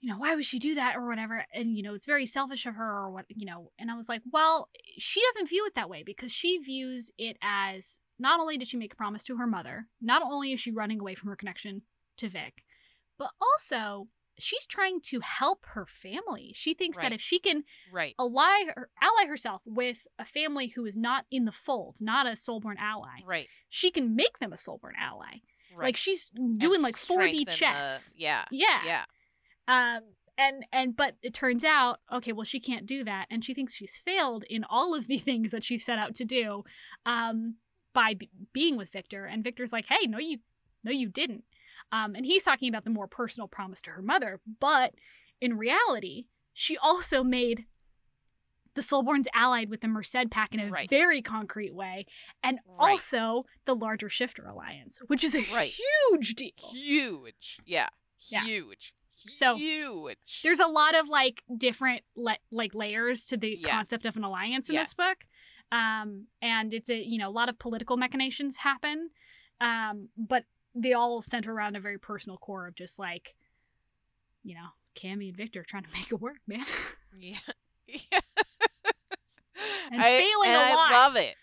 you 0.00 0.10
know, 0.12 0.18
why 0.18 0.34
would 0.34 0.44
she 0.44 0.58
do 0.58 0.74
that 0.76 0.94
or 0.96 1.06
whatever? 1.08 1.44
And, 1.54 1.76
you 1.76 1.82
know, 1.82 1.94
it's 1.94 2.06
very 2.06 2.26
selfish 2.26 2.66
of 2.66 2.74
her 2.74 2.84
or 3.04 3.10
what, 3.10 3.24
you 3.28 3.46
know. 3.46 3.70
And 3.78 3.90
I 3.90 3.94
was 3.96 4.08
like, 4.08 4.22
well, 4.32 4.68
she 4.98 5.20
doesn't 5.28 5.48
view 5.48 5.64
it 5.66 5.74
that 5.74 5.88
way 5.90 6.02
because 6.02 6.30
she 6.32 6.58
views 6.58 7.10
it 7.18 7.36
as 7.42 8.00
not 8.18 8.38
only 8.40 8.56
did 8.58 8.68
she 8.68 8.76
make 8.76 8.92
a 8.92 8.96
promise 8.96 9.24
to 9.24 9.36
her 9.36 9.46
mother, 9.46 9.86
not 10.00 10.22
only 10.22 10.52
is 10.52 10.60
she 10.60 10.70
running 10.70 11.00
away 11.00 11.14
from 11.14 11.28
her 11.30 11.36
connection 11.36 11.82
to 12.18 12.28
Vic, 12.28 12.62
but 13.18 13.30
also 13.40 14.08
she's 14.38 14.66
trying 14.66 15.00
to 15.00 15.20
help 15.20 15.64
her 15.68 15.86
family. 15.86 16.52
She 16.54 16.74
thinks 16.74 16.98
that 16.98 17.12
if 17.12 17.20
she 17.22 17.38
can 17.38 17.64
Right. 17.90 18.14
ally, 18.18 18.64
her, 18.74 18.90
ally 19.00 19.26
herself 19.26 19.62
with 19.64 20.06
a 20.18 20.26
family 20.26 20.68
who 20.68 20.84
is 20.84 20.94
not 20.96 21.24
in 21.30 21.46
the 21.46 21.52
fold, 21.52 21.96
not 22.02 22.26
a 22.26 22.32
soulborn 22.32 22.76
ally, 22.78 23.20
Right. 23.24 23.48
she 23.70 23.90
can 23.90 24.14
make 24.14 24.38
them 24.40 24.52
a 24.52 24.56
soulborn 24.56 24.92
ally. 24.98 25.40
Right. 25.74 25.86
Like 25.86 25.96
she's 25.96 26.30
And 26.36 26.60
doing 26.60 26.82
like 26.82 26.96
4D 26.96 27.04
strengthen 27.04 27.44
the- 27.46 27.50
chess. 27.52 28.14
yeah. 28.18 28.44
Yeah. 28.50 28.82
Yeah. 28.84 29.04
Um 29.68 30.00
and 30.38 30.64
and 30.72 30.96
but 30.96 31.16
it 31.22 31.32
turns 31.34 31.64
out 31.64 32.00
okay, 32.12 32.32
well 32.32 32.44
she 32.44 32.60
can't 32.60 32.86
do 32.86 33.02
that 33.04 33.26
and 33.30 33.44
she 33.44 33.54
thinks 33.54 33.74
she's 33.74 33.96
failed 33.96 34.44
in 34.50 34.64
all 34.68 34.94
of 34.94 35.06
the 35.06 35.16
things 35.28 35.50
that 35.50 35.64
she 35.64 35.78
set 35.78 35.98
out 35.98 36.14
to 36.16 36.24
do 36.24 36.64
um 37.04 37.56
by 37.94 38.12
b- 38.14 38.30
being 38.52 38.76
with 38.76 38.92
Victor 38.92 39.24
and 39.24 39.42
Victor's 39.42 39.72
like, 39.72 39.86
"Hey, 39.88 40.06
no 40.06 40.18
you 40.18 40.38
no 40.84 40.92
you 40.92 41.08
didn't." 41.08 41.44
Um 41.92 42.14
and 42.14 42.26
he's 42.26 42.44
talking 42.44 42.68
about 42.68 42.84
the 42.84 42.90
more 42.90 43.06
personal 43.08 43.48
promise 43.48 43.80
to 43.82 43.90
her 43.92 44.02
mother, 44.02 44.40
but 44.60 44.94
in 45.40 45.56
reality, 45.56 46.26
she 46.52 46.76
also 46.76 47.22
made 47.24 47.64
the 48.74 48.82
Soulborns 48.82 49.24
allied 49.34 49.70
with 49.70 49.80
the 49.80 49.88
Merced 49.88 50.30
pack 50.30 50.52
in 50.52 50.60
a 50.60 50.70
Right. 50.70 50.88
very 50.90 51.22
concrete 51.22 51.74
way, 51.74 52.04
and 52.42 52.58
Right. 52.66 52.90
also 52.90 53.46
the 53.64 53.74
larger 53.74 54.10
Shifter 54.10 54.44
Alliance, 54.44 54.98
which 55.06 55.24
is 55.24 55.34
a 55.34 55.40
Right. 55.54 55.72
huge 56.10 56.34
deal. 56.34 56.52
Huge. 56.72 57.58
Yeah. 57.64 57.88
Yeah. 58.28 58.44
Huge. 58.44 58.92
So, 59.30 59.56
huge. 59.56 60.40
There's 60.42 60.60
a 60.60 60.66
lot 60.66 60.94
of 60.94 61.08
like 61.08 61.42
different 61.56 62.02
le- 62.16 62.38
like 62.50 62.74
layers 62.74 63.24
to 63.26 63.36
the 63.36 63.56
Yes. 63.60 63.70
concept 63.70 64.06
of 64.06 64.16
an 64.16 64.24
alliance 64.24 64.68
in 64.68 64.74
Yes. 64.74 64.88
this 64.88 64.94
book, 64.94 65.18
um, 65.72 66.26
and 66.42 66.72
it's 66.74 66.90
a 66.90 66.96
you 66.96 67.18
know 67.18 67.28
a 67.28 67.30
lot 67.32 67.48
of 67.48 67.58
political 67.58 67.96
machinations 67.96 68.58
happen, 68.58 69.10
um, 69.60 70.08
but 70.16 70.44
they 70.74 70.92
all 70.92 71.22
center 71.22 71.52
around 71.52 71.76
a 71.76 71.80
very 71.80 71.98
personal 71.98 72.36
core 72.38 72.66
of 72.66 72.74
just 72.74 72.98
like, 72.98 73.34
you 74.44 74.54
know, 74.54 74.68
Cammy 74.94 75.28
and 75.28 75.36
Victor 75.36 75.62
trying 75.62 75.84
to 75.84 75.90
make 75.94 76.10
it 76.12 76.20
work, 76.20 76.38
man. 76.46 76.64
Yeah. 77.18 77.38
yeah. 77.86 78.20
And 79.90 80.02
I, 80.02 80.18
failing 80.18 80.48
and 80.48 80.56
a 80.60 80.64
I 80.64 80.74
lot. 80.74 80.92
love 80.92 81.16
it. 81.16 81.34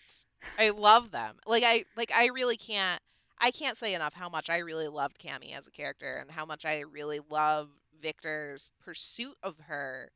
I 0.58 0.70
love 0.70 1.10
them. 1.10 1.36
Like 1.46 1.64
I 1.64 1.84
like 1.96 2.12
I 2.14 2.26
really 2.26 2.56
can't 2.56 3.00
I 3.44 3.50
can't 3.50 3.76
say 3.76 3.94
enough 3.94 4.14
how 4.14 4.30
much 4.30 4.48
I 4.48 4.58
really 4.58 4.88
loved 4.88 5.18
Cammy 5.18 5.54
as 5.54 5.66
a 5.66 5.70
character 5.70 6.16
and 6.16 6.30
how 6.30 6.46
much 6.46 6.64
I 6.64 6.80
really 6.80 7.20
love 7.28 7.68
Victor's 8.00 8.72
pursuit 8.82 9.36
of 9.42 9.60
her 9.66 10.10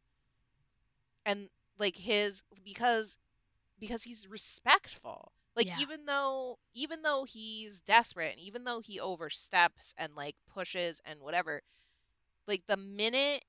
and 1.27 1.49
like 1.79 1.97
his 1.99 2.43
because 2.65 3.19
because 3.79 4.05
he's 4.05 4.27
respectful. 4.29 5.33
Like 5.57 5.69
Yeah. 5.69 5.77
even 5.77 6.07
though 6.07 6.59
even 6.75 7.03
though 7.03 7.25
he's 7.25 7.81
desperate 7.81 8.33
and 8.33 8.41
even 8.41 8.65
though 8.65 8.81
he 8.81 8.99
oversteps 8.99 9.95
and 9.99 10.15
like 10.17 10.37
pushes 10.53 11.03
and 11.05 11.21
whatever, 11.21 11.63
like 12.47 12.63
the 12.67 12.77
minute 12.77 13.45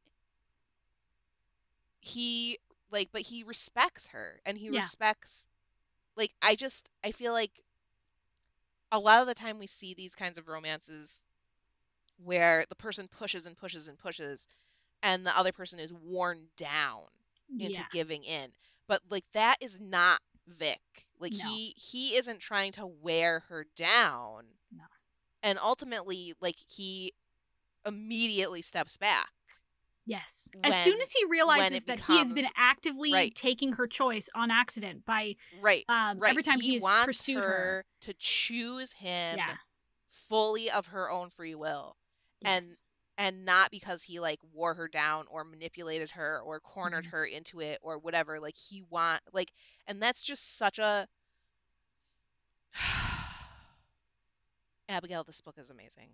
he 2.02 2.58
like 2.92 3.10
but 3.12 3.24
he 3.24 3.44
respects 3.44 4.08
her 4.08 4.40
and 4.46 4.58
he 4.58 4.70
Yeah. 4.70 4.72
respects 4.72 5.46
like 6.18 6.34
I 6.42 6.56
just 6.56 6.90
I 7.04 7.12
feel 7.12 7.34
like 7.34 7.64
a 8.92 9.00
lot 9.00 9.22
of 9.22 9.28
the 9.28 9.34
time 9.36 9.60
we 9.60 9.68
see 9.68 9.94
these 9.94 10.16
kinds 10.16 10.38
of 10.38 10.48
romances 10.48 11.22
where 12.24 12.66
the 12.70 12.76
person 12.76 13.08
pushes 13.08 13.46
and 13.46 13.58
pushes 13.58 13.88
and 13.88 13.98
pushes 13.98 14.48
and 15.02 15.26
the 15.26 15.38
other 15.38 15.52
person 15.52 15.80
is 15.80 15.94
worn 15.94 16.48
down 16.58 17.04
into 17.60 17.80
yeah, 17.80 17.86
giving 17.92 18.24
in. 18.24 18.52
But 18.88 19.02
like 19.10 19.26
that 19.34 19.58
is 19.62 19.80
not 19.80 20.22
Vic. 20.48 21.08
Like 21.20 21.34
No. 21.34 21.46
he 21.46 21.74
he 21.78 22.16
isn't 22.16 22.40
trying 22.40 22.72
to 22.74 22.86
wear 22.86 23.42
her 23.50 23.66
down. 23.76 24.46
No. 24.72 24.84
And 25.44 25.58
ultimately 25.60 26.34
like 26.42 26.56
he 26.68 27.14
immediately 27.86 28.62
steps 28.62 28.98
back. 28.98 29.30
Yes. 30.10 30.50
as 30.64 30.76
soon 30.84 31.00
as 31.00 31.12
he 31.12 31.24
realizes 31.30 31.80
it 31.84 31.88
that 31.88 32.00
he 32.02 32.18
has 32.18 32.34
been 32.34 32.48
actively 32.58 33.14
Right. 33.14 33.34
taking 33.36 33.74
her 33.74 33.88
choice 33.88 34.28
on 34.36 34.52
accident 34.52 35.06
by 35.06 35.36
Right. 35.62 35.86
um 35.88 36.20
Right. 36.20 36.32
every 36.32 36.44
time 36.44 36.60
he 36.60 36.72
he's 36.72 36.82
wants 36.82 37.06
pursued 37.06 37.38
her, 37.44 37.44
her. 37.44 37.86
to 38.02 38.14
choose 38.18 38.94
him 38.94 39.38
Yeah. 39.38 39.58
fully 40.12 40.70
of 40.70 40.88
her 40.88 41.10
own 41.10 41.30
free 41.30 41.56
will. 41.56 41.96
and- 42.44 42.64
Yes. 42.66 42.84
and 43.18 43.44
not 43.44 43.70
because 43.70 44.04
he 44.04 44.20
like 44.20 44.40
wore 44.54 44.76
her 44.76 44.88
down 44.88 45.28
or 45.28 45.44
manipulated 45.44 46.12
her 46.12 46.40
or 46.40 46.60
cornered 46.62 47.06
Mhm. 47.06 47.10
her 47.12 47.26
into 47.26 47.60
it 47.60 47.78
or 47.82 47.98
whatever 48.00 48.40
like 48.40 48.56
he 48.56 48.82
want 48.82 49.22
like 49.34 49.52
and 49.86 50.02
that's 50.02 50.24
just 50.24 50.56
such 50.58 50.80
a 50.80 51.08
Abigail 54.88 55.24
this 55.24 55.42
book 55.42 55.56
is 55.58 55.70
amazing 55.70 56.10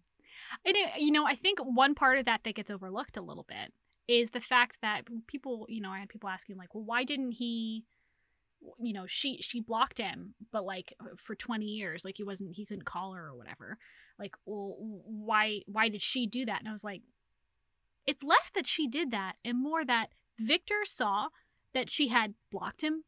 And 0.66 0.76
you 0.98 1.12
know, 1.12 1.26
I 1.26 1.36
think 1.36 1.60
one 1.60 1.96
part 1.96 2.18
of 2.18 2.26
that 2.26 2.44
that 2.44 2.56
gets 2.56 2.70
overlooked 2.72 3.16
a 3.18 3.22
little 3.22 3.44
bit 3.48 3.72
is 4.08 4.32
the 4.32 4.40
fact 4.40 4.78
that 4.82 5.04
people, 5.28 5.66
you 5.70 5.82
know, 5.82 5.90
I 5.92 6.00
had 6.00 6.10
people 6.10 6.30
asking 6.30 6.58
like, 6.58 6.76
well, 6.76 6.84
why 6.84 7.04
didn't 7.04 7.32
he? 7.32 7.86
You 8.80 8.94
know, 8.94 9.06
she 9.06 9.42
she 9.42 9.60
blocked 9.62 10.00
him, 10.00 10.34
but 10.52 10.66
like 10.66 10.94
uh, 11.00 11.16
for 11.18 11.36
twenty 11.36 11.66
years, 11.68 12.04
like 12.04 12.18
he 12.18 12.24
wasn't, 12.24 12.56
he 12.56 12.66
couldn't 12.66 12.86
call 12.86 13.14
her 13.14 13.28
or 13.28 13.36
whatever. 13.36 13.78
Like, 14.18 14.36
well, 14.46 14.76
why 14.80 15.62
why 15.68 15.90
did 15.90 16.02
she 16.02 16.26
do 16.26 16.46
that? 16.46 16.60
And 16.60 16.70
I 16.70 16.72
was 16.72 16.84
like, 16.84 17.02
it's 18.08 18.24
less 18.24 18.50
that 18.56 18.66
she 18.66 18.88
did 18.88 19.12
that, 19.12 19.36
and 19.44 19.62
more 19.62 19.86
that 19.86 20.10
Victor 20.40 20.82
saw 20.84 21.28
that 21.74 21.90
she 21.90 22.08
had 22.08 22.34
blocked 22.52 22.84
him. 22.84 23.04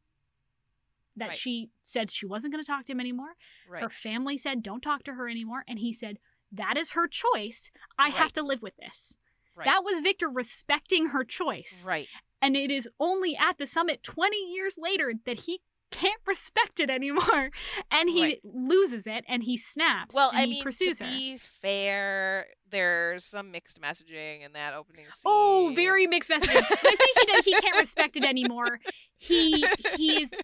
That 1.16 1.30
Right. 1.30 1.36
she 1.36 1.72
said 1.82 2.12
she 2.12 2.28
wasn't 2.28 2.54
going 2.54 2.64
to 2.64 2.68
talk 2.68 2.86
to 2.86 2.92
him 2.92 3.00
anymore. 3.00 3.36
right 3.68 3.82
Her 3.82 3.90
family 3.90 4.38
said, 4.38 4.62
don't 4.62 4.82
talk 4.82 5.02
to 5.04 5.16
her 5.16 5.28
anymore. 5.28 5.64
And 5.68 5.80
he 5.80 5.92
said, 5.92 6.20
that 6.52 6.78
is 6.78 6.92
her 6.92 7.08
choice. 7.08 7.72
I 7.98 8.10
have 8.10 8.32
to 8.34 8.44
live 8.44 8.62
with 8.62 8.76
this. 8.78 9.18
Right 9.58 9.66
That 9.66 9.84
was 9.84 10.00
Victor 10.00 10.30
respecting 10.34 11.08
her 11.08 11.24
choice. 11.24 11.86
right 11.88 12.08
And 12.42 12.56
it 12.56 12.70
is 12.72 12.88
only 13.00 13.36
at 13.36 13.58
the 13.58 13.66
summit 13.68 14.04
20 14.04 14.38
years 14.38 14.78
later 14.78 15.14
that 15.26 15.42
he 15.42 15.60
can't 15.90 16.22
respect 16.28 16.80
it 16.82 16.90
anymore. 16.90 17.50
And 17.92 18.10
he 18.10 18.22
Right. 18.22 18.40
loses 18.44 19.08
it 19.08 19.24
and 19.28 19.44
he 19.44 19.56
snaps. 19.58 20.14
well 20.14 20.30
and 20.30 20.40
i 20.40 20.46
mean 20.46 20.62
pursues 20.64 20.98
to 21.00 21.06
her. 21.06 21.10
be 21.10 21.38
fair 21.38 22.48
there's 22.70 23.24
some 23.26 23.50
mixed 23.52 23.82
messaging 23.82 24.46
in 24.46 24.52
that 24.54 24.74
opening 24.74 25.06
oh, 25.08 25.12
scene 25.14 25.22
Oh, 25.26 25.72
very 25.76 26.06
mixed 26.06 26.30
messaging. 26.30 26.66
I 26.70 26.96
say 26.96 27.44
he 27.46 27.52
he 27.54 27.62
can't 27.62 27.78
respect 27.86 28.18
it 28.18 28.26
anymore. 28.26 28.80
He 29.18 29.66
he's 29.96 30.36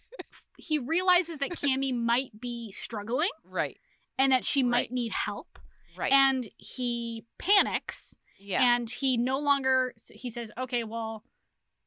he 0.58 0.80
realizes 0.80 1.38
that 1.40 1.50
Cammy 1.52 1.94
might 1.94 2.40
be 2.40 2.72
struggling 2.72 3.30
right 3.44 3.78
and 4.18 4.32
that 4.32 4.46
she 4.46 4.64
might 4.64 4.78
Right. 4.90 4.92
need 4.92 5.12
help. 5.12 5.60
right 5.98 6.12
And 6.14 6.48
he 6.58 7.26
panics 7.38 8.18
yeah 8.44 8.76
and 8.76 8.90
he 8.90 9.18
no 9.18 9.40
longer 9.40 9.94
he 10.14 10.30
says 10.30 10.52
okay 10.58 10.84
well 10.84 11.24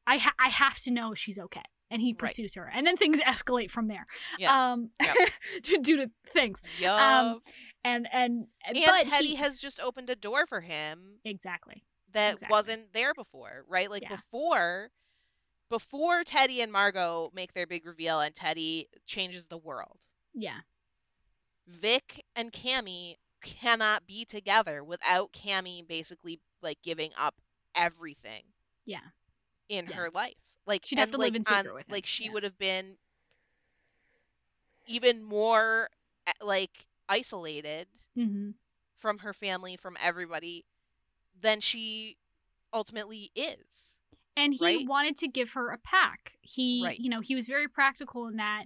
i 0.06 0.16
ha- 0.16 0.34
i 0.38 0.48
have 0.48 0.78
to 0.78 0.90
know 0.90 1.14
she's 1.14 1.38
okay 1.38 1.62
and 1.90 2.00
he 2.00 2.08
Right. 2.12 2.18
pursues 2.18 2.54
her 2.54 2.70
and 2.74 2.86
then 2.86 2.96
things 2.96 3.20
escalate 3.26 3.70
from 3.70 3.88
there 3.88 4.04
Yeah. 4.38 4.72
um 4.72 4.90
Yep. 5.02 5.16
due 5.82 5.96
to 5.98 6.10
things 6.32 6.62
Yup. 6.78 7.00
um, 7.00 7.40
and 7.84 8.08
and 8.12 8.46
and 8.66 8.78
but 8.84 9.06
teddy 9.06 9.28
he, 9.28 9.34
has 9.36 9.58
just 9.58 9.78
opened 9.80 10.10
a 10.10 10.16
door 10.16 10.46
for 10.46 10.60
him 10.62 11.20
exactly 11.24 11.84
that 12.12 12.34
Exactly. 12.34 12.54
wasn't 12.54 12.92
there 12.94 13.12
before, 13.12 13.64
right? 13.68 13.90
Like 13.90 14.02
Yeah. 14.02 14.16
before 14.16 14.90
before 15.68 16.22
Teddy 16.24 16.62
and 16.62 16.72
Margot 16.72 17.30
make 17.34 17.52
their 17.52 17.66
big 17.66 17.84
reveal 17.84 18.20
and 18.20 18.34
Teddy 18.34 18.88
changes 19.06 19.48
the 19.48 19.58
world. 19.58 19.98
yeah 20.32 20.60
Vic 21.66 22.24
and 22.34 22.52
Cammy 22.52 23.16
cannot 23.46 24.06
be 24.06 24.24
together 24.24 24.82
without 24.84 25.32
Cammy 25.32 25.86
basically 25.86 26.40
like 26.62 26.78
giving 26.82 27.12
up 27.18 27.40
everything 27.74 28.42
yeah 28.84 29.00
in 29.68 29.86
Yeah. 29.88 29.96
her 29.96 30.10
life. 30.10 30.34
Like 30.66 30.84
She'd 30.84 30.98
have 30.98 31.10
to 31.12 31.18
live 31.18 31.26
like, 31.32 31.36
in 31.36 31.44
secret 31.44 31.70
on- 31.70 31.74
with 31.76 31.88
him, 31.88 31.92
Like 31.92 32.06
she 32.06 32.24
yeah. 32.26 32.32
would 32.32 32.42
have 32.42 32.58
been 32.58 32.96
even 34.86 35.22
more 35.22 35.88
eh, 36.26 36.32
like 36.42 36.86
isolated 37.08 37.88
hmm 38.14 38.50
from 38.96 39.18
her 39.18 39.32
family, 39.34 39.76
from 39.76 39.96
everybody 40.02 40.64
than 41.40 41.60
she 41.60 42.16
ultimately 42.72 43.30
is. 43.36 43.96
and 44.36 44.54
he 44.54 44.64
Right? 44.64 44.88
wanted 44.88 45.16
to 45.18 45.28
give 45.28 45.52
her 45.52 45.70
a 45.70 45.78
pack 45.78 46.32
he 46.40 46.82
Right. 46.84 46.98
you 46.98 47.08
know 47.10 47.20
he 47.20 47.34
was 47.34 47.46
very 47.46 47.68
practical 47.68 48.26
in 48.26 48.36
that 48.36 48.64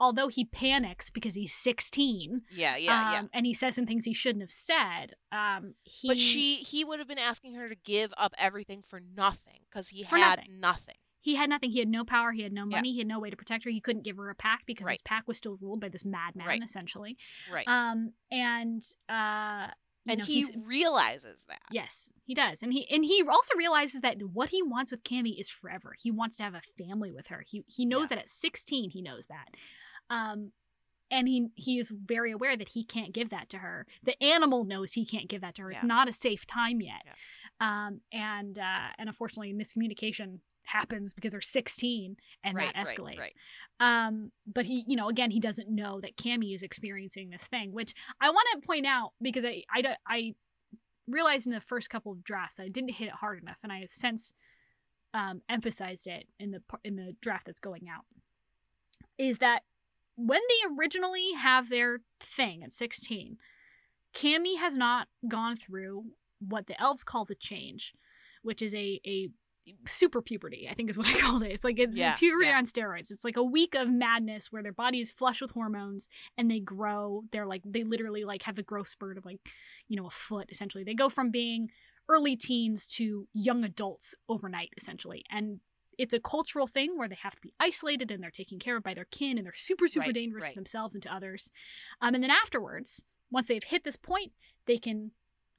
although 0.00 0.28
he 0.28 0.44
panics 0.44 1.10
because 1.10 1.34
he's 1.34 1.52
16 1.52 2.42
Yeah, 2.50 2.76
yeah, 2.76 3.12
yeah. 3.12 3.18
um, 3.20 3.30
and 3.32 3.46
he 3.46 3.54
says 3.54 3.74
some 3.74 3.86
things 3.86 4.04
he 4.04 4.14
shouldn't 4.14 4.42
have 4.42 4.50
said 4.50 5.12
um 5.32 5.74
he 5.84 6.08
But 6.08 6.18
she, 6.18 6.56
he 6.56 6.84
would 6.84 6.98
have 6.98 7.08
been 7.08 7.18
asking 7.18 7.54
her 7.54 7.68
to 7.68 7.74
give 7.74 8.12
up 8.16 8.32
everything 8.38 8.82
for 8.82 9.00
nothing 9.00 9.60
because 9.70 9.88
he 9.88 10.02
had 10.04 10.38
nothing. 10.38 10.60
nothing. 10.60 10.94
he 11.20 11.34
had 11.34 11.50
nothing. 11.50 11.70
He 11.72 11.78
had 11.80 11.88
no 11.88 12.04
power. 12.04 12.32
He 12.32 12.42
had 12.42 12.52
no 12.52 12.62
Yeah. 12.62 12.76
money. 12.76 12.92
He 12.92 12.98
had 12.98 13.08
no 13.08 13.18
way 13.18 13.28
to 13.30 13.36
protect 13.36 13.64
her. 13.64 13.70
He 13.70 13.80
couldn't 13.80 14.04
give 14.04 14.16
her 14.16 14.30
a 14.30 14.34
pack 14.34 14.60
because 14.66 14.88
his 14.88 15.02
pack 15.02 15.26
was 15.28 15.36
still 15.36 15.56
ruled 15.60 15.80
by 15.80 15.88
this 15.88 16.04
madman, 16.04 16.46
Right. 16.46 16.62
essentially. 16.62 17.16
Right. 17.52 17.66
Um, 17.68 18.12
and 18.30 18.82
uh, 19.08 19.68
you 20.04 20.12
and 20.12 20.18
know, 20.20 20.24
he 20.24 20.46
realizes 20.64 21.38
that. 21.48 21.60
yes, 21.70 22.08
he 22.24 22.34
does, 22.34 22.62
and 22.62 22.72
he 22.72 22.88
and 22.88 23.04
he 23.04 23.22
also 23.28 23.54
realizes 23.56 24.00
that 24.00 24.16
what 24.32 24.48
he 24.50 24.62
wants 24.62 24.90
with 24.90 25.02
Cammy 25.02 25.38
is 25.38 25.50
forever. 25.50 25.92
He 26.00 26.10
wants 26.10 26.36
to 26.38 26.44
have 26.44 26.54
a 26.54 26.62
family 26.82 27.10
with 27.12 27.26
her. 27.26 27.42
He 27.46 27.62
he 27.66 27.84
knows 27.84 28.04
Yeah. 28.10 28.16
that 28.16 28.18
at 28.24 28.30
sixteen. 28.30 28.88
He 28.90 29.02
knows 29.02 29.26
that. 29.26 29.48
Um. 30.10 30.52
And 31.10 31.26
he 31.26 31.48
he 31.54 31.78
is 31.78 31.90
very 31.90 32.32
aware 32.32 32.54
that 32.54 32.68
he 32.68 32.84
can't 32.84 33.14
give 33.14 33.30
that 33.30 33.48
to 33.48 33.58
her. 33.58 33.86
The 34.02 34.22
animal 34.22 34.64
knows 34.64 34.92
he 34.92 35.06
can't 35.06 35.26
give 35.26 35.40
that 35.40 35.54
to 35.54 35.62
her. 35.62 35.70
It's 35.70 35.82
not 35.82 36.06
a 36.06 36.12
safe 36.12 36.46
time 36.46 36.82
yet. 36.82 37.00
Yeah. 37.06 37.86
Um, 37.86 38.00
and 38.12 38.58
uh, 38.58 38.88
and 38.98 39.08
unfortunately, 39.08 39.54
miscommunication 39.54 40.40
happens 40.64 41.14
because 41.14 41.32
they're 41.32 41.40
16 41.40 42.16
and 42.44 42.54
Right, 42.54 42.74
that 42.74 42.86
escalates. 42.86 43.18
right. 43.18 43.32
Um, 43.80 44.32
but 44.46 44.66
he, 44.66 44.84
you 44.86 44.96
know, 44.96 45.08
again, 45.08 45.30
he 45.30 45.40
doesn't 45.40 45.70
know 45.70 45.98
that 46.02 46.18
Cammy 46.18 46.54
is 46.54 46.62
experiencing 46.62 47.30
this 47.30 47.46
thing, 47.46 47.72
which 47.72 47.94
I 48.20 48.28
want 48.28 48.46
to 48.52 48.66
point 48.66 48.84
out 48.84 49.12
because 49.22 49.46
I, 49.46 49.62
I, 49.72 49.96
I 50.06 50.34
realized 51.06 51.46
in 51.46 51.54
the 51.54 51.60
first 51.62 51.88
couple 51.88 52.12
of 52.12 52.22
drafts 52.22 52.60
I 52.60 52.68
didn't 52.68 52.90
hit 52.90 53.08
it 53.08 53.14
hard 53.14 53.40
enough, 53.40 53.56
and 53.62 53.72
I 53.72 53.80
have 53.80 53.92
since 53.92 54.34
um, 55.14 55.40
emphasized 55.48 56.06
it 56.06 56.26
in 56.38 56.50
the 56.50 56.60
in 56.84 56.96
the 56.96 57.16
draft 57.22 57.46
that's 57.46 57.60
going 57.60 57.88
out. 57.88 58.04
Is 59.16 59.38
that 59.38 59.62
when 60.18 60.40
they 60.48 60.74
originally 60.76 61.32
have 61.38 61.70
their 61.70 62.00
thing 62.20 62.62
at 62.64 62.72
16, 62.72 63.36
Cammy 64.12 64.58
has 64.58 64.74
not 64.74 65.06
gone 65.28 65.56
through 65.56 66.04
what 66.40 66.66
the 66.66 66.80
elves 66.80 67.04
call 67.04 67.24
the 67.24 67.34
change, 67.36 67.94
which 68.42 68.60
is 68.60 68.74
a 68.74 69.00
a 69.06 69.28
super 69.86 70.20
puberty, 70.22 70.66
I 70.68 70.74
think 70.74 70.90
is 70.90 70.98
what 70.98 71.06
I 71.06 71.18
called 71.18 71.42
it. 71.44 71.52
It's 71.52 71.62
like 71.64 71.78
it's 71.78 71.96
Yeah, 71.98 72.16
puberty 72.16 72.48
yeah. 72.48 72.58
on 72.58 72.64
steroids. 72.64 73.10
It's 73.10 73.24
like 73.24 73.36
a 73.36 73.42
week 73.44 73.74
of 73.74 73.90
madness 73.90 74.50
where 74.50 74.62
their 74.62 74.72
body 74.72 75.00
is 75.00 75.10
flush 75.10 75.40
with 75.40 75.52
hormones 75.52 76.08
and 76.36 76.50
they 76.50 76.58
grow. 76.60 77.22
They're 77.30 77.46
like 77.46 77.62
they 77.64 77.84
literally 77.84 78.24
like 78.24 78.42
have 78.42 78.58
a 78.58 78.62
growth 78.62 78.88
spurt 78.88 79.18
of 79.18 79.24
like, 79.24 79.40
you 79.86 79.96
know, 79.96 80.06
a 80.06 80.10
foot 80.10 80.48
essentially. 80.50 80.84
They 80.84 80.94
go 80.94 81.08
from 81.08 81.30
being 81.30 81.68
early 82.08 82.34
teens 82.34 82.86
to 82.86 83.28
young 83.34 83.62
adults 83.62 84.14
overnight 84.28 84.70
essentially. 84.76 85.22
And 85.30 85.60
it's 85.98 86.14
a 86.14 86.20
cultural 86.20 86.66
thing 86.66 86.96
where 86.96 87.08
they 87.08 87.18
have 87.22 87.34
to 87.34 87.40
be 87.42 87.52
isolated 87.60 88.10
and 88.10 88.22
they're 88.22 88.30
taken 88.30 88.58
care 88.58 88.76
of 88.76 88.82
by 88.84 88.94
their 88.94 89.06
kin 89.10 89.36
and 89.36 89.44
they're 89.44 89.52
super 89.52 89.86
super 89.88 90.06
Right, 90.06 90.14
dangerous 90.14 90.44
right. 90.44 90.50
to 90.52 90.58
themselves 90.58 90.94
and 90.94 91.02
to 91.02 91.12
others. 91.14 91.50
Um, 92.00 92.14
and 92.14 92.22
then 92.22 92.30
afterwards, 92.30 93.04
once 93.30 93.46
they've 93.48 93.64
hit 93.64 93.84
this 93.84 93.96
point, 93.96 94.32
they 94.66 94.78
can 94.78 95.10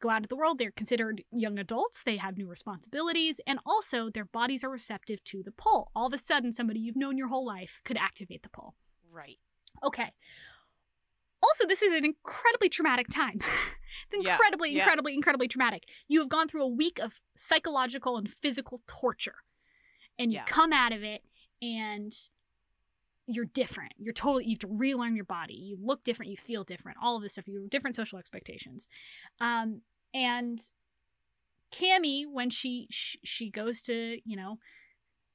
go 0.01 0.09
out 0.09 0.17
into 0.17 0.29
the 0.29 0.37
world. 0.37 0.57
They're 0.57 0.71
considered 0.71 1.23
young 1.29 1.59
adults. 1.59 2.03
They 2.03 2.15
have 2.17 2.37
new 2.37 2.47
responsibilities, 2.47 3.41
and 3.45 3.59
also 3.65 4.09
their 4.09 4.25
bodies 4.25 4.63
are 4.63 4.69
receptive 4.69 5.21
to 5.25 5.43
the 5.43 5.51
pull. 5.51 5.91
All 5.93 6.07
of 6.07 6.13
a 6.13 6.17
sudden, 6.17 6.51
somebody 6.53 6.79
you've 6.79 6.95
known 6.95 7.17
your 7.17 7.27
whole 7.27 7.45
life 7.45 7.81
could 7.83 7.97
activate 7.97 8.41
the 8.43 8.49
pull. 8.49 8.75
Right. 9.11 9.39
Okay. 9.83 10.13
Also, 11.41 11.65
this 11.67 11.81
is 11.81 11.91
an 11.97 12.03
incredibly 12.05 12.69
traumatic 12.69 13.07
time. 13.09 13.35
it's 14.11 14.17
Yeah, 14.25 14.31
incredibly, 14.33 14.71
yeah. 14.71 14.79
incredibly, 14.83 15.13
incredibly 15.13 15.47
traumatic. 15.47 15.83
You 16.07 16.19
have 16.19 16.29
gone 16.29 16.47
through 16.47 16.63
a 16.63 16.67
week 16.67 16.99
of 16.99 17.21
psychological 17.35 18.17
and 18.17 18.29
physical 18.29 18.81
torture, 18.87 19.35
and 20.19 20.31
you 20.31 20.37
Yeah. 20.39 20.45
come 20.45 20.71
out 20.73 20.91
of 20.91 21.01
it 21.03 21.23
and 21.61 22.13
you're 23.25 23.45
different. 23.45 23.93
You're 23.97 24.13
totally, 24.13 24.45
you 24.45 24.51
have 24.51 24.59
to 24.59 24.67
relearn 24.77 25.15
your 25.15 25.25
body. 25.25 25.53
You 25.53 25.77
look 25.81 26.03
different. 26.03 26.29
You 26.31 26.37
feel 26.37 26.63
different. 26.63 26.97
All 27.01 27.15
of 27.15 27.21
this 27.23 27.33
stuff. 27.33 27.47
You 27.47 27.61
have 27.61 27.69
different 27.69 27.95
social 27.95 28.17
expectations. 28.19 28.87
Um, 29.39 29.81
and 30.13 30.59
Cammy, 31.71 32.25
when 32.31 32.49
she, 32.49 32.87
she 32.89 33.19
she 33.23 33.49
goes 33.51 33.81
to, 33.83 34.19
you 34.25 34.35
know, 34.35 34.57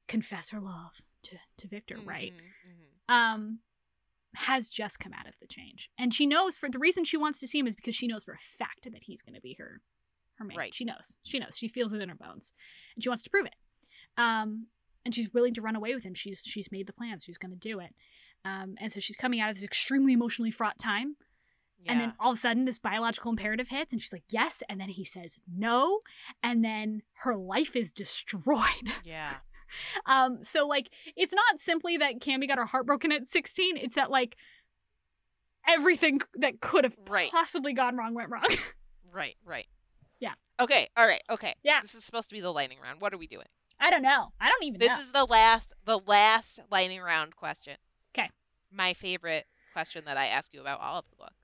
confess 0.08 0.50
her 0.50 0.60
love 0.60 1.00
to, 1.24 1.36
to 1.58 1.68
Victor, 1.68 1.96
right? 2.04 2.32
Mhm, 2.32 2.70
mhm. 3.10 3.14
um 3.14 3.58
has 4.36 4.68
just 4.68 4.98
come 4.98 5.12
out 5.12 5.28
of 5.28 5.38
the 5.40 5.46
change 5.46 5.88
and 5.96 6.12
she 6.12 6.26
knows 6.26 6.56
for 6.56 6.68
the 6.68 6.78
reason 6.80 7.04
she 7.04 7.16
wants 7.16 7.38
to 7.38 7.46
see 7.46 7.60
him 7.60 7.68
is 7.68 7.74
because 7.76 7.94
she 7.94 8.08
knows 8.08 8.24
for 8.24 8.32
a 8.34 8.38
fact 8.38 8.82
that 8.92 9.04
he's 9.04 9.22
going 9.22 9.32
to 9.36 9.40
be 9.40 9.54
her 9.56 9.80
her 10.38 10.44
man 10.44 10.56
Right. 10.56 10.74
she 10.74 10.84
knows 10.84 11.16
she 11.22 11.38
knows 11.38 11.56
she 11.56 11.68
feels 11.68 11.92
it 11.92 12.02
in 12.02 12.08
her 12.08 12.16
bones 12.16 12.52
and 12.96 13.02
she 13.04 13.08
wants 13.08 13.22
to 13.22 13.30
prove 13.30 13.46
it 13.46 13.54
um 14.16 14.66
and 15.04 15.14
she's 15.14 15.32
willing 15.34 15.54
to 15.54 15.60
run 15.62 15.76
away 15.76 15.94
with 15.94 16.04
him 16.04 16.14
she's 16.14 16.42
she's 16.44 16.70
made 16.72 16.86
the 16.86 16.92
plans 16.92 17.24
she's 17.24 17.38
going 17.38 17.52
to 17.52 17.58
do 17.58 17.80
it 17.80 17.94
um 18.44 18.74
and 18.80 18.92
so 18.92 19.00
she's 19.00 19.16
coming 19.16 19.40
out 19.40 19.50
of 19.50 19.56
this 19.56 19.64
extremely 19.64 20.12
emotionally 20.12 20.50
fraught 20.50 20.78
time 20.78 21.16
and 21.86 22.00
then 22.00 22.14
all 22.18 22.30
of 22.30 22.38
a 22.38 22.40
sudden 22.40 22.64
this 22.64 22.78
biological 22.78 23.30
imperative 23.30 23.68
hits 23.68 23.92
and 23.92 24.00
she's 24.00 24.12
like 24.12 24.22
yes 24.30 24.62
and 24.70 24.80
then 24.80 24.88
he 24.88 25.04
says 25.04 25.36
no 25.54 26.00
and 26.42 26.64
then 26.64 27.02
her 27.24 27.36
life 27.36 27.76
is 27.76 27.92
destroyed 28.04 28.88
Yeah. 29.04 29.34
um, 30.06 30.38
so 30.42 30.66
like 30.66 30.88
it's 31.16 31.34
not 31.34 31.60
simply 31.60 31.96
that 31.98 32.20
Cammy 32.20 32.48
got 32.48 32.56
her 32.58 32.64
heart 32.64 32.86
broken 32.86 33.12
at 33.12 33.26
16, 33.26 33.76
it's 33.76 33.96
that 33.96 34.10
like 34.10 34.36
everything 35.66 36.20
that 36.36 36.60
could 36.60 36.84
have 36.84 36.96
Right. 37.08 37.30
possibly 37.30 37.72
gone 37.72 37.96
wrong 37.96 38.14
went 38.14 38.30
wrong. 38.30 38.46
Right. 39.12 39.36
Right. 39.44 39.66
Yeah. 40.18 40.32
Okay. 40.58 40.88
All 40.96 41.06
right. 41.06 41.22
Okay. 41.30 41.54
Yeah. 41.62 41.80
This 41.82 41.94
is 41.94 42.04
supposed 42.04 42.28
to 42.30 42.34
be 42.34 42.40
the 42.40 42.50
lightning 42.50 42.78
round. 42.82 43.00
What 43.00 43.14
are 43.14 43.16
we 43.16 43.28
doing? 43.28 43.46
I 43.84 43.90
don't 43.90 44.02
know. 44.02 44.32
I 44.40 44.48
don't 44.48 44.64
even 44.64 44.80
This 44.80 44.88
know. 44.88 45.00
is 45.00 45.12
the 45.12 45.24
last 45.26 45.74
the 45.84 45.98
last 45.98 46.60
lightning 46.70 47.02
round 47.02 47.36
question. 47.36 47.76
Okay. 48.16 48.30
My 48.72 48.94
favorite 48.94 49.44
question 49.74 50.04
that 50.06 50.16
I 50.16 50.26
ask 50.26 50.54
you 50.54 50.60
about 50.62 50.80
all 50.80 51.00
of 51.00 51.04
the 51.10 51.16
books. 51.16 51.34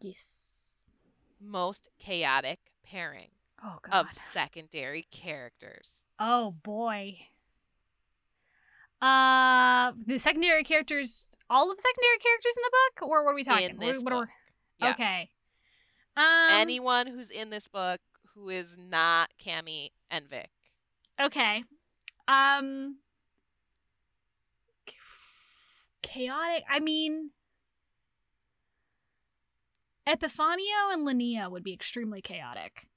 yes. 0.00 0.76
Most 1.40 1.88
chaotic 1.98 2.58
pairing 2.84 3.30
Oh 3.64 3.78
god. 3.82 3.94
of 4.06 4.12
secondary 4.12 5.06
characters. 5.10 5.94
Oh 6.20 6.52
boy. 6.62 7.18
Uh 9.00 9.92
the 10.06 10.18
secondary 10.18 10.64
characters 10.64 11.30
all 11.50 11.70
of 11.70 11.76
the 11.76 11.82
secondary 11.82 12.18
characters 12.18 12.52
in 12.56 12.62
the 12.62 12.70
book 12.70 13.08
or 13.10 13.24
what 13.24 13.30
are 13.32 13.34
we 13.34 13.44
talking? 13.44 13.70
in 13.70 13.78
this 13.78 14.02
what 14.02 14.12
book. 14.12 14.28
Yeah. 14.80 14.90
Okay. 14.92 15.30
Um 16.16 16.50
Anyone 16.52 17.06
who's 17.08 17.30
in 17.30 17.50
this 17.50 17.66
book 17.68 18.00
who 18.34 18.48
is 18.50 18.76
not 18.78 19.30
Cammy 19.44 19.90
and 20.10 20.28
Vic. 20.28 20.50
Okay. 21.20 21.64
Um 22.28 22.96
chaotic. 26.02 26.64
I 26.70 26.80
mean 26.80 27.30
Epifanio 30.08 30.92
and 30.92 31.06
Linnea 31.06 31.50
would 31.50 31.62
be 31.64 31.72
extremely 31.72 32.22
chaotic. 32.22 32.88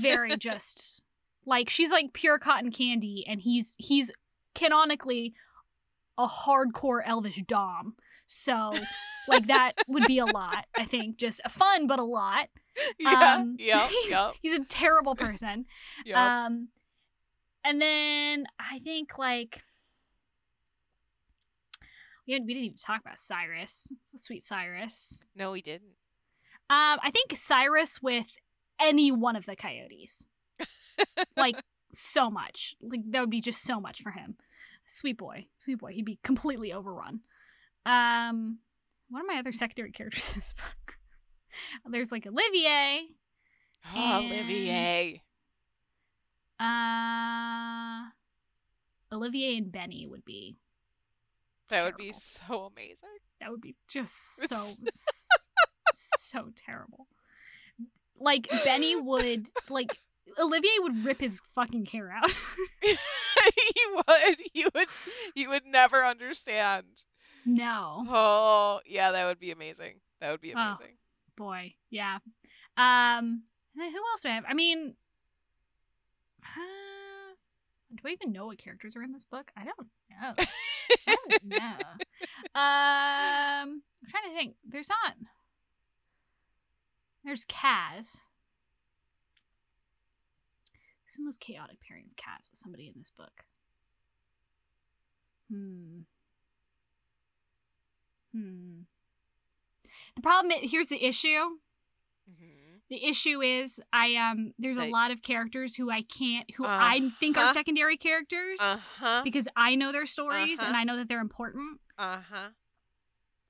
Very 0.00 0.36
just 0.38 1.02
like 1.46 1.70
she's 1.70 1.90
like 1.90 2.12
pure 2.12 2.38
cotton 2.38 2.70
candy 2.70 3.24
and 3.26 3.40
he's 3.40 3.74
he's 3.78 4.10
canonically 4.54 5.34
a 6.18 6.26
hardcore 6.26 7.00
elvish 7.04 7.42
dom. 7.46 7.94
So 8.26 8.72
like 9.28 9.46
that 9.46 9.72
would 9.88 10.06
be 10.06 10.18
a 10.18 10.26
lot, 10.26 10.66
I 10.76 10.84
think. 10.84 11.16
Just 11.16 11.40
a 11.44 11.48
fun 11.48 11.86
but 11.86 11.98
a 11.98 12.04
lot. 12.04 12.48
Yeah. 12.98 13.34
Um, 13.34 13.56
yep. 13.58 13.86
he's, 14.02 14.10
Yep. 14.10 14.34
he's 14.40 14.58
a 14.58 14.64
terrible 14.64 15.14
person. 15.14 15.66
Yep. 16.06 16.16
Um, 16.16 16.68
and 17.64 17.80
then 17.80 18.46
I 18.58 18.78
think 18.80 19.18
like 19.18 19.62
we 22.26 22.34
had, 22.34 22.42
we 22.46 22.54
didn't 22.54 22.66
even 22.66 22.76
talk 22.78 23.00
about 23.00 23.18
Cyrus, 23.18 23.92
sweet 24.16 24.44
Cyrus. 24.44 25.24
no, 25.34 25.50
we 25.52 25.62
didn't. 25.62 25.96
Um, 26.70 26.98
I 27.02 27.10
think 27.12 27.36
Cyrus 27.36 28.00
with 28.00 28.36
any 28.80 29.10
one 29.12 29.36
of 29.36 29.44
the 29.44 29.56
coyotes, 29.56 30.26
like 31.36 31.56
so 31.92 32.30
much, 32.30 32.74
like 32.80 33.00
that 33.10 33.20
would 33.20 33.30
be 33.30 33.40
just 33.40 33.62
so 33.62 33.80
much 33.80 34.00
for 34.02 34.10
him. 34.12 34.36
Sweet 34.86 35.18
boy, 35.18 35.46
sweet 35.58 35.78
boy, 35.78 35.92
he'd 35.92 36.04
be 36.04 36.18
completely 36.22 36.72
overrun. 36.72 37.20
Um, 37.84 38.58
what 39.10 39.20
are 39.22 39.26
my 39.26 39.38
other 39.38 39.52
secondary 39.52 39.90
characters 39.92 40.30
in 40.34 40.34
this 40.36 40.54
book? 40.54 40.96
There's 41.90 42.12
like 42.12 42.26
Olivier. 42.26 43.06
Oh, 43.94 44.20
And- 44.20 44.32
Olivier. 44.32 45.22
Uh, 46.60 48.10
Olivier 49.12 49.56
and 49.58 49.70
Benny 49.72 50.06
would 50.06 50.24
be. 50.24 50.56
That 51.68 51.84
would 51.84 51.96
be 51.96 52.12
so 52.12 52.70
amazing. 52.74 53.08
That 53.40 53.50
would 53.50 53.60
be 53.60 53.76
just 53.88 54.14
so 54.48 54.66
so 55.92 56.50
terrible. 56.54 57.06
Like 58.18 58.48
Benny 58.64 58.94
would 58.94 59.48
like 59.68 59.98
Olivier 60.38 60.70
would 60.80 61.04
rip 61.04 61.20
his 61.20 61.40
fucking 61.54 61.86
hair 61.86 62.12
out. 62.12 62.30
he 62.82 62.96
would. 63.94 64.40
He 64.52 64.64
would. 64.74 64.88
He 65.34 65.46
would 65.48 65.66
never 65.66 66.04
understand. 66.04 66.84
no, 67.44 68.04
Oh, 68.08 68.80
yeah, 68.86 69.10
that 69.12 69.26
would 69.26 69.40
be 69.40 69.50
amazing. 69.50 69.94
That 70.20 70.30
would 70.30 70.40
be 70.40 70.54
Oh. 70.54 70.58
amazing. 70.60 70.96
boy, 71.36 71.72
yeah. 71.90 72.18
Um, 72.76 73.42
who 73.74 73.82
else 73.82 74.22
do 74.22 74.28
I 74.28 74.32
have? 74.32 74.44
I 74.48 74.54
mean, 74.54 74.94
uh, 76.56 77.34
do 77.94 78.08
I 78.08 78.10
even 78.12 78.32
know 78.32 78.46
what 78.46 78.58
characters 78.58 78.96
are 78.96 79.02
in 79.02 79.12
this 79.12 79.24
book? 79.24 79.50
I 79.56 79.64
don't 79.64 79.88
know. 80.10 80.44
I 81.08 81.16
don't 81.28 81.44
know. 81.44 81.76
Um, 82.54 83.82
I'm 83.82 84.10
trying 84.10 84.30
to 84.30 84.34
think. 84.34 84.54
There's 84.68 84.88
not. 84.88 85.14
There's 87.24 87.44
Kaz. 87.46 88.16
Who's 91.04 91.16
the 91.16 91.24
most 91.24 91.40
chaotic 91.40 91.76
pairing 91.86 92.04
of 92.06 92.16
Kaz 92.16 92.50
with 92.50 92.58
somebody 92.58 92.86
in 92.86 92.94
this 92.96 93.10
book? 93.16 93.44
Hmm. 95.50 96.00
Hmm. 98.34 98.80
The 100.16 100.22
problem 100.22 100.50
is, 100.52 100.70
here's 100.70 100.88
the 100.88 101.04
issue. 101.04 101.58
Mhm. 102.30 102.51
The 102.92 103.02
issue 103.08 103.40
is 103.40 103.80
I 103.90 104.16
um 104.16 104.52
there's 104.58 104.76
a 104.76 104.84
lot 104.90 105.10
of 105.12 105.22
characters 105.22 105.74
who 105.76 105.90
I 105.90 106.02
can't 106.02 106.44
who 106.56 106.66
Uh, 106.66 106.68
I 106.92 107.00
think 107.20 107.38
are 107.38 107.50
secondary 107.54 107.96
characters 107.96 108.60
Uh 108.60 108.76
huh. 108.98 109.20
because 109.24 109.48
I 109.56 109.74
know 109.76 109.92
their 109.92 110.04
stories 110.04 110.60
and 110.60 110.72
Uh-huh. 110.72 110.80
I 110.80 110.84
know 110.84 110.96
that 110.98 111.08
they're 111.08 111.20
important, 111.30 111.80
Uh 111.96 112.20
huh. 112.30 112.48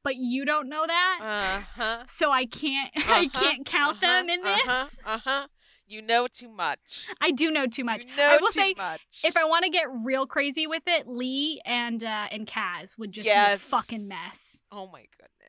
but 0.04 0.14
you 0.16 0.44
don't 0.44 0.68
know 0.68 0.86
that. 0.86 1.18
Uh 1.20 1.64
huh. 1.76 2.04
so 2.04 2.30
I 2.30 2.46
can't 2.46 2.92
I 2.96 3.26
can't 3.32 3.66
count 3.66 4.00
them 4.00 4.28
in 4.28 4.42
this. 4.42 5.00
Uh 5.04 5.18
huh. 5.18 5.46
You 5.86 6.00
know 6.02 6.28
too 6.28 6.48
much. 6.48 7.06
I 7.20 7.32
do 7.32 7.50
know 7.50 7.66
too 7.66 7.82
much. 7.84 8.04
You 8.04 8.16
know 8.16 8.28
I 8.30 8.36
will 8.38 8.52
too 8.52 8.60
say 8.60 8.74
much. 8.76 9.00
if 9.24 9.36
I 9.36 9.44
want 9.44 9.64
to 9.64 9.70
get 9.70 9.86
real 10.04 10.26
crazy 10.26 10.66
with 10.68 10.84
it, 10.86 11.08
Lee 11.08 11.60
and 11.66 12.02
uh 12.04 12.28
and 12.30 12.46
Kaz 12.46 12.96
would 12.96 13.10
just 13.10 13.26
Yes. 13.26 13.60
be 13.60 13.66
a 13.66 13.68
fucking 13.70 14.06
mess. 14.06 14.62
Oh 14.70 14.86
my 14.86 15.04
goodness. 15.18 15.41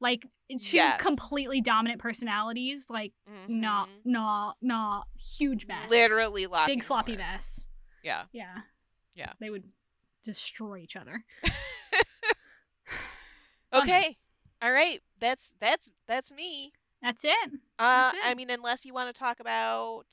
Like 0.00 0.26
two 0.60 0.76
Yes. 0.76 1.00
completely 1.00 1.60
dominant 1.60 2.00
personalities, 2.00 2.88
like 2.88 3.12
nah, 3.48 3.86
Mhm. 3.86 3.88
not 4.04 4.56
nah, 4.60 5.04
huge 5.16 5.66
mess. 5.66 5.90
Literally 5.90 6.46
locking 6.46 6.76
big 6.76 6.84
sloppy 6.84 7.16
mess. 7.16 7.68
Yeah. 8.02 8.26
Yeah. 8.32 8.62
Yeah. 9.14 9.32
They 9.40 9.50
would 9.50 9.72
destroy 10.22 10.78
each 10.78 10.96
other. 10.96 11.24
Okay. 13.72 14.16
All 14.62 14.72
right. 14.72 15.02
That's 15.20 15.50
that's 15.60 15.90
that's 16.06 16.32
me. 16.32 16.72
That's 17.02 17.24
it. 17.24 17.50
Uh, 17.78 18.10
That's 18.12 18.16
I 18.24 18.34
mean, 18.34 18.50
unless 18.50 18.84
you 18.84 18.92
want 18.94 19.14
to 19.14 19.18
talk 19.18 19.40
about 19.40 20.06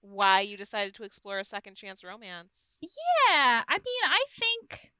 why 0.00 0.40
you 0.40 0.56
decided 0.56 0.94
to 0.94 1.04
explore 1.04 1.38
a 1.38 1.44
second 1.44 1.76
chance 1.76 2.04
romance. 2.04 2.52
Yeah, 2.80 3.62
I 3.68 3.78
mean, 3.78 4.04
I 4.04 4.24
think 4.28 4.92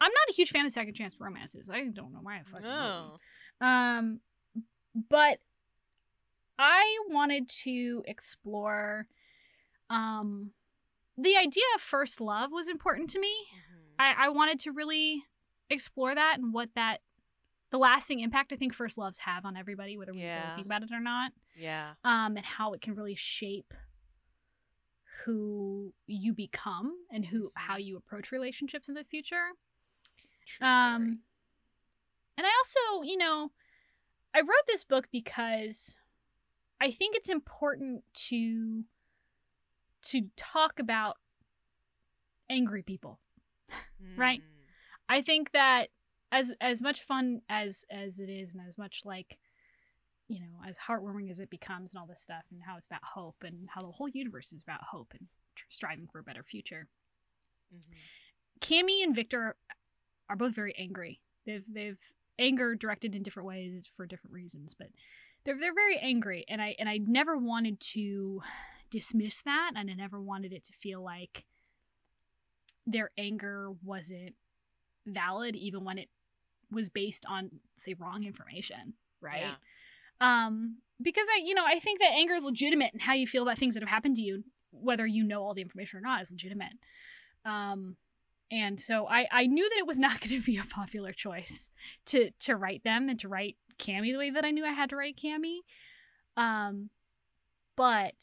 I'm 0.00 0.10
not 0.10 0.30
a 0.30 0.32
huge 0.32 0.50
fan 0.50 0.64
of 0.66 0.72
second 0.72 0.94
chance 0.94 1.16
romances. 1.20 1.68
I 1.68 1.84
don't 1.88 2.12
know 2.12 2.20
why 2.22 2.36
I 2.38 2.42
fucking. 2.44 2.64
No. 2.64 3.18
Um, 3.60 4.20
but 5.08 5.38
I 6.58 6.98
wanted 7.08 7.48
to 7.64 8.02
explore. 8.06 9.06
Um, 9.90 10.52
the 11.18 11.36
idea 11.36 11.64
of 11.74 11.80
first 11.80 12.20
love 12.20 12.50
was 12.52 12.68
important 12.68 13.10
to 13.10 13.20
me. 13.20 13.34
Mhm. 13.54 13.94
I, 13.98 14.14
I 14.26 14.28
wanted 14.30 14.58
to 14.60 14.72
really 14.72 15.22
explore 15.68 16.14
that 16.14 16.38
and 16.38 16.52
what 16.54 16.70
that, 16.76 16.98
the 17.70 17.78
lasting 17.78 18.20
impact 18.20 18.52
I 18.52 18.56
think 18.56 18.72
first 18.72 18.96
loves 18.96 19.18
have 19.18 19.44
on 19.44 19.56
everybody, 19.56 19.98
whether 19.98 20.12
we 20.12 20.18
really 20.20 20.28
Yeah. 20.30 20.54
think 20.54 20.66
about 20.66 20.82
it 20.82 20.90
or 20.92 21.00
not. 21.00 21.32
Yeah. 21.56 21.94
Um, 22.04 22.36
and 22.36 22.46
how 22.46 22.72
it 22.72 22.80
can 22.80 22.94
really 22.94 23.14
shape 23.16 23.74
who 25.24 25.92
you 26.06 26.32
become 26.32 26.94
and 27.10 27.26
who 27.26 27.52
how 27.54 27.76
you 27.76 27.96
approach 27.96 28.32
relationships 28.32 28.88
in 28.88 28.94
the 28.94 29.04
future. 29.04 29.48
True 30.58 30.66
Um, 30.66 31.02
story. 31.02 31.18
and 32.38 32.46
I 32.46 32.50
also, 32.58 33.02
you 33.02 33.16
know, 33.16 33.52
I 34.34 34.40
wrote 34.40 34.66
this 34.66 34.84
book 34.84 35.08
because 35.12 35.96
I 36.80 36.90
think 36.90 37.16
it's 37.16 37.28
important 37.28 38.04
to 38.28 38.84
to 40.02 40.28
talk 40.36 40.78
about 40.78 41.16
angry 42.48 42.82
people. 42.82 43.20
right. 44.16 44.40
Mm. 44.40 44.44
I 45.08 45.22
think 45.22 45.52
that 45.52 45.88
as 46.32 46.52
as 46.60 46.80
much 46.80 47.02
fun 47.02 47.42
as 47.48 47.84
as 47.90 48.18
it 48.18 48.28
is 48.30 48.54
and 48.54 48.66
as 48.66 48.78
much 48.78 49.02
like 49.04 49.38
you 50.28 50.38
know, 50.38 50.60
as 50.68 50.78
heartwarming 50.78 51.28
as 51.28 51.40
it 51.40 51.50
becomes 51.50 51.92
and 51.92 52.00
all 52.00 52.06
this 52.06 52.20
stuff 52.20 52.44
and 52.52 52.62
how 52.64 52.76
it's 52.76 52.86
about 52.86 53.02
hope 53.02 53.34
and 53.42 53.68
how 53.68 53.82
the 53.82 53.90
whole 53.90 54.08
universe 54.08 54.52
is 54.52 54.62
about 54.62 54.80
hope 54.88 55.12
and 55.18 55.26
tr- 55.56 55.64
striving 55.70 56.06
for 56.06 56.20
a 56.20 56.22
better 56.22 56.44
future. 56.44 56.86
Mhm. 57.74 57.94
Cammy 58.60 59.02
and 59.02 59.12
Victor 59.12 59.56
are 60.30 60.36
both 60.36 60.54
very 60.54 60.74
angry. 60.78 61.20
They've 61.44 61.66
they've 61.70 62.00
anger 62.38 62.74
directed 62.74 63.14
in 63.14 63.22
different 63.22 63.48
ways 63.48 63.90
for 63.94 64.06
different 64.06 64.34
reasons, 64.34 64.74
but 64.74 64.88
they're 65.44 65.58
they're 65.58 65.74
very 65.74 65.98
angry, 65.98 66.46
and 66.48 66.62
I 66.62 66.76
and 66.78 66.88
I 66.88 66.98
never 66.98 67.36
wanted 67.36 67.80
to 67.80 68.40
dismiss 68.90 69.42
that, 69.42 69.72
and 69.76 69.90
I 69.90 69.94
never 69.94 70.20
wanted 70.20 70.52
it 70.52 70.64
to 70.64 70.72
feel 70.72 71.02
like 71.02 71.44
their 72.86 73.10
anger 73.18 73.72
wasn't 73.84 74.34
valid, 75.06 75.56
even 75.56 75.84
when 75.84 75.98
it 75.98 76.08
was 76.70 76.88
based 76.88 77.24
on 77.28 77.50
say 77.76 77.94
wrong 77.94 78.24
information, 78.24 78.94
right? 79.20 79.42
Yeah. 79.42 80.46
Um, 80.46 80.78
because 81.02 81.26
I, 81.34 81.40
you 81.44 81.54
know, 81.54 81.64
I 81.66 81.80
think 81.80 82.00
that 82.00 82.12
anger 82.12 82.34
is 82.34 82.44
legitimate 82.44 82.92
and 82.92 83.02
how 83.02 83.14
you 83.14 83.26
feel 83.26 83.42
about 83.42 83.58
things 83.58 83.74
that 83.74 83.82
have 83.82 83.90
happened 83.90 84.16
to 84.16 84.22
you, 84.22 84.44
whether 84.70 85.06
you 85.06 85.24
know 85.24 85.42
all 85.42 85.54
the 85.54 85.62
information 85.62 85.98
or 85.98 86.02
not, 86.02 86.22
is 86.22 86.30
legitimate. 86.30 86.74
Um, 87.44 87.96
and 88.50 88.80
so 88.80 89.06
I, 89.06 89.26
I 89.30 89.46
knew 89.46 89.68
that 89.68 89.78
it 89.78 89.86
was 89.86 89.98
not 89.98 90.20
going 90.20 90.40
to 90.40 90.44
be 90.44 90.56
a 90.58 90.64
popular 90.64 91.12
choice 91.12 91.70
to 92.06 92.30
to 92.40 92.56
write 92.56 92.82
them 92.84 93.08
and 93.08 93.18
to 93.20 93.28
write 93.28 93.56
Cammy 93.78 94.12
the 94.12 94.18
way 94.18 94.30
that 94.30 94.44
I 94.44 94.50
knew 94.50 94.64
I 94.64 94.72
had 94.72 94.90
to 94.90 94.96
write 94.96 95.16
Cammy. 95.22 95.58
Um, 96.36 96.90
but 97.76 98.14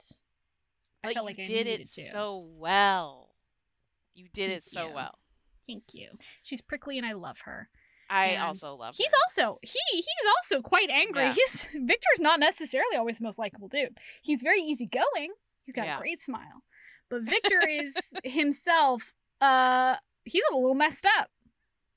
I 1.03 1.07
But 1.09 1.13
felt 1.13 1.23
you 1.23 1.35
like 1.37 1.39
I 1.39 1.45
did 1.45 1.67
it 1.67 1.91
to. 1.93 2.09
so 2.09 2.47
well. 2.57 3.29
You 4.13 4.27
did 4.33 4.49
Thank 4.49 4.57
it 4.57 4.63
so 4.65 4.87
you. 4.89 4.93
well. 4.95 5.17
Thank 5.67 5.83
you. 5.93 6.09
She's 6.43 6.61
prickly 6.61 6.97
and 6.97 7.05
I 7.05 7.13
love 7.13 7.41
her. 7.41 7.69
I 8.09 8.27
And 8.27 8.43
also 8.43 8.75
love 8.77 8.95
He's 8.97 9.11
her. 9.11 9.17
also 9.43 9.59
he 9.61 9.79
he's 9.91 10.05
also 10.37 10.61
quite 10.61 10.89
angry. 10.89 11.23
Yeah. 11.23 11.33
He's 11.33 11.65
Victor's 11.73 12.19
not 12.19 12.39
necessarily 12.39 12.95
always 12.95 13.17
the 13.19 13.25
most 13.25 13.37
likable 13.37 13.67
dude. 13.67 13.97
He's 14.21 14.41
very 14.41 14.61
easygoing. 14.61 15.33
He's 15.65 15.75
got 15.75 15.85
Yeah. 15.85 15.97
a 15.97 15.99
great 15.99 16.19
smile. 16.19 16.63
But 17.09 17.23
Victor 17.23 17.61
is 17.67 18.13
himself 18.23 19.13
uh 19.41 19.97
he's 20.27 20.43
a 20.51 20.55
little 20.55 20.75
messed 20.75 21.05
up. 21.19 21.29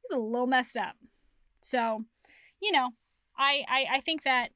He's 0.03 0.17
a 0.17 0.21
little 0.21 0.47
messed 0.47 0.77
up. 0.77 0.97
So, 1.61 2.05
you 2.61 2.73
know, 2.73 2.91
I 3.39 3.65
I, 3.69 3.97
I 3.97 4.01
think 4.01 4.25
that 4.25 4.51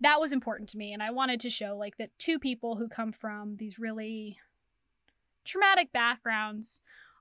that 0.00 0.20
was 0.20 0.32
important 0.32 0.68
to 0.70 0.78
me 0.78 0.92
and 0.92 1.02
I 1.02 1.10
wanted 1.10 1.40
to 1.40 1.50
show 1.50 1.76
like 1.76 1.96
that 1.98 2.10
two 2.18 2.38
people 2.38 2.76
who 2.76 2.88
come 2.88 3.12
from 3.12 3.56
these 3.56 3.78
really 3.78 4.38
traumatic 5.44 5.92
backgrounds 5.92 6.80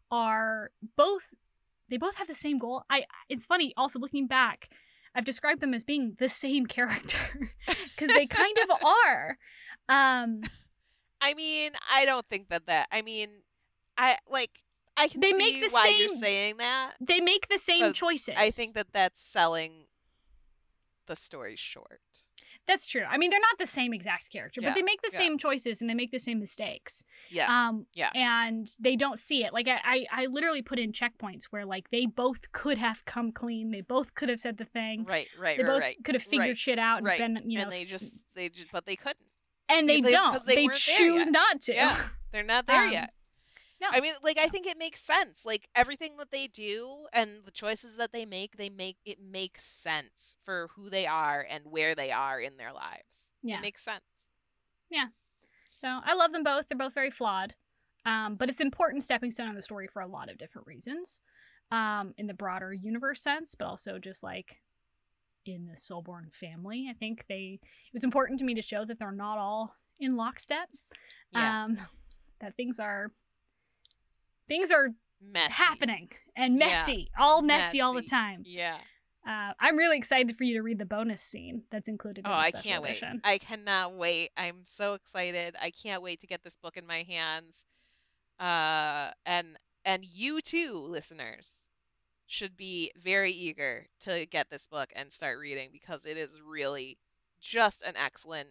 are 0.09 0.71
both 0.97 1.33
they 1.89 1.97
both 1.97 2.17
have 2.17 2.27
the 2.27 2.35
same 2.35 2.57
goal. 2.57 2.83
I 2.89 3.05
it's 3.29 3.45
funny 3.45 3.73
also 3.77 3.99
looking 3.99 4.27
back, 4.27 4.69
I've 5.13 5.25
described 5.25 5.61
them 5.61 5.73
as 5.73 5.83
being 5.83 6.15
the 6.19 6.29
same 6.29 6.65
character 6.77 7.17
because 7.67 8.15
they 8.15 8.27
kind 8.27 8.57
of 8.63 8.69
are. 9.07 9.37
Um 9.87 10.41
I 11.21 11.35
mean, 11.35 11.71
I 11.89 12.05
don't 12.05 12.25
think 12.27 12.49
that 12.49 12.65
that. 12.65 12.87
I 12.91 13.03
mean, 13.03 13.29
I 13.97 14.17
like. 14.27 14.49
I 15.01 15.07
can 15.07 15.19
They 15.19 15.33
make 15.33 15.61
the 15.61 15.69
why 15.69 15.87
you're 15.97 16.09
same- 16.09 16.19
saying 16.19 16.57
that. 16.57 16.93
they 17.01 17.19
make 17.19 17.47
the 17.49 17.57
same 17.57 17.93
choices. 17.93 18.35
I 18.37 18.49
think 18.51 18.73
that 18.75 18.87
that's 18.93 19.21
selling 19.21 19.85
the 21.07 21.15
story 21.15 21.55
short. 21.55 22.01
that's 22.67 22.85
true. 22.87 23.03
I 23.09 23.17
mean, 23.17 23.31
they're 23.31 23.39
not 23.39 23.57
the 23.57 23.65
same 23.67 23.91
exact 23.93 24.29
character, 24.31 24.61
Yeah, 24.61 24.69
but 24.69 24.75
they 24.75 24.83
make 24.83 25.01
the 25.01 25.09
yeah. 25.11 25.17
same 25.17 25.37
choices 25.37 25.81
and 25.81 25.89
they 25.89 25.93
make 25.95 26.11
the 26.11 26.19
same 26.19 26.39
mistakes. 26.39 27.03
Yeah. 27.29 27.47
Um 27.49 27.87
Yeah. 27.93 28.11
and 28.13 28.67
they 28.79 28.95
don't 28.95 29.17
see 29.19 29.43
it. 29.43 29.51
Like 29.51 29.67
I, 29.67 29.79
I 29.83 30.05
I 30.11 30.25
literally 30.27 30.61
put 30.61 30.77
in 30.79 30.91
checkpoints 30.93 31.45
where 31.45 31.65
like 31.65 31.89
they 31.89 32.05
both 32.05 32.51
could 32.53 32.77
have 32.77 33.03
come 33.05 33.31
clean. 33.31 33.71
They 33.71 33.81
both 33.81 34.13
could 34.13 34.29
have 34.29 34.39
said 34.39 34.57
the 34.57 34.65
thing. 34.65 35.03
right. 35.05 35.27
Right. 35.37 35.57
They 35.57 35.63
right. 35.63 35.69
both 35.73 35.81
right. 35.81 36.03
could 36.05 36.15
have 36.15 36.23
figured 36.23 36.47
right, 36.49 36.57
shit 36.57 36.79
out 36.79 36.99
and 36.99 37.07
right. 37.07 37.19
been, 37.19 37.41
you 37.45 37.57
know, 37.57 37.63
and 37.63 37.71
they 37.71 37.83
just 37.83 38.13
they 38.35 38.47
just 38.49 38.71
but 38.71 38.85
they 38.85 38.95
couldn't. 38.95 39.25
and 39.67 39.89
they, 39.89 39.99
they- 39.99 40.11
don't. 40.11 40.45
they 40.45 40.55
They, 40.55 40.67
choose 40.71 41.27
not 41.29 41.61
to. 41.61 41.73
Yeah. 41.73 41.97
They're 42.31 42.43
not 42.43 42.67
there 42.67 42.83
Um, 42.85 42.91
yet. 42.93 43.13
No. 43.81 43.87
I 43.91 43.99
mean, 43.99 44.13
like 44.21 44.37
I 44.37 44.47
think 44.47 44.67
it 44.67 44.77
makes 44.77 45.01
sense. 45.01 45.41
Like 45.43 45.67
everything 45.75 46.17
that 46.17 46.29
they 46.29 46.47
do 46.47 47.07
and 47.11 47.39
the 47.43 47.51
choices 47.51 47.95
that 47.97 48.13
they 48.13 48.25
make, 48.25 48.57
they 48.57 48.69
make 48.69 48.97
it 49.05 49.17
makes 49.19 49.63
sense 49.63 50.37
for 50.45 50.69
who 50.75 50.89
they 50.89 51.07
are 51.07 51.45
and 51.49 51.63
where 51.65 51.95
they 51.95 52.11
are 52.11 52.39
in 52.39 52.57
their 52.57 52.71
lives. 52.71 53.03
Yeah. 53.41 53.57
It 53.57 53.61
makes 53.61 53.83
sense. 53.83 54.03
Yeah. 54.91 55.07
So 55.79 55.87
I 55.87 56.13
love 56.13 56.31
them 56.31 56.43
both. 56.43 56.67
They're 56.67 56.77
both 56.77 56.93
very 56.93 57.09
flawed. 57.09 57.55
Um, 58.05 58.35
but 58.35 58.49
it's 58.49 58.61
important 58.61 59.03
stepping 59.03 59.31
stone 59.31 59.49
in 59.49 59.55
the 59.55 59.61
story 59.61 59.87
for 59.87 60.01
a 60.01 60.07
lot 60.07 60.29
of 60.29 60.37
different 60.37 60.67
reasons. 60.67 61.21
Um, 61.71 62.13
in 62.17 62.27
the 62.27 62.33
broader 62.33 62.73
universe 62.73 63.23
sense, 63.23 63.55
but 63.55 63.65
also 63.65 63.97
just 63.97 64.23
like 64.23 64.59
in 65.45 65.65
the 65.65 65.75
Soulborn 65.75 66.33
family. 66.33 66.87
I 66.89 66.93
think 66.93 67.25
they 67.27 67.59
it 67.63 67.93
was 67.93 68.03
important 68.03 68.39
to 68.39 68.45
me 68.45 68.53
to 68.55 68.61
show 68.61 68.85
that 68.85 68.99
they're 68.99 69.11
not 69.11 69.37
all 69.37 69.75
in 69.99 70.17
lockstep. 70.17 70.69
Yeah. 71.31 71.63
Um 71.63 71.77
that 72.41 72.55
things 72.57 72.79
are 72.79 73.11
things 74.51 74.71
are 74.71 74.89
Messy. 75.21 75.51
happening 75.53 76.11
and 76.35 76.59
Yeah. 76.59 76.65
messy. 76.67 77.11
All 77.19 77.41
messy, 77.41 77.79
all 77.81 77.93
the 77.93 78.01
time. 78.01 78.43
Yeah. 78.45 78.79
Uh, 79.27 79.53
I'm 79.59 79.77
really 79.77 79.97
excited 79.97 80.35
for 80.35 80.43
you 80.43 80.55
to 80.55 80.61
read 80.63 80.79
the 80.79 80.85
bonus 80.85 81.21
scene 81.21 81.63
that's 81.71 81.87
included 81.87 82.25
in 82.25 82.31
Oh, 82.31 82.33
the 82.33 82.37
I 82.39 82.51
can't 82.51 82.83
edition. 82.83 83.21
wait. 83.23 83.31
I 83.33 83.37
cannot 83.37 83.93
wait. 83.95 84.31
I'm 84.35 84.61
so 84.65 84.93
excited. 84.95 85.55
I 85.61 85.69
can't 85.69 86.01
wait 86.01 86.19
to 86.21 86.27
get 86.27 86.43
this 86.43 86.57
book 86.57 86.75
in 86.75 86.87
my 86.87 87.03
hands. 87.03 87.63
Uh 88.39 89.11
and 89.25 89.57
and 89.85 90.03
you 90.05 90.41
too, 90.41 90.73
listeners, 90.73 91.53
should 92.25 92.57
be 92.57 92.91
very 92.97 93.31
eager 93.31 93.87
to 94.01 94.25
get 94.25 94.49
this 94.49 94.65
book 94.67 94.89
and 94.95 95.11
start 95.11 95.37
reading 95.39 95.69
because 95.71 96.05
it 96.05 96.17
is 96.17 96.41
really 96.41 96.97
just 97.39 97.83
an 97.83 97.95
excellent 97.95 98.49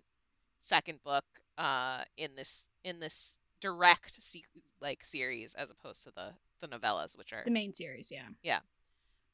second 0.60 1.02
book 1.02 1.24
uh 1.58 2.04
in 2.16 2.36
this 2.36 2.66
in 2.84 3.00
this 3.00 3.36
direct 3.60 4.22
se- 4.22 4.44
like 4.80 5.04
series 5.04 5.54
as 5.54 5.70
opposed 5.70 6.02
to 6.04 6.10
the 6.14 6.34
the 6.60 6.68
novellas 6.68 7.16
which 7.16 7.32
are 7.32 7.42
The 7.44 7.50
main 7.50 7.72
series, 7.72 8.10
yeah. 8.10 8.28
Yeah. 8.42 8.60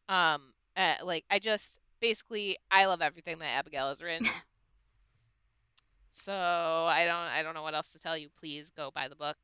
Um 0.09 0.53
uh, 0.77 0.95
like 1.05 1.25
i 1.31 1.39
just 1.39 1.81
basically 2.01 2.57
i 2.71 2.85
love 2.87 3.01
everything 3.01 3.39
that 3.39 3.49
abigail 3.57 3.89
has 3.89 4.03
written 4.03 4.29
so 6.13 6.33
i 6.33 7.05
don't 7.05 7.15
i 7.35 7.43
don't 7.43 7.55
know 7.55 7.63
what 7.63 7.75
else 7.75 7.89
to 7.89 7.99
tell 7.99 8.17
you 8.17 8.29
please 8.39 8.71
go 8.71 8.91
buy 8.95 9.09
the 9.09 9.17
book 9.17 9.37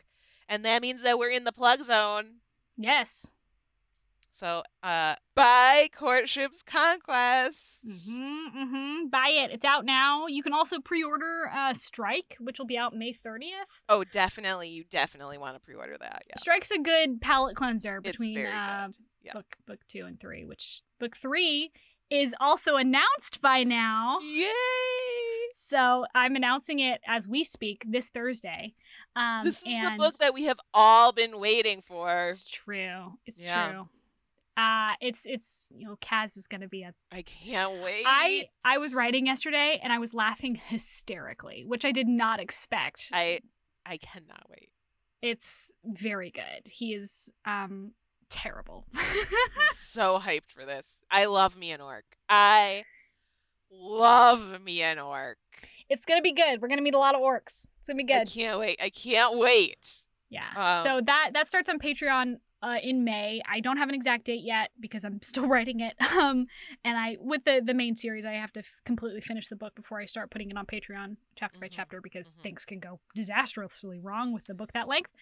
and 0.48 0.64
that 0.64 0.82
means 0.82 1.02
that 1.02 1.18
we're 1.18 1.30
in 1.30 1.44
the 1.44 1.52
plug 1.52 1.80
zone 1.82 2.36
Yes. 2.76 3.30
So 4.32 4.62
uh 4.82 5.14
buy 5.34 5.88
courtship's 5.94 6.62
conquest 6.62 7.78
Mm-hmm, 7.86 8.59
mm-hmm. 8.59 9.09
Buy 9.09 9.28
it. 9.28 9.50
It's 9.50 9.64
out 9.64 9.84
now. 9.84 10.26
You 10.28 10.42
can 10.42 10.52
also 10.52 10.78
pre-order 10.78 11.50
uh, 11.52 11.74
Strike, 11.74 12.36
which 12.38 12.59
will 12.60 12.66
be 12.66 12.78
out 12.78 12.94
May 12.94 13.12
30th. 13.12 13.80
oh 13.88 14.04
definitely 14.04 14.68
you 14.68 14.84
definitely 14.90 15.36
want 15.38 15.56
to 15.56 15.60
pre-order 15.60 15.96
that 15.98 16.22
yeah 16.28 16.34
Strike's 16.38 16.70
a 16.70 16.78
good 16.78 17.20
palate 17.20 17.56
cleanser 17.56 18.00
between 18.00 18.38
uh, 18.38 18.88
yeah. 19.22 19.32
book 19.34 19.56
book 19.66 19.80
two 19.88 20.04
and 20.06 20.18
three, 20.20 20.44
which 20.44 20.82
book 21.00 21.16
three 21.16 21.72
is 22.10 22.34
also 22.40 22.76
announced 22.76 23.40
by 23.40 23.64
now. 23.64 24.18
yay 24.20 24.46
So 25.54 26.06
I'm 26.14 26.36
announcing 26.36 26.78
it 26.78 27.00
as 27.06 27.26
we 27.26 27.42
speak 27.44 27.84
this 27.88 28.09
Thursday. 28.09 28.74
Um, 29.16 29.44
this 29.44 29.59
is 29.59 29.64
the 29.64 29.94
book 29.98 30.16
that 30.18 30.34
we 30.34 30.44
have 30.44 30.60
all 30.72 31.12
been 31.12 31.38
waiting 31.40 31.82
for 31.82 32.26
it's 32.26 32.44
true. 32.48 33.18
It's 33.26 33.44
Yeah. 33.44 33.70
true. 33.72 33.88
Uh, 34.56 34.92
it's 35.00 35.24
it's 35.24 35.68
you 35.74 35.86
know 35.86 35.96
Kaz 35.96 36.36
is 36.36 36.46
gonna 36.46 36.68
be 36.68 36.82
a 36.82 36.92
i 37.10 37.22
can't 37.22 37.82
wait 37.82 38.04
I 38.06 38.48
I 38.64 38.76
was 38.76 38.94
writing 38.94 39.26
yesterday 39.26 39.80
and 39.82 39.92
I 39.92 39.98
was 39.98 40.12
laughing 40.12 40.56
hysterically, 40.56 41.64
which 41.66 41.84
I 41.86 41.92
did 41.92 42.06
not 42.06 42.38
expect. 42.40 43.10
i 43.14 43.40
I 43.86 43.96
cannot 43.96 44.44
wait. 44.50 44.68
It's 45.22 45.72
very 45.84 46.30
good. 46.30 46.66
He 46.66 46.92
is 46.94 47.32
um 47.46 47.92
terrible. 48.28 48.86
So 49.74 50.18
hyped 50.18 50.50
for 50.54 50.64
this. 50.64 50.86
I 51.10 51.26
love 51.26 51.56
me 51.56 51.70
an 51.70 51.80
orc. 51.80 52.04
I 52.28 52.84
love 53.70 54.60
me 54.62 54.82
an 54.82 54.98
orc. 54.98 55.38
it's 55.88 56.04
gonna 56.04 56.22
be 56.22 56.32
good. 56.32 56.60
We're 56.60 56.68
gonna 56.68 56.82
meet 56.82 56.94
a 56.94 56.98
lot 56.98 57.14
of 57.14 57.20
orcs. 57.20 57.66
It's 57.78 57.88
gonna 57.88 57.96
be 57.96 58.04
good. 58.04 58.22
I 58.22 58.24
can't 58.24 58.58
wait. 58.58 58.78
I 58.82 58.90
can't 58.90 59.38
wait. 59.38 60.04
Yeah. 60.30 60.48
Um, 60.56 60.82
so 60.82 61.00
that 61.04 61.30
that 61.34 61.48
starts 61.48 61.68
on 61.68 61.78
Patreon 61.78 62.36
uh, 62.62 62.76
in 62.82 63.05
May. 63.05 63.40
I 63.48 63.60
don't 63.60 63.76
have 63.76 63.89
an 63.89 63.94
exact 63.94 64.24
date 64.24 64.43
yet 64.44 64.70
because 64.78 65.05
I'm 65.05 65.20
still 65.22 65.47
writing 65.47 65.80
it. 65.80 65.94
Um, 66.01 66.47
and 66.84 66.97
I 66.97 67.16
with 67.20 67.44
the 67.44 67.60
the 67.64 67.74
main 67.74 67.97
series, 67.97 68.24
I 68.24 68.32
have 68.32 68.52
to 68.52 68.60
f- 68.60 68.80
completely 68.84 69.20
finish 69.20 69.48
the 69.48 69.56
book 69.56 69.74
before 69.74 70.01
I 70.01 70.06
start 70.06 70.30
putting 70.30 70.51
it 70.51 70.56
on 70.56 70.66
Patreon 70.66 71.16
chapter 71.36 71.59
by 71.59 71.66
Mhm, 71.66 71.72
chapter 71.72 72.01
because 72.01 72.36
mhm. 72.36 72.43
things 72.43 72.64
can 72.64 72.78
go 72.78 73.01
disastrously 73.14 73.98
wrong 74.01 74.32
with 74.32 74.44
the 74.44 74.55
book 74.55 74.72
that 74.72 74.89
length. 74.89 75.12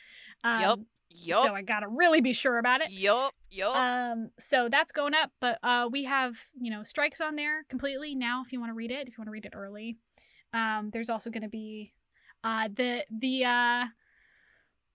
Um, 0.44 0.60
Yup. 0.60 0.80
Yup. 1.12 1.44
So 1.44 1.54
I 1.54 1.62
gotta 1.62 1.88
really 1.88 2.20
be 2.20 2.32
sure 2.32 2.58
about 2.58 2.82
it. 2.82 2.90
Yup. 2.90 3.34
Yup. 3.50 3.74
Um, 3.74 4.30
so 4.38 4.68
that's 4.70 4.92
going 4.92 5.12
up, 5.14 5.32
but 5.40 5.58
uh, 5.62 5.88
we 5.90 6.04
have 6.04 6.36
you 6.60 6.70
know 6.70 6.82
strikes 6.84 7.20
on 7.20 7.34
there 7.36 7.64
completely 7.68 8.14
now. 8.14 8.42
If 8.46 8.52
you 8.52 8.60
want 8.60 8.70
to 8.70 8.74
read 8.74 8.92
it, 8.92 9.08
if 9.08 9.08
you 9.08 9.14
want 9.18 9.26
to 9.26 9.32
read 9.32 9.44
it 9.46 9.52
early, 9.56 9.96
um, 10.52 10.90
there's 10.92 11.10
also 11.10 11.30
to 11.30 11.48
be 11.48 11.94
uh 12.44 12.68
the 12.74 13.04
the 13.10 13.44
uh 13.44 13.84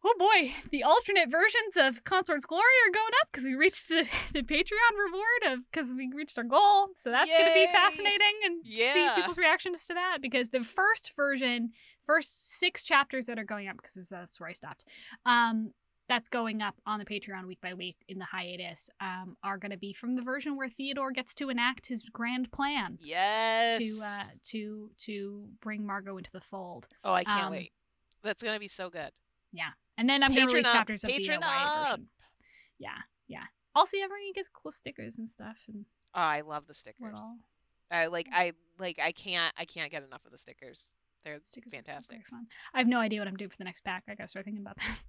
oh 0.06 0.14
boy 0.20 0.54
the 0.72 0.84
alternate 0.84 1.30
versions 1.30 1.76
of 1.76 2.04
Consort's 2.04 2.46
Glory 2.46 2.64
are 2.88 2.92
going 2.94 3.14
up 3.22 3.28
because 3.32 3.46
we 3.46 3.56
reached 3.56 3.88
the, 3.90 4.08
the 4.34 4.44
Patreon 4.44 4.94
reward 5.06 5.54
of 5.54 5.72
because 5.72 5.94
we 5.96 6.10
reached 6.14 6.38
our 6.38 6.44
goal. 6.44 6.90
So 6.96 7.12
that's 7.12 7.32
going 7.32 7.48
to 7.48 7.54
be 7.54 7.66
fascinating 7.68 8.36
and 8.46 8.66
see 8.66 9.10
people's 9.16 9.38
reactions 9.38 9.86
to 9.88 9.96
that 9.96 10.20
because 10.22 10.50
the 10.50 10.64
first 10.64 11.12
version, 11.16 11.72
first 12.06 12.58
six 12.60 12.84
chapters 12.84 13.26
that 13.26 13.40
are 13.40 13.44
going 13.44 13.68
up 13.68 13.78
because 13.78 14.08
that's 14.10 14.40
where 14.40 14.50
I 14.50 14.54
stopped. 14.54 14.86
Um, 15.26 15.72
that's 16.08 16.30
going 16.30 16.62
up 16.62 16.76
on 16.86 17.00
the 17.00 17.06
Patreon 17.06 17.48
week 17.48 17.60
by 17.62 17.74
week 17.74 17.98
in 18.08 18.20
the 18.20 18.26
hiatus 18.26 18.92
um, 19.02 19.36
are 19.44 19.58
going 19.58 19.72
to 19.72 19.78
be 19.78 19.92
from 19.92 20.16
the 20.16 20.22
version 20.22 20.56
where 20.56 20.70
Theodore 20.70 21.12
gets 21.12 21.34
to 21.36 21.50
enact 21.50 21.88
his 21.88 22.04
grand 22.04 22.52
plan 22.52 23.00
yes. 23.02 23.80
to 23.80 24.02
uh, 24.04 24.24
to 24.44 24.92
to 25.00 25.48
bring 25.62 25.84
Margot 25.84 26.18
into 26.18 26.32
the 26.32 26.42
fold. 26.42 26.88
oh, 27.04 27.14
I 27.14 27.24
can't 27.24 27.46
um, 27.46 27.52
wait. 27.52 27.72
That's 28.24 28.44
gonna 28.44 28.60
be 28.60 28.68
so 28.68 28.90
good. 28.92 29.12
And 29.98 30.10
then 30.10 30.24
I'm 30.24 30.34
going 30.34 30.48
to 30.48 30.54
release 30.54 30.68
up, 30.68 30.74
chapters 30.74 31.04
of 31.04 31.10
the 31.10 31.18
patron 31.18 31.42
uh, 31.42 31.48
YA 31.48 31.72
up. 31.72 31.88
version. 31.92 32.08
Yeah, 32.80 32.90
yeah. 33.28 33.44
Also, 33.76 33.98
everyone 33.98 34.34
gets 34.34 34.50
cool 34.50 34.72
stickers 34.72 35.18
and 35.18 35.30
stuff 35.30 35.64
and 35.68 35.86
Oh, 36.16 36.22
I 36.22 36.42
love 36.42 36.66
the 36.66 36.74
stickers. 36.74 37.20
I 37.92 38.06
like. 38.08 38.28
I 38.32 38.54
like. 38.80 39.00
I 39.04 39.12
can't. 39.12 39.54
I 39.58 39.66
can't 39.66 39.92
get 39.92 40.02
enough 40.04 40.26
of 40.26 40.32
the 40.32 40.38
stickers. 40.38 40.88
They're 41.26 41.40
Stickers 41.44 41.74
fantastic. 41.74 42.26
Fun. 42.28 42.48
I 42.74 42.78
have 42.78 42.88
no 42.88 43.00
idea 43.00 43.20
what 43.20 43.28
I'm 43.28 43.36
doing 43.36 43.50
for 43.50 43.58
the 43.58 43.64
next 43.66 43.82
pack. 43.84 44.04
I 44.08 44.16
gotta 44.16 44.30
start 44.30 44.46
thinking 44.46 44.62
about 44.62 44.78
that. 44.78 45.04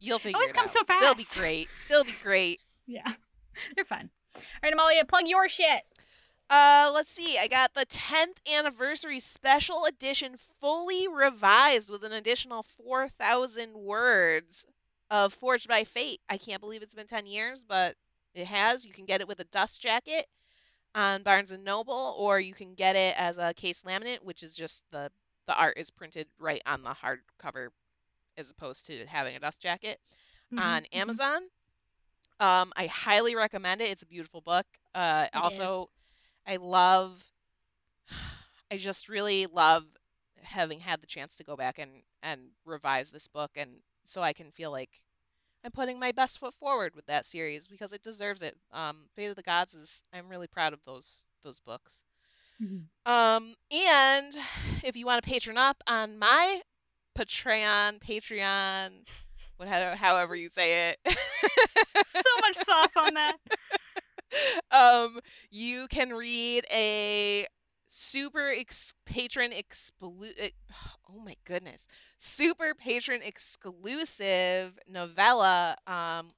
You'll 0.00 0.18
figure 0.18 0.36
Always 0.36 0.50
it 0.50 0.54
comes 0.54 0.70
out. 0.70 0.80
so 0.80 0.84
fast. 0.84 1.02
They'll 1.02 1.14
be 1.14 1.26
great. 1.36 1.68
They'll 1.88 2.04
be 2.04 2.14
great. 2.22 2.60
yeah, 2.86 3.12
they're 3.76 3.84
fun. 3.84 4.10
All 4.34 4.42
right, 4.62 4.72
Amalia, 4.72 5.04
plug 5.04 5.28
your 5.28 5.48
shit. 5.48 5.82
Uh, 6.50 6.90
let's 6.94 7.12
see. 7.12 7.36
I 7.38 7.46
got 7.46 7.74
the 7.74 7.84
10th 7.84 8.40
anniversary 8.50 9.20
special 9.20 9.84
edition 9.84 10.36
fully 10.60 11.06
revised 11.06 11.90
with 11.90 12.02
an 12.04 12.12
additional 12.12 12.62
4,000 12.62 13.74
words 13.74 14.64
of 15.10 15.32
Forged 15.34 15.68
by 15.68 15.84
Fate. 15.84 16.20
I 16.28 16.38
can't 16.38 16.60
believe 16.60 16.82
it's 16.82 16.94
been 16.94 17.06
10 17.06 17.26
years, 17.26 17.64
but 17.68 17.96
it 18.34 18.46
has. 18.46 18.86
You 18.86 18.92
can 18.92 19.04
get 19.04 19.20
it 19.20 19.28
with 19.28 19.40
a 19.40 19.44
dust 19.44 19.80
jacket 19.80 20.26
on 20.94 21.22
Barnes 21.22 21.50
and 21.50 21.64
Noble, 21.64 22.14
or 22.18 22.40
you 22.40 22.54
can 22.54 22.74
get 22.74 22.96
it 22.96 23.14
as 23.18 23.38
a 23.38 23.54
case 23.54 23.82
laminate, 23.82 24.22
which 24.24 24.42
is 24.42 24.54
just 24.54 24.84
the 24.90 25.10
the 25.46 25.58
art 25.58 25.78
is 25.78 25.90
printed 25.90 26.28
right 26.38 26.62
on 26.66 26.82
the 26.82 26.90
hardcover 26.90 27.68
as 28.36 28.50
opposed 28.50 28.86
to 28.86 29.06
having 29.06 29.36
a 29.36 29.40
dust 29.40 29.60
jacket 29.60 29.98
Mhm, 30.50 30.58
on 30.62 30.84
mhm. 30.92 30.92
Amazon. 30.92 31.42
Um, 32.40 32.72
I 32.76 32.86
highly 32.86 33.34
recommend 33.34 33.80
it. 33.80 33.90
It's 33.90 34.02
a 34.02 34.06
beautiful 34.06 34.40
book. 34.40 34.66
Uh, 34.94 35.26
It 35.32 35.36
also, 35.38 35.90
I 36.48 36.56
love. 36.56 37.26
I 38.72 38.76
just 38.76 39.08
really 39.08 39.46
love 39.46 39.84
having 40.42 40.80
had 40.80 41.00
the 41.02 41.06
chance 41.06 41.36
to 41.36 41.44
go 41.44 41.56
back 41.56 41.78
and 41.78 42.02
and 42.22 42.50
revise 42.64 43.10
this 43.10 43.28
book, 43.28 43.52
and 43.56 43.82
so 44.04 44.22
I 44.22 44.32
can 44.32 44.50
feel 44.50 44.70
like 44.70 45.02
I'm 45.64 45.70
putting 45.72 45.98
my 46.00 46.12
best 46.12 46.38
foot 46.38 46.54
forward 46.54 46.94
with 46.94 47.06
that 47.06 47.26
series 47.26 47.66
because 47.66 47.92
it 47.92 48.02
deserves 48.02 48.42
it. 48.42 48.56
Um, 48.72 49.08
Fate 49.14 49.26
of 49.26 49.36
the 49.36 49.42
Gods 49.42 49.74
is. 49.74 50.02
I'm 50.12 50.28
really 50.28 50.46
proud 50.48 50.72
of 50.72 50.80
those 50.86 51.24
those 51.44 51.60
books. 51.60 52.04
Mhm. 52.62 52.86
Um, 53.06 53.54
and 53.70 54.34
if 54.84 54.96
you 54.96 55.06
want 55.06 55.22
to 55.22 55.28
patron 55.30 55.58
up 55.58 55.82
on 55.86 56.18
my 56.18 56.62
Patreon, 57.18 58.00
Patreon, 58.00 59.08
whatever, 59.56 59.96
however 59.96 60.34
you 60.36 60.48
say 60.48 60.90
it, 60.90 60.98
so 62.06 62.20
much 62.40 62.54
sauce 62.56 62.96
on 62.96 63.14
that. 63.14 63.36
um, 64.70 65.20
you 65.50 65.88
can 65.88 66.10
read 66.10 66.64
a 66.72 67.46
super 67.88 68.48
ex- 68.48 68.94
patron 69.06 69.52
exclu- 69.52 70.50
Oh 71.10 71.20
my 71.24 71.36
goodness, 71.44 71.86
super 72.18 72.74
patron 72.74 73.20
exclusive 73.24 74.78
novella. 74.88 75.76
Um, 75.86 76.32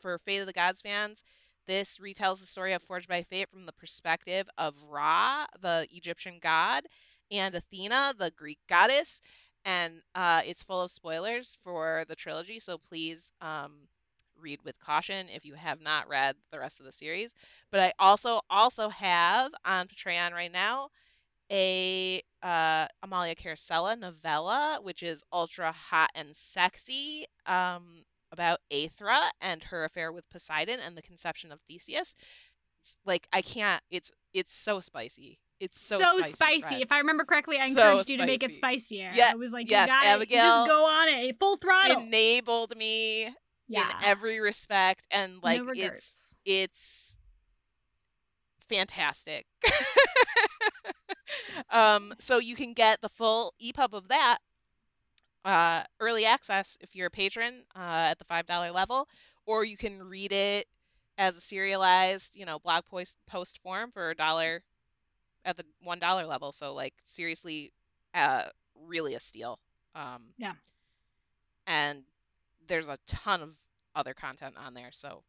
for 0.00 0.18
Fate 0.18 0.38
of 0.38 0.46
the 0.46 0.52
Gods 0.52 0.80
fans. 0.80 1.22
This 1.66 1.98
retells 1.98 2.40
the 2.40 2.46
story 2.46 2.72
of 2.72 2.82
Forged 2.82 3.08
by 3.08 3.22
Fate 3.22 3.48
from 3.50 3.66
the 3.66 3.72
perspective 3.72 4.48
of 4.58 4.74
Ra, 4.88 5.46
the 5.60 5.86
Egyptian 5.92 6.38
god, 6.40 6.84
and 7.30 7.54
Athena, 7.54 8.14
the 8.18 8.30
Greek 8.30 8.58
goddess. 8.68 9.20
And 9.64 10.02
uh, 10.14 10.42
it's 10.44 10.64
full 10.64 10.82
of 10.82 10.90
spoilers 10.90 11.56
for 11.62 12.04
the 12.08 12.16
trilogy, 12.16 12.58
so 12.58 12.78
please 12.78 13.32
um, 13.40 13.88
read 14.42 14.60
with 14.64 14.78
caution 14.78 15.28
if 15.28 15.44
you 15.44 15.54
have 15.54 15.80
not 15.80 16.08
read 16.08 16.36
the 16.50 16.58
rest 16.58 16.80
of 16.80 16.86
the 16.86 16.92
series. 16.92 17.32
But 17.70 17.80
I 17.80 17.92
also 17.98 18.40
also 18.50 18.88
have 18.88 19.52
on 19.64 19.86
Patreon 19.88 20.32
right 20.32 20.52
now 20.52 20.88
a 21.50 22.22
uh, 22.42 22.86
Amalia 23.02 23.34
Carosella 23.34 23.98
novella, 23.98 24.78
which 24.82 25.02
is 25.02 25.22
ultra 25.32 25.72
hot 25.72 26.10
and 26.14 26.36
sexy. 26.36 27.26
Um, 27.46 28.04
about 28.32 28.60
Aethra 28.72 29.28
and 29.42 29.64
her 29.64 29.84
affair 29.84 30.10
with 30.10 30.28
Poseidon 30.30 30.80
and 30.80 30.96
the 30.96 31.02
conception 31.02 31.52
of 31.52 31.60
Theseus. 31.68 32.14
It's 32.80 32.96
like 33.04 33.28
I 33.32 33.42
can't. 33.42 33.82
It's 33.90 34.10
it's 34.32 34.54
so 34.54 34.80
spicy. 34.80 35.38
It's 35.60 35.80
so, 35.80 35.98
So, 35.98 36.04
spicy. 36.22 36.32
spicy. 36.32 36.82
If 36.82 36.90
I 36.90 36.98
remember 36.98 37.24
correctly, 37.24 37.56
I 37.58 37.68
So 37.70 37.90
encouraged 37.90 38.08
you 38.08 38.16
to 38.16 38.26
make 38.26 38.42
it 38.42 38.52
spicier. 38.52 39.12
Yeah, 39.14 39.30
I 39.32 39.36
was 39.36 39.52
like, 39.52 39.70
yes, 39.70 39.86
you 39.86 39.94
got 39.94 40.04
Abigail 40.04 40.42
just 40.42 40.68
go 40.68 40.86
on 40.86 41.08
it, 41.08 41.38
full 41.38 41.56
throttle. 41.56 42.00
enabled 42.00 42.76
me 42.76 43.32
yeah. 43.68 43.88
in 43.98 44.04
every 44.04 44.40
respect, 44.40 45.06
and 45.10 45.42
like 45.42 45.62
no 45.62 45.72
it's 45.74 46.38
it's 46.44 47.16
fantastic. 48.68 49.46
Um, 51.70 52.14
so 52.18 52.38
you 52.38 52.54
can 52.54 52.72
get 52.74 53.00
the 53.00 53.08
full 53.08 53.54
EPUB 53.62 53.92
of 53.94 54.08
that 54.08 54.38
uh, 55.44 55.82
early 56.00 56.24
access 56.24 56.76
if 56.80 56.94
you're 56.94 57.06
a 57.08 57.10
patron 57.10 57.64
uh, 57.74 58.10
at 58.10 58.18
the 58.18 58.24
five 58.24 58.46
dollar 58.46 58.70
level, 58.70 59.08
or 59.46 59.64
you 59.64 59.76
can 59.76 60.02
read 60.02 60.32
it 60.32 60.66
as 61.18 61.36
a 61.36 61.40
serialized, 61.40 62.36
you 62.36 62.46
know, 62.46 62.58
blog 62.58 62.84
post 62.84 63.16
post 63.26 63.58
form 63.62 63.90
for 63.90 64.10
a 64.10 64.14
dollar 64.14 64.62
at 65.44 65.56
the 65.56 65.64
one 65.82 65.98
dollar 65.98 66.26
level. 66.26 66.52
So 66.52 66.72
like 66.74 66.94
seriously, 67.04 67.72
uh, 68.14 68.44
really 68.86 69.14
a 69.14 69.20
steal. 69.20 69.58
Um, 69.94 70.34
Yeah. 70.38 70.54
And 71.66 72.02
there's 72.68 72.88
a 72.88 72.98
ton 73.06 73.42
of 73.42 73.50
other 73.94 74.14
content 74.14 74.54
on 74.58 74.74
there, 74.74 74.90
so 74.92 75.22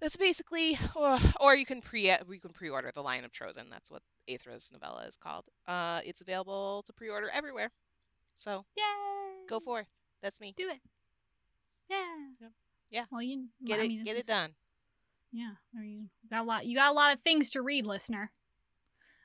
that's 0.00 0.16
basically, 0.16 0.78
or, 0.94 1.18
or 1.40 1.54
you 1.56 1.66
can 1.66 1.80
pre 1.80 2.10
you 2.10 2.40
can 2.40 2.50
pre-order 2.52 2.90
the 2.94 3.02
Lion 3.02 3.24
of 3.24 3.32
Troezen. 3.32 3.70
That's 3.70 3.90
what 3.90 4.02
Aethra's 4.28 4.70
novella 4.72 5.04
is 5.06 5.16
called. 5.16 5.44
Uh, 5.66 6.00
it's 6.04 6.20
available 6.20 6.82
to 6.86 6.92
pre-order 6.92 7.28
everywhere. 7.30 7.70
So 8.34 8.64
Yay! 8.76 8.84
go 9.48 9.58
forth. 9.60 9.88
That's 10.22 10.40
me. 10.40 10.52
do 10.56 10.68
it. 10.68 10.80
Yeah. 11.90 12.48
Yeah. 12.90 13.04
Well, 13.10 13.22
you 13.22 13.46
Get 13.64 13.80
I 13.80 13.84
it. 13.84 13.88
mean, 13.88 13.98
get 14.04 14.14
this 14.14 14.14
it 14.14 14.20
is- 14.20 14.26
done. 14.26 14.54
Yeah. 15.32 15.52
I 15.76 15.80
mean, 15.80 16.08
you 16.22 16.28
got 16.30 16.42
a 16.42 16.44
lot. 16.44 16.66
You 16.66 16.74
got 16.76 16.90
a 16.90 16.94
lot 16.94 17.14
of 17.14 17.20
things 17.20 17.50
to 17.50 17.62
read, 17.62 17.84
listener. 17.84 18.30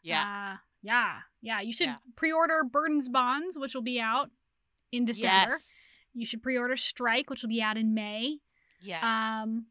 Yeah. 0.04 0.54
Uh, 0.56 0.58
yeah. 0.82 1.20
Yeah. 1.42 1.62
You 1.62 1.72
should 1.74 1.88
Yeah. 1.88 1.96
pre-order 2.16 2.64
Burden's 2.64 3.08
Bonds, 3.08 3.58
which 3.58 3.74
will 3.74 3.82
be 3.84 4.00
out 4.02 4.30
in 4.92 5.06
December. 5.06 5.54
yes. 5.54 5.70
You 6.14 6.26
should 6.26 6.44
pre-order 6.44 6.76
Strike, 6.76 7.30
which 7.30 7.42
will 7.42 7.50
be 7.50 7.62
out 7.62 7.78
in 7.78 7.94
May. 7.94 8.40
Yes. 8.82 9.04
Um, 9.04 9.68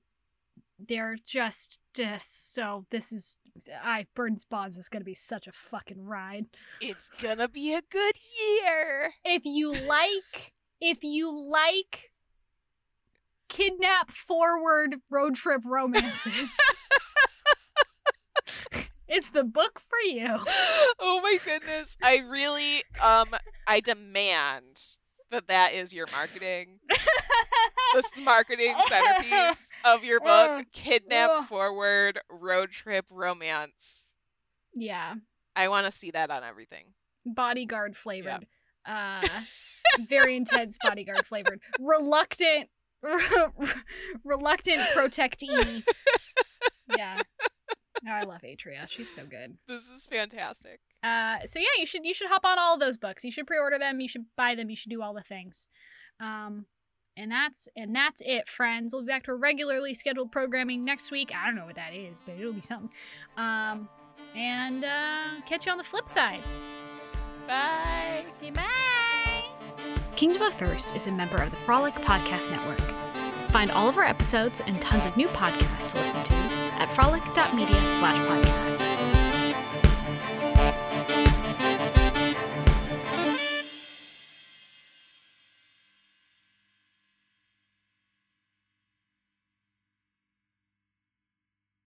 they're 0.79 1.17
just 1.25 1.81
just 1.95 2.55
so. 2.55 2.87
This 2.91 3.13
is 3.13 3.39
I 3.83 4.07
Burden's 4.15 4.45
Bonds 4.45 4.79
is 4.79 4.89
gonna 4.89 5.05
be 5.05 5.15
such 5.15 5.47
a 5.47 5.53
fucking 5.53 6.05
ride. 6.05 6.47
it's 6.81 7.09
gonna 7.23 7.49
be 7.49 7.75
a 7.75 7.83
good 7.89 8.15
year. 8.41 9.15
If 9.25 9.45
you 9.45 9.73
like, 9.73 10.53
if 10.81 11.05
you 11.05 11.31
like 11.31 12.11
kidnap 13.49 14.11
forward 14.11 14.97
road 15.11 15.35
trip 15.35 15.63
romances. 15.65 16.57
it's 19.09 19.31
the 19.31 19.45
book 19.45 19.79
for 19.79 19.99
you. 19.99 20.39
oh 20.99 21.21
my 21.23 21.39
goodness. 21.45 21.97
I 22.03 22.19
really 22.19 22.83
um 23.03 23.29
I 23.67 23.81
demand 23.81 24.97
that 25.33 25.49
that 25.49 25.73
is 25.73 25.93
your 25.93 26.07
marketing, 26.13 26.79
this 27.95 28.07
marketing 28.19 28.75
centerpiece 28.89 29.69
of 29.85 30.05
your 30.05 30.21
book, 30.21 30.67
kidnap 30.73 31.49
forward 31.49 32.21
road 32.31 32.71
trip 32.71 33.05
romance. 33.11 34.05
Yeah. 34.75 35.15
I 35.57 35.69
want 35.69 35.87
to 35.87 35.93
see 35.93 36.11
that 36.13 36.31
on 36.31 36.45
everything. 36.45 36.95
bodyguard 37.27 37.97
flavored. 37.97 38.47
Uh 38.87 39.27
very 40.09 40.37
intense 40.37 40.79
bodyguard 40.83 41.27
flavored. 41.27 41.61
Reluctant 41.81 42.69
reluctant 44.25 44.81
protectee. 44.95 45.83
Yeah. 46.97 47.21
No, 48.03 48.13
I 48.21 48.23
love 48.25 48.43
Atria. 48.43 48.89
She's 48.89 49.15
so 49.15 49.25
good. 49.25 49.57
This 49.69 49.89
is 49.89 50.07
fantastic. 50.07 50.81
Uh 51.03 51.39
so 51.47 51.59
yeah, 51.59 51.67
you 51.79 51.87
should 51.87 52.05
you 52.05 52.15
should 52.15 52.29
hop 52.29 52.45
on 52.45 52.59
all 52.59 52.79
those 52.79 52.97
books. 52.97 53.25
You 53.25 53.31
should 53.31 53.47
pre-order 53.47 53.79
them, 53.79 54.01
you 54.01 54.09
should 54.09 54.25
buy 54.37 54.55
them, 54.55 54.71
you 54.71 54.77
should 54.77 54.91
do 54.91 55.03
all 55.03 55.15
the 55.15 55.23
things. 55.23 55.69
Um 56.21 56.67
and 57.17 57.31
that's 57.31 57.69
and 57.77 57.95
that's 57.95 58.23
it, 58.25 58.49
friends. 58.49 58.93
We'll 58.93 59.03
be 59.03 59.09
back 59.09 59.25
to 59.25 59.33
our 59.33 59.37
regularly 59.37 59.95
scheduled 59.95 60.33
programming 60.33 60.85
next 60.85 61.11
week. 61.11 61.33
I 61.35 61.47
don't 61.47 61.57
know 61.57 61.67
what 61.67 61.75
that 61.77 61.95
is, 61.95 62.23
but 62.25 62.37
it'll 62.39 62.53
be 62.53 62.61
something. 62.63 62.91
Um 63.37 63.89
and 64.37 64.85
uh 64.85 65.41
catch 65.47 65.67
you 65.67 65.73
on 65.73 65.79
the 65.79 65.85
flip 65.85 66.09
side. 66.09 66.41
Bye. 67.49 68.25
Okay, 68.39 68.51
bye. 68.51 69.45
Kingdom 70.17 70.43
of 70.43 70.55
Thirst 70.55 70.95
is 70.95 71.07
a 71.09 71.13
member 71.13 71.43
of 71.43 71.51
the 71.51 71.57
Frolic 71.57 71.95
Podcast 71.95 72.51
Network. 72.51 72.81
Find 73.51 73.71
all 73.73 73.89
of 73.89 73.99
our 73.99 74.05
episodes 74.05 74.61
and 74.67 74.81
tons 74.81 75.05
of 75.05 75.17
new 75.17 75.27
podcasts 75.29 75.93
to 75.93 75.99
listen 75.99 76.23
to 76.23 76.33
at 76.79 76.91
frolic.media 76.91 77.81
slash 77.99 78.19
podcasts. 78.19 79.22